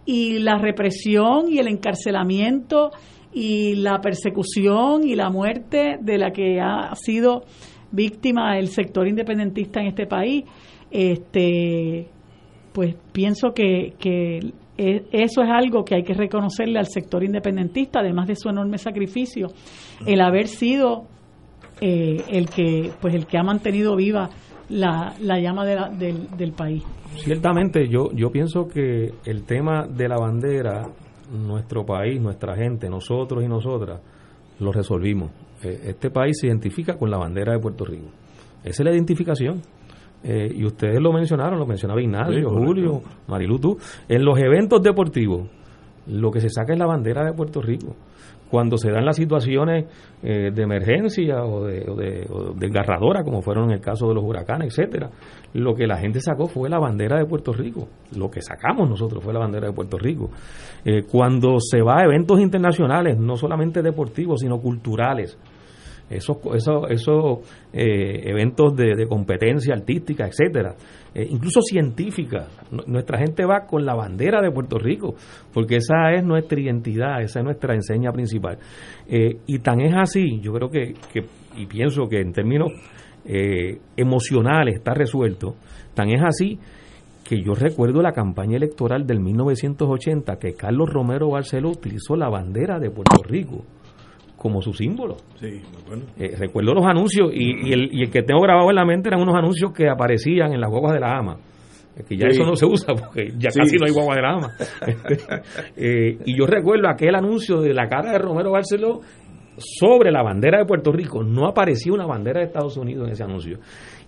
y 0.06 0.40
la 0.40 0.58
represión 0.58 1.52
y 1.52 1.58
el 1.58 1.68
encarcelamiento 1.68 2.92
y 3.34 3.76
la 3.76 4.00
persecución 4.00 5.06
y 5.06 5.16
la 5.16 5.30
muerte 5.30 5.98
de 6.00 6.18
la 6.18 6.32
que 6.32 6.62
ha 6.62 6.96
sido 6.96 7.44
víctima 7.92 8.58
el 8.58 8.70
sector 8.70 9.10
independentista 9.10 9.82
en 9.82 9.88
este 9.88 10.08
país, 10.08 10.46
este, 10.90 12.15
pues 12.76 12.94
pienso 13.14 13.54
que, 13.54 13.94
e, 14.78 15.04
eso 15.12 15.42
es 15.42 15.50
algo 15.50 15.86
que 15.86 15.96
hay 15.96 16.04
que 16.04 16.14
reconocerle 16.14 16.78
al 16.78 16.88
sector 16.88 17.24
independentista, 17.24 18.02
además 18.02 18.28
de 18.28 18.36
su 18.36 18.50
enorme 18.50 18.78
sacrificio, 18.78 19.48
el 20.06 20.20
haber 20.20 20.48
sido 20.48 21.06
eh, 21.80 22.18
el 22.30 22.50
que 22.50 22.92
pues 23.00 23.16
el 23.16 23.28
que 23.28 23.38
ha 23.38 23.44
mantenido 23.44 23.96
viva 23.96 24.30
la, 24.68 25.14
la 25.22 25.40
llama 25.40 25.66
de 25.66 25.78
del, 25.98 26.30
del 26.36 26.52
país. 26.52 26.84
Ciertamente, 27.16 27.88
yo, 27.88 28.12
yo 28.12 28.30
pienso 28.30 28.68
que 28.68 29.14
el 29.24 29.44
tema 29.46 29.88
de 29.88 30.10
la 30.10 30.18
bandera, 30.18 30.90
nuestro 31.32 31.86
país, 31.86 32.20
nuestra 32.20 32.58
gente, 32.58 32.90
nosotros 32.90 33.42
y 33.42 33.48
nosotras, 33.48 34.02
lo 34.60 34.74
resolvimos. 34.74 35.32
Eh, 35.64 35.80
este 35.86 36.10
país 36.10 36.38
se 36.42 36.48
identifica 36.48 36.98
con 36.98 37.10
la 37.10 37.18
bandera 37.18 37.54
de 37.54 37.60
Puerto 37.60 37.86
Rico. 37.86 38.08
Esa 38.66 38.84
es 38.84 38.86
la 38.86 38.92
identificación. 38.92 39.62
Eh, 40.28 40.52
y 40.56 40.66
ustedes 40.66 41.00
lo 41.00 41.14
mencionaron, 41.14 41.60
lo 41.60 41.68
mencionaba 41.68 42.02
Ignacio, 42.02 42.50
Julio, 42.50 43.02
Marilu, 43.28 43.60
tú. 43.60 43.78
En 44.10 44.26
los 44.26 44.40
eventos 44.40 44.82
deportivos, 44.82 45.48
lo 46.08 46.32
que 46.32 46.42
se 46.42 46.50
saca 46.50 46.74
es 46.74 46.80
la 46.80 46.88
bandera 46.88 47.24
de 47.24 47.34
Puerto 47.34 47.62
Rico 47.62 47.96
cuando 48.50 48.78
se 48.78 48.92
dan 48.92 49.06
las 49.06 49.16
situaciones 49.16 49.86
eh, 50.24 50.52
de 50.54 50.64
emergencia 50.64 51.44
o 51.44 51.66
de, 51.66 52.26
o 52.30 52.54
desgarradora, 52.54 53.24
como 53.24 53.42
fueron 53.42 53.66
en 53.66 53.72
el 53.72 53.82
caso 53.82 54.08
de 54.08 54.14
los 54.14 54.24
huracanes, 54.24 54.68
etcétera, 54.68 55.10
lo 55.54 55.74
que 55.74 55.88
la 55.88 55.98
gente 55.98 56.20
sacó 56.22 56.48
fue 56.48 56.70
la 56.70 56.80
bandera 56.80 57.18
de 57.18 57.26
Puerto 57.26 57.52
Rico. 57.52 57.88
Lo 58.16 58.30
que 58.30 58.42
sacamos 58.42 58.90
nosotros 58.90 59.24
fue 59.24 59.34
la 59.34 59.40
bandera 59.40 59.68
de 59.68 59.74
Puerto 59.74 59.98
Rico. 59.98 60.30
Eh, 60.84 61.04
cuando 61.04 61.60
se 61.60 61.82
va 61.82 62.00
a 62.00 62.04
eventos 62.06 62.40
internacionales, 62.40 63.18
no 63.18 63.36
solamente 63.36 63.82
deportivos, 63.82 64.42
sino 64.42 64.60
culturales, 64.60 65.38
esos, 66.10 66.38
esos, 66.54 66.90
esos 66.90 67.40
eh, 67.74 68.22
eventos 68.26 68.76
de, 68.76 69.08
competencia 69.08 69.74
artística, 69.74 70.28
etcétera, 70.28 70.76
eh, 71.14 71.28
incluso 71.30 71.62
científica. 71.62 72.48
Nuestra 72.88 73.18
gente 73.18 73.46
va 73.46 73.66
con 73.66 73.86
la 73.86 73.96
bandera 73.96 74.42
de 74.42 74.52
Puerto 74.52 74.78
Rico, 74.78 75.16
porque 75.54 75.78
esa 75.78 76.12
es 76.14 76.24
nuestra 76.24 76.60
identidad, 76.60 77.22
esa 77.22 77.40
es 77.40 77.46
nuestra 77.46 77.74
enseña 77.74 78.12
principal. 78.12 78.58
Eh, 79.08 79.38
y 79.48 79.60
tan 79.60 79.82
es 79.82 79.94
así, 79.96 80.40
yo 80.42 80.54
creo 80.54 80.70
que, 80.70 80.94
que 81.12 81.26
y 81.58 81.66
pienso 81.66 82.08
que 82.08 82.20
en 82.22 82.34
términos 82.34 82.72
emocionales 83.98 84.76
está 84.76 84.94
resuelto, 84.94 85.56
tan 85.96 86.10
es 86.12 86.22
así 86.24 86.60
que 87.24 87.42
yo 87.42 87.56
recuerdo 87.56 88.04
la 88.04 88.12
campaña 88.12 88.56
electoral 88.56 89.08
del 89.08 89.20
1980 89.20 90.38
que 90.38 90.54
Carlos 90.54 90.92
Romero 90.94 91.32
Barceló 91.32 91.72
utilizó 91.72 92.16
la 92.16 92.30
bandera 92.30 92.78
de 92.78 92.92
Puerto 92.92 93.24
Rico 93.24 93.66
como 94.46 94.62
su 94.62 94.74
símbolo. 94.74 95.16
Sí, 95.40 95.60
eh, 96.20 96.36
recuerdo 96.38 96.76
los 96.76 96.86
anuncios 96.86 97.32
y, 97.34 97.74
el, 97.74 97.90
y 97.92 98.04
el 98.04 98.12
que 98.12 98.22
tengo 98.22 98.42
grabado 98.42 98.70
en 98.70 98.76
la 98.76 98.86
mente 98.86 99.10
eran 99.10 99.20
unos 99.20 99.36
anuncios 99.36 99.74
que 99.74 99.90
aparecían 99.90 100.54
en 100.54 100.62
las 100.62 100.70
guaguas 100.70 100.94
de 100.94 101.00
la 101.00 101.18
ama. 101.18 101.38
Que 102.08 102.16
ya 102.16 102.28
eso 102.28 102.44
no 102.44 102.56
se 102.56 102.68
usa 102.68 102.94
porque 102.94 103.34
ya 103.40 103.50
casi 103.50 103.76
no 103.78 103.88
hay 103.88 103.92
guagua 103.92 104.16
de 104.16 104.22
la 104.22 104.34
ama. 104.34 104.52
Eh, 105.76 106.20
y 106.26 106.38
yo 106.38 106.46
recuerdo 106.46 106.88
aquel 106.88 107.16
anuncio 107.16 107.60
de 107.60 107.74
la 107.74 107.90
cara 107.90 108.12
de 108.12 108.20
Romero 108.20 108.52
Barceló 108.52 109.00
sobre 109.58 110.12
la 110.12 110.22
bandera 110.22 110.60
de 110.60 110.66
Puerto 110.66 110.92
Rico. 110.92 111.24
No 111.24 111.48
aparecía 111.48 111.92
una 111.92 112.06
bandera 112.06 112.42
de 112.42 112.46
Estados 112.46 112.78
Unidos 112.78 113.08
en 113.08 113.14
ese 113.14 113.24
anuncio. 113.24 113.58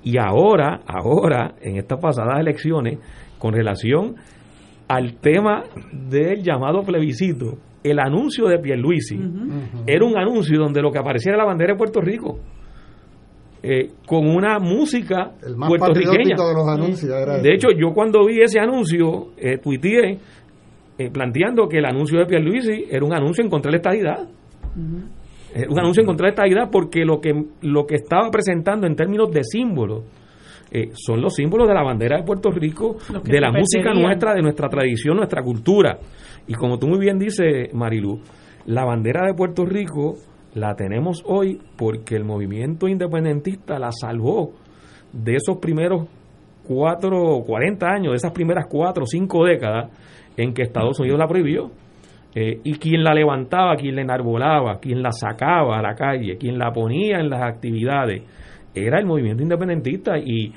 Y 0.03 0.19
ahora, 0.19 0.81
ahora, 0.85 1.55
en 1.61 1.77
estas 1.77 1.99
pasadas 1.99 2.39
elecciones, 2.39 2.99
con 3.39 3.53
relación 3.55 4.18
al 4.88 5.15
tema 5.15 5.64
del 5.91 6.43
llamado 6.43 6.84
plebiscito, 6.84 7.57
el 7.89 7.99
anuncio 7.99 8.47
de 8.47 8.59
Pierluisi 8.59 9.19
era 9.85 10.05
un 10.05 10.18
anuncio 10.18 10.59
donde 10.59 10.81
lo 10.81 10.91
que 10.91 10.99
aparecía 10.99 11.31
era 11.31 11.39
la 11.39 11.45
bandera 11.45 11.73
de 11.73 11.77
Puerto 11.77 12.01
Rico. 12.01 12.39
Eh, 13.64 13.89
con 14.05 14.27
una 14.27 14.59
música 14.59 15.31
puertorriqueña. 15.68 16.35
De, 17.41 17.53
hecho, 17.53 17.69
yo 17.72 17.91
cuando 17.91 18.26
vi 18.26 18.41
ese 18.41 18.59
anuncio, 18.59 19.30
eh, 19.35 19.57
tuiteé 19.57 20.19
eh, 20.97 21.09
planteando 21.11 21.68
que 21.68 21.80
el 21.80 21.85
anuncio 21.85 22.19
de 22.19 22.27
Pierluisi 22.27 22.85
era 22.89 23.03
un 23.03 23.14
anuncio 23.14 23.43
en 23.43 23.49
contra 23.49 23.69
de 23.69 23.73
la 23.73 23.77
estadidad. 23.77 24.27
un 24.76 25.80
anuncio 25.80 26.01
en 26.01 26.07
contra 26.07 26.26
de 26.26 26.30
la 26.30 26.35
estadidad 26.35 26.69
porque 26.72 27.03
lo 27.03 27.19
que, 27.19 27.34
lo 27.61 27.88
que 27.88 27.95
estaba 27.95 28.30
presentando 28.30 28.85
en 28.85 28.95
términos 28.95 29.31
de 29.31 29.43
símbolos 29.43 30.03
eh, 30.72 30.89
son 30.94 31.22
los 31.22 31.35
símbolos 31.35 31.68
de 31.68 31.73
la 31.73 31.84
bandera 31.84 32.18
de 32.18 32.23
Puerto 32.23 32.52
Rico, 32.52 32.98
de 33.23 33.39
la 33.39 33.52
música 33.52 33.94
nuestra, 33.94 34.34
de 34.34 34.41
nuestra 34.41 34.69
tradición, 34.69 35.18
nuestra 35.18 35.41
cultura. 35.41 35.98
Y 36.48 36.53
como 36.53 36.77
tú 36.77 36.88
muy 36.88 36.99
bien 36.99 37.18
dices, 37.18 37.73
Marilu, 37.73 38.19
la 38.65 38.85
bandera 38.85 39.26
de 39.26 39.34
Puerto 39.34 39.65
Rico 39.65 40.15
la 40.53 40.76
tenemos 40.76 41.23
hoy 41.26 41.60
porque 41.77 42.15
el 42.15 42.26
movimiento 42.26 42.88
independentista 42.88 43.80
la 43.80 43.91
salvó 43.91 44.53
de 45.14 45.35
esos 45.35 45.57
primeros 45.57 46.07
cuatro, 46.68 47.44
40 47.45 47.88
años, 47.88 48.11
de 48.11 48.18
esas 48.18 48.31
primeras 48.31 48.65
cuatro 48.69 49.03
o 49.03 49.07
cinco 49.07 49.45
décadas 49.45 49.89
en 50.35 50.53
que 50.53 50.64
Estados 50.64 50.99
Unidos 50.99 51.19
la 51.19 51.27
prohibió. 51.27 51.72
Eh, 52.35 52.60
y 52.64 52.77
quien 52.77 53.03
la 53.03 53.14
levantaba, 53.14 53.76
quien 53.77 53.95
la 53.95 54.02
enarbolaba, 54.02 54.80
quien 54.80 55.02
la 55.02 55.11
sacaba 55.11 55.80
a 55.80 55.81
la 55.81 55.95
calle, 55.95 56.38
quien 56.38 56.60
la 56.60 56.72
ponía 56.72 57.19
en 57.19 57.30
las 57.30 57.41
actividades, 57.41 58.23
era 58.86 58.99
el 58.99 59.06
movimiento 59.06 59.44
independentista 59.44 60.18
y 60.18 60.52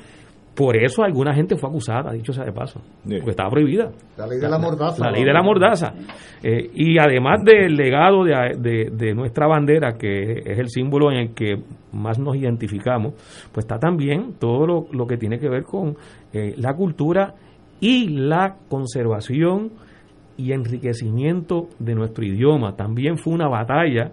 por 0.54 0.76
eso 0.76 1.02
alguna 1.02 1.32
gente 1.32 1.56
fue 1.56 1.70
acusada, 1.70 2.12
dicho 2.12 2.32
sea 2.32 2.44
de 2.44 2.52
paso, 2.52 2.82
porque 3.02 3.30
estaba 3.30 3.50
prohibida. 3.50 3.90
La 4.18 4.26
ley 4.26 4.38
de 4.38 4.48
la 4.48 4.58
mordaza. 4.58 5.04
La, 5.04 5.10
ley 5.10 5.24
de 5.24 5.32
la 5.32 5.42
mordaza. 5.42 5.94
Eh, 6.42 6.70
y 6.74 6.98
además 6.98 7.42
del 7.44 7.76
legado 7.76 8.24
de, 8.24 8.90
de, 8.92 9.14
nuestra 9.14 9.46
bandera, 9.46 9.96
que 9.96 10.42
es 10.44 10.58
el 10.58 10.68
símbolo 10.68 11.10
en 11.12 11.18
el 11.18 11.34
que 11.34 11.62
más 11.92 12.18
nos 12.18 12.36
identificamos, 12.36 13.14
pues 13.52 13.64
está 13.64 13.78
también 13.78 14.34
todo 14.38 14.66
lo, 14.66 14.86
lo 14.92 15.06
que 15.06 15.16
tiene 15.16 15.38
que 15.38 15.48
ver 15.48 15.62
con 15.62 15.96
eh, 16.32 16.54
la 16.58 16.74
cultura 16.74 17.34
y 17.80 18.08
la 18.08 18.56
conservación 18.68 19.70
y 20.36 20.52
enriquecimiento 20.52 21.68
de 21.78 21.94
nuestro 21.94 22.24
idioma. 22.24 22.76
También 22.76 23.18
fue 23.18 23.32
una 23.32 23.48
batalla 23.48 24.12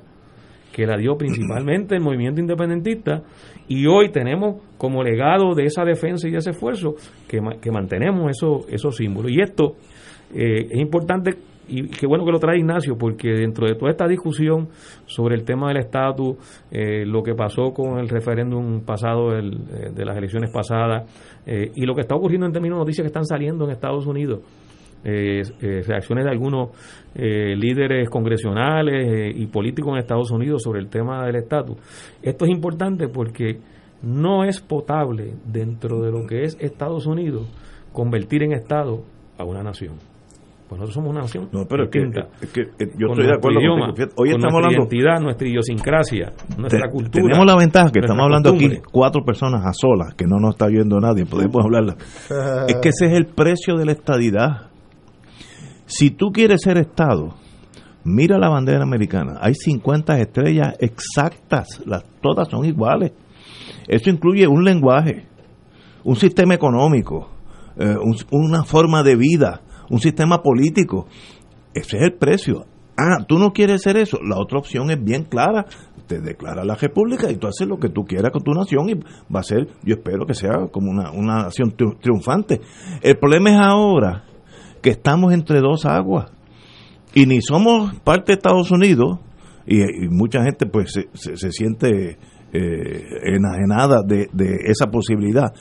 que 0.72 0.86
la 0.86 0.96
dio 0.96 1.18
principalmente 1.18 1.96
el 1.96 2.02
movimiento 2.02 2.40
independentista 2.40 3.24
y 3.68 3.85
hoy 3.85 4.10
tenemos 4.10 4.61
como 4.77 5.03
legado 5.03 5.53
de 5.53 5.65
esa 5.65 5.84
defensa 5.84 6.27
y 6.27 6.31
de 6.31 6.38
ese 6.38 6.52
esfuerzo 6.52 6.95
que, 7.27 7.39
que 7.61 7.72
mantenemos 7.72 8.31
esos, 8.31 8.65
esos 8.69 8.95
símbolos. 8.95 9.31
Y 9.31 9.41
esto 9.41 9.76
eh, 10.34 10.68
es 10.69 10.80
importante 10.80 11.35
y 11.69 11.89
qué 11.89 12.07
bueno 12.07 12.23
que 12.23 12.31
lo 12.31 12.39
trae 12.39 12.60
Ignacio, 12.60 12.98
porque 12.98 13.27
dentro 13.30 13.68
de 13.68 13.76
toda 13.76 13.91
esta 13.91 14.07
discusión 14.07 14.69
sobre 15.06 15.35
el 15.35 15.44
tema 15.44 15.68
del 15.68 15.80
estatus, 15.80 16.38
eh, 16.72 17.06
lo 17.06 17.22
que 17.22 17.35
pasó 17.35 17.73
con 17.73 17.99
el 17.99 18.07
referéndum 18.07 18.85
pasado 18.85 19.38
eh, 19.38 19.41
de 19.94 20.06
las 20.06 20.15
elecciones 20.15 20.49
pasadas 20.49 21.11
y 21.45 21.85
lo 21.85 21.95
que 21.95 22.02
está 22.02 22.14
ocurriendo 22.14 22.45
en 22.45 22.52
términos 22.52 22.77
de 22.77 22.81
noticias 22.81 23.03
que 23.03 23.07
están 23.07 23.26
saliendo 23.26 23.64
en 23.65 23.72
Estados 23.72 24.06
Unidos, 24.06 24.41
eh, 25.03 25.41
eh, 25.61 25.82
reacciones 25.86 26.26
de 26.26 26.32
algunos 26.32 26.69
eh, 27.15 27.56
líderes 27.56 28.10
congresionales 28.10 29.36
y 29.36 29.45
políticos 29.48 29.94
en 29.94 29.99
Estados 29.99 30.32
Unidos 30.32 30.64
sobre 30.64 30.80
el 30.80 30.90
tema 30.90 31.26
del 31.26 31.36
estatus. 31.36 31.78
Esto 32.22 32.45
es 32.45 32.52
importante 32.52 33.07
porque 33.07 33.60
no 34.02 34.44
es 34.44 34.61
potable 34.61 35.34
dentro 35.45 36.02
de 36.02 36.11
lo 36.11 36.26
que 36.28 36.44
es 36.44 36.57
Estados 36.60 37.06
Unidos 37.06 37.48
convertir 37.94 38.44
en 38.44 38.53
Estado 38.53 39.03
a 39.38 39.44
una 39.44 39.64
nación. 39.64 39.95
Pues 40.68 40.82
nosotros 40.82 40.95
somos 40.95 41.11
una 41.11 41.22
nación. 41.22 41.48
No, 41.53 41.65
pero 41.65 41.86
es 41.86 41.90
que, 41.90 42.02
yo 42.98 43.07
estoy 43.07 43.26
de 43.26 43.34
acuerdo 43.34 43.61
idioma, 43.61 43.94
Hoy 44.18 44.30
estamos 44.32 44.61
nuestra 44.61 44.72
identidad, 44.74 45.22
nuestra 45.22 45.48
idiosincrasia, 45.48 46.34
nuestra 46.57 46.90
cultura. 46.91 47.24
Tenemos 47.24 47.45
la 47.45 47.56
ventaja 47.56 47.90
que 47.90 47.99
estamos 47.99 48.24
hablando 48.24 48.49
aquí 48.49 48.69
cuatro 48.91 49.24
personas 49.24 49.65
a 49.65 49.72
solas, 49.72 50.14
que 50.15 50.26
no 50.26 50.40
nos 50.40 50.56
está 50.56 50.68
viendo 50.68 50.99
nadie, 50.99 51.26
podemos 51.26 51.64
hablarla. 51.64 51.95
es 52.68 52.76
que 52.82 52.90
ese 52.90 53.06
es 53.06 53.14
el 53.14 53.28
precio 53.28 53.78
de 53.78 53.86
la 53.86 53.94
estadidad. 53.94 54.72
Si 55.88 56.12
tú 56.12 56.34
quieres 56.34 56.62
ser 56.62 56.78
Estado, 56.78 57.34
mira 58.04 58.38
la 58.38 58.50
bandera 58.50 58.84
americana. 58.84 59.40
Hay 59.40 59.56
50 59.56 60.20
estrellas 60.20 60.76
exactas, 60.80 61.82
las, 61.86 62.04
todas 62.22 62.50
son 62.50 62.66
iguales. 62.66 63.14
Eso 63.88 64.10
incluye 64.10 64.46
un 64.48 64.66
lenguaje, 64.66 65.26
un 66.04 66.18
sistema 66.18 66.54
económico, 66.54 67.30
eh, 67.78 67.96
una 68.32 68.66
forma 68.66 69.02
de 69.02 69.16
vida, 69.16 69.62
un 69.90 70.00
sistema 70.00 70.42
político. 70.42 71.08
Ese 71.74 71.96
es 71.96 72.04
el 72.04 72.14
precio. 72.16 72.66
Ah, 72.98 73.24
tú 73.26 73.40
no 73.40 73.54
quieres 73.54 73.82
ser 73.82 73.96
eso. 73.96 74.20
La 74.22 74.38
otra 74.38 74.60
opción 74.60 74.92
es 74.92 75.02
bien 75.02 75.24
clara. 75.24 75.68
Te 76.06 76.20
declara 76.20 76.66
la 76.66 76.76
república 76.76 77.32
y 77.32 77.38
tú 77.38 77.48
haces 77.48 77.66
lo 77.66 77.80
que 77.80 77.90
tú 77.90 78.04
quieras 78.04 78.32
con 78.34 78.44
tu 78.44 78.52
nación 78.52 78.90
y 78.90 78.96
va 79.34 79.40
a 79.40 79.44
ser, 79.44 79.70
yo 79.84 79.96
espero 79.96 80.26
que 80.26 80.34
sea 80.34 80.68
como 80.70 80.92
una, 80.92 81.12
una 81.12 81.44
nación 81.44 81.74
triunfante. 82.02 82.60
El 83.02 83.18
problema 83.18 83.52
es 83.52 83.58
ahora 83.58 84.24
que 84.82 84.90
estamos 84.91 85.34
entre 85.34 85.60
dos 85.60 85.86
aguas 85.86 86.32
y 87.14 87.26
ni 87.26 87.41
somos 87.41 87.95
parte 88.04 88.32
de 88.32 88.34
Estados 88.34 88.72
Unidos 88.72 89.20
y, 89.66 89.82
mucha 90.10 90.44
gente 90.44 90.66
pues 90.66 90.91
se, 90.94 91.36
se, 91.36 91.52
siente 91.52 92.18
eh, 92.54 93.04
enajenada 93.24 94.02
de, 94.06 94.30
esa 94.66 94.88
posibilidad. 94.88 95.54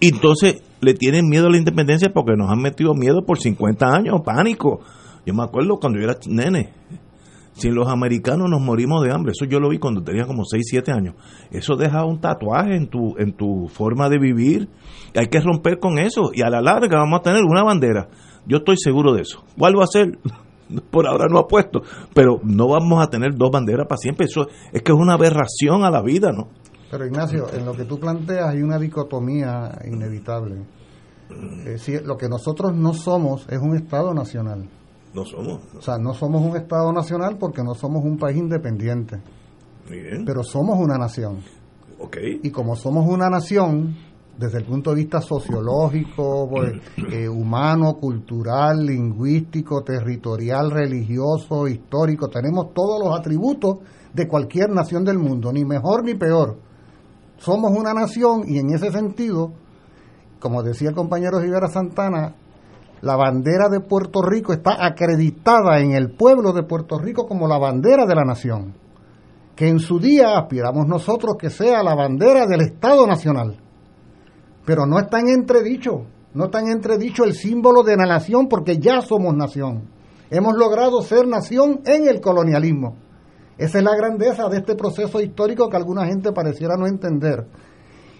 Entonces 0.00 0.62
le 0.80 0.94
tienen 0.94 1.28
miedo 1.28 1.46
a 1.46 1.50
la 1.50 1.58
independencia 1.58 2.10
porque 2.12 2.32
nos 2.36 2.50
han 2.50 2.60
metido 2.60 2.94
miedo 2.94 3.24
por 3.24 3.38
50 3.38 3.86
años, 3.86 4.20
pánico. 4.24 4.80
Yo 5.26 5.34
me 5.34 5.42
acuerdo 5.42 5.78
cuando 5.78 5.98
yo 5.98 6.06
era 6.06 6.18
nene, 6.26 6.72
Si 7.52 7.70
los 7.70 7.88
americanos 7.88 8.48
nos 8.48 8.60
morimos 8.60 9.04
de 9.04 9.12
hambre, 9.12 9.32
eso 9.32 9.44
yo 9.44 9.60
lo 9.60 9.68
vi 9.68 9.78
cuando 9.78 10.02
tenía 10.02 10.26
como 10.26 10.44
6, 10.44 10.64
7 10.70 10.92
años, 10.92 11.14
eso 11.50 11.76
deja 11.76 12.04
un 12.04 12.20
tatuaje 12.20 12.76
en 12.76 12.88
tu, 12.88 13.16
en 13.18 13.32
tu 13.32 13.68
forma 13.68 14.08
de 14.08 14.18
vivir. 14.18 14.68
Hay 15.14 15.26
que 15.26 15.40
romper 15.40 15.78
con 15.78 15.98
eso 15.98 16.30
y 16.32 16.42
a 16.42 16.50
la 16.50 16.60
larga 16.60 16.98
vamos 16.98 17.20
a 17.20 17.22
tener 17.22 17.42
una 17.44 17.62
bandera. 17.62 18.08
Yo 18.48 18.58
estoy 18.58 18.76
seguro 18.78 19.12
de 19.12 19.22
eso. 19.22 19.44
¿Cuál 19.58 19.78
va 19.78 19.84
a 19.84 19.86
ser? 19.86 20.18
Por 20.90 21.06
ahora 21.06 21.26
no 21.30 21.38
apuesto, 21.38 21.82
pero 22.14 22.40
no 22.42 22.68
vamos 22.68 23.02
a 23.02 23.08
tener 23.08 23.34
dos 23.34 23.50
banderas 23.50 23.86
para 23.86 23.98
siempre. 23.98 24.26
Eso 24.26 24.48
es 24.72 24.82
que 24.82 24.92
es 24.92 24.98
una 24.98 25.14
aberración 25.14 25.84
a 25.84 25.90
la 25.90 26.02
vida, 26.02 26.30
¿no? 26.32 26.48
Pero 26.90 27.06
Ignacio, 27.06 27.46
en 27.54 27.64
lo 27.64 27.72
que 27.72 27.84
tú 27.84 27.98
planteas 27.98 28.48
hay 28.50 28.62
una 28.62 28.78
dicotomía 28.78 29.78
inevitable. 29.86 30.62
Es 31.60 31.64
decir, 31.64 32.02
lo 32.06 32.16
que 32.16 32.28
nosotros 32.28 32.74
no 32.74 32.94
somos 32.94 33.46
es 33.50 33.58
un 33.58 33.76
Estado 33.76 34.14
nacional. 34.14 34.68
No 35.14 35.24
somos. 35.24 35.60
O 35.76 35.82
sea, 35.82 35.98
no 35.98 36.14
somos 36.14 36.42
un 36.42 36.56
Estado 36.56 36.92
nacional 36.92 37.36
porque 37.38 37.62
no 37.62 37.74
somos 37.74 38.04
un 38.04 38.18
país 38.18 38.38
independiente. 38.38 39.20
Bien. 39.88 40.24
Pero 40.24 40.42
somos 40.42 40.78
una 40.78 40.96
nación. 40.96 41.40
Ok. 41.98 42.16
Y 42.42 42.50
como 42.50 42.76
somos 42.76 43.06
una 43.06 43.28
nación, 43.28 43.96
desde 44.38 44.58
el 44.58 44.64
punto 44.64 44.90
de 44.90 44.96
vista 44.96 45.20
sociológico, 45.20 46.48
pues, 46.48 46.74
eh, 47.12 47.28
humano, 47.28 47.94
cultural, 47.94 48.86
lingüístico, 48.86 49.82
territorial, 49.82 50.70
religioso, 50.70 51.66
histórico, 51.66 52.28
tenemos 52.28 52.72
todos 52.72 53.04
los 53.04 53.18
atributos 53.18 53.78
de 54.14 54.28
cualquier 54.28 54.70
nación 54.70 55.04
del 55.04 55.18
mundo, 55.18 55.52
ni 55.52 55.64
mejor 55.64 56.04
ni 56.04 56.14
peor. 56.14 56.56
Somos 57.38 57.72
una 57.72 57.92
nación 57.92 58.44
y 58.46 58.58
en 58.58 58.70
ese 58.70 58.92
sentido, 58.92 59.52
como 60.38 60.62
decía 60.62 60.90
el 60.90 60.94
compañero 60.94 61.40
Rivera 61.40 61.66
Santana, 61.66 62.34
la 63.00 63.16
bandera 63.16 63.68
de 63.68 63.80
Puerto 63.80 64.22
Rico 64.22 64.52
está 64.52 64.84
acreditada 64.86 65.80
en 65.80 65.92
el 65.92 66.12
pueblo 66.12 66.52
de 66.52 66.62
Puerto 66.62 66.98
Rico 66.98 67.26
como 67.26 67.48
la 67.48 67.58
bandera 67.58 68.06
de 68.06 68.14
la 68.14 68.24
nación, 68.24 68.74
que 69.56 69.68
en 69.68 69.80
su 69.80 69.98
día 69.98 70.38
aspiramos 70.38 70.86
nosotros 70.86 71.36
que 71.36 71.50
sea 71.50 71.82
la 71.82 71.96
bandera 71.96 72.46
del 72.46 72.60
Estado 72.60 73.04
Nacional. 73.04 73.67
Pero 74.68 74.84
no 74.84 74.98
está 74.98 75.18
en 75.20 75.30
entredicho, 75.30 76.02
no 76.34 76.44
está 76.44 76.60
en 76.60 76.68
entredicho 76.68 77.24
el 77.24 77.32
símbolo 77.32 77.82
de 77.82 77.96
la 77.96 78.04
nación 78.04 78.48
porque 78.48 78.76
ya 78.76 79.00
somos 79.00 79.34
nación. 79.34 79.84
Hemos 80.28 80.58
logrado 80.58 81.00
ser 81.00 81.26
nación 81.26 81.80
en 81.86 82.06
el 82.06 82.20
colonialismo. 82.20 82.94
Esa 83.56 83.78
es 83.78 83.84
la 83.84 83.96
grandeza 83.96 84.46
de 84.50 84.58
este 84.58 84.74
proceso 84.74 85.22
histórico 85.22 85.70
que 85.70 85.76
alguna 85.78 86.04
gente 86.04 86.32
pareciera 86.32 86.76
no 86.76 86.86
entender. 86.86 87.46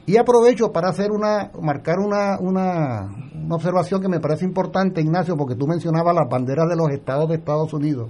Y 0.06 0.16
aprovecho 0.16 0.72
para 0.72 0.88
hacer 0.88 1.10
una, 1.10 1.50
marcar 1.60 1.98
una, 1.98 2.38
una, 2.40 3.10
una 3.34 3.54
observación 3.54 4.00
que 4.00 4.08
me 4.08 4.18
parece 4.18 4.46
importante, 4.46 5.02
Ignacio, 5.02 5.36
porque 5.36 5.54
tú 5.54 5.66
mencionabas 5.66 6.14
las 6.14 6.30
banderas 6.30 6.66
de 6.66 6.76
los 6.76 6.88
estados 6.88 7.28
de 7.28 7.34
Estados 7.34 7.74
Unidos. 7.74 8.08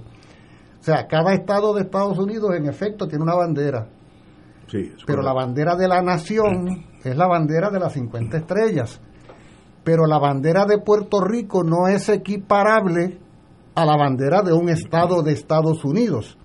O 0.79 0.83
sea, 0.85 1.07
cada 1.07 1.33
estado 1.33 1.73
de 1.73 1.81
Estados 1.81 2.17
Unidos 2.17 2.55
en 2.55 2.67
efecto 2.67 3.05
tiene 3.05 3.25
una 3.25 3.35
bandera. 3.35 3.89
Sí, 4.69 4.91
Pero 5.05 5.21
la 5.21 5.33
bandera 5.33 5.75
de 5.75 5.87
la 5.87 6.01
nación 6.01 6.85
es 7.03 7.15
la 7.17 7.27
bandera 7.27 7.69
de 7.69 7.79
las 7.79 7.93
50 7.93 8.37
estrellas. 8.37 9.01
Pero 9.83 10.05
la 10.05 10.19
bandera 10.19 10.65
de 10.65 10.77
Puerto 10.79 11.21
Rico 11.21 11.63
no 11.63 11.87
es 11.87 12.07
equiparable 12.09 13.17
a 13.75 13.85
la 13.85 13.95
bandera 13.97 14.41
de 14.41 14.53
un 14.53 14.69
estado 14.69 15.23
de 15.23 15.31
Estados 15.33 15.83
Unidos. 15.85 16.37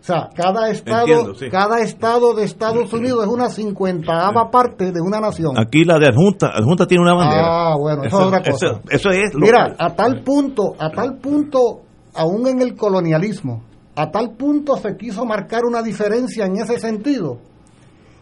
O 0.00 0.02
sea, 0.02 0.30
cada 0.34 0.70
estado, 0.70 1.06
Entiendo, 1.06 1.34
sí. 1.34 1.50
cada 1.50 1.80
estado 1.80 2.32
de 2.34 2.44
Estados 2.44 2.90
Unidos 2.94 3.22
es 3.26 3.30
una 3.30 3.50
cincuentava 3.50 4.50
parte 4.50 4.92
de 4.92 5.00
una 5.02 5.20
nación. 5.20 5.58
Aquí 5.58 5.84
la 5.84 5.98
de 5.98 6.06
adjunta, 6.08 6.48
adjunta 6.54 6.86
tiene 6.86 7.02
una 7.04 7.14
bandera. 7.14 7.44
Ah, 7.46 7.76
bueno, 7.78 8.04
eso, 8.04 8.18
es 8.20 8.26
otra 8.26 8.38
cosa. 8.42 8.66
Eso, 8.66 8.80
eso 8.88 9.10
es 9.10 9.34
lo- 9.34 9.40
Mira, 9.40 9.74
a 9.78 9.94
tal 9.94 10.22
punto, 10.22 10.74
a 10.78 10.90
tal 10.90 11.18
punto, 11.18 11.82
aún 12.14 12.46
en 12.46 12.62
el 12.62 12.74
colonialismo, 12.76 13.62
a 13.94 14.10
tal 14.10 14.30
punto 14.38 14.76
se 14.78 14.96
quiso 14.96 15.26
marcar 15.26 15.64
una 15.66 15.82
diferencia 15.82 16.46
en 16.46 16.56
ese 16.56 16.78
sentido, 16.78 17.36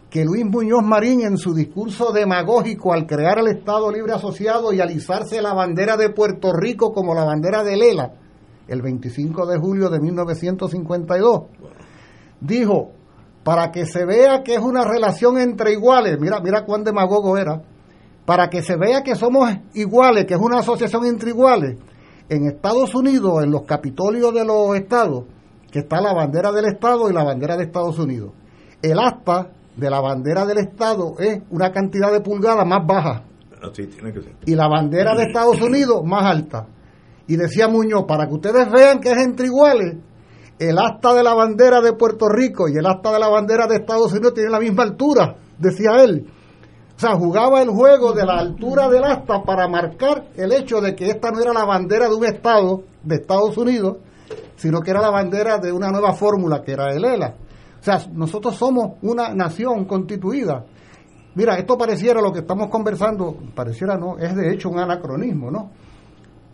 que 0.09 0.25
Luis 0.25 0.45
Muñoz 0.45 0.83
Marín 0.83 1.21
en 1.21 1.37
su 1.37 1.53
discurso 1.53 2.11
demagógico 2.11 2.93
al 2.93 3.05
crear 3.05 3.39
el 3.39 3.47
Estado 3.47 3.91
Libre 3.91 4.13
Asociado 4.13 4.73
y 4.73 4.81
alisarse 4.81 5.41
la 5.41 5.53
bandera 5.53 5.97
de 5.97 6.09
Puerto 6.09 6.51
Rico 6.51 6.91
como 6.91 7.13
la 7.13 7.23
bandera 7.23 7.63
de 7.63 7.77
Lela, 7.77 8.13
el 8.67 8.81
25 8.81 9.45
de 9.45 9.59
julio 9.59 9.89
de 9.89 9.99
1952, 9.99 11.41
dijo, 12.41 12.91
para 13.43 13.71
que 13.71 13.85
se 13.85 14.05
vea 14.05 14.41
que 14.43 14.55
es 14.55 14.61
una 14.61 14.83
relación 14.83 15.37
entre 15.37 15.73
iguales, 15.73 16.17
mira, 16.19 16.39
mira 16.39 16.65
cuán 16.65 16.83
demagogo 16.83 17.37
era, 17.37 17.61
para 18.25 18.49
que 18.49 18.63
se 18.63 18.77
vea 18.77 19.03
que 19.03 19.15
somos 19.15 19.49
iguales, 19.73 20.25
que 20.25 20.33
es 20.33 20.39
una 20.39 20.59
asociación 20.59 21.05
entre 21.05 21.29
iguales, 21.29 21.77
en 22.29 22.47
Estados 22.47 22.93
Unidos, 22.95 23.43
en 23.43 23.51
los 23.51 23.63
capitolios 23.63 24.33
de 24.33 24.45
los 24.45 24.75
estados, 24.75 25.25
que 25.71 25.79
está 25.79 26.01
la 26.01 26.13
bandera 26.13 26.51
del 26.51 26.65
estado 26.65 27.09
y 27.09 27.13
la 27.13 27.23
bandera 27.23 27.57
de 27.57 27.63
Estados 27.63 27.97
Unidos. 27.99 28.31
El 28.81 28.99
asta 28.99 29.51
de 29.75 29.89
la 29.89 30.01
bandera 30.01 30.45
del 30.45 30.57
estado 30.59 31.15
es 31.19 31.41
una 31.49 31.71
cantidad 31.71 32.11
de 32.11 32.21
pulgadas 32.21 32.65
más 32.65 32.85
baja 32.85 33.23
tiene 33.73 34.13
que 34.13 34.21
ser. 34.21 34.35
y 34.45 34.55
la 34.55 34.67
bandera 34.67 35.15
de 35.15 35.23
Estados 35.23 35.61
Unidos 35.61 36.01
más 36.03 36.25
alta. 36.25 36.67
Y 37.27 37.35
decía 37.35 37.67
Muñoz, 37.67 38.05
para 38.07 38.27
que 38.27 38.33
ustedes 38.33 38.71
vean 38.71 38.99
que 38.99 39.11
es 39.11 39.17
entre 39.17 39.47
iguales, 39.47 39.97
el 40.57 40.77
asta 40.77 41.13
de 41.13 41.23
la 41.23 41.33
bandera 41.33 41.81
de 41.81 41.93
Puerto 41.93 42.27
Rico 42.27 42.67
y 42.67 42.77
el 42.77 42.85
asta 42.85 43.13
de 43.13 43.19
la 43.19 43.29
bandera 43.29 43.67
de 43.67 43.75
Estados 43.75 44.11
Unidos 44.11 44.33
tienen 44.33 44.51
la 44.51 44.59
misma 44.59 44.83
altura, 44.83 45.35
decía 45.57 46.03
él. 46.03 46.27
O 46.95 46.99
sea, 46.99 47.15
jugaba 47.15 47.61
el 47.61 47.69
juego 47.69 48.11
de 48.13 48.25
la 48.25 48.39
altura 48.39 48.89
del 48.89 49.03
asta 49.03 49.43
para 49.43 49.69
marcar 49.69 50.25
el 50.35 50.51
hecho 50.51 50.81
de 50.81 50.95
que 50.95 51.09
esta 51.09 51.31
no 51.31 51.41
era 51.41 51.53
la 51.53 51.63
bandera 51.63 52.09
de 52.09 52.15
un 52.15 52.25
estado 52.25 52.83
de 53.03 53.15
Estados 53.15 53.57
Unidos, 53.57 53.97
sino 54.57 54.81
que 54.81 54.91
era 54.91 55.01
la 55.01 55.09
bandera 55.09 55.59
de 55.59 55.71
una 55.71 55.91
nueva 55.91 56.13
fórmula 56.13 56.61
que 56.61 56.73
era 56.73 56.91
el 56.91 57.05
ELA. 57.05 57.35
O 57.79 57.83
sea, 57.83 58.01
nosotros 58.13 58.55
somos 58.55 58.97
una 59.01 59.33
nación 59.33 59.85
constituida. 59.85 60.65
Mira, 61.35 61.57
esto 61.57 61.77
pareciera 61.77 62.21
lo 62.21 62.33
que 62.33 62.39
estamos 62.39 62.69
conversando, 62.69 63.37
pareciera 63.55 63.97
no, 63.97 64.17
es 64.17 64.35
de 64.35 64.51
hecho 64.51 64.69
un 64.69 64.79
anacronismo, 64.79 65.49
¿no? 65.49 65.71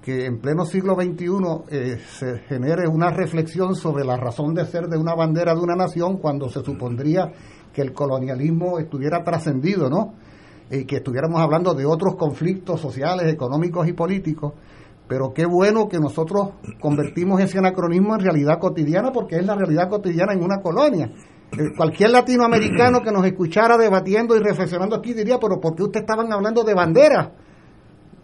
Que 0.01 0.25
en 0.25 0.39
pleno 0.39 0.65
siglo 0.65 0.95
XXI 0.95 1.27
eh, 1.69 1.97
se 2.19 2.39
genere 2.47 2.87
una 2.87 3.09
reflexión 3.09 3.75
sobre 3.75 4.05
la 4.05 4.17
razón 4.17 4.53
de 4.53 4.65
ser 4.65 4.87
de 4.87 4.97
una 4.97 5.15
bandera 5.15 5.55
de 5.55 5.61
una 5.61 5.75
nación 5.75 6.17
cuando 6.17 6.49
se 6.49 6.63
supondría 6.63 7.31
que 7.73 7.81
el 7.81 7.93
colonialismo 7.93 8.77
estuviera 8.77 9.23
trascendido, 9.23 9.89
¿no? 9.89 10.13
Y 10.69 10.85
que 10.85 10.97
estuviéramos 10.97 11.41
hablando 11.41 11.73
de 11.73 11.85
otros 11.85 12.15
conflictos 12.15 12.79
sociales, 12.81 13.33
económicos 13.33 13.87
y 13.87 13.93
políticos. 13.93 14.53
Pero 15.07 15.33
qué 15.33 15.45
bueno 15.45 15.87
que 15.87 15.99
nosotros 15.99 16.49
convertimos 16.81 17.39
ese 17.39 17.59
anacronismo 17.59 18.15
en 18.15 18.21
realidad 18.21 18.57
cotidiana 18.59 19.11
porque 19.11 19.35
es 19.35 19.45
la 19.45 19.55
realidad 19.55 19.87
cotidiana 19.89 20.33
en 20.33 20.43
una 20.43 20.61
colonia. 20.61 21.11
Eh, 21.51 21.75
Cualquier 21.77 22.09
latinoamericano 22.09 23.01
que 23.01 23.11
nos 23.11 23.23
escuchara 23.25 23.77
debatiendo 23.77 24.35
y 24.35 24.39
reflexionando 24.39 24.95
aquí 24.95 25.13
diría, 25.13 25.37
pero 25.39 25.59
¿por 25.59 25.75
qué 25.75 25.83
ustedes 25.83 26.03
estaban 26.03 26.33
hablando 26.33 26.63
de 26.63 26.73
banderas? 26.73 27.29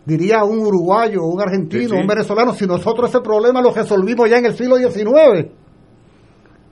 Diría 0.05 0.43
un 0.43 0.57
uruguayo, 0.59 1.23
un 1.23 1.39
argentino, 1.39 1.83
Sí, 1.83 1.89
sí. 1.89 1.95
un 1.95 2.07
venezolano, 2.07 2.53
si 2.53 2.65
nosotros 2.65 3.09
ese 3.11 3.21
problema 3.21 3.61
lo 3.61 3.71
resolvimos 3.71 4.27
ya 4.27 4.39
en 4.39 4.45
el 4.45 4.55
siglo 4.55 4.77
XIX. 4.77 5.51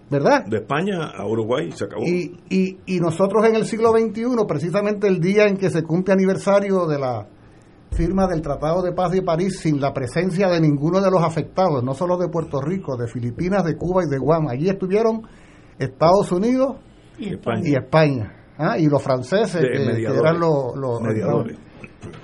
¿Verdad? 0.10 0.46
De 0.48 0.58
España 0.58 1.12
a 1.16 1.28
Uruguay 1.28 1.72
se 1.72 1.86
acabó. 1.86 2.02
Y, 2.04 2.36
y, 2.50 2.80
y 2.88 3.00
nosotros 3.00 3.46
en 3.46 3.56
el 3.56 3.66
siglo 3.66 3.92
XXI, 3.92 4.24
precisamente 4.48 5.08
el 5.08 5.20
día 5.20 5.46
en 5.46 5.56
que 5.58 5.70
se 5.70 5.84
cumple 5.84 6.14
aniversario 6.16 6.88
de 6.88 6.98
la 6.98 7.28
firma 7.92 8.28
del 8.28 8.42
Tratado 8.42 8.82
de 8.82 8.94
Paz 8.94 9.12
de 9.12 9.22
París, 9.22 9.60
sin 9.60 9.80
la 9.82 9.94
presencia 9.94 10.48
de 10.50 10.62
ninguno 10.62 11.02
de 11.02 11.12
los 11.12 11.22
afectados, 11.24 11.84
no 11.84 11.94
solo 11.94 12.18
de 12.18 12.30
Puerto 12.30 12.62
Rico, 12.62 12.96
de 12.98 13.08
Filipinas, 13.08 13.64
de 13.66 13.76
Cuba 13.76 14.04
y 14.06 14.10
de 14.10 14.18
Guam. 14.18 14.48
Allí 14.48 14.70
estuvieron 14.70 15.24
Estados 15.78 16.32
Unidos 16.32 16.78
Y 17.18 17.34
España. 17.34 17.62
y 17.66 17.74
España. 17.76 18.34
¿ah? 18.58 18.78
Y 18.78 18.88
los 18.88 19.02
franceses, 19.02 19.62
que, 19.62 20.06
eran 20.20 20.40
los... 20.40 20.76
los- 20.76 21.02
Mediadores. 21.02 21.58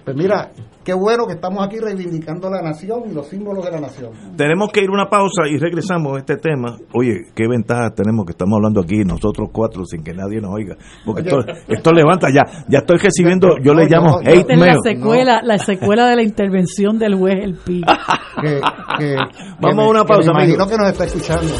Pues 0.03 0.15
mira, 0.15 0.51
qué 0.83 0.93
bueno 0.93 1.25
que 1.25 1.33
estamos 1.33 1.65
aquí 1.65 1.79
reivindicando 1.79 2.49
la 2.49 2.61
nación 2.61 3.03
y 3.09 3.13
los 3.13 3.27
símbolos 3.27 3.65
de 3.65 3.71
la 3.71 3.79
nación. 3.81 4.11
Tenemos 4.37 4.69
que 4.71 4.81
ir 4.81 4.89
a 4.89 4.93
una 4.93 5.09
pausa 5.09 5.47
y 5.49 5.57
regresamos 5.57 6.15
a 6.15 6.19
este 6.19 6.37
tema. 6.37 6.77
Oye, 6.93 7.25
qué 7.35 7.47
ventaja 7.47 7.89
tenemos 7.95 8.25
que 8.25 8.31
estamos 8.31 8.55
hablando 8.57 8.81
aquí 8.81 9.03
nosotros 9.03 9.49
cuatro 9.51 9.83
sin 9.85 10.03
que 10.03 10.13
nadie 10.13 10.39
nos 10.39 10.51
oiga. 10.53 10.75
Porque 11.05 11.21
Oye. 11.23 11.29
esto, 11.29 11.51
esto 11.67 11.91
levanta 11.91 12.27
ya. 12.33 12.43
Ya 12.67 12.79
estoy 12.79 12.97
recibiendo, 12.97 13.57
yo 13.63 13.73
le 13.73 13.87
llamo 13.87 14.19
hate 14.19 14.39
Esta 14.41 14.53
es 14.53 14.59
la 14.59 14.75
secuela, 14.83 15.41
la 15.43 15.57
secuela 15.57 16.07
de 16.07 16.15
la 16.17 16.23
intervención 16.23 16.97
del 16.99 17.15
juez 17.15 17.39
El 17.43 17.55
Pi. 17.55 17.81
Que- 18.41 18.59
que- 18.99 19.15
Vamos 19.61 19.75
que 19.77 19.81
a 19.81 19.89
una 19.89 20.03
me- 20.03 20.05
pausa, 20.07 20.31
me 20.33 20.43
imagino 20.43 20.67
que 20.67 20.77
nos 20.77 20.89
está 20.91 21.05
escuchando. 21.05 21.53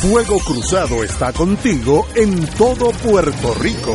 Fuego 0.00 0.36
Cruzado 0.38 1.04
está 1.04 1.32
contigo 1.32 2.06
en 2.16 2.46
todo 2.56 2.90
Puerto 3.06 3.54
Rico. 3.60 3.94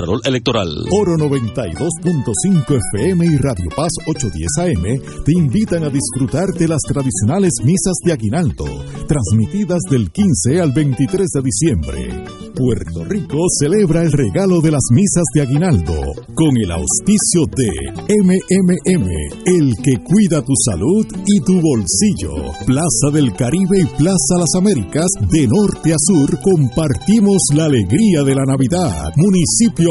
Contralor 0.01 0.21
Electoral. 0.25 0.67
Oro 0.91 1.15
92.5 1.15 2.79
FM 2.91 3.23
y 3.23 3.37
Radio 3.37 3.69
Paz 3.75 3.91
810 4.07 4.57
AM 4.57 5.23
te 5.23 5.31
invitan 5.31 5.83
a 5.83 5.89
disfrutar 5.89 6.47
de 6.57 6.67
las 6.67 6.81
tradicionales 6.81 7.53
misas 7.63 7.93
de 8.03 8.13
Aguinaldo, 8.13 8.65
transmitidas 9.07 9.81
del 9.91 10.11
15 10.11 10.59
al 10.59 10.71
23 10.71 11.27
de 11.29 11.41
diciembre. 11.43 12.41
Puerto 12.55 13.05
Rico 13.05 13.37
celebra 13.59 14.03
el 14.03 14.11
regalo 14.11 14.59
de 14.61 14.71
las 14.71 14.83
misas 14.91 15.23
de 15.33 15.41
Aguinaldo 15.41 15.95
con 16.35 16.57
el 16.57 16.71
auspicio 16.71 17.45
de 17.55 17.69
MMM, 18.09 19.07
el 19.45 19.73
que 19.83 20.03
cuida 20.03 20.41
tu 20.41 20.53
salud 20.65 21.05
y 21.25 21.39
tu 21.41 21.61
bolsillo. 21.61 22.51
Plaza 22.65 23.09
del 23.13 23.33
Caribe 23.33 23.81
y 23.81 23.85
Plaza 23.97 24.37
Las 24.37 24.53
Américas, 24.57 25.07
de 25.31 25.47
norte 25.47 25.93
a 25.93 25.97
sur, 25.97 26.39
compartimos 26.41 27.41
la 27.55 27.65
alegría 27.65 28.23
de 28.23 28.35
la 28.35 28.43
Navidad. 28.45 29.11
Municipio 29.15 29.90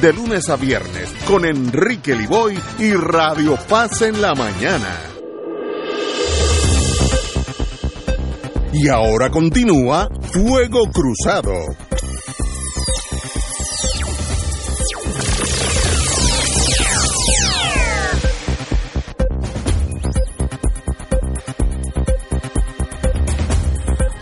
de 0.00 0.12
lunes 0.14 0.48
a 0.48 0.56
viernes 0.56 1.12
con 1.26 1.44
Enrique 1.44 2.14
Liboy 2.14 2.58
y 2.78 2.92
Radio 2.92 3.56
Paz 3.68 4.02
en 4.02 4.20
la 4.22 4.34
mañana. 4.34 4.98
Y 8.72 8.88
ahora 8.88 9.30
continúa 9.30 10.08
Fuego 10.32 10.84
Cruzado. 10.90 11.52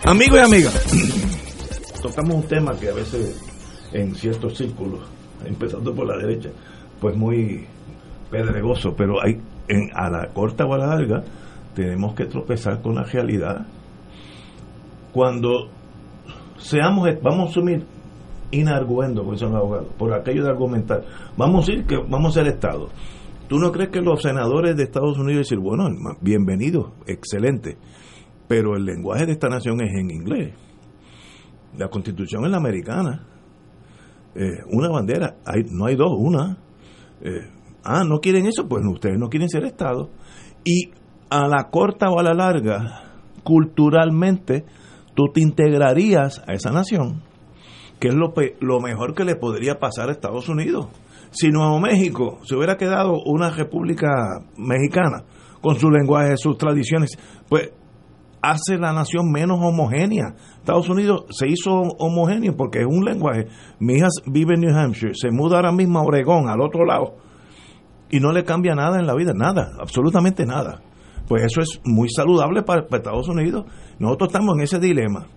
Amigos 0.03 0.39
y 0.39 0.41
amigas, 0.41 0.85
tocamos 2.01 2.35
un 2.35 2.47
tema 2.47 2.75
que 2.77 2.89
a 2.89 2.93
veces 2.93 3.39
en 3.93 4.15
ciertos 4.15 4.57
círculos, 4.57 5.01
empezando 5.45 5.93
por 5.93 6.07
la 6.07 6.17
derecha, 6.17 6.49
pues 6.99 7.15
muy 7.15 7.65
pedregoso, 8.29 8.93
pero 8.95 9.21
hay 9.23 9.39
en, 9.67 9.89
a 9.93 10.09
la 10.09 10.27
corta 10.33 10.65
o 10.65 10.73
a 10.73 10.77
la 10.77 10.87
larga 10.87 11.23
tenemos 11.73 12.13
que 12.13 12.25
tropezar 12.25 12.81
con 12.81 12.95
la 12.95 13.03
realidad. 13.03 13.65
Cuando 15.13 15.69
seamos, 16.57 17.07
vamos 17.21 17.47
a 17.47 17.51
asumir 17.51 17.85
inarguendo, 18.51 19.21
como 19.21 19.33
dicen 19.33 19.49
los 19.49 19.57
abogados, 19.57 19.87
por 19.97 20.13
aquello 20.13 20.43
de 20.43 20.49
argumentar, 20.49 21.03
vamos 21.37 21.67
a 21.67 21.71
decir 21.71 21.85
que 21.85 21.97
vamos 21.97 22.35
a 22.35 22.43
ser 22.43 22.51
Estado. 22.51 22.89
¿Tú 23.47 23.57
no 23.57 23.71
crees 23.71 23.89
que 23.89 24.01
los 24.01 24.21
senadores 24.21 24.75
de 24.75 24.83
Estados 24.83 25.17
Unidos 25.17 25.47
dicen, 25.49 25.63
bueno, 25.63 25.85
bienvenido, 26.21 26.93
excelente, 27.07 27.77
pero 28.47 28.75
el 28.75 28.85
lenguaje 28.85 29.25
de 29.25 29.31
esta 29.31 29.49
nación 29.49 29.81
es 29.81 29.91
en 29.91 30.11
inglés? 30.11 30.53
La 31.77 31.87
constitución 31.87 32.45
es 32.45 32.51
la 32.51 32.57
americana. 32.57 33.25
Eh, 34.41 34.63
una 34.71 34.87
bandera, 34.87 35.35
no 35.69 35.87
hay 35.87 35.97
dos, 35.97 36.13
una. 36.17 36.57
Eh, 37.21 37.45
ah, 37.83 38.05
no 38.05 38.19
quieren 38.19 38.45
eso, 38.45 38.69
pues 38.69 38.81
ustedes 38.89 39.19
no 39.19 39.27
quieren 39.27 39.49
ser 39.49 39.65
Estado. 39.65 40.09
Y 40.63 40.91
a 41.29 41.45
la 41.49 41.69
corta 41.69 42.09
o 42.09 42.19
a 42.19 42.23
la 42.23 42.33
larga, 42.33 43.03
culturalmente, 43.43 44.63
tú 45.13 45.25
te 45.33 45.41
integrarías 45.41 46.41
a 46.47 46.53
esa 46.53 46.71
nación, 46.71 47.21
que 47.99 48.07
es 48.07 48.13
lo, 48.13 48.33
lo 48.61 48.79
mejor 48.79 49.13
que 49.13 49.25
le 49.25 49.35
podría 49.35 49.77
pasar 49.77 50.07
a 50.07 50.13
Estados 50.13 50.47
Unidos. 50.47 50.87
Si 51.31 51.49
Nuevo 51.49 51.77
México 51.81 52.39
se 52.43 52.55
hubiera 52.55 52.77
quedado 52.77 53.17
una 53.25 53.49
república 53.49 54.07
mexicana, 54.55 55.25
con 55.59 55.75
su 55.75 55.89
lenguaje, 55.89 56.37
sus 56.37 56.57
tradiciones, 56.57 57.11
pues 57.49 57.71
hace 58.41 58.77
la 58.77 58.93
nación 58.93 59.31
menos 59.31 59.59
homogénea. 59.61 60.35
Estados 60.57 60.89
Unidos 60.89 61.25
se 61.29 61.47
hizo 61.47 61.71
homogéneo 61.71 62.55
porque 62.55 62.79
es 62.79 62.85
un 62.85 63.03
lenguaje. 63.03 63.47
Mi 63.79 63.95
hija 63.95 64.07
vive 64.25 64.55
en 64.55 64.61
New 64.61 64.75
Hampshire, 64.75 65.13
se 65.13 65.31
muda 65.31 65.57
ahora 65.57 65.71
mismo 65.71 65.99
a 65.99 66.03
Oregón, 66.03 66.49
al 66.49 66.61
otro 66.61 66.85
lado, 66.85 67.15
y 68.09 68.19
no 68.19 68.31
le 68.31 68.43
cambia 68.43 68.75
nada 68.75 68.99
en 68.99 69.07
la 69.07 69.15
vida, 69.15 69.33
nada, 69.33 69.71
absolutamente 69.79 70.45
nada. 70.45 70.81
Pues 71.27 71.43
eso 71.43 71.61
es 71.61 71.79
muy 71.85 72.09
saludable 72.09 72.63
para, 72.63 72.81
Estados 72.81 73.29
Unidos. 73.29 73.65
Nosotros 73.99 74.29
estamos 74.29 74.55
en 74.57 74.63
ese 74.63 74.79
dilema. 74.79 75.27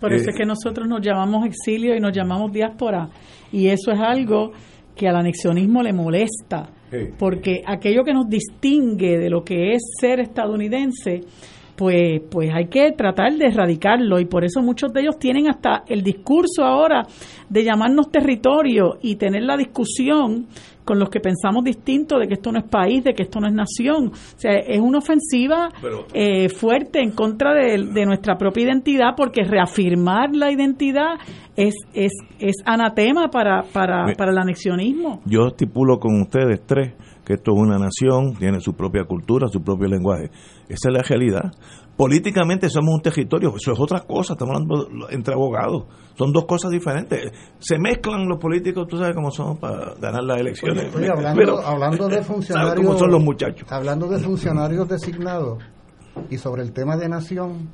Por 0.00 0.12
eso 0.12 0.30
eh, 0.30 0.32
es 0.32 0.38
que 0.38 0.46
nosotros 0.46 0.88
nos 0.88 1.00
llamamos 1.02 1.46
exilio 1.46 1.94
y 1.94 2.00
nos 2.00 2.12
llamamos 2.16 2.50
diáspora. 2.52 3.10
Y 3.52 3.66
eso 3.66 3.92
es 3.92 4.00
algo 4.00 4.52
que 4.96 5.08
al 5.08 5.16
anexionismo 5.16 5.82
le 5.82 5.92
molesta. 5.92 6.70
Porque 7.18 7.62
aquello 7.66 8.04
que 8.04 8.12
nos 8.12 8.28
distingue 8.28 9.18
de 9.18 9.30
lo 9.30 9.42
que 9.42 9.72
es 9.72 9.82
ser 9.98 10.20
estadounidense 10.20 11.22
pues, 11.76 12.20
pues 12.30 12.50
hay 12.54 12.66
que 12.66 12.92
tratar 12.92 13.32
de 13.34 13.46
erradicarlo 13.46 14.20
y 14.20 14.26
por 14.26 14.44
eso 14.44 14.60
muchos 14.60 14.92
de 14.92 15.02
ellos 15.02 15.18
tienen 15.18 15.48
hasta 15.48 15.84
el 15.86 16.02
discurso 16.02 16.64
ahora 16.64 17.06
de 17.48 17.64
llamarnos 17.64 18.10
territorio 18.10 18.98
y 19.02 19.16
tener 19.16 19.42
la 19.42 19.56
discusión 19.56 20.46
con 20.84 20.98
los 20.98 21.10
que 21.10 21.20
pensamos 21.20 21.64
distinto 21.64 22.18
de 22.18 22.26
que 22.26 22.34
esto 22.34 22.50
no 22.50 22.58
es 22.58 22.64
país, 22.64 23.04
de 23.04 23.14
que 23.14 23.22
esto 23.22 23.40
no 23.40 23.46
es 23.46 23.54
nación. 23.54 24.08
O 24.08 24.38
sea, 24.38 24.52
es 24.52 24.80
una 24.80 24.98
ofensiva 24.98 25.68
eh, 26.12 26.48
fuerte 26.48 27.00
en 27.00 27.12
contra 27.12 27.54
de, 27.54 28.04
nuestra 28.04 28.36
propia 28.36 28.64
identidad 28.64 29.14
porque 29.16 29.44
reafirmar 29.44 30.34
la 30.34 30.50
identidad 30.50 31.14
es, 31.56 31.74
es, 31.94 32.12
es 32.40 32.56
anatema 32.64 33.28
para, 33.28 33.62
para, 33.62 34.12
para 34.16 34.32
el 34.32 34.38
anexionismo. 34.38 35.20
Yo 35.24 35.46
estipulo 35.48 35.98
con 35.98 36.20
ustedes 36.20 36.60
tres 36.66 36.94
que 37.24 37.34
esto 37.34 37.52
es 37.52 37.58
una 37.58 37.78
nación, 37.78 38.34
tiene 38.36 38.60
su 38.60 38.74
propia 38.74 39.04
cultura, 39.04 39.48
su 39.48 39.62
propio 39.62 39.88
lenguaje. 39.88 40.30
Esa 40.68 40.88
es 40.88 40.92
la 40.92 41.02
realidad. 41.02 41.52
Políticamente 41.96 42.68
somos 42.68 42.94
un 42.94 43.02
territorio, 43.02 43.54
eso 43.54 43.72
es 43.72 43.78
otra 43.78 44.00
cosa, 44.00 44.32
estamos 44.32 44.56
hablando 44.56 45.08
entre 45.10 45.34
abogados, 45.34 45.84
son 46.14 46.32
dos 46.32 46.46
cosas 46.46 46.70
diferentes. 46.70 47.30
Se 47.58 47.78
mezclan 47.78 48.26
los 48.26 48.38
políticos, 48.38 48.88
tú 48.88 48.96
sabes 48.96 49.14
cómo 49.14 49.30
son 49.30 49.58
para 49.58 49.94
ganar 50.00 50.24
las 50.24 50.40
elecciones. 50.40 50.90
hablando, 51.64 52.08
de 52.08 52.22
funcionarios, 52.22 52.98
son 52.98 53.10
los 53.10 53.22
muchachos. 53.22 53.70
Hablando 53.70 54.08
de 54.08 54.18
funcionarios 54.18 54.88
designados 54.88 55.62
y 56.30 56.38
sobre 56.38 56.62
el 56.62 56.72
tema 56.72 56.96
de 56.96 57.08
nación, 57.08 57.68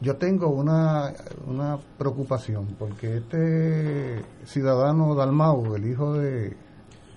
yo 0.00 0.16
tengo 0.16 0.50
una, 0.50 1.12
una 1.46 1.78
preocupación, 1.96 2.76
porque 2.78 3.18
este 3.18 4.22
ciudadano 4.44 5.14
Dalmau, 5.14 5.74
el 5.76 5.88
hijo 5.88 6.14
de 6.14 6.56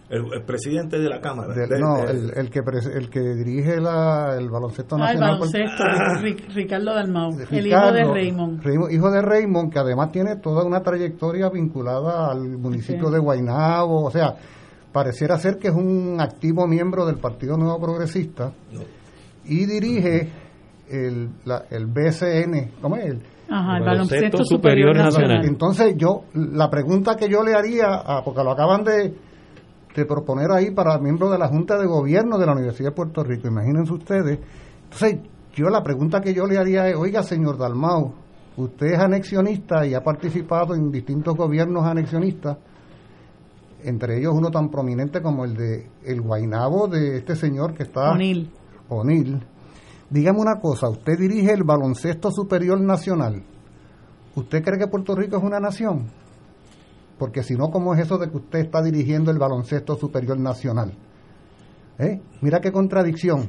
el, 0.09 0.43
presidente 0.43 0.99
de 0.99 1.07
la 1.07 1.21
Cámara. 1.21 1.53
no, 1.79 2.03
el, 2.07 2.31
el, 2.35 2.49
que 2.49 2.59
el 2.59 3.09
que 3.09 3.19
dirige 3.19 3.75
el 3.75 4.49
baloncesto 4.49 4.95
ah, 4.95 4.99
nacional. 4.99 5.33
El 5.33 5.39
baloncesto, 5.39 5.83
ah. 5.83 6.21
Ricardo 6.53 6.93
Dalmau, 6.95 7.31
el 7.51 7.67
hijo 7.67 7.91
de 7.91 8.03
Raymond. 8.03 8.91
Hijo 8.91 9.11
de 9.11 9.21
Raymond, 9.21 9.71
que 9.71 9.79
además 9.79 10.11
tiene 10.11 10.37
toda 10.37 10.63
una 10.63 10.81
trayectoria 10.81 11.49
vinculada 11.49 12.31
al 12.31 12.57
municipio 12.57 13.11
de 13.11 13.19
Guaynabo, 13.19 14.05
o 14.05 14.11
sea, 14.11 14.33
pareciera 14.91 15.37
ser 15.37 15.57
que 15.57 15.67
es 15.67 15.75
un 15.75 16.17
activo 16.19 16.65
miembro 16.67 17.05
del 17.05 17.17
Partido 17.17 17.55
Nuevo 17.55 17.79
Progresista 17.79 18.51
y 19.45 19.65
dirige 19.65 20.27
el, 20.89 21.29
la, 21.45 21.65
el 21.69 21.85
BCN, 21.85 22.71
¿cómo 22.81 22.95
es? 22.95 23.15
Ajá, 23.47 23.77
el 23.77 23.83
baloncesto 23.83 24.43
superior 24.43 24.95
nacional. 24.95 25.45
Entonces 25.45 25.95
yo, 25.97 26.23
la 26.33 26.69
pregunta 26.69 27.15
que 27.15 27.29
yo 27.29 27.43
le 27.43 27.53
haría, 27.53 28.01
porque 28.23 28.43
lo 28.43 28.51
acaban 28.51 28.83
de, 28.83 29.13
de 29.99 30.05
proponer 30.05 30.51
ahí 30.51 30.71
para 30.71 30.97
miembros 30.97 31.31
de 31.31 31.37
la 31.37 31.47
Junta 31.47 31.77
de 31.77 31.85
Gobierno 31.85 32.37
de 32.37 32.45
la 32.45 32.53
Universidad 32.53 32.89
de 32.89 32.95
Puerto 32.95 33.23
Rico, 33.23 33.47
imagínense 33.47 33.93
ustedes. 33.93 34.39
Entonces 34.83 35.19
yo 35.53 35.69
la 35.69 35.83
pregunta 35.83 36.21
que 36.21 36.33
yo 36.33 36.45
le 36.45 36.57
haría 36.57 36.87
es, 36.87 36.95
oiga 36.95 37.21
señor 37.23 37.57
Dalmau, 37.57 38.13
usted 38.57 38.87
es 38.87 38.99
anexionista 38.99 39.85
y 39.85 39.93
ha 39.93 40.01
participado 40.01 40.73
en 40.75 40.91
distintos 40.91 41.35
gobiernos 41.35 41.85
anexionistas, 41.85 42.57
entre 43.83 44.19
ellos 44.19 44.33
uno 44.35 44.49
tan 44.51 44.69
prominente 44.69 45.21
como 45.21 45.45
el 45.45 45.55
de 45.55 45.89
el 46.03 46.21
Guainabo 46.21 46.87
de 46.87 47.17
este 47.17 47.35
señor 47.35 47.73
que 47.73 47.83
está... 47.83 48.11
O'Neill. 48.11 48.51
O'Neill. 48.89 49.45
Dígame 50.09 50.39
una 50.39 50.59
cosa, 50.59 50.89
usted 50.89 51.17
dirige 51.19 51.53
el 51.53 51.63
baloncesto 51.63 52.31
superior 52.31 52.79
nacional. 52.81 53.43
¿Usted 54.35 54.63
cree 54.63 54.79
que 54.79 54.87
Puerto 54.87 55.15
Rico 55.15 55.37
es 55.37 55.43
una 55.43 55.59
nación? 55.59 56.07
Porque 57.19 57.43
si 57.43 57.55
no, 57.55 57.69
¿cómo 57.69 57.93
es 57.93 57.99
eso 57.99 58.17
de 58.17 58.29
que 58.31 58.37
usted 58.37 58.59
está 58.59 58.81
dirigiendo 58.81 59.29
el 59.29 59.37
baloncesto 59.37 59.95
superior 59.95 60.39
nacional? 60.39 60.93
¿Eh? 61.99 62.19
Mira 62.41 62.59
qué 62.61 62.71
contradicción. 62.71 63.45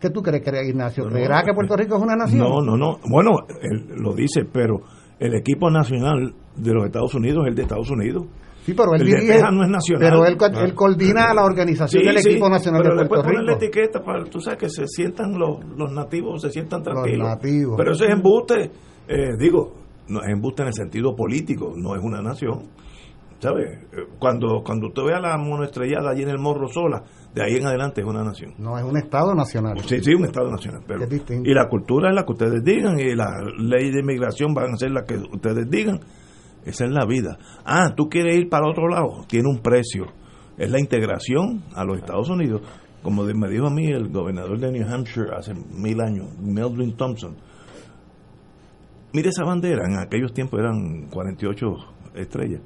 ¿Qué 0.00 0.10
tú 0.10 0.22
crees, 0.22 0.42
Ignacio? 0.68 1.04
¿Creerá 1.08 1.42
que 1.42 1.52
Puerto 1.54 1.76
Rico 1.76 1.96
es 1.96 2.02
una 2.02 2.16
nación? 2.16 2.40
No, 2.40 2.60
no, 2.60 2.76
no. 2.76 2.98
Bueno, 3.08 3.30
él 3.62 3.86
lo 3.96 4.14
dice, 4.14 4.44
pero 4.50 4.80
el 5.18 5.34
equipo 5.34 5.70
nacional 5.70 6.34
de 6.56 6.72
los 6.74 6.86
Estados 6.86 7.14
Unidos 7.14 7.44
es 7.44 7.50
el 7.50 7.54
de 7.54 7.62
Estados 7.62 7.90
Unidos. 7.90 8.24
Sí, 8.64 8.74
pero 8.74 8.94
él 8.94 9.02
el 9.02 9.06
dirige, 9.06 9.40
no 9.52 9.62
es 9.62 9.70
nacional. 9.70 10.00
Pero 10.10 10.26
él, 10.26 10.36
él 10.64 10.74
coordina 10.74 11.32
la 11.32 11.44
organización 11.44 12.02
Sí, 12.02 12.08
del 12.08 12.18
sí, 12.18 12.30
equipo 12.30 12.48
nacional 12.48 12.82
pero 12.82 12.94
de 12.96 13.00
después 13.02 13.20
Puerto 13.20 13.28
poner 13.32 13.44
la 13.44 13.52
Rico. 13.54 13.64
etiqueta 13.64 14.02
para, 14.02 14.24
tú 14.24 14.40
sabes, 14.40 14.58
que 14.58 14.68
se 14.68 14.86
sientan 14.88 15.38
los, 15.38 15.64
los 15.76 15.92
nativos, 15.92 16.42
se 16.42 16.50
sientan 16.50 16.82
tranquilos. 16.82 17.28
nativos. 17.28 17.74
Pero 17.76 17.92
eso 17.92 18.04
es 18.04 18.10
embuste, 18.10 18.70
eh, 19.08 19.36
digo, 19.38 19.72
no 20.08 20.20
es 20.20 20.28
embuste 20.28 20.62
en 20.62 20.68
el 20.68 20.74
sentido 20.74 21.14
político, 21.14 21.74
no 21.76 21.94
es 21.94 22.02
una 22.02 22.20
nación. 22.20 22.64
¿Sabes? 23.38 23.68
Eh, 23.92 24.06
Cuando, 24.18 24.62
cuando 24.64 24.88
usted 24.88 25.02
vea 25.04 25.20
la 25.20 25.36
monoestrellada 25.36 26.10
allí 26.10 26.22
en 26.22 26.30
el 26.30 26.38
Morro 26.38 26.68
sola, 26.68 27.02
de 27.34 27.42
ahí 27.42 27.56
en 27.56 27.66
adelante 27.66 28.00
es 28.00 28.06
una 28.06 28.24
nación. 28.24 28.54
No, 28.58 28.78
es 28.78 28.84
un 28.84 28.96
Estado 28.96 29.34
nacional. 29.34 29.78
Sí, 29.86 30.00
sí, 30.00 30.14
un 30.14 30.24
Estado 30.24 30.50
nacional. 30.50 30.82
Pero, 30.86 31.04
Es 31.04 31.10
distinto. 31.10 31.48
y 31.48 31.52
la 31.52 31.68
cultura 31.68 32.08
es 32.08 32.14
la 32.14 32.24
que 32.24 32.32
ustedes 32.32 32.64
digan, 32.64 32.98
y 32.98 33.14
la 33.14 33.26
ley 33.58 33.90
de 33.90 34.00
inmigración 34.00 34.54
van 34.54 34.72
a 34.72 34.76
ser 34.76 34.90
la 34.92 35.02
que 35.04 35.16
ustedes 35.16 35.68
digan. 35.70 36.00
Esa 36.64 36.84
es 36.86 36.90
la 36.90 37.04
vida. 37.06 37.36
Ah, 37.64 37.92
tú 37.94 38.08
quieres 38.08 38.36
ir 38.36 38.48
para 38.48 38.68
otro 38.68 38.88
lado, 38.88 39.24
tiene 39.28 39.48
un 39.48 39.60
precio. 39.60 40.06
Es 40.56 40.70
la 40.70 40.80
integración 40.80 41.62
a 41.74 41.84
los 41.84 41.98
Estados 41.98 42.28
Unidos. 42.30 42.62
Como 43.02 43.22
me 43.22 43.48
dijo 43.50 43.66
a 43.66 43.70
mí 43.70 43.86
el 43.86 44.08
gobernador 44.08 44.58
de 44.58 44.72
New 44.72 44.88
Hampshire 44.88 45.28
hace 45.36 45.52
mil 45.54 46.00
años, 46.00 46.26
Melvin 46.40 46.96
Thompson. 46.96 47.36
Mire 49.12 49.28
esa 49.28 49.44
bandera, 49.44 49.84
en 49.86 49.98
aquellos 49.98 50.32
tiempos 50.32 50.58
eran 50.58 51.08
48 51.10 51.66
estrellas. 52.16 52.60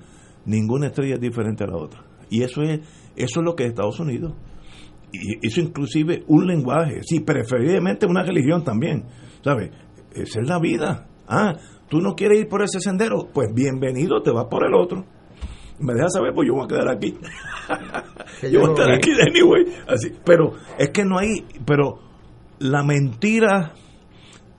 Ninguna 0.47 0.89
estrella 0.89 1.15
es 1.15 1.21
diferente 1.21 1.65
a 1.65 1.69
la 1.69 1.77
otra. 1.77 2.05
Y 2.31 2.43
eso 2.43 2.63
es, 2.63 2.81
eso 3.17 3.41
es 3.41 3.45
lo 3.45 3.55
que 3.55 3.65
es 3.65 3.71
Estados 3.71 4.01
Unidos. 4.01 4.35
Y 5.13 5.47
eso 5.47 5.61
inclusive 5.61 6.25
un 6.29 6.47
lenguaje, 6.47 7.03
sí, 7.03 7.21
preferiblemente 7.21 8.07
una 8.07 8.23
religión 8.23 8.63
también. 8.63 9.05
¿Sabes? 9.43 9.71
Esa 10.13 10.41
es 10.41 10.49
la 10.49 10.59
vida. 10.59 11.09
Ah, 11.27 11.57
tú 11.89 12.01
no 12.01 12.15
quieres 12.15 12.41
ir 12.41 12.49
por 12.49 12.63
ese 12.63 12.81
sendero, 12.81 13.29
pues 13.33 13.49
bienvenido, 13.55 14.23
te 14.23 14.31
vas 14.31 14.47
por 14.51 14.67
el 14.67 14.75
otro. 14.75 15.05
Me 15.79 15.95
dejas 15.95 16.13
saber, 16.13 16.33
pues 16.35 16.47
yo 16.47 16.55
voy 16.55 16.65
a 16.65 16.69
quedar 16.69 16.89
aquí. 16.89 17.17
Yo 18.43 18.49
yo 18.49 18.61
voy 18.61 18.69
a 18.69 18.73
estar 18.73 18.93
aquí 18.93 19.11
de 19.13 19.23
anyway. 19.23 19.65
Así, 19.89 20.13
pero 20.25 20.53
es 20.79 20.91
que 20.91 21.05
no 21.05 21.19
hay, 21.19 21.45
pero 21.65 22.01
la 22.59 22.83
mentira 22.83 23.73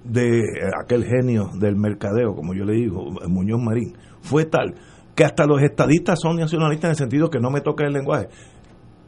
de 0.04 0.42
aquel 0.84 1.06
genio 1.06 1.50
del 1.60 1.76
mercadeo, 1.76 2.34
como 2.36 2.54
yo 2.54 2.66
le 2.66 2.74
digo, 2.74 3.12
Muñoz 3.28 3.62
Marín, 3.62 3.98
fue 4.22 4.46
tal 4.46 4.76
que 5.22 5.26
hasta 5.26 5.46
los 5.46 5.62
estadistas 5.62 6.20
son 6.20 6.38
nacionalistas 6.38 6.86
en 6.86 6.90
el 6.92 6.96
sentido 6.96 7.30
que 7.30 7.40
no 7.40 7.52
me 7.52 7.62
toca 7.62 7.86
el 7.86 7.94
lenguaje. 7.94 8.28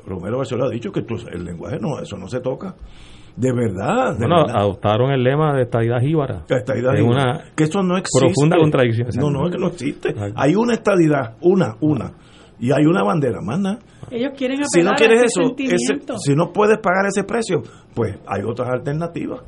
Romero 0.06 0.38
Barceló 0.38 0.66
ha 0.66 0.70
dicho 0.70 0.92
que 0.92 1.02
tú- 1.02 1.16
el 1.32 1.44
lenguaje 1.44 1.80
no, 1.80 2.00
eso 2.00 2.18
no 2.18 2.28
se 2.28 2.40
toca. 2.40 2.76
De 3.36 3.52
verdad, 3.52 4.12
de 4.14 4.20
Bueno, 4.28 4.44
verdad. 4.46 4.58
adoptaron 4.62 5.12
el 5.12 5.24
lema 5.24 5.56
de 5.56 5.64
estadidad 5.64 6.00
jíbara. 6.02 6.44
Estadidad 6.48 6.94
Es 6.94 7.02
jíbara. 7.02 7.24
una 7.24 7.44
que 7.56 7.64
eso 7.64 7.82
no 7.82 7.98
existe. 7.98 8.28
profunda 8.28 8.58
contradicción. 8.58 9.08
No, 9.18 9.32
no, 9.32 9.48
es 9.48 9.54
que 9.54 9.58
no 9.60 9.68
existe. 9.70 10.14
Hay 10.36 10.54
una 10.56 10.74
estadidad, 10.74 11.36
una, 11.42 11.78
una. 11.82 12.12
Y 12.60 12.72
hay 12.72 12.86
una 12.86 13.02
bandera, 13.04 13.42
más 13.42 13.60
nada. 13.60 13.80
Ellos 14.12 14.34
quieren 14.38 14.58
apelar 14.58 14.70
Si 14.70 14.84
no 14.84 14.92
quieres 14.96 15.20
a 15.20 15.26
ese 15.26 15.42
eso, 15.42 15.56
ese- 15.58 16.18
si 16.20 16.36
no 16.36 16.52
puedes 16.54 16.78
pagar 16.78 17.08
ese 17.08 17.24
precio, 17.24 17.64
pues 17.96 18.16
hay 18.28 18.44
otras 18.44 18.70
alternativas, 18.70 19.42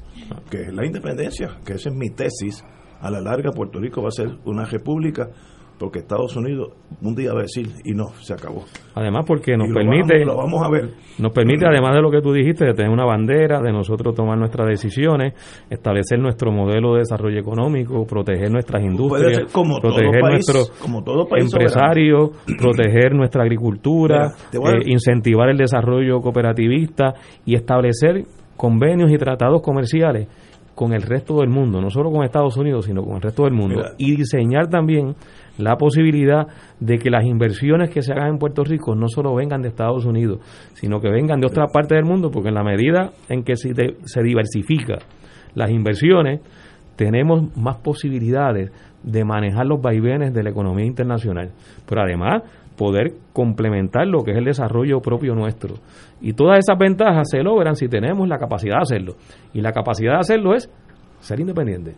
que 0.49 0.63
es 0.63 0.73
la 0.73 0.83
independencia, 0.83 1.57
que 1.63 1.73
esa 1.73 1.89
es 1.89 1.95
mi 1.95 2.09
tesis. 2.09 2.63
A 3.01 3.11
la 3.11 3.21
larga, 3.21 3.51
Puerto 3.51 3.79
Rico 3.79 4.01
va 4.01 4.07
a 4.07 4.11
ser 4.11 4.29
una 4.45 4.65
república, 4.65 5.29
porque 5.77 5.99
Estados 5.99 6.35
Unidos 6.35 6.69
un 7.01 7.15
día 7.15 7.33
va 7.33 7.39
a 7.39 7.41
decir, 7.43 7.67
y 7.83 7.93
no, 7.93 8.09
se 8.21 8.33
acabó. 8.33 8.63
Además, 8.93 9.25
porque 9.27 9.57
nos 9.57 9.67
lo 9.69 9.75
permite, 9.75 10.19
vamos- 10.19 10.27
lo 10.27 10.37
vamos 10.37 10.63
a 10.63 10.69
ver. 10.69 10.89
nos 11.19 11.31
permite, 11.33 11.65
además 11.65 11.95
de 11.95 12.01
lo 12.01 12.09
que 12.09 12.21
tú 12.21 12.31
dijiste, 12.31 12.65
de 12.65 12.73
tener 12.73 12.89
una 12.91 13.03
bandera, 13.05 13.61
de 13.61 13.71
nosotros 13.71 14.15
tomar 14.15 14.37
nuestras 14.37 14.67
decisiones, 14.69 15.33
establecer 15.69 16.19
nuestro 16.19 16.51
modelo 16.51 16.93
de 16.93 16.99
desarrollo 16.99 17.39
económico, 17.39 18.05
proteger 18.07 18.49
nuestras 18.51 18.83
industrias, 18.83 19.51
como 19.51 19.79
proteger 19.81 20.21
nuestros 20.21 20.71
empresarios, 21.37 22.29
proteger 22.57 23.13
nuestra 23.13 23.43
agricultura, 23.43 24.33
Mira, 24.53 24.69
a- 24.69 24.73
eh, 24.77 24.81
incentivar 24.85 25.49
el 25.49 25.57
desarrollo 25.57 26.21
cooperativista 26.21 27.13
y 27.45 27.55
establecer 27.55 28.23
convenios 28.55 29.11
y 29.11 29.17
tratados 29.17 29.61
comerciales 29.61 30.27
con 30.73 30.93
el 30.93 31.01
resto 31.03 31.39
del 31.39 31.49
mundo, 31.49 31.79
no 31.81 31.89
solo 31.89 32.11
con 32.11 32.23
Estados 32.25 32.57
Unidos, 32.57 32.85
sino 32.85 33.01
con 33.03 33.15
el 33.15 33.21
resto 33.21 33.43
del 33.43 33.53
mundo, 33.53 33.75
Mira. 33.77 33.91
y 33.97 34.15
diseñar 34.17 34.67
también 34.69 35.15
la 35.57 35.77
posibilidad 35.77 36.47
de 36.79 36.97
que 36.97 37.09
las 37.09 37.23
inversiones 37.25 37.89
que 37.89 38.01
se 38.01 38.11
hagan 38.13 38.29
en 38.33 38.37
Puerto 38.37 38.63
Rico 38.63 38.95
no 38.95 39.07
solo 39.07 39.33
vengan 39.35 39.61
de 39.61 39.69
Estados 39.69 40.05
Unidos, 40.05 40.39
sino 40.73 40.99
que 40.99 41.09
vengan 41.09 41.39
de 41.39 41.47
otras 41.47 41.71
partes 41.71 41.95
del 41.97 42.05
mundo, 42.05 42.29
porque 42.31 42.49
en 42.49 42.55
la 42.55 42.63
medida 42.63 43.11
en 43.29 43.43
que 43.43 43.55
se, 43.55 43.73
de- 43.73 43.95
se 44.05 44.21
diversifica 44.21 44.99
las 45.53 45.69
inversiones, 45.71 46.41
tenemos 46.95 47.55
más 47.57 47.77
posibilidades 47.77 48.71
de 49.03 49.23
manejar 49.23 49.65
los 49.65 49.81
vaivenes 49.81 50.33
de 50.33 50.43
la 50.43 50.49
economía 50.49 50.85
internacional, 50.85 51.51
pero 51.87 52.01
además 52.01 52.43
poder 52.77 53.13
complementar 53.31 54.05
lo 54.07 54.23
que 54.23 54.31
es 54.31 54.37
el 54.37 54.45
desarrollo 54.45 54.99
propio 54.99 55.33
nuestro. 55.35 55.75
Y 56.19 56.33
todas 56.33 56.59
esas 56.59 56.77
ventajas 56.77 57.29
se 57.29 57.41
logran 57.41 57.75
si 57.75 57.87
tenemos 57.87 58.27
la 58.27 58.37
capacidad 58.37 58.75
de 58.77 58.81
hacerlo. 58.81 59.13
Y 59.53 59.61
la 59.61 59.71
capacidad 59.71 60.13
de 60.13 60.19
hacerlo 60.19 60.55
es 60.55 60.69
ser 61.19 61.39
independiente. 61.39 61.95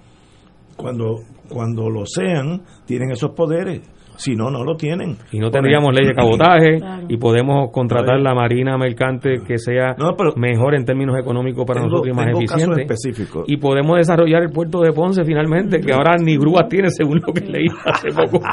Cuando, 0.78 1.16
cuando 1.50 1.90
lo 1.90 2.06
sean, 2.06 2.62
tienen 2.86 3.12
esos 3.12 3.32
poderes. 3.32 3.82
Si 4.20 4.36
no, 4.36 4.50
no 4.50 4.64
lo 4.64 4.76
tienen. 4.76 5.16
Y 5.32 5.38
no 5.38 5.52
tendríamos 5.52 5.94
ley 5.94 6.08
de 6.08 6.16
cabotaje 6.16 6.78
Claro. 6.80 7.04
y 7.08 7.18
podemos 7.18 7.70
contratar 7.72 8.20
la 8.20 8.34
marina 8.34 8.76
mercante 8.76 9.42
que 9.46 9.60
sea 9.60 9.96
mejor 10.38 10.74
en 10.74 10.86
términos 10.86 11.16
económicos 11.20 11.66
para 11.68 11.82
Tengo- 11.82 11.92
nosotros 11.92 12.14
y 12.14 12.18
más 12.18 12.26
tengo 12.26 12.40
eficiente. 12.40 12.82
específicos. 12.82 13.44
Y 13.48 13.58
podemos 13.58 13.98
desarrollar 13.98 14.42
el 14.42 14.50
puerto 14.50 14.82
de 14.82 14.92
Ponce 14.92 15.24
finalmente, 15.24 15.80
que 15.82 15.94
ahora 15.94 16.16
ni 16.20 16.36
grúas 16.36 16.68
tiene 16.68 16.90
según 16.90 17.22
lo 17.28 17.32
que 17.32 17.42
leí 17.42 17.68
hace 17.86 18.10
poco. 18.10 18.40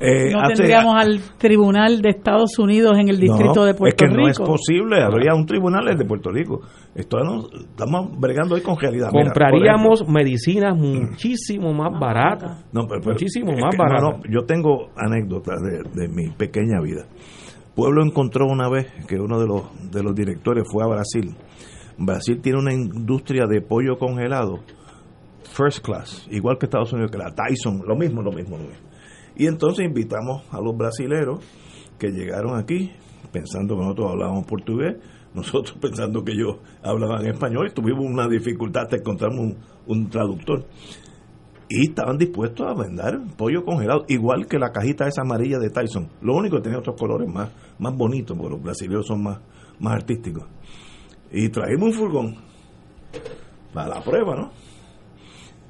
Eh, 0.00 0.30
no 0.32 0.40
hace- 0.40 0.54
tendríamos 0.54 0.94
al 0.96 1.20
tribunal 1.38 2.00
de 2.00 2.10
Estados 2.10 2.58
Unidos 2.58 2.96
en 2.98 3.08
el 3.08 3.18
distrito 3.20 3.52
No, 3.56 3.64
de 3.64 3.74
Puerto 3.74 3.86
es 3.88 3.94
que 3.94 4.06
Rico. 4.06 4.20
no 4.22 4.28
es 4.28 4.38
posible, 4.38 5.02
habría 5.02 5.34
un 5.34 5.44
tribunal 5.46 5.84
de 5.96 6.04
Puerto 6.04 6.30
Rico. 6.30 6.60
Esto 6.94 7.18
no- 7.22 7.48
estamos 7.52 8.18
bregando 8.18 8.56
hoy 8.56 8.62
con 8.62 8.76
realidad. 8.78 9.10
Mira, 9.12 9.26
Compraríamos 9.26 10.08
medicinas 10.08 10.76
muchísimo 10.76 11.72
más 11.72 11.98
baratas. 11.98 12.64
No, 12.72 12.86
pero- 12.88 13.00
pero- 13.00 13.12
muchísimo 13.12 13.52
más 13.52 13.74
no, 13.76 13.78
baratas. 13.84 14.02
no, 14.24 14.30
yo 14.30 14.44
tengo 14.44 14.90
anécdotas 14.96 15.56
de, 15.62 15.82
de 16.00 16.08
mi 16.08 16.30
pequeña 16.30 16.80
vida. 16.80 17.06
Pueblo 17.76 18.04
encontró 18.04 18.46
una 18.46 18.68
vez 18.68 18.92
que 19.06 19.16
uno 19.20 19.38
de 19.40 19.46
los, 19.46 19.90
de 19.92 20.02
los 20.02 20.14
directores 20.14 20.64
fue 20.70 20.82
a 20.82 20.88
Brasil. 20.88 21.34
Brasil 21.96 22.40
tiene 22.42 22.58
una 22.58 22.74
industria 22.74 23.46
de 23.46 23.60
pollo 23.60 23.96
congelado, 23.98 24.58
first 25.54 25.84
class, 25.84 26.26
igual 26.30 26.58
que 26.58 26.66
Estados 26.66 26.92
Unidos, 26.92 27.10
que 27.10 27.18
la 27.18 27.32
Tyson, 27.34 27.82
lo 27.86 27.94
mismo, 27.96 28.22
lo 28.22 28.32
mismo, 28.32 28.56
lo 28.56 28.64
mismo. 28.64 28.88
Y 29.36 29.46
entonces 29.46 29.86
invitamos 29.86 30.42
a 30.50 30.60
los 30.60 30.76
brasileros 30.76 31.38
que 31.98 32.08
llegaron 32.10 32.58
aquí 32.58 32.90
pensando 33.32 33.76
que 33.76 33.82
nosotros 33.82 34.10
hablábamos 34.10 34.44
portugués, 34.46 34.96
nosotros 35.34 35.76
pensando 35.80 36.24
que 36.24 36.32
ellos 36.32 36.56
hablaban 36.82 37.26
español, 37.26 37.72
tuvimos 37.72 38.04
una 38.04 38.28
dificultad 38.28 38.84
hasta 38.84 38.96
encontramos 38.96 39.54
un, 39.86 40.10
traductor 40.10 40.66
y 41.68 41.88
estaban 41.88 42.18
dispuestos 42.18 42.66
a 42.66 42.74
vender 42.74 43.20
pollo 43.36 43.64
congelado, 43.64 44.04
igual 44.08 44.46
que 44.46 44.58
la 44.58 44.72
cajita 44.72 45.06
esa 45.06 45.22
amarilla 45.22 45.58
de 45.58 45.70
Tyson. 45.70 46.08
Lo 46.20 46.34
único 46.34 46.56
que 46.56 46.62
tenía 46.62 46.78
otros 46.78 46.96
colores 46.98 47.28
más, 47.28 47.50
más 47.78 47.96
bonitos, 47.96 48.36
porque 48.36 48.54
los 48.54 48.62
brasileños 48.62 49.06
son 49.06 49.22
más, 49.22 49.38
más 49.78 49.94
artísticos. 49.94 50.44
Y 51.30 51.48
trajimos 51.48 51.90
un 51.90 51.92
furgón 51.92 52.36
para 53.72 53.88
la 53.88 54.00
prueba, 54.02 54.34
¿no? 54.34 54.50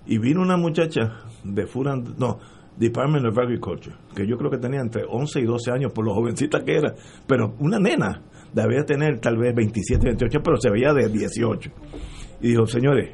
Y 0.07 0.17
vino 0.19 0.41
una 0.41 0.57
muchacha 0.57 1.21
de 1.45 1.69
and- 1.87 2.19
no, 2.19 2.39
Department 2.77 3.27
of 3.27 3.39
Agriculture, 3.39 3.95
que 4.15 4.27
yo 4.27 4.39
creo 4.39 4.51
que 4.51 4.57
tenía 4.57 4.81
entre 4.81 5.05
11 5.07 5.41
y 5.41 5.45
12 5.45 5.71
años 5.71 5.93
por 5.93 6.05
lo 6.05 6.15
jovencita 6.15 6.65
que 6.65 6.77
era, 6.77 6.95
pero 7.27 7.55
una 7.59 7.79
nena, 7.79 8.23
debía 8.53 8.85
tener 8.85 9.21
tal 9.21 9.37
vez 9.37 9.55
27, 9.55 10.05
28, 10.05 10.41
pero 10.43 10.57
se 10.57 10.71
veía 10.71 10.93
de 10.93 11.09
18. 11.09 11.71
Y 12.43 12.49
dijo, 12.49 12.67
señores, 12.67 13.11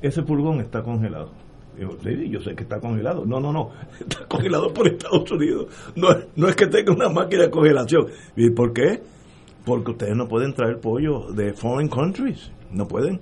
ese 0.00 0.22
furgón 0.22 0.60
está 0.60 0.82
congelado. 0.82 1.32
Digo, 1.76 1.96
sí, 2.02 2.28
yo 2.28 2.40
sé 2.40 2.54
que 2.54 2.64
está 2.64 2.80
congelado. 2.80 3.24
No, 3.24 3.40
no, 3.40 3.52
no, 3.52 3.70
está 4.00 4.26
congelado 4.26 4.72
por 4.72 4.88
Estados 4.88 5.30
Unidos. 5.30 5.92
No, 5.96 6.08
no 6.36 6.48
es 6.48 6.56
que 6.56 6.66
tenga 6.66 6.92
una 6.92 7.08
máquina 7.08 7.44
de 7.44 7.50
congelación. 7.50 8.06
¿Y 8.36 8.50
por 8.50 8.72
qué? 8.72 9.00
Porque 9.64 9.92
ustedes 9.92 10.16
no 10.16 10.28
pueden 10.28 10.52
traer 10.52 10.80
pollo 10.80 11.32
de 11.32 11.54
foreign 11.54 11.88
countries. 11.88 12.50
No 12.70 12.86
pueden. 12.86 13.20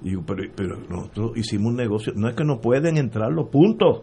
Digo, 0.00 0.22
pero, 0.26 0.42
pero 0.56 0.78
nosotros 0.88 1.32
hicimos 1.36 1.72
un 1.72 1.76
negocio. 1.76 2.12
No 2.16 2.28
es 2.28 2.34
que 2.34 2.44
no 2.44 2.60
pueden 2.60 2.96
entrar 2.96 3.30
los 3.30 3.48
puntos. 3.48 4.02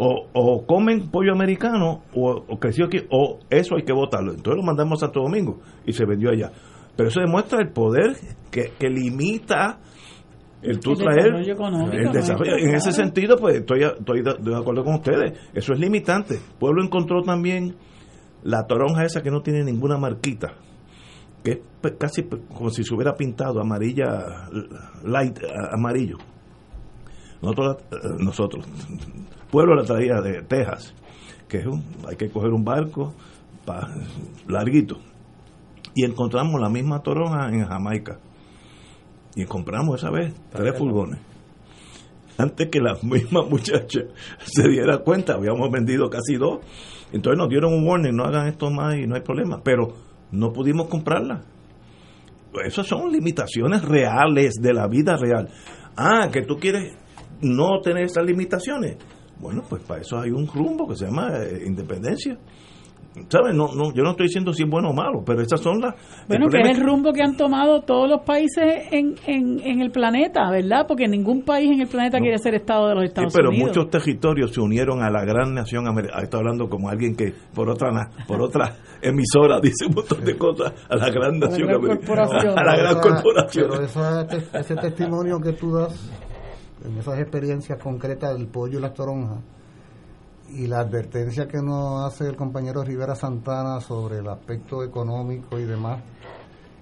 O, 0.00 0.28
o 0.32 0.64
comen 0.64 1.10
pollo 1.10 1.32
americano 1.32 2.02
o, 2.14 2.30
o 2.30 2.58
creció 2.60 2.86
aquí, 2.86 2.98
o 3.10 3.40
eso 3.50 3.74
hay 3.76 3.82
que 3.82 3.92
votarlo. 3.92 4.30
Entonces 4.30 4.56
lo 4.56 4.62
mandamos 4.62 5.02
a 5.02 5.06
Santo 5.06 5.20
Domingo 5.22 5.58
y 5.84 5.92
se 5.92 6.04
vendió 6.06 6.30
allá. 6.30 6.52
Pero 6.96 7.08
eso 7.08 7.20
demuestra 7.20 7.60
el 7.60 7.72
poder 7.72 8.16
que, 8.50 8.72
que 8.78 8.88
limita 8.88 9.80
el 10.62 10.80
tú 10.80 10.92
El 10.92 10.98
traer 10.98 11.32
desarrollo 11.34 11.92
el 11.92 12.12
desarrollo. 12.12 12.56
En 12.56 12.74
ese 12.74 12.92
sentido, 12.92 13.36
pues 13.36 13.56
estoy, 13.56 13.84
estoy 13.84 14.22
de 14.22 14.56
acuerdo 14.56 14.84
con 14.84 14.94
ustedes. 14.94 15.38
Eso 15.54 15.72
es 15.72 15.80
limitante. 15.80 16.38
Pueblo 16.58 16.82
encontró 16.82 17.22
también 17.22 17.76
la 18.42 18.66
toronja 18.66 19.04
esa 19.04 19.22
que 19.22 19.30
no 19.30 19.40
tiene 19.42 19.64
ninguna 19.64 19.98
marquita, 19.98 20.54
que 21.44 21.50
es 21.52 21.58
pues, 21.80 21.94
casi 21.98 22.22
pues, 22.22 22.42
como 22.52 22.70
si 22.70 22.82
se 22.82 22.94
hubiera 22.94 23.14
pintado 23.14 23.60
amarilla, 23.60 24.48
light, 25.04 25.38
amarillo. 25.72 26.16
Nosotros, 27.40 27.76
eh, 27.92 27.96
nosotros, 28.18 28.64
Pueblo 29.50 29.74
la 29.74 29.84
traía 29.84 30.20
de 30.20 30.42
Texas, 30.42 30.94
que 31.48 31.58
es 31.58 31.66
un, 31.66 31.82
hay 32.08 32.16
que 32.16 32.28
coger 32.30 32.50
un 32.50 32.64
barco 32.64 33.14
pa- 33.64 33.88
larguito. 34.46 34.98
Y 35.94 36.04
encontramos 36.04 36.60
la 36.60 36.68
misma 36.68 37.02
toronja 37.02 37.48
en 37.48 37.64
Jamaica. 37.66 38.18
Y 39.34 39.44
compramos 39.44 39.98
esa 40.00 40.10
vez 40.10 40.34
tres 40.50 40.76
furgones. 40.76 41.20
Antes 42.36 42.68
que 42.68 42.80
la 42.80 42.96
misma 43.02 43.42
muchacha 43.50 44.00
se 44.44 44.68
diera 44.68 44.98
cuenta, 44.98 45.34
habíamos 45.34 45.70
vendido 45.70 46.08
casi 46.08 46.36
dos. 46.36 46.58
Entonces 47.12 47.38
nos 47.38 47.48
dieron 47.48 47.72
un 47.72 47.86
warning, 47.86 48.14
no 48.14 48.24
hagan 48.24 48.48
esto 48.48 48.70
más 48.70 48.96
y 48.96 49.06
no 49.06 49.14
hay 49.16 49.22
problema. 49.22 49.60
Pero 49.64 49.94
no 50.30 50.52
pudimos 50.52 50.88
comprarla. 50.88 51.42
Esas 52.64 52.86
son 52.86 53.10
limitaciones 53.12 53.82
reales 53.84 54.54
de 54.60 54.72
la 54.72 54.86
vida 54.88 55.16
real. 55.16 55.48
Ah, 55.96 56.28
que 56.32 56.42
tú 56.42 56.58
quieres 56.58 56.94
no 57.40 57.80
tener 57.82 58.04
esas 58.04 58.24
limitaciones. 58.24 58.96
Bueno, 59.40 59.62
pues 59.68 59.82
para 59.84 60.00
eso 60.00 60.18
hay 60.18 60.30
un 60.30 60.46
rumbo 60.46 60.86
que 60.88 60.96
se 60.96 61.06
llama 61.06 61.30
eh, 61.36 61.62
independencia. 61.66 62.36
¿Sabes? 63.30 63.52
No, 63.52 63.74
no, 63.74 63.92
yo 63.94 64.04
no 64.04 64.10
estoy 64.10 64.26
diciendo 64.26 64.52
si 64.52 64.62
es 64.62 64.68
bueno 64.70 64.90
o 64.90 64.92
malo, 64.92 65.24
pero 65.26 65.40
esas 65.42 65.60
son 65.60 65.80
las... 65.80 65.92
Bueno, 66.28 66.46
el 66.46 66.52
que 66.52 66.60
es 66.70 66.78
el 66.78 66.84
rumbo 66.84 67.12
que 67.12 67.22
han 67.22 67.36
tomado 67.36 67.80
todos 67.82 68.08
los 68.08 68.20
países 68.22 68.86
en, 68.92 69.16
en, 69.26 69.58
en 69.58 69.80
el 69.80 69.90
planeta, 69.90 70.48
¿verdad? 70.50 70.84
Porque 70.86 71.08
ningún 71.08 71.42
país 71.42 71.68
en 71.72 71.80
el 71.80 71.88
planeta 71.88 72.20
quiere 72.20 72.38
ser 72.38 72.54
Estado 72.54 72.86
de 72.88 72.94
los 72.94 73.02
Sí, 73.04 73.08
Estados 73.08 73.32
pero 73.34 73.48
Unidos. 73.48 73.68
muchos 73.68 73.90
territorios 73.90 74.52
se 74.52 74.60
unieron 74.60 75.02
a 75.02 75.10
la 75.10 75.24
gran 75.24 75.52
nación 75.52 75.88
americana. 75.88 76.22
Está 76.22 76.36
hablando 76.38 76.68
como 76.68 76.90
alguien 76.90 77.16
que 77.16 77.32
por 77.52 77.68
otra 77.70 77.90
na- 77.90 78.08
por 78.28 78.40
otra 78.40 78.76
emisora 79.02 79.58
dice 79.60 79.86
un 79.88 79.94
montón 79.94 80.24
de 80.24 80.36
cosas 80.38 80.72
a 80.88 80.94
la 80.94 81.10
gran 81.10 81.40
la 81.40 81.48
nación 81.48 81.66
gran 81.66 81.80
americana. 81.80 82.06
corporación. 82.06 82.58
A 82.58 82.62
la 82.64 82.76
gran 82.76 82.92
Esa- 82.92 83.00
corporación. 83.00 83.66
Pero 83.70 83.82
esa- 83.82 84.58
ese 84.60 84.76
testimonio 84.76 85.40
que 85.40 85.52
tú 85.54 85.72
das 85.74 86.08
en 86.84 86.98
esas 86.98 87.18
experiencias 87.18 87.78
concretas 87.82 88.36
del 88.36 88.46
pollo 88.46 88.78
y 88.78 88.82
las 88.82 88.94
toronjas 88.94 89.38
y 90.50 90.66
la 90.66 90.80
advertencia 90.80 91.46
que 91.46 91.60
nos 91.60 92.06
hace 92.06 92.26
el 92.26 92.36
compañero 92.36 92.82
Rivera 92.82 93.14
Santana 93.14 93.80
sobre 93.80 94.18
el 94.18 94.28
aspecto 94.28 94.82
económico 94.82 95.58
y 95.58 95.64
demás 95.64 96.00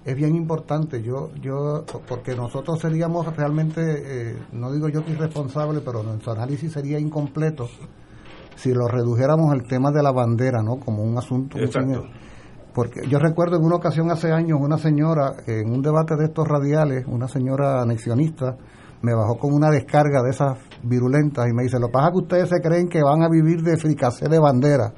es 0.05 0.15
bien 0.15 0.35
importante. 0.35 1.03
Yo 1.03 1.31
yo 1.35 1.83
porque 2.07 2.33
nosotros 2.33 2.79
seríamos 2.79 3.35
realmente 3.35 3.81
eh, 3.81 4.37
no 4.53 4.71
digo 4.71 4.87
yo 4.87 5.03
que 5.03 5.11
irresponsable 5.11 5.81
pero 5.81 6.01
nuestro 6.01 6.31
análisis 6.31 6.71
sería 6.71 6.97
incompleto 6.97 7.67
si 8.55 8.73
lo 8.73 8.87
redujéramos 8.87 9.51
al 9.51 9.67
tema 9.67 9.91
de 9.91 10.01
la 10.01 10.11
bandera 10.11 10.63
no 10.63 10.77
como 10.79 11.03
un 11.03 11.17
asunto 11.17 11.59
Exacto. 11.59 12.05
porque 12.73 13.07
yo 13.07 13.19
recuerdo 13.19 13.57
en 13.57 13.65
una 13.65 13.75
ocasión 13.75 14.09
hace 14.09 14.31
años 14.31 14.59
una 14.61 14.77
señora 14.77 15.35
en 15.45 15.69
un 15.69 15.81
debate 15.81 16.15
de 16.15 16.25
estos 16.25 16.47
radiales, 16.47 17.05
una 17.07 17.27
señora 17.27 17.81
anexionista, 17.81 18.55
me 19.01 19.13
bajó 19.13 19.37
con 19.37 19.53
una 19.53 19.69
descarga 19.69 20.21
de 20.23 20.31
esas 20.31 20.57
virulentas 20.83 21.47
y 21.49 21.53
me 21.53 21.63
dice, 21.63 21.79
lo 21.79 21.87
que 21.87 21.93
pasa 21.93 22.07
es 22.07 22.11
que 22.11 22.17
ustedes 22.17 22.49
se 22.49 22.61
creen 22.61 22.87
que 22.87 23.01
van 23.01 23.23
a 23.23 23.29
vivir 23.29 23.61
de 23.61 23.77
fricacé 23.77 24.27
de 24.27 24.39
bandera, 24.39 24.93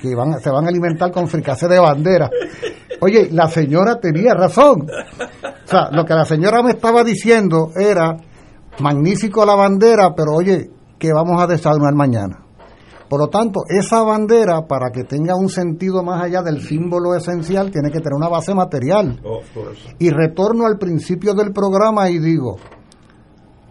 que 0.00 0.14
van, 0.14 0.40
se 0.40 0.50
van 0.50 0.64
a 0.64 0.68
alimentar 0.68 1.10
con 1.12 1.28
fricacé 1.28 1.68
de 1.68 1.78
bandera. 1.78 2.30
Oye, 3.00 3.28
la 3.30 3.48
señora 3.48 4.00
tenía 4.00 4.34
razón. 4.34 4.86
O 4.88 5.68
sea, 5.68 5.90
lo 5.90 6.04
que 6.04 6.14
la 6.14 6.24
señora 6.24 6.62
me 6.62 6.70
estaba 6.70 7.04
diciendo 7.04 7.70
era, 7.76 8.16
magnífico 8.80 9.44
la 9.44 9.54
bandera, 9.54 10.14
pero 10.14 10.32
oye, 10.34 10.70
que 10.98 11.12
vamos 11.12 11.42
a 11.42 11.46
desayunar 11.46 11.94
mañana. 11.94 12.40
Por 13.08 13.20
lo 13.20 13.28
tanto, 13.28 13.60
esa 13.68 14.02
bandera, 14.02 14.66
para 14.66 14.90
que 14.90 15.04
tenga 15.04 15.36
un 15.36 15.48
sentido 15.48 16.02
más 16.02 16.22
allá 16.22 16.42
del 16.42 16.62
símbolo 16.62 17.14
esencial, 17.14 17.70
tiene 17.70 17.90
que 17.90 17.98
tener 17.98 18.14
una 18.14 18.28
base 18.28 18.54
material. 18.54 19.20
Y 19.98 20.10
retorno 20.10 20.66
al 20.66 20.78
principio 20.78 21.34
del 21.34 21.52
programa 21.52 22.08
y 22.10 22.18
digo, 22.18 22.56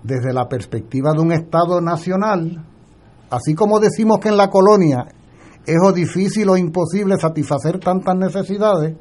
desde 0.03 0.33
la 0.33 0.47
perspectiva 0.47 1.13
de 1.13 1.21
un 1.21 1.31
Estado 1.31 1.81
nacional, 1.81 2.65
así 3.29 3.55
como 3.55 3.79
decimos 3.79 4.19
que 4.19 4.29
en 4.29 4.37
la 4.37 4.49
colonia 4.49 5.05
es 5.65 5.93
difícil 5.95 6.49
o 6.49 6.57
imposible 6.57 7.17
satisfacer 7.17 7.79
tantas 7.79 8.15
necesidades, 8.15 8.95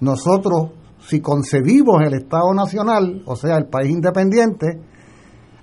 nosotros, 0.00 0.70
si 1.06 1.20
concebimos 1.20 2.02
el 2.04 2.14
Estado 2.14 2.52
nacional, 2.54 3.22
o 3.24 3.36
sea, 3.36 3.56
el 3.56 3.66
país 3.66 3.90
independiente, 3.90 4.80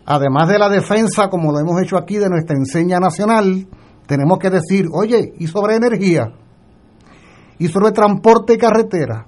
además 0.05 0.47
de 0.47 0.59
la 0.59 0.69
defensa, 0.69 1.29
como 1.29 1.51
lo 1.51 1.59
hemos 1.59 1.81
hecho 1.81 1.97
aquí, 1.97 2.17
de 2.17 2.29
nuestra 2.29 2.55
enseña 2.55 2.99
nacional, 2.99 3.67
tenemos 4.07 4.39
que 4.39 4.49
decir, 4.49 4.87
oye, 4.93 5.33
y 5.37 5.47
sobre 5.47 5.75
energía, 5.75 6.31
y 7.57 7.67
sobre 7.67 7.91
transporte 7.91 8.53
y 8.53 8.57
carretera, 8.57 9.27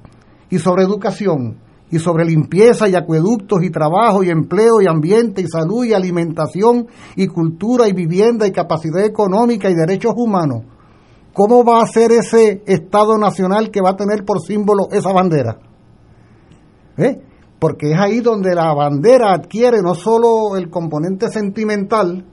y 0.49 0.59
sobre 0.59 0.83
educación, 0.83 1.59
y 1.91 1.99
sobre 1.99 2.25
limpieza 2.25 2.87
y 2.87 2.95
acueductos 2.95 3.63
y 3.63 3.69
trabajo 3.69 4.23
y 4.23 4.29
empleo 4.29 4.81
y 4.81 4.87
ambiente 4.87 5.41
y 5.41 5.47
salud 5.47 5.83
y 5.83 5.93
alimentación 5.93 6.87
y 7.15 7.27
cultura 7.27 7.87
y 7.87 7.93
vivienda 7.93 8.47
y 8.47 8.51
capacidad 8.51 9.03
económica 9.03 9.69
y 9.69 9.75
derechos 9.75 10.13
humanos. 10.15 10.63
¿Cómo 11.33 11.63
va 11.63 11.81
a 11.81 11.85
ser 11.85 12.11
ese 12.11 12.63
Estado 12.65 13.17
nacional 13.17 13.71
que 13.71 13.81
va 13.81 13.91
a 13.91 13.95
tener 13.95 14.25
por 14.25 14.41
símbolo 14.41 14.87
esa 14.91 15.11
bandera? 15.11 15.59
¿Eh? 16.97 17.21
Porque 17.59 17.91
es 17.91 17.99
ahí 17.99 18.21
donde 18.21 18.55
la 18.55 18.73
bandera 18.73 19.33
adquiere 19.33 19.81
no 19.81 19.93
solo 19.93 20.57
el 20.57 20.69
componente 20.69 21.29
sentimental, 21.29 22.25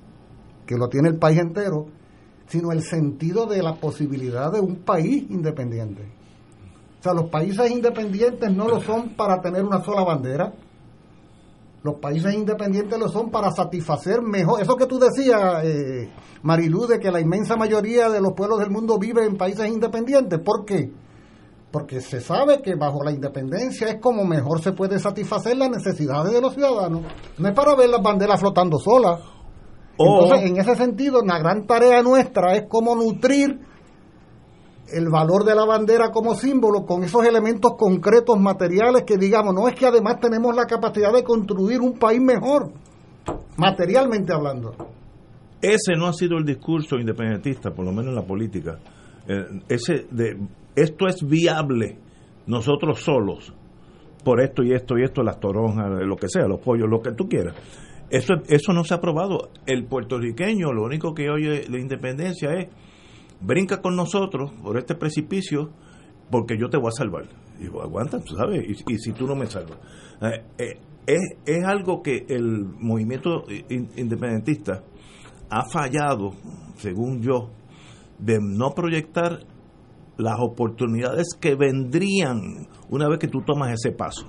que 0.67 0.77
lo 0.77 0.89
tiene 0.89 1.09
el 1.09 1.19
país 1.19 1.39
entero, 1.39 1.87
sino 2.47 2.73
el 2.73 2.83
sentido 2.83 3.47
de 3.47 3.63
la 3.63 3.75
posibilidad 3.75 4.53
de 4.53 4.61
un 4.61 4.77
país 4.77 5.27
independiente. 5.31 6.18
O 6.99 7.03
sea, 7.03 7.13
los 7.13 7.31
países 7.31 7.71
independientes 7.71 8.51
no 8.51 8.67
lo 8.67 8.81
son 8.81 9.11
para 9.11 9.41
tener 9.41 9.65
una 9.65 9.83
sola 9.83 10.03
bandera. 10.03 10.53
Los 11.85 11.95
países 12.01 12.35
independientes 12.35 12.99
lo 12.99 13.09
son 13.09 13.31
para 13.31 13.53
satisfacer 13.53 14.21
mejor. 14.21 14.61
Eso 14.61 14.77
que 14.77 14.87
tú 14.87 14.99
decías, 14.99 15.65
eh, 15.65 16.11
Marilú, 16.43 16.87
de 16.87 16.99
que 16.99 17.13
la 17.13 17.21
inmensa 17.21 17.57
mayoría 17.57 18.11
de 18.11 18.21
los 18.21 18.33
pueblos 18.33 18.59
del 18.59 18.71
mundo 18.71 18.99
vive 18.99 19.25
en 19.25 19.37
países 19.37 19.69
independientes. 19.69 20.41
¿Por 20.41 20.65
qué? 20.65 20.93
Porque 21.71 22.01
se 22.01 22.21
sabe 22.21 22.63
que 22.63 22.75
bajo 22.75 23.05
la 23.05 23.13
independencia 23.13 23.89
es 23.89 24.01
como 24.01 24.25
mejor 24.25 24.61
se 24.61 24.73
puede 24.73 24.99
satisfacer 24.99 25.57
las 25.57 25.71
necesidades 25.71 26.33
de 26.33 26.41
los 26.41 26.55
ciudadanos. 26.55 27.03
No 27.39 27.49
es 27.49 27.55
para 27.55 27.77
ver 27.77 27.91
las 27.91 28.03
banderas 28.03 28.41
flotando 28.41 28.79
solas. 28.79 29.21
Entonces, 29.97 30.51
en 30.51 30.59
ese 30.59 30.75
sentido, 30.75 31.23
la 31.23 31.39
gran 31.39 31.67
tarea 31.67 32.03
nuestra 32.03 32.57
es 32.57 32.65
cómo 32.69 32.97
nutrir 32.97 33.68
el 34.93 35.09
valor 35.09 35.45
de 35.45 35.55
la 35.55 35.65
bandera 35.65 36.11
como 36.11 36.35
símbolo 36.35 36.85
con 36.85 37.05
esos 37.05 37.25
elementos 37.25 37.73
concretos, 37.77 38.39
materiales, 38.39 39.05
que 39.05 39.17
digamos, 39.17 39.55
no 39.55 39.69
es 39.69 39.75
que 39.75 39.87
además 39.87 40.21
tenemos 40.21 40.55
la 40.55 40.67
capacidad 40.67 41.13
de 41.13 41.23
construir 41.23 41.81
un 41.81 41.99
país 41.99 42.21
mejor, 42.21 42.71
materialmente 43.57 44.33
hablando. 44.33 44.75
Ese 45.61 45.95
no 45.97 46.07
ha 46.07 46.13
sido 46.13 46.39
el 46.39 46.45
discurso 46.45 46.97
independentista, 46.97 47.71
por 47.71 47.85
lo 47.85 47.91
menos 47.91 48.09
en 48.09 48.15
la 48.15 48.27
política. 48.27 48.79
Eh, 49.27 49.63
ese 49.69 50.07
de 50.11 50.39
esto 50.77 51.07
es 51.07 51.27
viable 51.27 51.99
nosotros 52.47 53.01
solos 53.01 53.53
por 54.25 54.41
esto 54.41 54.63
y 54.63 54.73
esto 54.73 54.99
y 54.99 55.05
esto, 55.05 55.23
las 55.23 55.41
toronjas, 55.41 55.87
lo 56.07 56.17
que 56.17 56.29
sea, 56.29 56.47
los 56.47 56.61
pollos, 56.61 56.89
lo 56.89 57.01
que 57.01 57.13
tú 57.13 57.29
quieras. 57.29 57.55
Eso, 58.11 58.35
eso 58.49 58.73
no 58.73 58.85
se 58.85 58.95
ha 58.95 58.99
aprobado. 58.99 59.51
El 59.67 59.85
puertorriqueño 59.85 60.73
lo 60.73 60.85
único 60.85 61.13
que 61.13 61.29
oye 61.29 61.65
la 61.69 61.79
independencia 61.79 62.51
es 62.55 62.69
brinca 63.41 63.81
con 63.81 63.97
nosotros 63.97 64.53
por 64.63 64.79
este 64.79 64.95
precipicio 64.95 65.71
porque 66.31 66.57
yo 66.59 66.69
te 66.69 66.77
voy 66.77 66.89
a 66.89 66.93
salvar. 66.99 67.29
Digo, 67.59 67.83
aguanta, 67.83 68.21
tú 68.21 68.35
sabes, 68.37 68.65
y, 68.69 68.99
si 68.99 69.13
tú 69.13 69.27
no 69.27 69.35
me 69.35 69.47
salvas. 69.47 69.79
Eh, 70.21 70.45
eh, 70.59 70.81
es, 71.07 71.21
es 71.47 71.65
algo 71.65 72.03
que 72.03 72.27
el 72.29 72.65
movimiento 72.79 73.45
in- 73.69 73.89
independentista 73.97 74.83
ha 75.51 75.63
fallado, 75.73 76.33
según 76.77 77.23
yo, 77.23 77.51
de 78.19 78.39
no 78.41 78.71
proyectar 78.75 79.41
las 80.19 80.37
oportunidades 80.41 81.29
que 81.41 81.55
vendrían 81.55 82.67
una 82.91 83.09
vez 83.09 83.19
que 83.19 83.29
tú 83.29 83.41
tomas 83.43 83.73
ese 83.73 83.93
paso. 83.93 84.29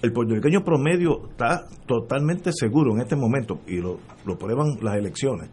el 0.00 0.12
puertorriqueño 0.12 0.62
promedio 0.62 1.28
está 1.30 1.66
totalmente 1.86 2.50
seguro 2.52 2.92
en 2.94 3.00
este 3.00 3.16
momento, 3.16 3.60
y 3.66 3.78
lo, 3.78 3.98
lo 4.24 4.38
prueban 4.38 4.78
las 4.80 4.96
elecciones, 4.96 5.50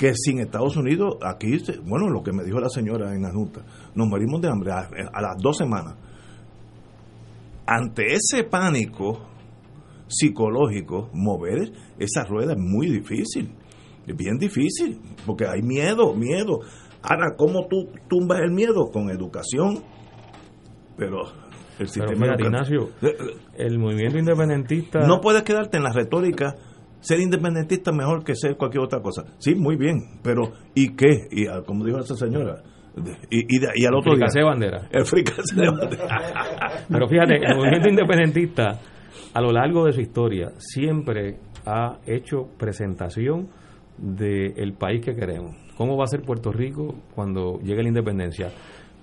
que 0.00 0.14
sin 0.14 0.40
Estados 0.40 0.78
Unidos, 0.78 1.18
aquí, 1.20 1.58
bueno, 1.84 2.08
lo 2.08 2.22
que 2.22 2.32
me 2.32 2.42
dijo 2.42 2.58
la 2.58 2.70
señora 2.70 3.14
en 3.14 3.20
la 3.20 3.30
Junta, 3.30 3.60
nos 3.94 4.08
morimos 4.08 4.40
de 4.40 4.48
hambre 4.48 4.72
a, 4.72 4.88
a 5.12 5.20
las 5.20 5.36
dos 5.42 5.58
semanas. 5.58 5.94
Ante 7.66 8.14
ese 8.14 8.44
pánico 8.44 9.20
psicológico, 10.08 11.10
mover 11.12 11.70
esa 11.98 12.24
rueda 12.24 12.54
es 12.54 12.58
muy 12.58 12.90
difícil, 12.90 13.52
es 14.06 14.16
bien 14.16 14.38
difícil, 14.38 14.98
porque 15.26 15.46
hay 15.46 15.60
miedo, 15.60 16.14
miedo. 16.14 16.60
Ahora, 17.02 17.34
¿cómo 17.36 17.66
tú 17.68 17.90
tumbas 18.08 18.40
el 18.40 18.52
miedo? 18.52 18.90
Con 18.90 19.10
educación, 19.10 19.84
pero 20.96 21.24
el 21.78 21.88
sistema 21.88 22.20
Pero 22.20 22.38
fíjate, 22.38 22.42
Ignacio, 22.44 22.88
el 23.54 23.78
movimiento 23.78 24.18
independentista... 24.18 25.00
No 25.00 25.20
puedes 25.20 25.42
quedarte 25.42 25.76
en 25.76 25.82
la 25.82 25.92
retórica, 25.92 26.54
ser 27.00 27.20
independentista 27.20 27.92
mejor 27.92 28.24
que 28.24 28.34
ser 28.34 28.56
cualquier 28.56 28.84
otra 28.84 29.00
cosa. 29.00 29.24
Sí, 29.38 29.54
muy 29.54 29.76
bien, 29.76 30.20
pero 30.22 30.52
¿y 30.74 30.94
qué? 30.94 31.28
Y 31.30 31.46
como 31.66 31.84
dijo 31.84 31.98
esa 31.98 32.14
señora, 32.14 32.62
y, 33.30 33.56
y, 33.56 33.58
de- 33.60 33.72
y 33.76 33.84
al 33.86 33.94
otro 33.94 34.14
día... 34.16 34.26
Fricasé 34.26 34.42
bandera. 34.42 34.88
El 34.92 35.04
de 35.04 35.70
bandera. 35.70 36.84
Pero 36.88 37.08
fíjate, 37.08 37.36
el 37.36 37.56
movimiento 37.56 37.88
independentista 37.88 38.78
a 39.32 39.40
lo 39.40 39.52
largo 39.52 39.84
de 39.86 39.92
su 39.92 40.00
historia 40.00 40.50
siempre 40.58 41.38
ha 41.66 41.98
hecho 42.06 42.48
presentación 42.58 43.48
del 43.96 44.72
país 44.74 45.04
que 45.04 45.14
queremos. 45.14 45.54
¿Cómo 45.76 45.96
va 45.96 46.04
a 46.04 46.08
ser 46.08 46.22
Puerto 46.22 46.52
Rico 46.52 46.94
cuando 47.14 47.58
llegue 47.60 47.82
la 47.82 47.88
independencia? 47.88 48.48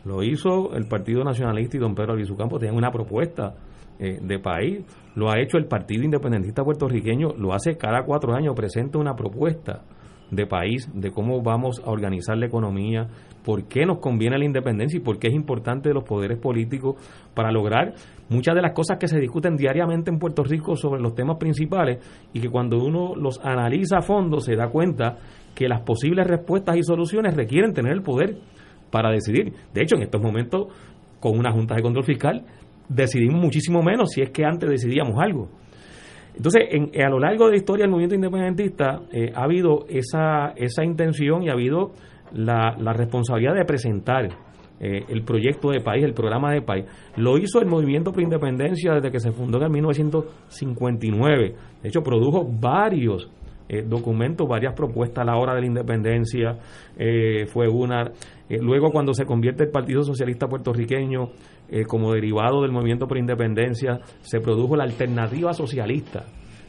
Lo 0.06 0.24
hizo 0.24 0.74
el 0.76 0.88
Partido 0.88 1.24
Nacionalista 1.24 1.78
y 1.78 1.80
don 1.80 1.96
Pedro 1.96 2.14
Albizu 2.14 2.36
Campos, 2.36 2.60
tenían 2.60 2.78
una 2.78 2.92
propuesta 2.92 3.56
eh, 4.00 4.20
de 4.22 4.40
país. 4.40 4.86
Lo 5.16 5.32
ha 5.32 5.40
hecho 5.40 5.58
el 5.58 5.66
Partido 5.66 6.04
Independentista 6.04 6.64
Puertorriqueño, 6.64 7.34
lo 7.38 7.54
hace 7.54 7.78
cada 7.78 8.04
cuatro 8.04 8.36
años, 8.36 8.56
presenta 8.56 9.00
una 9.00 9.16
propuesta 9.16 9.84
de 10.32 10.46
país, 10.46 10.90
de 10.94 11.12
cómo 11.12 11.42
vamos 11.42 11.82
a 11.86 11.90
organizar 11.90 12.38
la 12.38 12.48
economía, 12.48 13.08
por 13.44 13.64
qué 13.68 13.86
nos 13.86 14.00
conviene 14.00 14.38
la 14.38 14.46
independencia 14.46 14.98
y 14.98 15.02
por 15.02 15.20
qué 15.20 15.30
es 15.30 15.34
importante 15.34 15.94
los 15.94 16.04
poderes 16.04 16.38
políticos 16.38 16.96
para 17.34 17.52
lograr 17.52 17.94
muchas 18.30 18.56
de 18.56 18.62
las 18.62 18.74
cosas 18.74 18.98
que 19.00 19.08
se 19.08 19.20
discuten 19.20 19.56
diariamente 19.56 20.12
en 20.12 20.20
Puerto 20.20 20.44
Rico 20.44 20.76
sobre 20.76 21.02
los 21.02 21.16
temas 21.16 21.38
principales 21.38 22.00
y 22.34 22.42
que 22.42 22.50
cuando 22.50 22.78
uno 22.78 23.16
los 23.16 23.40
analiza 23.44 24.00
a 24.00 24.02
fondo 24.02 24.42
se 24.42 24.56
da 24.56 24.68
cuenta 24.68 25.18
que 25.56 25.70
las 25.70 25.82
posibles 25.82 26.28
respuestas 26.28 26.76
y 26.76 26.84
soluciones 26.84 27.36
requieren 27.36 27.74
tener 27.74 27.94
el 27.94 28.04
poder 28.04 28.38
para 28.92 29.12
decidir. 29.12 29.54
De 29.74 29.82
hecho, 29.82 29.96
en 29.96 30.04
estos 30.04 30.22
momentos, 30.22 30.68
con 31.20 31.38
una 31.38 31.52
Junta 31.52 31.76
de 31.76 31.82
Control 31.82 32.04
Fiscal, 32.04 32.46
decidimos 32.90 33.42
muchísimo 33.42 33.82
menos 33.84 34.10
si 34.12 34.22
es 34.22 34.30
que 34.32 34.46
antes 34.46 34.70
decidíamos 34.70 35.16
algo. 35.20 35.50
Entonces, 36.36 36.64
en- 36.70 36.92
a 37.04 37.10
lo 37.10 37.20
largo 37.20 37.46
de 37.46 37.52
la 37.52 37.58
historia 37.58 37.84
del 37.84 37.92
movimiento 37.92 38.16
independentista 38.16 39.02
eh, 39.12 39.32
ha 39.36 39.44
habido 39.44 39.86
esa, 39.90 40.50
esa 40.56 40.84
intención 40.84 41.44
y 41.44 41.50
ha 41.50 41.54
habido 41.54 41.92
la, 42.34 42.76
la 42.80 42.94
responsabilidad 42.94 43.56
de 43.56 43.66
presentar 43.66 44.28
eh, 44.80 45.04
el 45.10 45.24
proyecto 45.24 45.72
de 45.72 45.80
país, 45.82 46.04
el 46.04 46.14
programa 46.14 46.52
de 46.54 46.62
país. 46.62 46.86
Lo 47.16 47.40
hizo 47.40 47.60
el 47.60 47.66
movimiento 47.66 48.12
por 48.12 48.22
independencia 48.22 48.94
desde 48.94 49.10
que 49.10 49.20
se 49.20 49.32
fundó 49.32 49.58
en 49.58 49.64
el 49.64 49.70
1959. 49.72 51.56
De 51.82 51.90
hecho, 51.90 52.02
produjo 52.02 52.46
varios 52.48 53.30
eh, 53.70 53.82
documentos, 53.82 54.48
varias 54.48 54.74
propuestas 54.76 55.24
a 55.24 55.26
la 55.26 55.38
hora 55.38 55.54
de 55.56 55.62
la 55.62 55.68
independencia. 55.68 56.58
eh, 56.98 57.46
fue 57.48 57.68
una. 57.68 58.12
eh, 58.50 58.58
luego, 58.62 58.92
cuando 58.92 59.14
se 59.14 59.26
convierte 59.26 59.64
el 59.64 59.72
Partido 59.72 60.04
Socialista 60.04 60.48
Puertorriqueño 60.48 61.30
eh, 61.70 61.84
como 61.86 62.14
derivado 62.14 62.62
del 62.62 62.72
movimiento 62.72 63.08
por 63.08 63.18
independencia, 63.18 64.00
se 64.22 64.40
produjo 64.40 64.76
la 64.76 64.84
alternativa 64.84 65.54
socialista, 65.54 66.26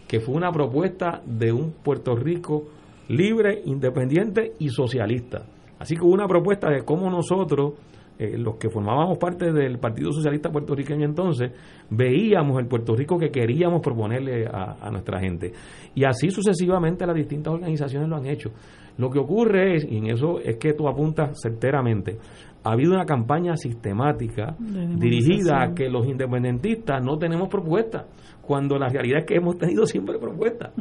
que 0.07 0.21
fue 0.21 0.35
una 0.35 0.51
propuesta 0.51 1.23
de 1.25 1.53
un 1.53 1.73
Puerto 1.83 2.17
Rico 2.17 2.65
libre, 3.09 3.63
independiente 3.65 4.53
y 4.59 4.69
socialista. 4.69 5.45
Así 5.79 5.95
que 5.95 6.03
hubo 6.03 6.13
una 6.13 6.27
propuesta 6.27 6.69
de 6.71 6.83
cómo 6.85 7.09
nosotros, 7.11 7.75
eh, 8.19 8.37
los 8.37 8.57
que 8.57 8.69
formábamos 8.69 9.19
parte 9.19 9.53
del 9.53 9.79
Partido 9.79 10.13
Socialista 10.13 10.51
Puertorriqueño 10.51 11.05
entonces, 11.05 11.53
veíamos 11.91 12.59
el 12.59 12.67
Puerto 12.67 12.97
Rico 12.97 13.19
que 13.19 13.31
queríamos 13.31 13.81
proponerle 13.81 14.47
a, 14.47 14.77
a 14.81 14.91
nuestra 14.91 15.21
gente. 15.21 15.53
Y 15.95 16.05
así 16.05 16.31
sucesivamente 16.31 17.07
las 17.07 17.15
distintas 17.15 17.55
organizaciones 17.55 18.09
lo 18.09 18.17
han 18.17 18.27
hecho. 18.27 18.51
Lo 18.99 19.11
que 19.11 19.21
ocurre 19.21 19.77
es, 19.77 19.87
y 19.89 19.99
en 19.99 20.11
eso 20.11 20.41
es 20.41 20.57
que 20.57 20.73
tú 20.73 20.89
apuntas 20.89 21.31
certeramente, 21.41 22.19
ha 22.65 22.73
habido 22.73 22.93
una 22.93 23.05
campaña 23.07 23.57
sistemática 23.57 24.57
dirigida 24.97 25.63
a 25.63 25.75
que 25.75 25.89
los 25.89 26.07
independentistas 26.07 27.03
no 27.05 27.17
tenemos 27.19 27.49
propuestas, 27.49 28.05
cuando 28.43 28.79
la 28.79 28.89
realidad 28.89 29.21
es 29.21 29.27
que 29.27 29.35
hemos 29.37 29.59
tenido 29.59 29.85
siempre 29.87 30.19
propuestas 30.19 30.73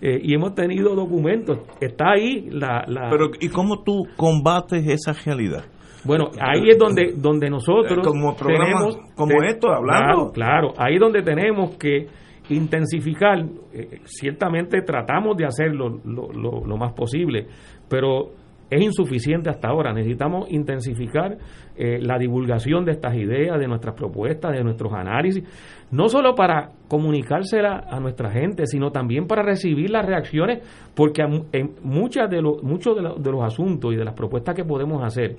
eh, 0.00 0.18
y 0.22 0.34
hemos 0.34 0.54
tenido 0.54 0.94
documentos. 0.94 1.58
Está 1.80 2.12
ahí 2.12 2.48
la... 2.50 2.84
la- 2.88 3.08
Pero, 3.10 3.26
¿y 3.40 3.48
cómo 3.48 3.82
tú 3.82 4.04
combates 4.16 4.86
esa 4.86 5.12
realidad? 5.24 5.64
bueno, 6.02 6.30
ahí 6.40 6.70
es 6.70 6.78
donde, 6.78 7.12
donde 7.14 7.50
nosotros 7.50 7.98
Eh, 7.98 8.02
como 8.02 8.34
programa 8.34 8.64
tenemos... 8.64 8.96
como 9.14 9.42
esto, 9.42 9.68
hablando. 9.70 10.32
Claro, 10.32 10.32
claro, 10.32 10.72
ahí 10.78 10.94
es 10.94 11.00
donde 11.00 11.22
tenemos 11.22 11.76
que 11.76 12.06
intensificar, 12.48 13.38
eh, 13.72 14.00
ciertamente 14.04 14.82
tratamos 14.82 15.36
de 15.36 15.44
hacerlo 15.46 16.00
lo, 16.04 16.32
lo- 16.32 16.64
lo 16.66 16.76
más 16.76 16.92
posible, 16.94 17.46
pero 17.88 18.30
es 18.70 18.80
insuficiente 18.82 19.50
hasta 19.50 19.68
ahora. 19.68 19.92
Necesitamos 19.92 20.50
intensificar 20.50 21.36
eh, 21.76 21.98
la 22.00 22.18
divulgación 22.18 22.84
de 22.84 22.92
estas 22.92 23.14
ideas, 23.16 23.58
de 23.58 23.66
nuestras 23.66 23.94
propuestas, 23.94 24.52
de 24.52 24.62
nuestros 24.62 24.92
análisis, 24.92 25.42
no 25.90 26.08
solo 26.08 26.34
para 26.34 26.70
comunicársela 26.88 27.84
a 27.90 27.98
nuestra 28.00 28.30
gente, 28.30 28.66
sino 28.66 28.90
también 28.92 29.26
para 29.26 29.42
recibir 29.42 29.90
las 29.90 30.06
reacciones, 30.06 30.60
porque 30.94 31.22
en 31.52 31.70
muchas 31.82 32.30
de 32.30 32.40
los, 32.42 32.62
muchos 32.62 32.94
de, 32.96 33.02
los- 33.02 33.22
de 33.22 33.30
los 33.32 33.42
asuntos 33.42 33.92
y 33.92 33.96
de 33.96 34.04
las 34.04 34.14
propuestas 34.14 34.54
que 34.54 34.64
podemos 34.64 35.02
hacer, 35.02 35.36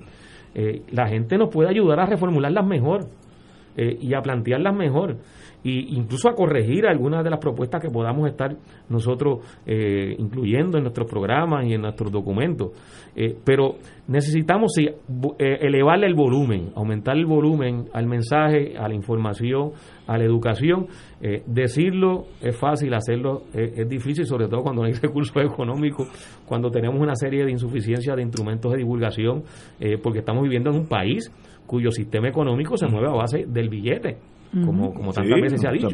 eh, 0.53 0.81
la 0.91 1.07
gente 1.07 1.37
nos 1.37 1.49
puede 1.49 1.69
ayudar 1.69 1.99
a 2.01 2.05
reformularlas 2.05 2.65
mejor 2.65 3.05
eh, 3.77 3.97
y 4.01 4.13
a 4.13 4.21
plantearlas 4.21 4.75
mejor 4.75 5.15
y 5.63 5.95
incluso 5.95 6.29
a 6.29 6.33
corregir 6.33 6.85
algunas 6.85 7.23
de 7.23 7.29
las 7.29 7.39
propuestas 7.39 7.81
que 7.81 7.89
podamos 7.89 8.27
estar 8.27 8.55
nosotros 8.89 9.39
eh, 9.65 10.15
incluyendo 10.17 10.77
en 10.77 10.83
nuestros 10.83 11.09
programas 11.09 11.65
y 11.65 11.73
en 11.73 11.81
nuestros 11.81 12.11
documentos. 12.11 12.71
Eh, 13.15 13.35
pero 13.43 13.75
necesitamos 14.07 14.71
sí, 14.73 14.87
eh, 14.87 15.57
elevarle 15.61 16.07
el 16.07 16.15
volumen, 16.15 16.71
aumentar 16.75 17.17
el 17.17 17.25
volumen 17.25 17.85
al 17.93 18.07
mensaje, 18.07 18.77
a 18.77 18.87
la 18.87 18.93
información, 18.93 19.71
a 20.07 20.17
la 20.17 20.23
educación. 20.23 20.87
Eh, 21.21 21.43
decirlo 21.45 22.25
es 22.41 22.55
fácil, 22.57 22.93
hacerlo 22.93 23.43
es, 23.53 23.79
es 23.79 23.89
difícil, 23.89 24.25
sobre 24.25 24.47
todo 24.47 24.61
cuando 24.61 24.81
no 24.81 24.87
hay 24.87 24.93
recursos 25.01 25.35
económicos, 25.43 26.07
cuando 26.45 26.71
tenemos 26.71 26.99
una 26.99 27.15
serie 27.15 27.43
de 27.43 27.51
insuficiencias 27.51 28.15
de 28.15 28.21
instrumentos 28.21 28.71
de 28.71 28.77
divulgación, 28.77 29.43
porque 30.01 30.19
estamos 30.19 30.43
viviendo 30.43 30.69
en 30.69 30.77
un 30.77 30.87
país 30.87 31.31
cuyo 31.65 31.91
sistema 31.91 32.27
económico 32.27 32.77
se 32.77 32.87
mueve 32.87 33.07
a 33.07 33.13
base 33.13 33.45
del 33.47 33.69
billete, 33.69 34.17
como, 34.51 34.93
como 34.93 35.13
tantas 35.13 35.33
Sí, 35.35 35.41
veces 35.41 35.61
se 35.61 35.67
ha 35.67 35.71
dicho. 35.71 35.87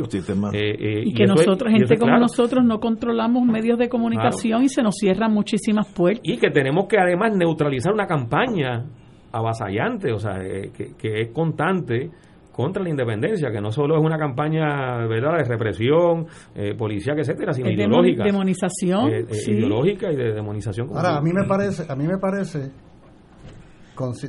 Eh, 0.53 0.75
eh, 0.79 1.01
Y 1.05 1.13
que 1.13 1.25
nosotros, 1.25 1.71
gente 1.71 1.93
es 1.93 1.99
como 1.99 2.09
claro. 2.11 2.21
nosotros, 2.21 2.65
no 2.65 2.79
controlamos 2.79 3.45
medios 3.45 3.77
de 3.77 3.87
comunicación 3.87 4.63
y 4.63 4.69
se 4.69 4.81
nos 4.81 4.95
cierran 4.95 5.31
muchísimas 5.33 5.87
puertas. 5.93 6.21
Y 6.23 6.37
que 6.37 6.49
tenemos 6.49 6.87
que 6.87 6.97
además 6.99 7.35
neutralizar 7.35 7.93
una 7.93 8.07
campaña 8.07 8.85
avasallante, 9.31 10.11
o 10.11 10.19
sea, 10.19 10.39
eh, 10.43 10.71
que, 10.75 10.95
que 10.97 11.21
es 11.21 11.29
constante 11.31 12.09
contra 12.51 12.81
la 12.81 12.89
independencia, 12.89 13.51
que 13.51 13.61
no 13.61 13.71
solo 13.71 13.95
es 13.99 14.03
una 14.03 14.17
campaña 14.17 15.05
verdad 15.05 15.37
de 15.37 15.43
represión, 15.43 16.25
eh, 16.55 16.73
policíaca, 16.75 17.21
etcétera, 17.21 17.53
sino 17.53 17.67
Es 17.67 17.75
ideológica. 17.75 18.23
demonización, 18.23 19.09
Eh, 19.11 19.19
eh, 19.29 19.33
sí. 19.35 19.51
Ideológica 19.51 20.11
y 20.11 20.15
de 20.15 20.33
demonización. 20.33 20.89
Ahora, 20.95 21.17
a 21.17 21.21
mí 21.21 21.31
me 21.31 21.43
parece, 21.47 21.83
a 21.87 21.95
mí 21.95 22.07
me 22.07 22.17
parece, 22.17 22.71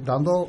dando 0.05 0.49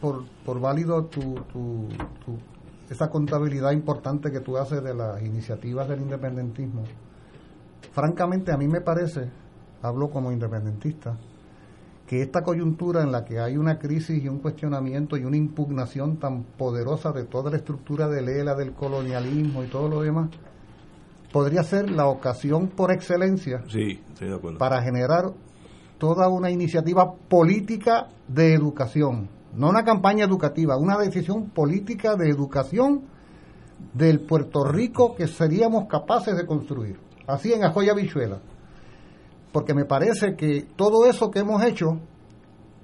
por, 0.00 0.24
por 0.44 0.60
válido 0.60 1.04
tu, 1.06 1.20
tu, 1.52 1.88
tu- 2.24 2.53
esa 2.90 3.08
contabilidad 3.08 3.72
importante 3.72 4.30
que 4.30 4.40
tú 4.40 4.56
haces 4.56 4.82
de 4.82 4.94
las 4.94 5.22
iniciativas 5.22 5.88
del 5.88 6.02
independentismo, 6.02 6.84
francamente 7.92 8.52
a 8.52 8.56
mí 8.56 8.68
me 8.68 8.80
parece, 8.80 9.30
hablo 9.82 10.10
como 10.10 10.32
independentista, 10.32 11.16
que 12.06 12.20
esta 12.20 12.42
coyuntura 12.42 13.02
en 13.02 13.12
la 13.12 13.24
que 13.24 13.40
hay 13.40 13.56
una 13.56 13.78
crisis 13.78 14.22
y 14.22 14.28
un 14.28 14.38
cuestionamiento 14.38 15.16
y 15.16 15.24
una 15.24 15.38
impugnación 15.38 16.18
tan 16.18 16.42
poderosa 16.42 17.12
de 17.12 17.24
toda 17.24 17.50
la 17.50 17.56
estructura 17.56 18.08
del 18.08 18.28
ELA, 18.28 18.54
del 18.54 18.72
colonialismo 18.74 19.64
y 19.64 19.68
todo 19.68 19.88
lo 19.88 20.02
demás, 20.02 20.28
podría 21.32 21.62
ser 21.62 21.90
la 21.90 22.06
ocasión 22.06 22.68
por 22.68 22.92
excelencia 22.92 23.64
Sí, 23.68 24.00
estoy 24.12 24.28
de 24.28 24.34
acuerdo. 24.34 24.58
para 24.58 24.82
generar 24.82 25.32
toda 25.98 26.28
una 26.28 26.50
iniciativa 26.50 27.14
política 27.14 28.08
de 28.28 28.52
educación, 28.52 29.28
no 29.56 29.68
una 29.68 29.84
campaña 29.84 30.24
educativa, 30.24 30.76
una 30.76 30.98
decisión 30.98 31.50
política 31.50 32.16
de 32.16 32.28
educación 32.28 33.02
del 33.92 34.20
Puerto 34.20 34.64
Rico 34.64 35.14
que 35.14 35.26
seríamos 35.26 35.86
capaces 35.88 36.36
de 36.36 36.46
construir, 36.46 36.98
así 37.26 37.52
en 37.52 37.64
Ajoya 37.64 37.94
Bichuela. 37.94 38.40
Porque 39.52 39.74
me 39.74 39.84
parece 39.84 40.34
que 40.36 40.66
todo 40.76 41.06
eso 41.06 41.30
que 41.30 41.40
hemos 41.40 41.62
hecho 41.62 42.00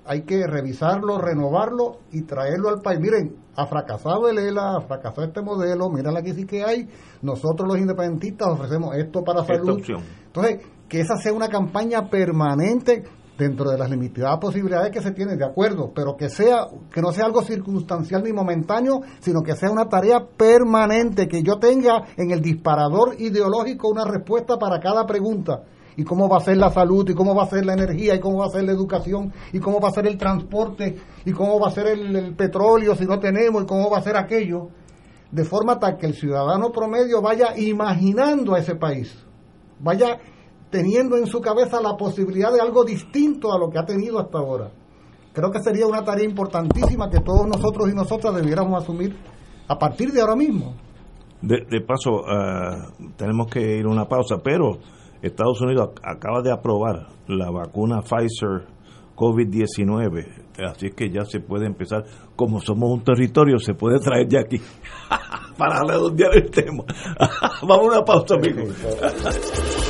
hay 0.06 0.22
que 0.22 0.47
revisarlo, 0.47 1.18
renovarlo 1.18 1.98
y 2.12 2.22
traerlo 2.22 2.68
al 2.68 2.80
país. 2.80 3.01
Miren, 3.01 3.36
ha 3.56 3.66
fracasado 3.66 4.28
el 4.28 4.38
ELA, 4.38 4.76
ha 4.76 4.80
fracasado 4.80 5.24
este 5.26 5.42
modelo, 5.42 5.90
miren 5.90 6.16
aquí 6.16 6.32
sí 6.32 6.47
que 6.47 6.64
hay. 6.64 6.88
Nosotros 7.22 7.68
los 7.68 7.78
independentistas 7.78 8.48
ofrecemos 8.48 8.97
esto 8.97 9.22
para 9.22 9.44
salud. 9.44 9.80
Entonces, 10.26 10.66
que 10.88 11.01
esa 11.01 11.16
sea 11.16 11.32
una 11.32 11.48
campaña 11.48 12.09
permanente 12.09 13.05
dentro 13.40 13.70
de 13.70 13.78
las 13.78 13.90
limitadas 13.90 14.38
posibilidades 14.38 14.92
que 14.92 15.00
se 15.00 15.12
tienen, 15.12 15.38
de 15.38 15.46
acuerdo, 15.46 15.90
pero 15.94 16.14
que 16.16 16.28
sea 16.28 16.68
que 16.92 17.00
no 17.00 17.10
sea 17.10 17.24
algo 17.24 17.42
circunstancial 17.42 18.22
ni 18.22 18.32
momentáneo, 18.32 19.00
sino 19.20 19.42
que 19.42 19.56
sea 19.56 19.70
una 19.70 19.88
tarea 19.88 20.20
permanente, 20.36 21.26
que 21.26 21.42
yo 21.42 21.58
tenga 21.58 22.04
en 22.16 22.30
el 22.30 22.42
disparador 22.42 23.16
ideológico 23.18 23.88
una 23.88 24.04
respuesta 24.04 24.58
para 24.58 24.78
cada 24.78 25.06
pregunta. 25.06 25.62
Y 25.96 26.04
cómo 26.04 26.28
va 26.28 26.36
a 26.36 26.40
ser 26.40 26.56
la 26.56 26.70
salud, 26.70 27.08
y 27.08 27.14
cómo 27.14 27.34
va 27.34 27.44
a 27.44 27.46
ser 27.46 27.64
la 27.64 27.72
energía, 27.72 28.14
y 28.14 28.20
cómo 28.20 28.38
va 28.38 28.46
a 28.46 28.50
ser 28.50 28.64
la 28.64 28.72
educación, 28.72 29.32
y 29.52 29.58
cómo 29.58 29.80
va 29.80 29.88
a 29.88 29.92
ser 29.92 30.06
el 30.06 30.16
transporte, 30.16 30.96
y 31.24 31.32
cómo 31.32 31.58
va 31.58 31.68
a 31.68 31.72
ser 31.72 31.88
el, 31.88 32.34
petróleo 32.36 32.94
si 32.94 33.06
no 33.06 33.18
tenemos, 33.18 33.62
y 33.62 33.66
cómo 33.66 33.90
va 33.90 33.98
a 33.98 34.02
ser 34.02 34.16
aquello, 34.16 34.68
de 35.30 35.44
forma 35.44 35.78
tal 35.78 35.96
que 35.96 36.06
el 36.06 36.14
ciudadano 36.14 36.70
promedio 36.70 37.20
vaya 37.20 37.56
imaginando 37.56 38.54
a 38.54 38.60
ese 38.60 38.76
país, 38.76 39.14
vaya 39.80 40.18
teniendo 40.70 41.16
en 41.16 41.26
su 41.26 41.40
cabeza 41.40 41.80
la 41.80 41.97
posibilidad 41.97 42.52
de 42.52 42.60
algo 42.60 42.84
distinto 42.84 43.52
a 43.52 43.59
lo 43.59 43.68
que 43.68 43.78
ha 43.78 43.84
tenido 43.84 44.18
hasta 44.18 44.38
ahora. 44.38 44.70
Creo 45.32 45.51
que 45.51 45.60
sería 45.60 45.86
una 45.86 46.05
tarea 46.05 46.24
importantísima 46.24 47.10
que 47.10 47.20
todos 47.20 47.47
nosotros 47.47 47.90
y 47.90 47.94
nosotras 47.94 48.34
debiéramos 48.34 48.82
asumir 48.82 49.16
a 49.68 49.78
partir 49.78 50.10
de 50.10 50.20
ahora 50.20 50.36
mismo. 50.36 50.74
De, 51.40 51.64
de 51.70 51.80
paso, 51.80 52.20
uh, 52.20 53.12
tenemos 53.16 53.47
que 53.47 53.78
ir 53.78 53.86
a 53.86 53.88
una 53.88 54.06
pausa, 54.06 54.38
pero 54.42 54.78
Estados 55.22 55.60
Unidos 55.60 55.90
acaba 56.02 56.42
de 56.42 56.52
aprobar 56.52 57.09
la 57.28 57.51
vacuna 57.51 58.02
Pfizer 58.02 58.66
COVID-19, 59.16 60.26
así 60.66 60.90
que 60.90 61.10
ya 61.10 61.24
se 61.24 61.40
puede 61.40 61.66
empezar, 61.66 62.05
como 62.36 62.60
somos 62.60 62.90
un 62.90 63.05
territorio, 63.05 63.59
se 63.59 63.74
puede 63.74 63.98
traer 63.98 64.28
ya 64.28 64.40
aquí, 64.40 64.60
para 65.59 65.82
redondear 65.84 66.36
el 66.36 66.51
tema. 66.51 66.84
Vamos 67.62 67.78
a 67.78 67.98
una 67.98 68.05
pausa, 68.05 68.34
amigos. 68.34 68.74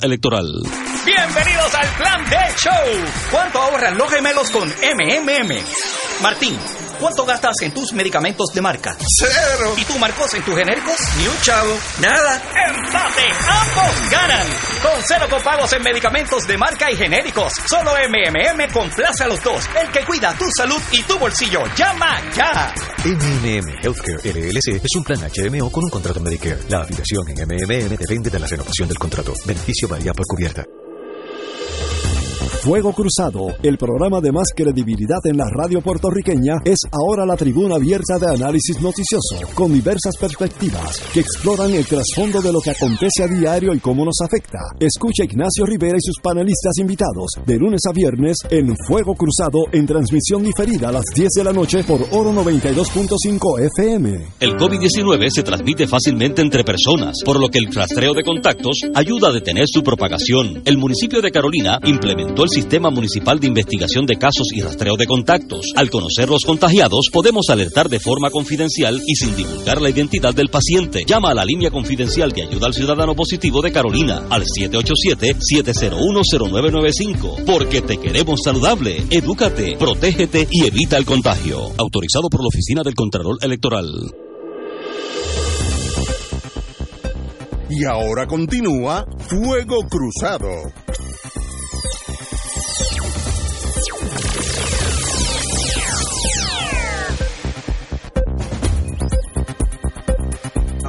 Electoral. 0.00 0.46
Bienvenidos 1.04 1.74
al 1.74 1.88
Plan 1.98 2.24
de 2.30 2.36
Show. 2.56 2.72
¿Cuánto 3.30 3.58
ahorran 3.60 3.98
los 3.98 4.10
gemelos 4.10 4.50
con 4.50 4.68
MMM? 4.68 5.52
Martín. 6.22 6.58
¿Cuánto 7.00 7.26
gastas 7.26 7.54
en 7.60 7.72
tus 7.72 7.92
medicamentos 7.92 8.46
de 8.54 8.60
marca? 8.62 8.96
Cero. 9.18 9.74
¿Y 9.76 9.84
tú, 9.84 9.98
Marcos, 9.98 10.32
en 10.34 10.42
tus 10.42 10.56
genéricos? 10.56 10.96
Ni 11.18 11.26
un 11.26 11.40
chavo. 11.42 11.76
Nada. 12.00 12.36
¡Empate! 12.36 13.22
¡Ambos 13.48 14.10
ganan! 14.10 14.46
Con 14.82 15.02
cero 15.04 15.26
copagos 15.28 15.72
en 15.74 15.82
medicamentos 15.82 16.46
de 16.46 16.56
marca 16.56 16.90
y 16.90 16.96
genéricos. 16.96 17.52
Solo 17.68 17.92
MMM 17.92 18.72
complace 18.72 19.24
a 19.24 19.28
los 19.28 19.42
dos. 19.42 19.64
El 19.80 19.90
que 19.90 20.04
cuida 20.04 20.34
tu 20.38 20.46
salud 20.56 20.80
y 20.92 21.02
tu 21.02 21.18
bolsillo. 21.18 21.64
¡Llama 21.76 22.20
ya! 22.34 22.72
MMM 23.04 23.78
Healthcare 23.82 24.20
LLC 24.24 24.82
es 24.82 24.96
un 24.96 25.04
plan 25.04 25.20
HMO 25.20 25.70
con 25.70 25.84
un 25.84 25.90
contrato 25.90 26.20
Medicare. 26.20 26.58
La 26.68 26.80
afiliación 26.80 27.28
en 27.28 27.46
MMM 27.46 27.88
depende 27.96 28.30
de 28.30 28.38
la 28.38 28.46
renovación 28.46 28.88
del 28.88 28.98
contrato. 28.98 29.34
Beneficio 29.44 29.86
varía 29.86 30.12
por 30.12 30.24
cubierta. 30.26 30.64
Fuego 32.66 32.92
Cruzado, 32.92 33.54
el 33.62 33.78
programa 33.78 34.20
de 34.20 34.32
más 34.32 34.48
credibilidad 34.52 35.20
en 35.22 35.36
la 35.36 35.44
radio 35.48 35.80
puertorriqueña, 35.80 36.54
es 36.64 36.80
ahora 36.90 37.24
la 37.24 37.36
tribuna 37.36 37.76
abierta 37.76 38.18
de 38.18 38.34
análisis 38.34 38.82
noticioso, 38.82 39.38
con 39.54 39.72
diversas 39.72 40.16
perspectivas 40.16 41.00
que 41.14 41.20
exploran 41.20 41.72
el 41.72 41.86
trasfondo 41.86 42.42
de 42.42 42.52
lo 42.52 42.58
que 42.58 42.70
acontece 42.70 43.22
a 43.22 43.28
diario 43.28 43.72
y 43.72 43.78
cómo 43.78 44.04
nos 44.04 44.16
afecta. 44.20 44.58
Escucha 44.80 45.22
Ignacio 45.22 45.64
Rivera 45.64 45.96
y 45.96 46.02
sus 46.02 46.16
panelistas 46.20 46.72
invitados 46.80 47.30
de 47.46 47.56
lunes 47.56 47.82
a 47.88 47.92
viernes 47.92 48.38
en 48.50 48.74
Fuego 48.88 49.14
Cruzado 49.14 49.66
en 49.70 49.86
transmisión 49.86 50.42
diferida 50.42 50.88
a 50.88 50.92
las 50.92 51.04
10 51.14 51.28
de 51.36 51.44
la 51.44 51.52
noche 51.52 51.84
por 51.84 52.00
Oro 52.10 52.32
92.5 52.32 53.60
FM. 53.76 54.26
El 54.40 54.56
COVID-19 54.56 55.28
se 55.30 55.44
transmite 55.44 55.86
fácilmente 55.86 56.42
entre 56.42 56.64
personas, 56.64 57.18
por 57.24 57.38
lo 57.38 57.48
que 57.48 57.60
el 57.60 57.72
rastreo 57.72 58.12
de 58.12 58.24
contactos 58.24 58.80
ayuda 58.92 59.28
a 59.28 59.32
detener 59.32 59.66
su 59.68 59.84
propagación. 59.84 60.62
El 60.64 60.78
municipio 60.78 61.22
de 61.22 61.30
Carolina 61.30 61.78
implementó 61.84 62.42
el 62.42 62.55
Sistema 62.56 62.88
Municipal 62.88 63.38
de 63.38 63.48
Investigación 63.48 64.06
de 64.06 64.16
Casos 64.16 64.48
y 64.54 64.62
Rastreo 64.62 64.96
de 64.96 65.04
Contactos. 65.04 65.74
Al 65.76 65.90
conocer 65.90 66.30
los 66.30 66.46
contagiados, 66.46 67.10
podemos 67.12 67.50
alertar 67.50 67.90
de 67.90 68.00
forma 68.00 68.30
confidencial 68.30 68.98
y 69.06 69.14
sin 69.14 69.36
divulgar 69.36 69.82
la 69.82 69.90
identidad 69.90 70.32
del 70.32 70.48
paciente. 70.48 71.02
Llama 71.06 71.32
a 71.32 71.34
la 71.34 71.44
línea 71.44 71.70
confidencial 71.70 72.32
de 72.32 72.44
ayuda 72.44 72.68
al 72.68 72.72
ciudadano 72.72 73.14
positivo 73.14 73.60
de 73.60 73.72
Carolina 73.72 74.22
al 74.30 74.44
787-701-0995. 74.44 77.44
Porque 77.44 77.82
te 77.82 77.98
queremos 77.98 78.40
saludable. 78.42 79.04
Edúcate, 79.10 79.76
protégete 79.76 80.48
y 80.50 80.64
evita 80.64 80.96
el 80.96 81.04
contagio. 81.04 81.74
Autorizado 81.76 82.30
por 82.30 82.40
la 82.40 82.48
Oficina 82.48 82.82
del 82.82 82.94
Contralor 82.94 83.36
Electoral. 83.42 83.86
Y 87.68 87.84
ahora 87.84 88.26
continúa 88.26 89.04
Fuego 89.28 89.76
Cruzado. 89.90 90.72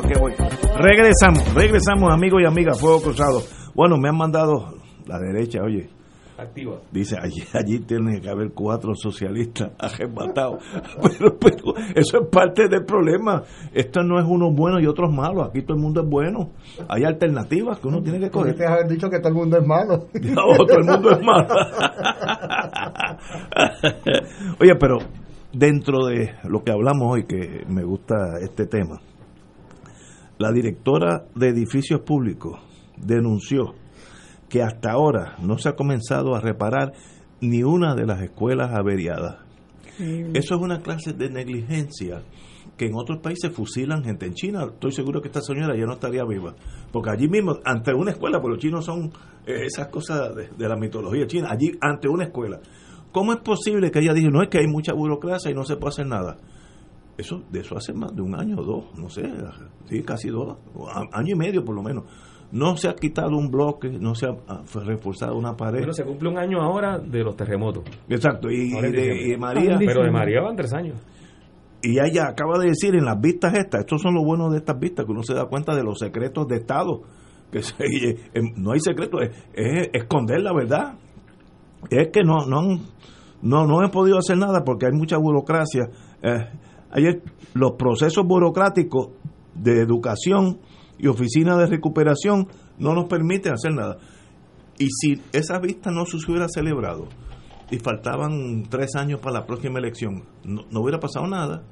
Regresamos, 0.07 1.53
regresamos 1.53 2.13
amigos 2.13 2.41
y 2.41 2.45
amigas, 2.45 2.79
Fuego 2.79 3.01
Cruzado. 3.01 3.41
Bueno, 3.75 3.97
me 3.97 4.07
han 4.07 4.15
mandado 4.15 4.77
la 5.05 5.19
derecha, 5.19 5.61
oye. 5.61 5.89
Activa. 6.37 6.77
Dice, 6.91 7.17
allí, 7.19 7.43
allí 7.53 7.79
tiene 7.79 8.21
que 8.21 8.29
haber 8.29 8.51
cuatro 8.53 8.93
socialistas 8.95 9.71
arrebatados. 9.79 10.63
Pero, 11.01 11.35
pero 11.39 11.73
eso 11.95 12.21
es 12.21 12.27
parte 12.31 12.67
del 12.69 12.85
problema. 12.85 13.41
Esto 13.73 14.03
no 14.03 14.19
es 14.19 14.25
uno 14.27 14.51
bueno 14.51 14.79
y 14.79 14.85
otros 14.85 15.11
malos. 15.11 15.49
Aquí 15.49 15.63
todo 15.63 15.75
el 15.75 15.81
mundo 15.81 16.01
es 16.01 16.07
bueno. 16.07 16.51
Hay 16.87 17.03
alternativas 17.03 17.79
que 17.79 17.87
uno 17.87 18.03
tiene 18.03 18.19
que 18.19 18.29
coger. 18.29 18.55
Haber 18.67 18.87
dicho 18.87 19.09
que 19.09 19.17
todo 19.17 19.29
el 19.29 19.35
mundo 19.35 19.57
es 19.57 19.65
malo. 19.65 20.05
No, 20.21 20.43
todo 20.65 20.77
el 20.77 20.85
mundo 20.85 21.09
es 21.11 21.21
malo. 21.21 21.47
Oye, 24.61 24.75
pero 24.79 24.99
dentro 25.51 26.05
de 26.05 26.35
lo 26.43 26.63
que 26.63 26.71
hablamos 26.71 27.15
hoy, 27.15 27.23
que 27.25 27.65
me 27.67 27.83
gusta 27.83 28.37
este 28.41 28.67
tema, 28.67 29.01
la 30.37 30.51
directora 30.51 31.25
de 31.35 31.49
edificios 31.49 32.01
públicos 32.01 32.59
denunció 32.97 33.75
que 34.49 34.61
hasta 34.61 34.91
ahora 34.91 35.35
no 35.41 35.57
se 35.57 35.69
ha 35.69 35.75
comenzado 35.75 36.35
a 36.35 36.41
reparar 36.41 36.93
ni 37.41 37.63
una 37.63 37.95
de 37.95 38.05
las 38.05 38.21
escuelas 38.21 38.71
averiadas. 38.73 39.37
Eso 39.99 40.55
es 40.55 40.61
una 40.61 40.81
clase 40.81 41.13
de 41.13 41.29
negligencia 41.29 42.21
que 42.77 42.85
en 42.85 42.95
otros 42.95 43.19
países 43.19 43.51
fusilan 43.51 44.03
gente. 44.03 44.27
En 44.27 44.35
China 44.35 44.67
estoy 44.71 44.91
seguro 44.91 45.21
que 45.21 45.29
esta 45.29 45.41
señora 45.41 45.75
ya 45.75 45.85
no 45.85 45.93
estaría 45.93 46.23
viva. 46.23 46.55
Porque 46.91 47.09
allí 47.09 47.27
mismo, 47.27 47.57
ante 47.65 47.93
una 47.93 48.11
escuela, 48.11 48.39
porque 48.39 48.55
los 48.55 48.59
chinos 48.59 48.85
son 48.85 49.11
eh, 49.47 49.65
esas 49.65 49.87
cosas 49.87 50.35
de, 50.35 50.49
de, 50.55 50.69
la 50.69 50.75
mitología 50.75 51.25
china, 51.25 51.47
allí 51.49 51.71
ante 51.81 52.07
una 52.07 52.25
escuela. 52.25 52.59
¿Cómo 53.11 53.33
es 53.33 53.39
posible 53.39 53.89
que 53.89 53.99
ella 53.99 54.13
diga, 54.13 54.29
no 54.29 54.43
es 54.43 54.49
que 54.49 54.59
hay 54.59 54.67
mucha 54.67 54.93
burocracia 54.93 55.49
y 55.49 55.55
no 55.55 55.63
se 55.63 55.77
puede 55.77 55.89
hacer 55.89 56.05
nada? 56.05 56.37
Eso, 57.17 57.41
de 57.51 57.61
eso 57.61 57.75
hace 57.75 57.93
más 57.93 58.15
de 58.15 58.21
un 58.21 58.35
año 58.35 58.57
o 58.59 58.63
dos, 58.63 58.85
no 58.97 59.09
sé, 59.09 59.23
sí, 59.85 60.03
casi 60.03 60.29
dos, 60.29 60.57
año 61.11 61.33
y 61.33 61.37
medio 61.37 61.65
por 61.65 61.75
lo 61.75 61.81
menos 61.81 62.03
no 62.51 62.77
se 62.77 62.87
ha 62.87 62.95
quitado 62.95 63.35
un 63.35 63.49
bloque, 63.49 63.89
no 63.89 64.15
se 64.15 64.27
ha 64.27 64.61
reforzado 64.85 65.35
una 65.35 65.55
pared. 65.55 65.79
Pero 65.79 65.93
se 65.93 66.03
cumple 66.03 66.29
un 66.29 66.37
año 66.37 66.61
ahora 66.61 66.97
de 66.97 67.23
los 67.23 67.35
terremotos. 67.35 67.83
Exacto, 68.07 68.49
y, 68.49 68.73
y 68.73 68.91
de, 68.91 69.33
y 69.33 69.37
María. 69.37 69.77
Pero 69.77 70.03
de 70.03 70.11
María 70.11 70.41
van 70.41 70.55
tres 70.55 70.73
años. 70.73 70.95
Y 71.81 71.99
ella 71.99 72.27
acaba 72.29 72.57
de 72.57 72.69
decir 72.69 72.95
en 72.95 73.05
las 73.05 73.19
vistas 73.19 73.53
estas, 73.53 73.81
estos 73.81 74.01
son 74.01 74.15
los 74.15 74.23
buenos 74.23 74.51
de 74.51 74.57
estas 74.57 74.79
vistas, 74.79 75.05
que 75.05 75.11
uno 75.11 75.23
se 75.23 75.33
da 75.33 75.45
cuenta 75.45 75.75
de 75.75 75.83
los 75.83 75.99
secretos 75.99 76.47
de 76.47 76.55
Estado, 76.55 77.01
que 77.51 77.61
se, 77.61 77.75
no 78.55 78.71
hay 78.71 78.79
secreto, 78.79 79.19
es, 79.21 79.31
es, 79.53 79.89
esconder 79.93 80.41
la 80.41 80.53
verdad. 80.53 80.95
Es 81.89 82.09
que 82.11 82.23
no, 82.23 82.45
no, 82.47 82.79
no, 83.41 83.67
no 83.67 83.85
he 83.85 83.89
podido 83.89 84.17
hacer 84.17 84.37
nada 84.37 84.63
porque 84.63 84.87
hay 84.87 84.93
mucha 84.93 85.17
burocracia. 85.17 85.89
Eh, 86.23 86.49
ayer 86.97 87.21
los 87.53 87.73
procesos 87.73 88.25
burocráticos 88.25 89.09
de 89.53 89.81
educación 89.81 90.59
y 90.97 91.07
oficina 91.07 91.57
de 91.57 91.67
recuperación 91.67 92.47
no 92.77 92.93
nos 92.93 93.05
permiten 93.05 93.53
hacer 93.53 93.73
nada. 93.73 93.97
Y 94.79 94.87
si 94.89 95.21
esa 95.33 95.59
vista 95.59 95.91
no 95.91 96.05
se 96.05 96.17
hubiera 96.29 96.47
celebrado 96.47 97.07
y 97.71 97.79
faltaban 97.79 98.63
tres 98.69 98.95
años 98.95 99.19
para 99.19 99.39
la 99.39 99.45
próxima 99.45 99.79
elección, 99.79 100.23
no, 100.43 100.63
no 100.69 100.81
hubiera 100.81 100.99
pasado 100.99 101.27
nada. 101.27 101.63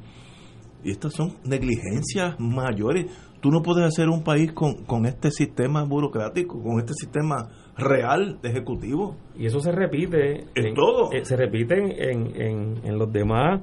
Y 0.83 0.91
estas 0.91 1.13
son 1.13 1.33
negligencias 1.43 2.35
mayores. 2.39 3.07
Tú 3.41 3.49
no 3.49 3.61
puedes 3.61 3.83
hacer 3.85 4.07
un 4.09 4.23
país 4.23 4.51
con, 4.53 4.85
con 4.85 5.05
este 5.05 5.31
sistema 5.31 5.83
burocrático, 5.83 6.61
con 6.61 6.79
este 6.79 6.93
sistema 6.93 7.49
real 7.77 8.39
de 8.41 8.49
ejecutivo. 8.49 9.15
Y 9.35 9.47
eso 9.47 9.59
se 9.59 9.71
repite 9.71 10.45
en, 10.53 10.73
todo. 10.75 11.11
eh, 11.11 11.25
se 11.25 11.35
repite 11.35 11.75
en, 12.11 12.39
en, 12.39 12.85
en, 12.85 12.97
los 12.97 13.11
demás 13.11 13.61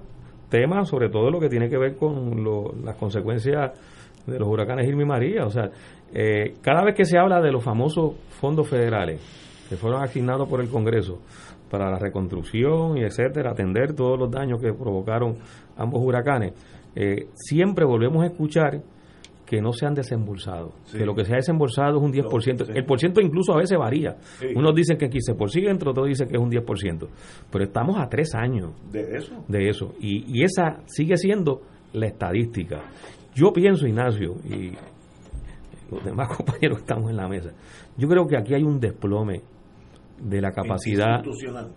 temas, 0.52 0.86
sobre 0.86 1.08
todo 1.08 1.30
lo 1.30 1.40
que 1.40 1.48
tiene 1.48 1.70
que 1.70 1.78
ver 1.78 1.96
con 1.96 2.44
lo, 2.44 2.74
las 2.84 2.96
consecuencias 2.96 3.72
de 4.26 4.38
los 4.38 4.46
huracanes 4.46 4.86
Irma 4.86 5.02
y 5.02 5.06
María. 5.06 5.46
O 5.46 5.50
sea, 5.50 5.70
eh, 6.12 6.54
cada 6.60 6.84
vez 6.84 6.94
que 6.94 7.06
se 7.06 7.18
habla 7.18 7.40
de 7.40 7.50
los 7.50 7.64
famosos 7.64 8.14
fondos 8.28 8.68
federales 8.68 9.18
que 9.68 9.76
fueron 9.76 10.02
asignados 10.02 10.46
por 10.46 10.60
el 10.60 10.68
Congreso 10.68 11.20
para 11.70 11.90
la 11.90 11.98
reconstrucción 11.98 12.98
y 12.98 13.02
etcétera, 13.02 13.52
atender 13.52 13.94
todos 13.94 14.18
los 14.18 14.30
daños 14.30 14.60
que 14.60 14.74
provocaron 14.74 15.38
ambos 15.78 16.02
huracanes, 16.04 16.52
eh, 16.94 17.28
siempre 17.34 17.86
volvemos 17.86 18.22
a 18.22 18.26
escuchar 18.26 18.82
que 19.52 19.60
no 19.60 19.74
se 19.74 19.84
han 19.84 19.92
desembolsado, 19.92 20.72
sí. 20.86 20.96
que 20.96 21.04
lo 21.04 21.14
que 21.14 21.26
se 21.26 21.34
ha 21.34 21.36
desembolsado 21.36 21.98
es 21.98 22.02
un 22.02 22.10
10%, 22.10 22.68
no, 22.68 22.74
el 22.74 22.86
por 22.86 22.98
ciento 22.98 23.20
incluso 23.20 23.52
a 23.52 23.58
veces 23.58 23.76
varía, 23.76 24.16
sí. 24.38 24.46
unos 24.56 24.74
dicen 24.74 24.96
que 24.96 25.04
es 25.04 25.10
15%, 25.10 25.88
otros 25.88 26.08
dicen 26.08 26.26
que 26.26 26.36
es 26.36 26.42
un 26.42 26.50
10%, 26.50 27.06
pero 27.50 27.64
estamos 27.64 27.98
a 27.98 28.08
tres 28.08 28.34
años 28.34 28.70
de 28.90 29.14
eso, 29.14 29.44
de 29.48 29.68
eso. 29.68 29.92
Y, 30.00 30.24
y 30.26 30.42
esa 30.42 30.80
sigue 30.86 31.18
siendo 31.18 31.60
la 31.92 32.06
estadística. 32.06 32.80
Yo 33.34 33.52
pienso, 33.52 33.86
Ignacio, 33.86 34.36
y 34.48 34.72
los 35.90 36.02
demás 36.02 36.28
compañeros 36.34 36.78
que 36.78 36.84
estamos 36.84 37.10
en 37.10 37.18
la 37.18 37.28
mesa, 37.28 37.50
yo 37.98 38.08
creo 38.08 38.26
que 38.26 38.38
aquí 38.38 38.54
hay 38.54 38.62
un 38.62 38.80
desplome 38.80 39.42
de 40.22 40.40
la 40.40 40.52
capacidad 40.52 41.22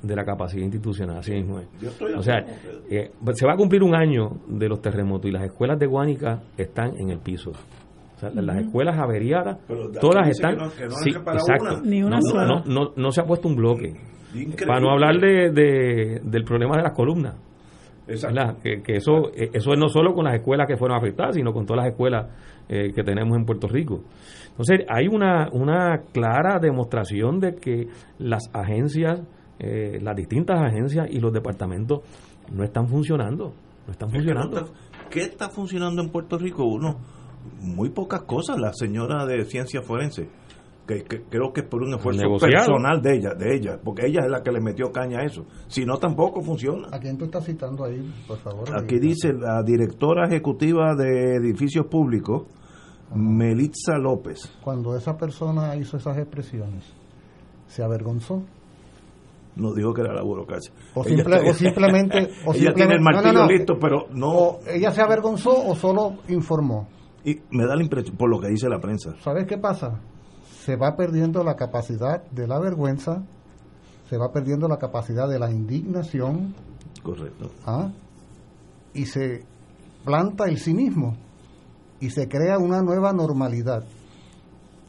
de 0.01 0.15
la 0.15 0.23
capacidad 0.23 0.63
institucional 0.63 1.17
así 1.17 1.34
mismo 1.34 1.59
es. 1.59 1.67
o 2.15 2.22
sea 2.22 2.45
eh, 2.89 3.11
se 3.34 3.45
va 3.45 3.53
a 3.53 3.57
cumplir 3.57 3.84
un 3.84 3.95
año 3.95 4.30
de 4.47 4.69
los 4.69 4.81
terremotos 4.81 5.30
y 5.30 5.34
las 5.34 5.43
escuelas 5.43 5.80
de 5.80 5.88
Guánica 5.88 6.43
están 6.57 6.95
en 6.97 7.09
el 7.09 7.19
piso. 7.19 7.51
O 7.51 8.17
sea, 8.19 8.30
uh 8.30 8.34
-huh. 8.34 8.41
las 8.41 8.57
escuelas 8.57 8.97
averiadas 8.97 9.57
todas 9.99 10.30
están 10.30 10.55
que 10.55 10.63
no, 10.63 10.72
que 10.72 10.85
no 10.85 10.91
sí, 10.91 11.09
exacto. 11.09 11.81
Ni 11.84 12.03
una 12.03 12.19
no, 12.22 12.63
no, 12.65 12.93
no, 12.95 13.11
se 13.11 13.22
ha 13.22 13.26
puesto 13.26 13.47
un 13.47 13.55
bloque. 13.55 13.93
Increíble. 14.34 14.65
para 14.67 14.80
no 14.81 14.91
hablar 14.91 15.19
de, 15.19 15.49
de, 15.51 16.22
del 16.23 16.43
problema 16.43 16.76
de 16.77 16.84
las 16.84 16.93
columnas 16.93 17.35
que, 18.06 18.82
que, 18.84 18.95
eso 18.98 19.32
eso 19.34 19.73
es 19.73 19.80
no 19.80 19.90
solo 19.90 20.14
con 20.14 20.26
las 20.26 20.36
escuelas 20.36 20.68
que 20.68 20.77
fueron 20.77 20.98
afectadas 20.98 21.36
sino 21.36 21.52
con 21.53 21.65
todas 21.65 21.84
las 21.84 21.91
escuelas 21.91 22.27
eh, 22.69 22.91
que 22.94 23.03
tenemos 23.03 23.36
en 23.38 23.45
Puerto 23.45 23.68
Rico 23.68 24.03
entonces, 24.57 24.86
hay 24.88 25.07
una, 25.07 25.49
una 25.52 26.02
clara 26.14 26.60
demostración 26.60 27.41
de 27.41 27.56
que 27.56 27.90
las 28.19 28.49
agencias, 28.53 29.19
eh, 29.60 29.99
las 30.02 30.15
distintas 30.15 30.61
agencias 30.61 31.07
y 31.11 31.19
los 31.19 31.34
departamentos 31.34 31.99
no 32.53 32.64
están 32.64 32.88
funcionando. 32.88 33.53
No 33.86 33.91
están 33.91 34.10
funcionando. 34.10 34.57
Es 34.57 34.64
que 34.64 34.69
no 34.69 34.77
está, 34.77 35.10
¿Qué 35.10 35.19
está 35.23 35.49
funcionando 35.49 36.02
en 36.02 36.10
Puerto 36.10 36.38
Rico? 36.38 36.64
Uno, 36.64 37.02
muy 37.60 37.90
pocas 37.90 38.22
cosas. 38.22 38.57
La 38.57 38.72
señora 38.72 39.26
de 39.26 39.44
ciencia 39.44 39.82
forense, 39.82 40.30
que, 40.86 41.03
que 41.03 41.24
creo 41.24 41.52
que 41.52 41.62
es 41.62 41.68
por 41.68 41.82
un 41.82 41.94
esfuerzo 41.94 42.22
personal 42.40 43.02
de 43.02 43.16
ella, 43.16 43.34
de 43.34 43.56
ella, 43.56 43.80
porque 43.84 44.06
ella 44.07 44.22
es 44.26 44.32
la 44.32 44.44
que 44.44 44.52
le 44.52 44.62
metió 44.62 44.91
caña 44.91 45.20
a 45.20 45.24
eso. 45.24 45.45
Si 45.68 45.86
no, 45.86 45.98
tampoco 45.98 46.41
funciona. 46.41 46.90
¿A 46.91 46.99
quién 46.99 47.18
tú 47.18 47.26
estás 47.26 47.45
citando 47.45 47.86
ahí, 47.86 48.14
por 48.28 48.38
favor? 48.38 48.70
Aquí 48.76 48.99
dice 48.99 49.34
la 49.34 49.64
directora 49.64 50.28
ejecutiva 50.28 50.95
de 50.95 51.36
edificios 51.38 51.88
públicos, 51.88 52.44
Melitza 53.14 53.98
López. 53.98 54.52
Cuando 54.64 54.95
esa 54.95 55.18
persona 55.18 55.76
hizo 55.76 55.98
esas 55.98 56.18
expresiones, 56.18 56.86
¿se 57.68 57.84
avergonzó? 57.84 58.44
No 59.56 59.74
dijo 59.74 59.94
que 59.94 60.02
era 60.02 60.14
la 60.14 60.22
burocracia. 60.22 60.74
O, 60.94 61.03
simple, 61.03 61.38
ella, 61.38 61.49
o 61.49 61.53
simplemente. 61.53 62.18
O 62.45 62.53
ella 62.53 62.72
simplemente, 62.72 62.74
tiene 62.74 62.94
el 62.95 63.02
martillo 63.02 63.34
no, 63.34 63.40
no, 63.40 63.45
no. 63.45 63.52
listo, 63.52 63.78
pero 63.80 64.07
no. 64.12 64.32
O 64.32 64.60
¿Ella 64.68 64.91
se 64.91 65.02
avergonzó 65.02 65.66
o 65.66 65.76
solo 65.76 66.18
informó? 66.28 66.90
Y 67.24 67.40
me 67.52 67.66
da 67.66 67.76
la 67.76 67.82
impresión, 67.82 68.18
por 68.18 68.30
lo 68.30 68.40
que 68.40 68.49
dice 68.49 68.68
la 68.68 68.80
prensa. 68.80 69.16
¿Sabes 69.22 69.48
qué 69.48 69.57
pasa? 69.57 69.99
Se 70.65 70.75
va 70.77 70.95
perdiendo 70.95 71.43
la 71.43 71.55
capacidad 71.55 72.23
de 72.31 72.47
la 72.47 72.57
vergüenza, 72.57 73.21
se 74.09 74.17
va 74.17 74.31
perdiendo 74.31 74.67
la 74.67 74.77
capacidad 74.77 75.29
de 75.29 75.37
la 75.37 75.51
indignación. 75.51 76.55
Correcto. 77.03 77.51
¿ah? 77.67 77.91
Y 78.91 79.05
se 79.05 79.43
planta 80.03 80.45
el 80.45 80.57
cinismo 80.57 81.17
y 81.99 82.09
se 82.09 82.27
crea 82.27 82.57
una 82.57 82.81
nueva 82.81 83.13
normalidad. 83.13 83.83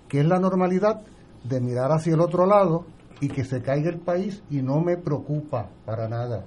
que 0.09 0.21
es 0.21 0.27
la 0.27 0.39
normalidad? 0.39 1.03
De 1.45 1.61
mirar 1.61 1.93
hacia 1.93 2.15
el 2.15 2.21
otro 2.21 2.47
lado 2.47 2.87
y 3.21 3.29
que 3.29 3.45
se 3.45 3.61
caiga 3.61 3.91
el 3.91 3.99
país 3.99 4.43
y 4.49 4.63
no 4.63 4.81
me 4.81 4.97
preocupa 4.97 5.69
para 5.85 6.09
nada. 6.09 6.47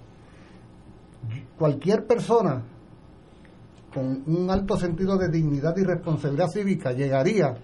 Cualquier 1.57 2.07
persona 2.07 2.64
con 3.93 4.23
un 4.26 4.49
alto 4.49 4.76
sentido 4.76 5.18
de 5.18 5.30
dignidad 5.30 5.77
y 5.77 5.84
responsabilidad 5.84 6.47
cívica 6.47 6.93
llegaría 6.93 7.57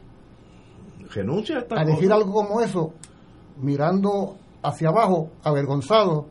Renuncia 1.15 1.55
a, 1.57 1.59
esta 1.59 1.79
a 1.81 1.85
decir 1.85 2.11
algo 2.11 2.31
como 2.33 2.61
eso, 2.61 2.91
mirando 3.61 4.35
hacia 4.63 4.89
abajo, 4.89 5.29
avergonzado, 5.43 6.25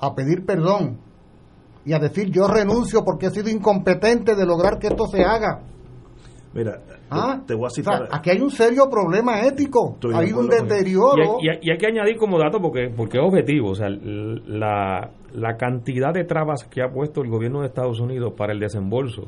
a 0.00 0.14
pedir 0.14 0.44
perdón 0.44 0.98
y 1.84 1.92
a 1.92 1.98
decir 1.98 2.30
yo 2.30 2.46
renuncio 2.48 3.04
porque 3.04 3.26
he 3.26 3.30
sido 3.30 3.48
incompetente 3.48 4.34
de 4.34 4.44
lograr 4.46 4.78
que 4.78 4.88
esto 4.88 5.06
se 5.06 5.22
haga. 5.24 5.60
Mira, 6.54 6.80
¿Ah? 7.10 7.40
te 7.46 7.54
voy 7.54 7.64
a 7.64 7.66
O 7.66 7.70
sea, 7.70 7.84
citar. 7.84 8.08
aquí 8.10 8.30
hay 8.30 8.40
un 8.40 8.50
serio 8.50 8.88
problema 8.90 9.42
ético, 9.42 9.92
Estoy 9.94 10.14
hay 10.14 10.32
un 10.32 10.48
deterioro. 10.48 11.36
Y 11.42 11.48
hay, 11.50 11.58
y 11.62 11.70
hay- 11.70 11.78
que 11.78 11.86
añadir 11.86 12.16
como 12.16 12.38
dato 12.38 12.58
porque, 12.60 12.88
porque 12.94 13.18
es 13.18 13.24
objetivo, 13.24 13.70
o 13.70 13.74
sea, 13.74 13.88
la, 13.90 15.10
la 15.32 15.56
cantidad 15.56 16.12
de 16.12 16.24
trabas 16.24 16.64
que 16.64 16.82
ha 16.82 16.88
puesto 16.90 17.22
el 17.22 17.28
gobierno 17.30 17.60
de 17.60 17.66
Estados 17.68 18.00
Unidos 18.00 18.32
para 18.36 18.52
el 18.52 18.60
desembolso 18.60 19.24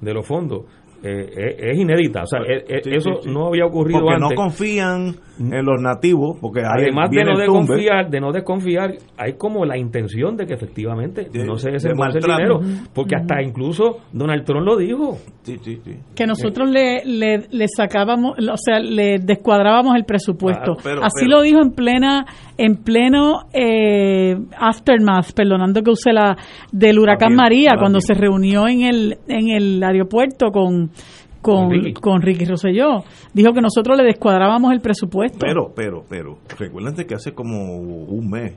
de 0.00 0.14
los 0.14 0.26
fondos 0.26 0.64
eh, 1.02 1.54
es, 1.58 1.72
es 1.72 1.78
inédita, 1.78 2.22
o 2.22 2.26
sea, 2.26 2.40
eh, 2.40 2.64
eh, 2.68 2.80
Sí, 2.82 2.90
eso 2.94 3.10
sí, 3.14 3.18
sí. 3.24 3.30
no 3.30 3.46
había 3.48 3.66
ocurrido 3.66 4.00
porque 4.00 4.14
antes. 4.14 4.30
no 4.30 4.34
confían 4.36 5.14
en 5.38 5.64
los 5.64 5.80
nativos, 5.80 6.36
porque 6.40 6.62
Además 6.64 7.10
de 7.10 7.24
no 7.24 7.38
desconfiar, 7.38 8.10
de 8.10 8.20
no 8.20 8.32
desconfiar, 8.32 8.94
hay 9.16 9.34
como 9.34 9.64
la 9.64 9.78
intención 9.78 10.36
de 10.36 10.46
que 10.46 10.54
efectivamente 10.54 11.28
De- 11.32 11.44
no 11.46 11.56
se 11.56 11.68
de 11.68 11.74
desembolse 11.74 12.18
el 12.18 12.24
dinero, 12.24 12.60
porque 12.92 13.14
hasta 13.14 13.40
incluso 13.40 13.98
Donald 14.12 14.44
Trump 14.44 14.66
lo 14.66 14.76
dijo. 14.76 15.16
Sí, 15.42 15.56
sí, 15.62 15.80
sí. 15.84 15.92
que 16.16 16.26
nosotros 16.26 16.68
le, 16.68 17.04
le, 17.04 17.46
le 17.50 17.66
sacábamos, 17.68 18.32
o 18.38 18.56
sea, 18.56 18.80
le 18.80 19.18
descuadrábamos 19.20 19.94
el 19.94 20.04
presupuesto. 20.04 20.74
Claro, 20.74 20.80
pero- 20.82 21.04
Así 21.04 21.24
pero- 21.24 21.36
lo 21.36 21.42
dijo 21.42 21.60
en 21.62 21.70
plena, 21.70 22.26
en 22.58 22.74
pleno 22.82 23.42
eh, 23.52 24.34
aftermath, 24.58 25.32
perdonando 25.34 25.82
que 25.82 25.90
use 25.90 26.12
la 26.12 26.36
del 26.72 26.98
huracán 26.98 27.34
María, 27.36 27.72
cuando 27.78 28.00
se 28.00 28.14
reunió 28.14 28.66
en 28.66 28.82
el 28.82 29.18
en 29.28 29.50
el 29.50 29.82
aeropuerto 29.82 30.50
con 30.50 30.87
con, 31.40 31.68
Con 31.68 31.70
Ricky. 31.70 31.92
con 32.00 32.22
Ricky 32.22 32.44
Rosselló. 32.44 33.04
Dijo 33.32 33.52
que 33.52 33.60
nosotros 33.60 33.96
le 33.96 34.04
descuadrábamos 34.04 34.72
el 34.72 34.80
presupuesto. 34.80 35.38
Pero, 35.40 35.72
pero, 35.74 36.04
pero, 36.08 36.38
recuerden 36.58 36.94
que 37.06 37.14
hace 37.14 37.32
como 37.32 37.76
un 37.78 38.28
mes 38.30 38.54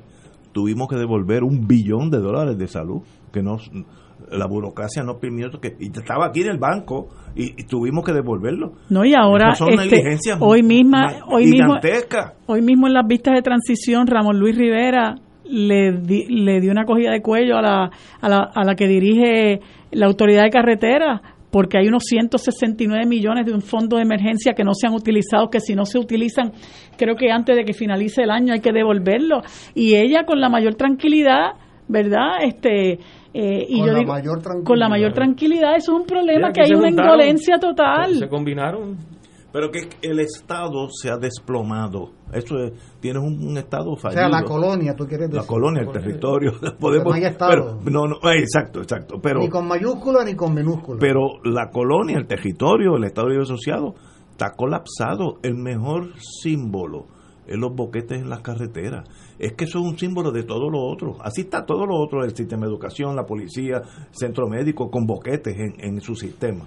tuvimos 0.52 0.88
que 0.88 0.96
devolver 0.98 1.44
un 1.44 1.68
billón 1.68 2.10
de 2.10 2.18
dólares 2.20 2.58
de 2.58 2.68
salud, 2.68 3.02
que 3.32 3.42
nos, 3.42 3.72
la 4.32 4.48
burocracia 4.48 5.04
no 5.04 5.18
permitió 5.20 5.62
que, 5.62 5.76
y 5.80 5.88
estaba 5.88 6.26
aquí 6.28 6.42
en 6.42 6.50
el 6.50 6.58
banco 6.58 7.08
y, 7.36 7.52
y 7.62 7.66
tuvimos 7.68 8.04
que 8.04 8.12
devolverlo. 8.14 8.74
no, 8.90 9.06
y 9.06 9.14
ahora 9.14 9.56
son 9.56 9.70
este, 9.70 9.86
negligencias 9.86 10.38
hoy 10.42 10.62
misma, 10.64 11.04
ma- 11.04 11.26
hoy 11.34 11.46
mismo. 11.46 11.76
Hoy 12.48 12.62
mismo 12.62 12.88
en 12.88 12.94
las 12.94 13.08
vistas 13.08 13.36
de 13.36 13.42
transición, 13.44 14.08
Ramón 14.08 14.40
Luis 14.40 14.58
Rivera 14.58 15.16
le, 15.46 15.94
di- 16.02 16.26
le 16.28 16.60
dio 16.60 16.72
una 16.72 16.84
cogida 16.86 17.12
de 17.12 17.22
cuello 17.22 17.58
a 17.58 17.62
la, 17.62 17.92
a, 18.22 18.30
la, 18.30 18.52
a 18.54 18.64
la 18.66 18.76
que 18.76 18.88
dirige 18.88 19.62
la 19.92 20.06
autoridad 20.08 20.44
de 20.44 20.50
carretera, 20.50 21.22
porque 21.52 21.78
hay 21.78 21.88
unos 21.88 22.04
169 22.06 23.06
millones 23.06 23.46
de 23.46 23.54
un 23.54 23.62
fondo 23.62 23.98
de 23.98 24.04
emergencia 24.04 24.54
que 24.54 24.64
no 24.64 24.74
se 24.74 24.88
han 24.88 24.94
utilizado, 24.94 25.50
que 25.50 25.60
si 25.60 25.76
no 25.76 25.86
se 25.86 26.00
utilizan, 26.00 26.54
creo 26.98 27.16
que 27.16 27.30
antes 27.32 27.56
de 27.56 27.64
que 27.64 27.74
finalice 27.74 28.24
el 28.24 28.32
año 28.32 28.54
hay 28.54 28.62
que 28.62 28.72
devolverlo. 28.72 29.42
Y 29.76 29.96
ella 29.96 30.24
con 30.26 30.40
la 30.40 30.50
mayor 30.50 30.76
tranquilidad, 30.76 31.52
¿verdad? 31.88 32.44
Este, 32.44 33.00
eh, 33.34 33.66
y 33.68 33.80
Con 33.80 33.88
yo 33.88 33.94
la 33.94 34.00
digo, 34.00 34.12
mayor 34.12 34.64
con 34.64 34.80
la 34.80 34.90
mayor 34.90 35.14
tranquilidad, 35.14 35.76
eso 35.76 35.94
es 35.94 36.00
un 36.02 36.06
problema, 36.06 36.52
que 36.52 36.62
hay 36.62 36.74
una 36.74 36.90
indolencia 36.90 37.58
total. 37.60 38.16
Se 38.16 38.28
combinaron. 38.28 39.11
Pero 39.54 39.70
que 39.70 39.90
el 40.02 40.20
Estado 40.20 40.88
se 40.90 41.10
ha 41.10 41.18
desplomado. 41.18 42.12
Eso 42.32 42.58
es, 42.60 42.72
tienes 43.02 43.22
un, 43.22 43.44
un 43.46 43.58
Estado 43.58 43.92
o 43.92 43.96
fallido. 43.98 44.22
sea, 44.22 44.30
la 44.30 44.44
colonia, 44.44 44.96
tú 44.96 45.06
quieres 45.06 45.30
decir. 45.30 45.42
La 45.42 45.48
colonia, 45.48 45.82
el 45.82 45.88
Porque- 45.88 46.00
territorio. 46.00 46.54
Podemos, 46.80 47.06
no 47.10 47.14
hay 47.14 47.24
Estado. 47.26 47.52
pero- 47.84 47.92
no, 47.92 48.08
no, 48.08 48.32
eh, 48.32 48.40
exacto, 48.40 48.82
exacto. 48.82 49.20
Pero, 49.22 49.40
ni 49.42 49.50
con 49.50 49.68
mayúscula 49.68 50.24
ni 50.24 50.36
con 50.36 50.54
minúscula. 50.54 51.00
pero 51.00 51.42
la 51.44 51.70
colonia, 51.70 52.18
el 52.18 52.28
territorio, 52.28 52.96
el 52.96 53.04
Estado 53.04 53.28
Libre 53.28 53.44
Asociado 53.44 53.94
está 54.32 54.52
colapsado. 54.56 55.40
El 55.44 55.56
mejor 55.56 56.14
símbolo 56.42 57.08
es 57.46 57.58
los 57.58 57.76
boquetes 57.76 58.22
en 58.22 58.30
las 58.30 58.42
carreteras. 58.42 59.08
Es 59.38 59.54
que 59.54 59.66
eso 59.66 59.80
es 59.80 59.86
un 59.86 59.98
símbolo 59.98 60.32
de 60.32 60.44
todo 60.44 60.70
lo 60.70 60.80
otro. 60.80 61.18
Así 61.22 61.42
está 61.42 61.66
todo 61.66 61.86
lo 61.86 61.96
otro, 61.98 62.24
el 62.24 62.36
sistema 62.36 62.66
de 62.66 62.72
educación, 62.72 63.16
la 63.16 63.26
policía, 63.26 63.82
centro 64.12 64.48
médico, 64.48 64.90
con 64.90 65.06
boquetes 65.06 65.58
en, 65.58 65.74
en 65.80 66.00
su 66.00 66.16
sistema. 66.16 66.66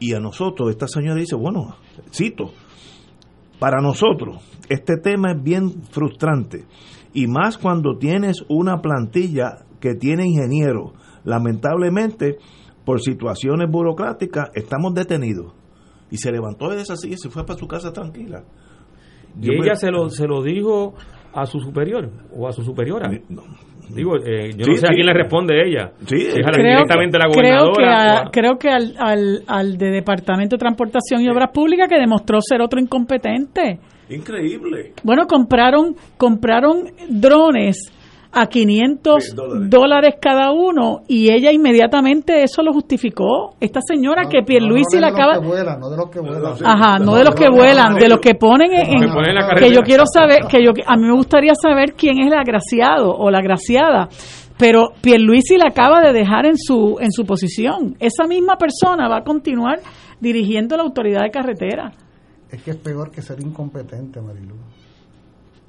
Y 0.00 0.14
a 0.14 0.20
nosotros, 0.20 0.70
esta 0.70 0.86
señora 0.88 1.20
dice, 1.20 1.36
bueno, 1.36 1.76
cito, 2.12 2.52
para 3.58 3.80
nosotros 3.80 4.42
este 4.68 4.96
tema 4.96 5.32
es 5.32 5.42
bien 5.42 5.82
frustrante 5.90 6.64
y 7.12 7.26
más 7.26 7.58
cuando 7.58 7.96
tienes 7.98 8.44
una 8.48 8.80
plantilla 8.80 9.64
que 9.80 9.94
tiene 9.94 10.26
ingenieros. 10.26 10.92
Lamentablemente, 11.24 12.38
por 12.84 13.00
situaciones 13.00 13.70
burocráticas, 13.70 14.50
estamos 14.54 14.94
detenidos. 14.94 15.52
Y 16.10 16.18
se 16.18 16.32
levantó 16.32 16.68
de 16.70 16.82
esa 16.82 16.96
silla 16.96 17.14
y 17.14 17.18
se 17.18 17.30
fue 17.30 17.46
para 17.46 17.58
su 17.58 17.66
casa 17.66 17.92
tranquila. 17.92 18.44
Y 19.40 19.52
ella 19.52 19.74
se, 19.74 19.90
lo, 19.90 20.10
se 20.10 20.26
lo 20.26 20.42
dijo 20.42 20.94
a 21.32 21.46
su 21.46 21.60
superior 21.60 22.10
o 22.36 22.48
a 22.48 22.52
su 22.52 22.62
superiora. 22.62 23.10
Digo, 23.88 24.16
eh, 24.16 24.50
yo 24.56 24.66
no 24.66 24.74
sé 24.76 24.86
a 24.86 24.90
quién 24.94 25.06
le 25.06 25.12
responde 25.12 25.54
ella. 25.66 25.92
Sí, 26.06 26.18
si 26.18 26.40
es 26.40 26.46
a 26.46 26.50
la, 26.50 26.56
directamente 26.58 27.16
a 27.16 27.20
la 27.20 27.26
Creo 27.32 27.72
que, 27.72 27.82
gobernadora. 27.82 28.20
a- 28.20 28.30
creo 28.30 28.58
que 28.58 28.68
al, 28.70 28.94
al, 28.98 29.42
al 29.46 29.76
de 29.76 29.90
Departamento 29.90 30.56
de 30.56 30.60
Transportación 30.60 31.20
y 31.22 31.28
Obras 31.28 31.50
Públicas 31.52 31.88
que 31.88 31.98
demostró 31.98 32.40
ser 32.40 32.60
otro 32.62 32.80
incompetente. 32.80 33.78
Increíble. 34.10 34.92
Bueno, 35.02 35.26
compraron 35.26 35.96
compraron 36.16 36.84
drones 37.08 37.90
a 38.34 38.46
500 38.46 39.34
dólares. 39.68 40.16
cada 40.20 40.52
uno 40.52 41.02
y 41.08 41.30
ella 41.30 41.52
inmediatamente 41.52 42.42
eso 42.42 42.62
lo 42.62 42.72
justificó. 42.72 43.54
Esta 43.60 43.80
señora 43.80 44.28
que 44.28 44.42
Pierluisi 44.42 44.96
no 44.96 45.00
la 45.02 45.06
de 45.08 45.12
acaba... 45.12 45.34
los 45.34 45.42
que 45.42 45.48
vuelan, 45.48 45.80
no 45.80 45.90
de 45.90 45.96
los 45.96 46.10
que 46.10 46.20
vuelan. 46.20 46.52
Ajá, 46.64 46.98
no 46.98 47.14
de 47.16 47.24
los 47.24 47.34
que 47.34 47.48
vuelan, 47.48 47.94
de 47.94 48.08
los 48.08 48.18
que 48.18 48.34
ponen 48.34 48.72
en, 48.72 49.00
Que 49.00 49.08
ponen 49.08 49.30
en 49.30 49.34
la 49.34 49.42
que 49.42 49.48
carretera. 49.48 49.74
yo 49.74 49.82
quiero 49.82 50.04
saber, 50.12 50.46
que 50.48 50.64
yo 50.64 50.72
a 50.86 50.96
mí 50.96 51.06
me 51.06 51.14
gustaría 51.14 51.54
saber 51.54 51.94
quién 51.94 52.18
es 52.18 52.26
el 52.26 52.38
agraciado 52.38 53.14
o 53.14 53.30
la 53.30 53.38
agraciada, 53.38 54.08
pero 54.58 54.88
Pierluisi 55.00 55.56
la 55.56 55.68
acaba 55.68 56.00
de 56.00 56.12
dejar 56.12 56.46
en 56.46 56.56
su 56.56 56.96
en 57.00 57.10
su 57.12 57.24
posición. 57.24 57.96
Esa 57.98 58.24
misma 58.26 58.56
persona 58.56 59.08
va 59.08 59.18
a 59.18 59.24
continuar 59.24 59.80
dirigiendo 60.20 60.76
la 60.76 60.84
autoridad 60.84 61.22
de 61.22 61.30
carretera. 61.30 61.92
Es 62.50 62.62
que 62.62 62.70
es 62.70 62.76
peor 62.76 63.10
que 63.10 63.20
ser 63.20 63.40
incompetente, 63.40 64.20
Marilu. 64.20 64.54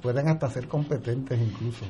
Pueden 0.00 0.28
hasta 0.28 0.48
ser 0.48 0.68
competentes 0.68 1.36
incluso. 1.40 1.84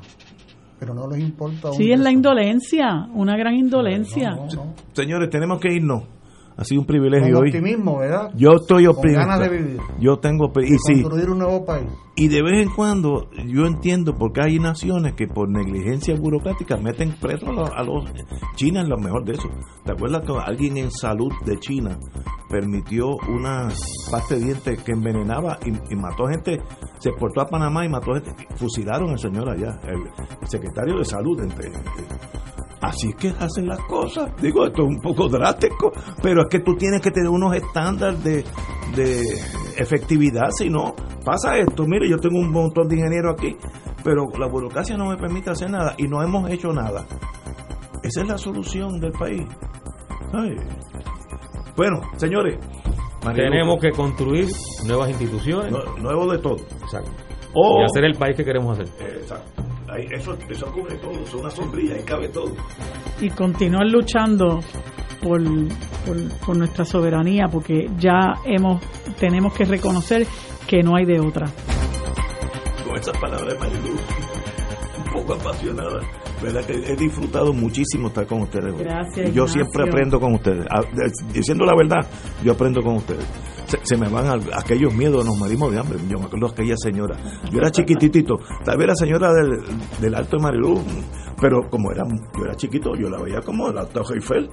Pero 0.78 0.94
no 0.94 1.08
les 1.08 1.20
importa. 1.20 1.72
Sí, 1.72 1.90
es 1.90 2.00
la 2.00 2.10
indolencia, 2.12 3.08
una 3.14 3.36
gran 3.36 3.54
indolencia. 3.54 4.38
Señores, 4.92 5.30
tenemos 5.30 5.60
que 5.60 5.72
irnos. 5.72 6.02
Ha 6.58 6.64
sido 6.64 6.80
un 6.80 6.86
privilegio 6.86 7.34
Con 7.34 7.42
hoy. 7.42 7.48
optimismo, 7.50 7.98
¿verdad? 7.98 8.30
Yo 8.34 8.52
estoy 8.54 8.86
Con 8.86 8.96
optimista. 8.96 9.20
ganas 9.26 9.40
de 9.40 9.48
vivir. 9.58 9.80
Yo 10.00 10.16
tengo 10.18 10.50
y 10.56 10.70
De 10.72 10.78
sí. 10.78 11.02
construir 11.02 11.30
un 11.30 11.38
nuevo 11.40 11.64
país. 11.66 11.86
Y 12.16 12.28
de 12.28 12.42
vez 12.42 12.62
en 12.66 12.74
cuando 12.74 13.28
yo 13.46 13.66
entiendo 13.66 14.14
porque 14.14 14.40
hay 14.40 14.58
naciones 14.58 15.12
que 15.12 15.26
por 15.26 15.50
negligencia 15.50 16.14
burocrática 16.18 16.78
meten 16.78 17.14
presos 17.20 17.50
a 17.50 17.52
los, 17.52 17.70
a 17.70 17.82
los 17.82 18.10
China 18.54 18.80
es 18.82 18.88
lo 18.88 18.96
mejor 18.96 19.24
de 19.26 19.34
eso. 19.34 19.48
¿Te 19.84 19.92
acuerdas 19.92 20.24
que 20.24 20.32
alguien 20.42 20.78
en 20.78 20.90
salud 20.90 21.30
de 21.44 21.58
China 21.58 21.98
permitió 22.48 23.08
una 23.28 23.68
pasta 24.10 24.34
de 24.36 24.40
dientes 24.44 24.82
que 24.82 24.92
envenenaba 24.92 25.58
y, 25.66 25.92
y 25.92 25.96
mató 25.96 26.26
gente? 26.26 26.58
Se 27.00 27.10
exportó 27.10 27.42
a 27.42 27.46
Panamá 27.48 27.84
y 27.84 27.90
mató 27.90 28.14
gente. 28.14 28.34
Fusilaron 28.56 29.10
al 29.10 29.18
señor 29.18 29.50
allá, 29.50 29.78
el 29.86 30.48
secretario 30.48 30.96
de 30.96 31.04
salud. 31.04 31.38
Entre, 31.42 31.70
Así 32.88 33.08
es 33.08 33.16
que 33.16 33.28
hacen 33.40 33.66
las 33.66 33.80
cosas. 33.80 34.30
Digo, 34.40 34.64
esto 34.66 34.82
es 34.82 34.88
un 34.88 35.00
poco 35.00 35.28
drástico, 35.28 35.92
pero 36.22 36.42
es 36.42 36.48
que 36.50 36.60
tú 36.60 36.74
tienes 36.76 37.00
que 37.00 37.10
tener 37.10 37.28
unos 37.28 37.54
estándares 37.54 38.22
de, 38.22 38.44
de 38.94 39.22
efectividad. 39.76 40.50
Si 40.56 40.68
no, 40.70 40.94
pasa 41.24 41.56
esto. 41.58 41.84
Mire, 41.86 42.08
yo 42.08 42.18
tengo 42.18 42.38
un 42.38 42.50
montón 42.52 42.86
de 42.88 42.96
ingenieros 42.96 43.34
aquí, 43.38 43.56
pero 44.04 44.24
la 44.38 44.46
burocracia 44.46 44.96
no 44.96 45.06
me 45.06 45.16
permite 45.16 45.50
hacer 45.50 45.70
nada 45.70 45.94
y 45.98 46.04
no 46.06 46.22
hemos 46.22 46.48
hecho 46.50 46.68
nada. 46.72 47.04
Esa 48.02 48.22
es 48.22 48.28
la 48.28 48.38
solución 48.38 49.00
del 49.00 49.12
país. 49.12 49.42
Ay. 50.32 50.54
Bueno, 51.76 52.00
señores, 52.16 52.58
Marilu, 53.24 53.50
Tenemos 53.50 53.80
que 53.80 53.90
construir 53.90 54.46
nuevas 54.86 55.10
instituciones. 55.10 55.72
Nu- 55.72 56.02
nuevo 56.02 56.30
de 56.30 56.38
todo. 56.38 56.56
Exacto. 56.84 57.10
O- 57.54 57.80
y 57.80 57.84
hacer 57.84 58.04
el 58.04 58.14
país 58.16 58.36
que 58.36 58.44
queremos 58.44 58.78
hacer. 58.78 58.88
Exacto. 59.18 59.62
Ahí, 59.96 60.06
eso, 60.12 60.36
eso 60.48 60.66
cubre 60.72 60.96
todo, 60.96 61.12
es 61.22 61.32
una 61.34 61.50
sombrilla 61.50 61.98
y 61.98 62.02
cabe 62.04 62.28
todo. 62.28 62.52
y 63.20 63.30
continuar 63.30 63.86
luchando 63.86 64.60
por, 65.22 65.40
por, 66.04 66.38
por 66.44 66.56
nuestra 66.56 66.84
soberanía 66.84 67.46
porque 67.50 67.86
ya 67.98 68.34
hemos 68.44 68.82
tenemos 69.18 69.54
que 69.54 69.64
reconocer 69.64 70.26
que 70.66 70.82
no 70.82 70.96
hay 70.96 71.04
de 71.06 71.18
otra. 71.20 71.46
con 72.86 72.96
esas 72.96 73.16
palabras 73.18 73.54
de 73.54 73.58
Marilu, 73.58 73.92
un 74.98 75.12
poco 75.12 75.34
apasionada. 75.34 76.00
¿Verdad 76.42 76.66
que 76.66 76.74
he 76.74 76.96
disfrutado 76.96 77.54
muchísimo 77.54 78.08
estar 78.08 78.26
con 78.26 78.42
ustedes? 78.42 78.76
Gracias, 78.76 79.32
Yo 79.32 79.44
Ignacio. 79.44 79.48
siempre 79.64 79.84
aprendo 79.88 80.20
con 80.20 80.34
ustedes. 80.34 80.66
A- 80.70 80.82
de- 80.82 81.10
Diciendo 81.32 81.64
la 81.64 81.74
verdad, 81.74 82.06
yo 82.44 82.52
aprendo 82.52 82.82
con 82.82 82.96
ustedes. 82.96 83.24
Se, 83.66 83.78
se 83.82 83.96
me 83.96 84.08
van 84.08 84.40
aquellos 84.54 84.94
miedos, 84.94 85.24
nos 85.24 85.36
morimos 85.36 85.72
de 85.72 85.78
hambre. 85.78 85.98
Yo 86.08 86.18
me 86.18 86.26
acuerdo 86.26 86.48
de 86.48 86.52
aquella 86.52 86.76
señora. 86.76 87.16
Yo 87.50 87.58
era 87.58 87.70
chiquititito. 87.70 88.36
Tal 88.64 88.78
vez 88.78 88.86
la 88.86 88.94
señora 88.94 89.32
del, 89.32 89.60
del 90.00 90.14
Alto 90.14 90.36
de 90.36 90.42
Marilú, 90.42 90.82
pero 91.40 91.68
como 91.68 91.90
era, 91.90 92.04
yo 92.06 92.44
era 92.44 92.54
chiquito, 92.54 92.94
yo 92.94 93.08
la 93.08 93.20
veía 93.20 93.40
como 93.40 93.70
la 93.70 93.84
Torre 93.86 94.16
Eiffel. 94.16 94.48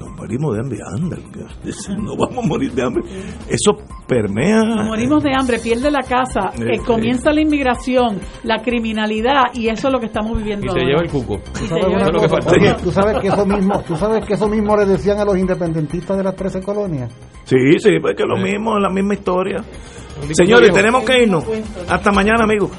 Nos 0.00 0.10
morimos 0.16 0.54
de 0.54 0.60
hambre. 0.60 0.78
Anda, 0.96 1.16
no 2.02 2.16
vamos 2.16 2.44
a 2.44 2.48
morir 2.48 2.72
de 2.72 2.82
hambre. 2.82 3.02
Eso 3.48 3.72
permea. 4.08 4.62
Nos 4.64 4.86
morimos 4.86 5.22
de 5.22 5.30
hambre, 5.38 5.58
pierde 5.58 5.90
la 5.90 6.00
casa, 6.02 6.50
Eh, 6.58 6.74
eh, 6.76 6.78
comienza 6.86 7.32
la 7.32 7.42
inmigración, 7.42 8.18
la 8.44 8.62
criminalidad 8.62 9.44
y 9.54 9.68
eso 9.68 9.88
es 9.88 9.92
lo 9.92 10.00
que 10.00 10.06
estamos 10.06 10.36
viviendo 10.38 10.66
Y 10.66 10.70
se 10.70 10.80
lleva 10.86 11.02
el 11.02 11.10
cuco. 11.10 11.34
Y 11.54 11.58
se 11.58 11.68
¿Sabes 11.68 11.84
lleva 11.84 11.96
una 11.96 12.06
el 12.06 12.12
lo 12.14 12.20
que 12.20 12.28
cuco. 12.28 12.42
falta. 12.42 12.52
Oye, 12.60 12.74
¿tú 12.82 12.90
sabes 12.90 13.18
que 13.20 13.28
eso 13.28 13.46
mismo, 13.46 13.82
tú 13.86 13.96
sabes 13.96 14.24
que 14.26 14.34
eso 14.34 14.48
mismo 14.48 14.76
le 14.76 14.86
decían 14.86 15.18
a 15.18 15.24
los 15.24 15.36
independentistas 15.36 16.16
de 16.16 16.24
las 16.24 16.34
13 16.34 16.62
colonias. 16.62 17.12
Sí, 17.44 17.56
sí, 17.78 17.90
pues 18.00 18.16
que 18.16 18.24
lo 18.24 18.36
mismo, 18.38 18.78
la 18.78 18.88
misma 18.90 19.14
historia. 19.14 19.62
Señores, 20.32 20.72
tenemos 20.72 21.04
que 21.04 21.22
irnos. 21.22 21.44
Hasta 21.88 22.10
mañana, 22.12 22.44
amigos. 22.44 22.70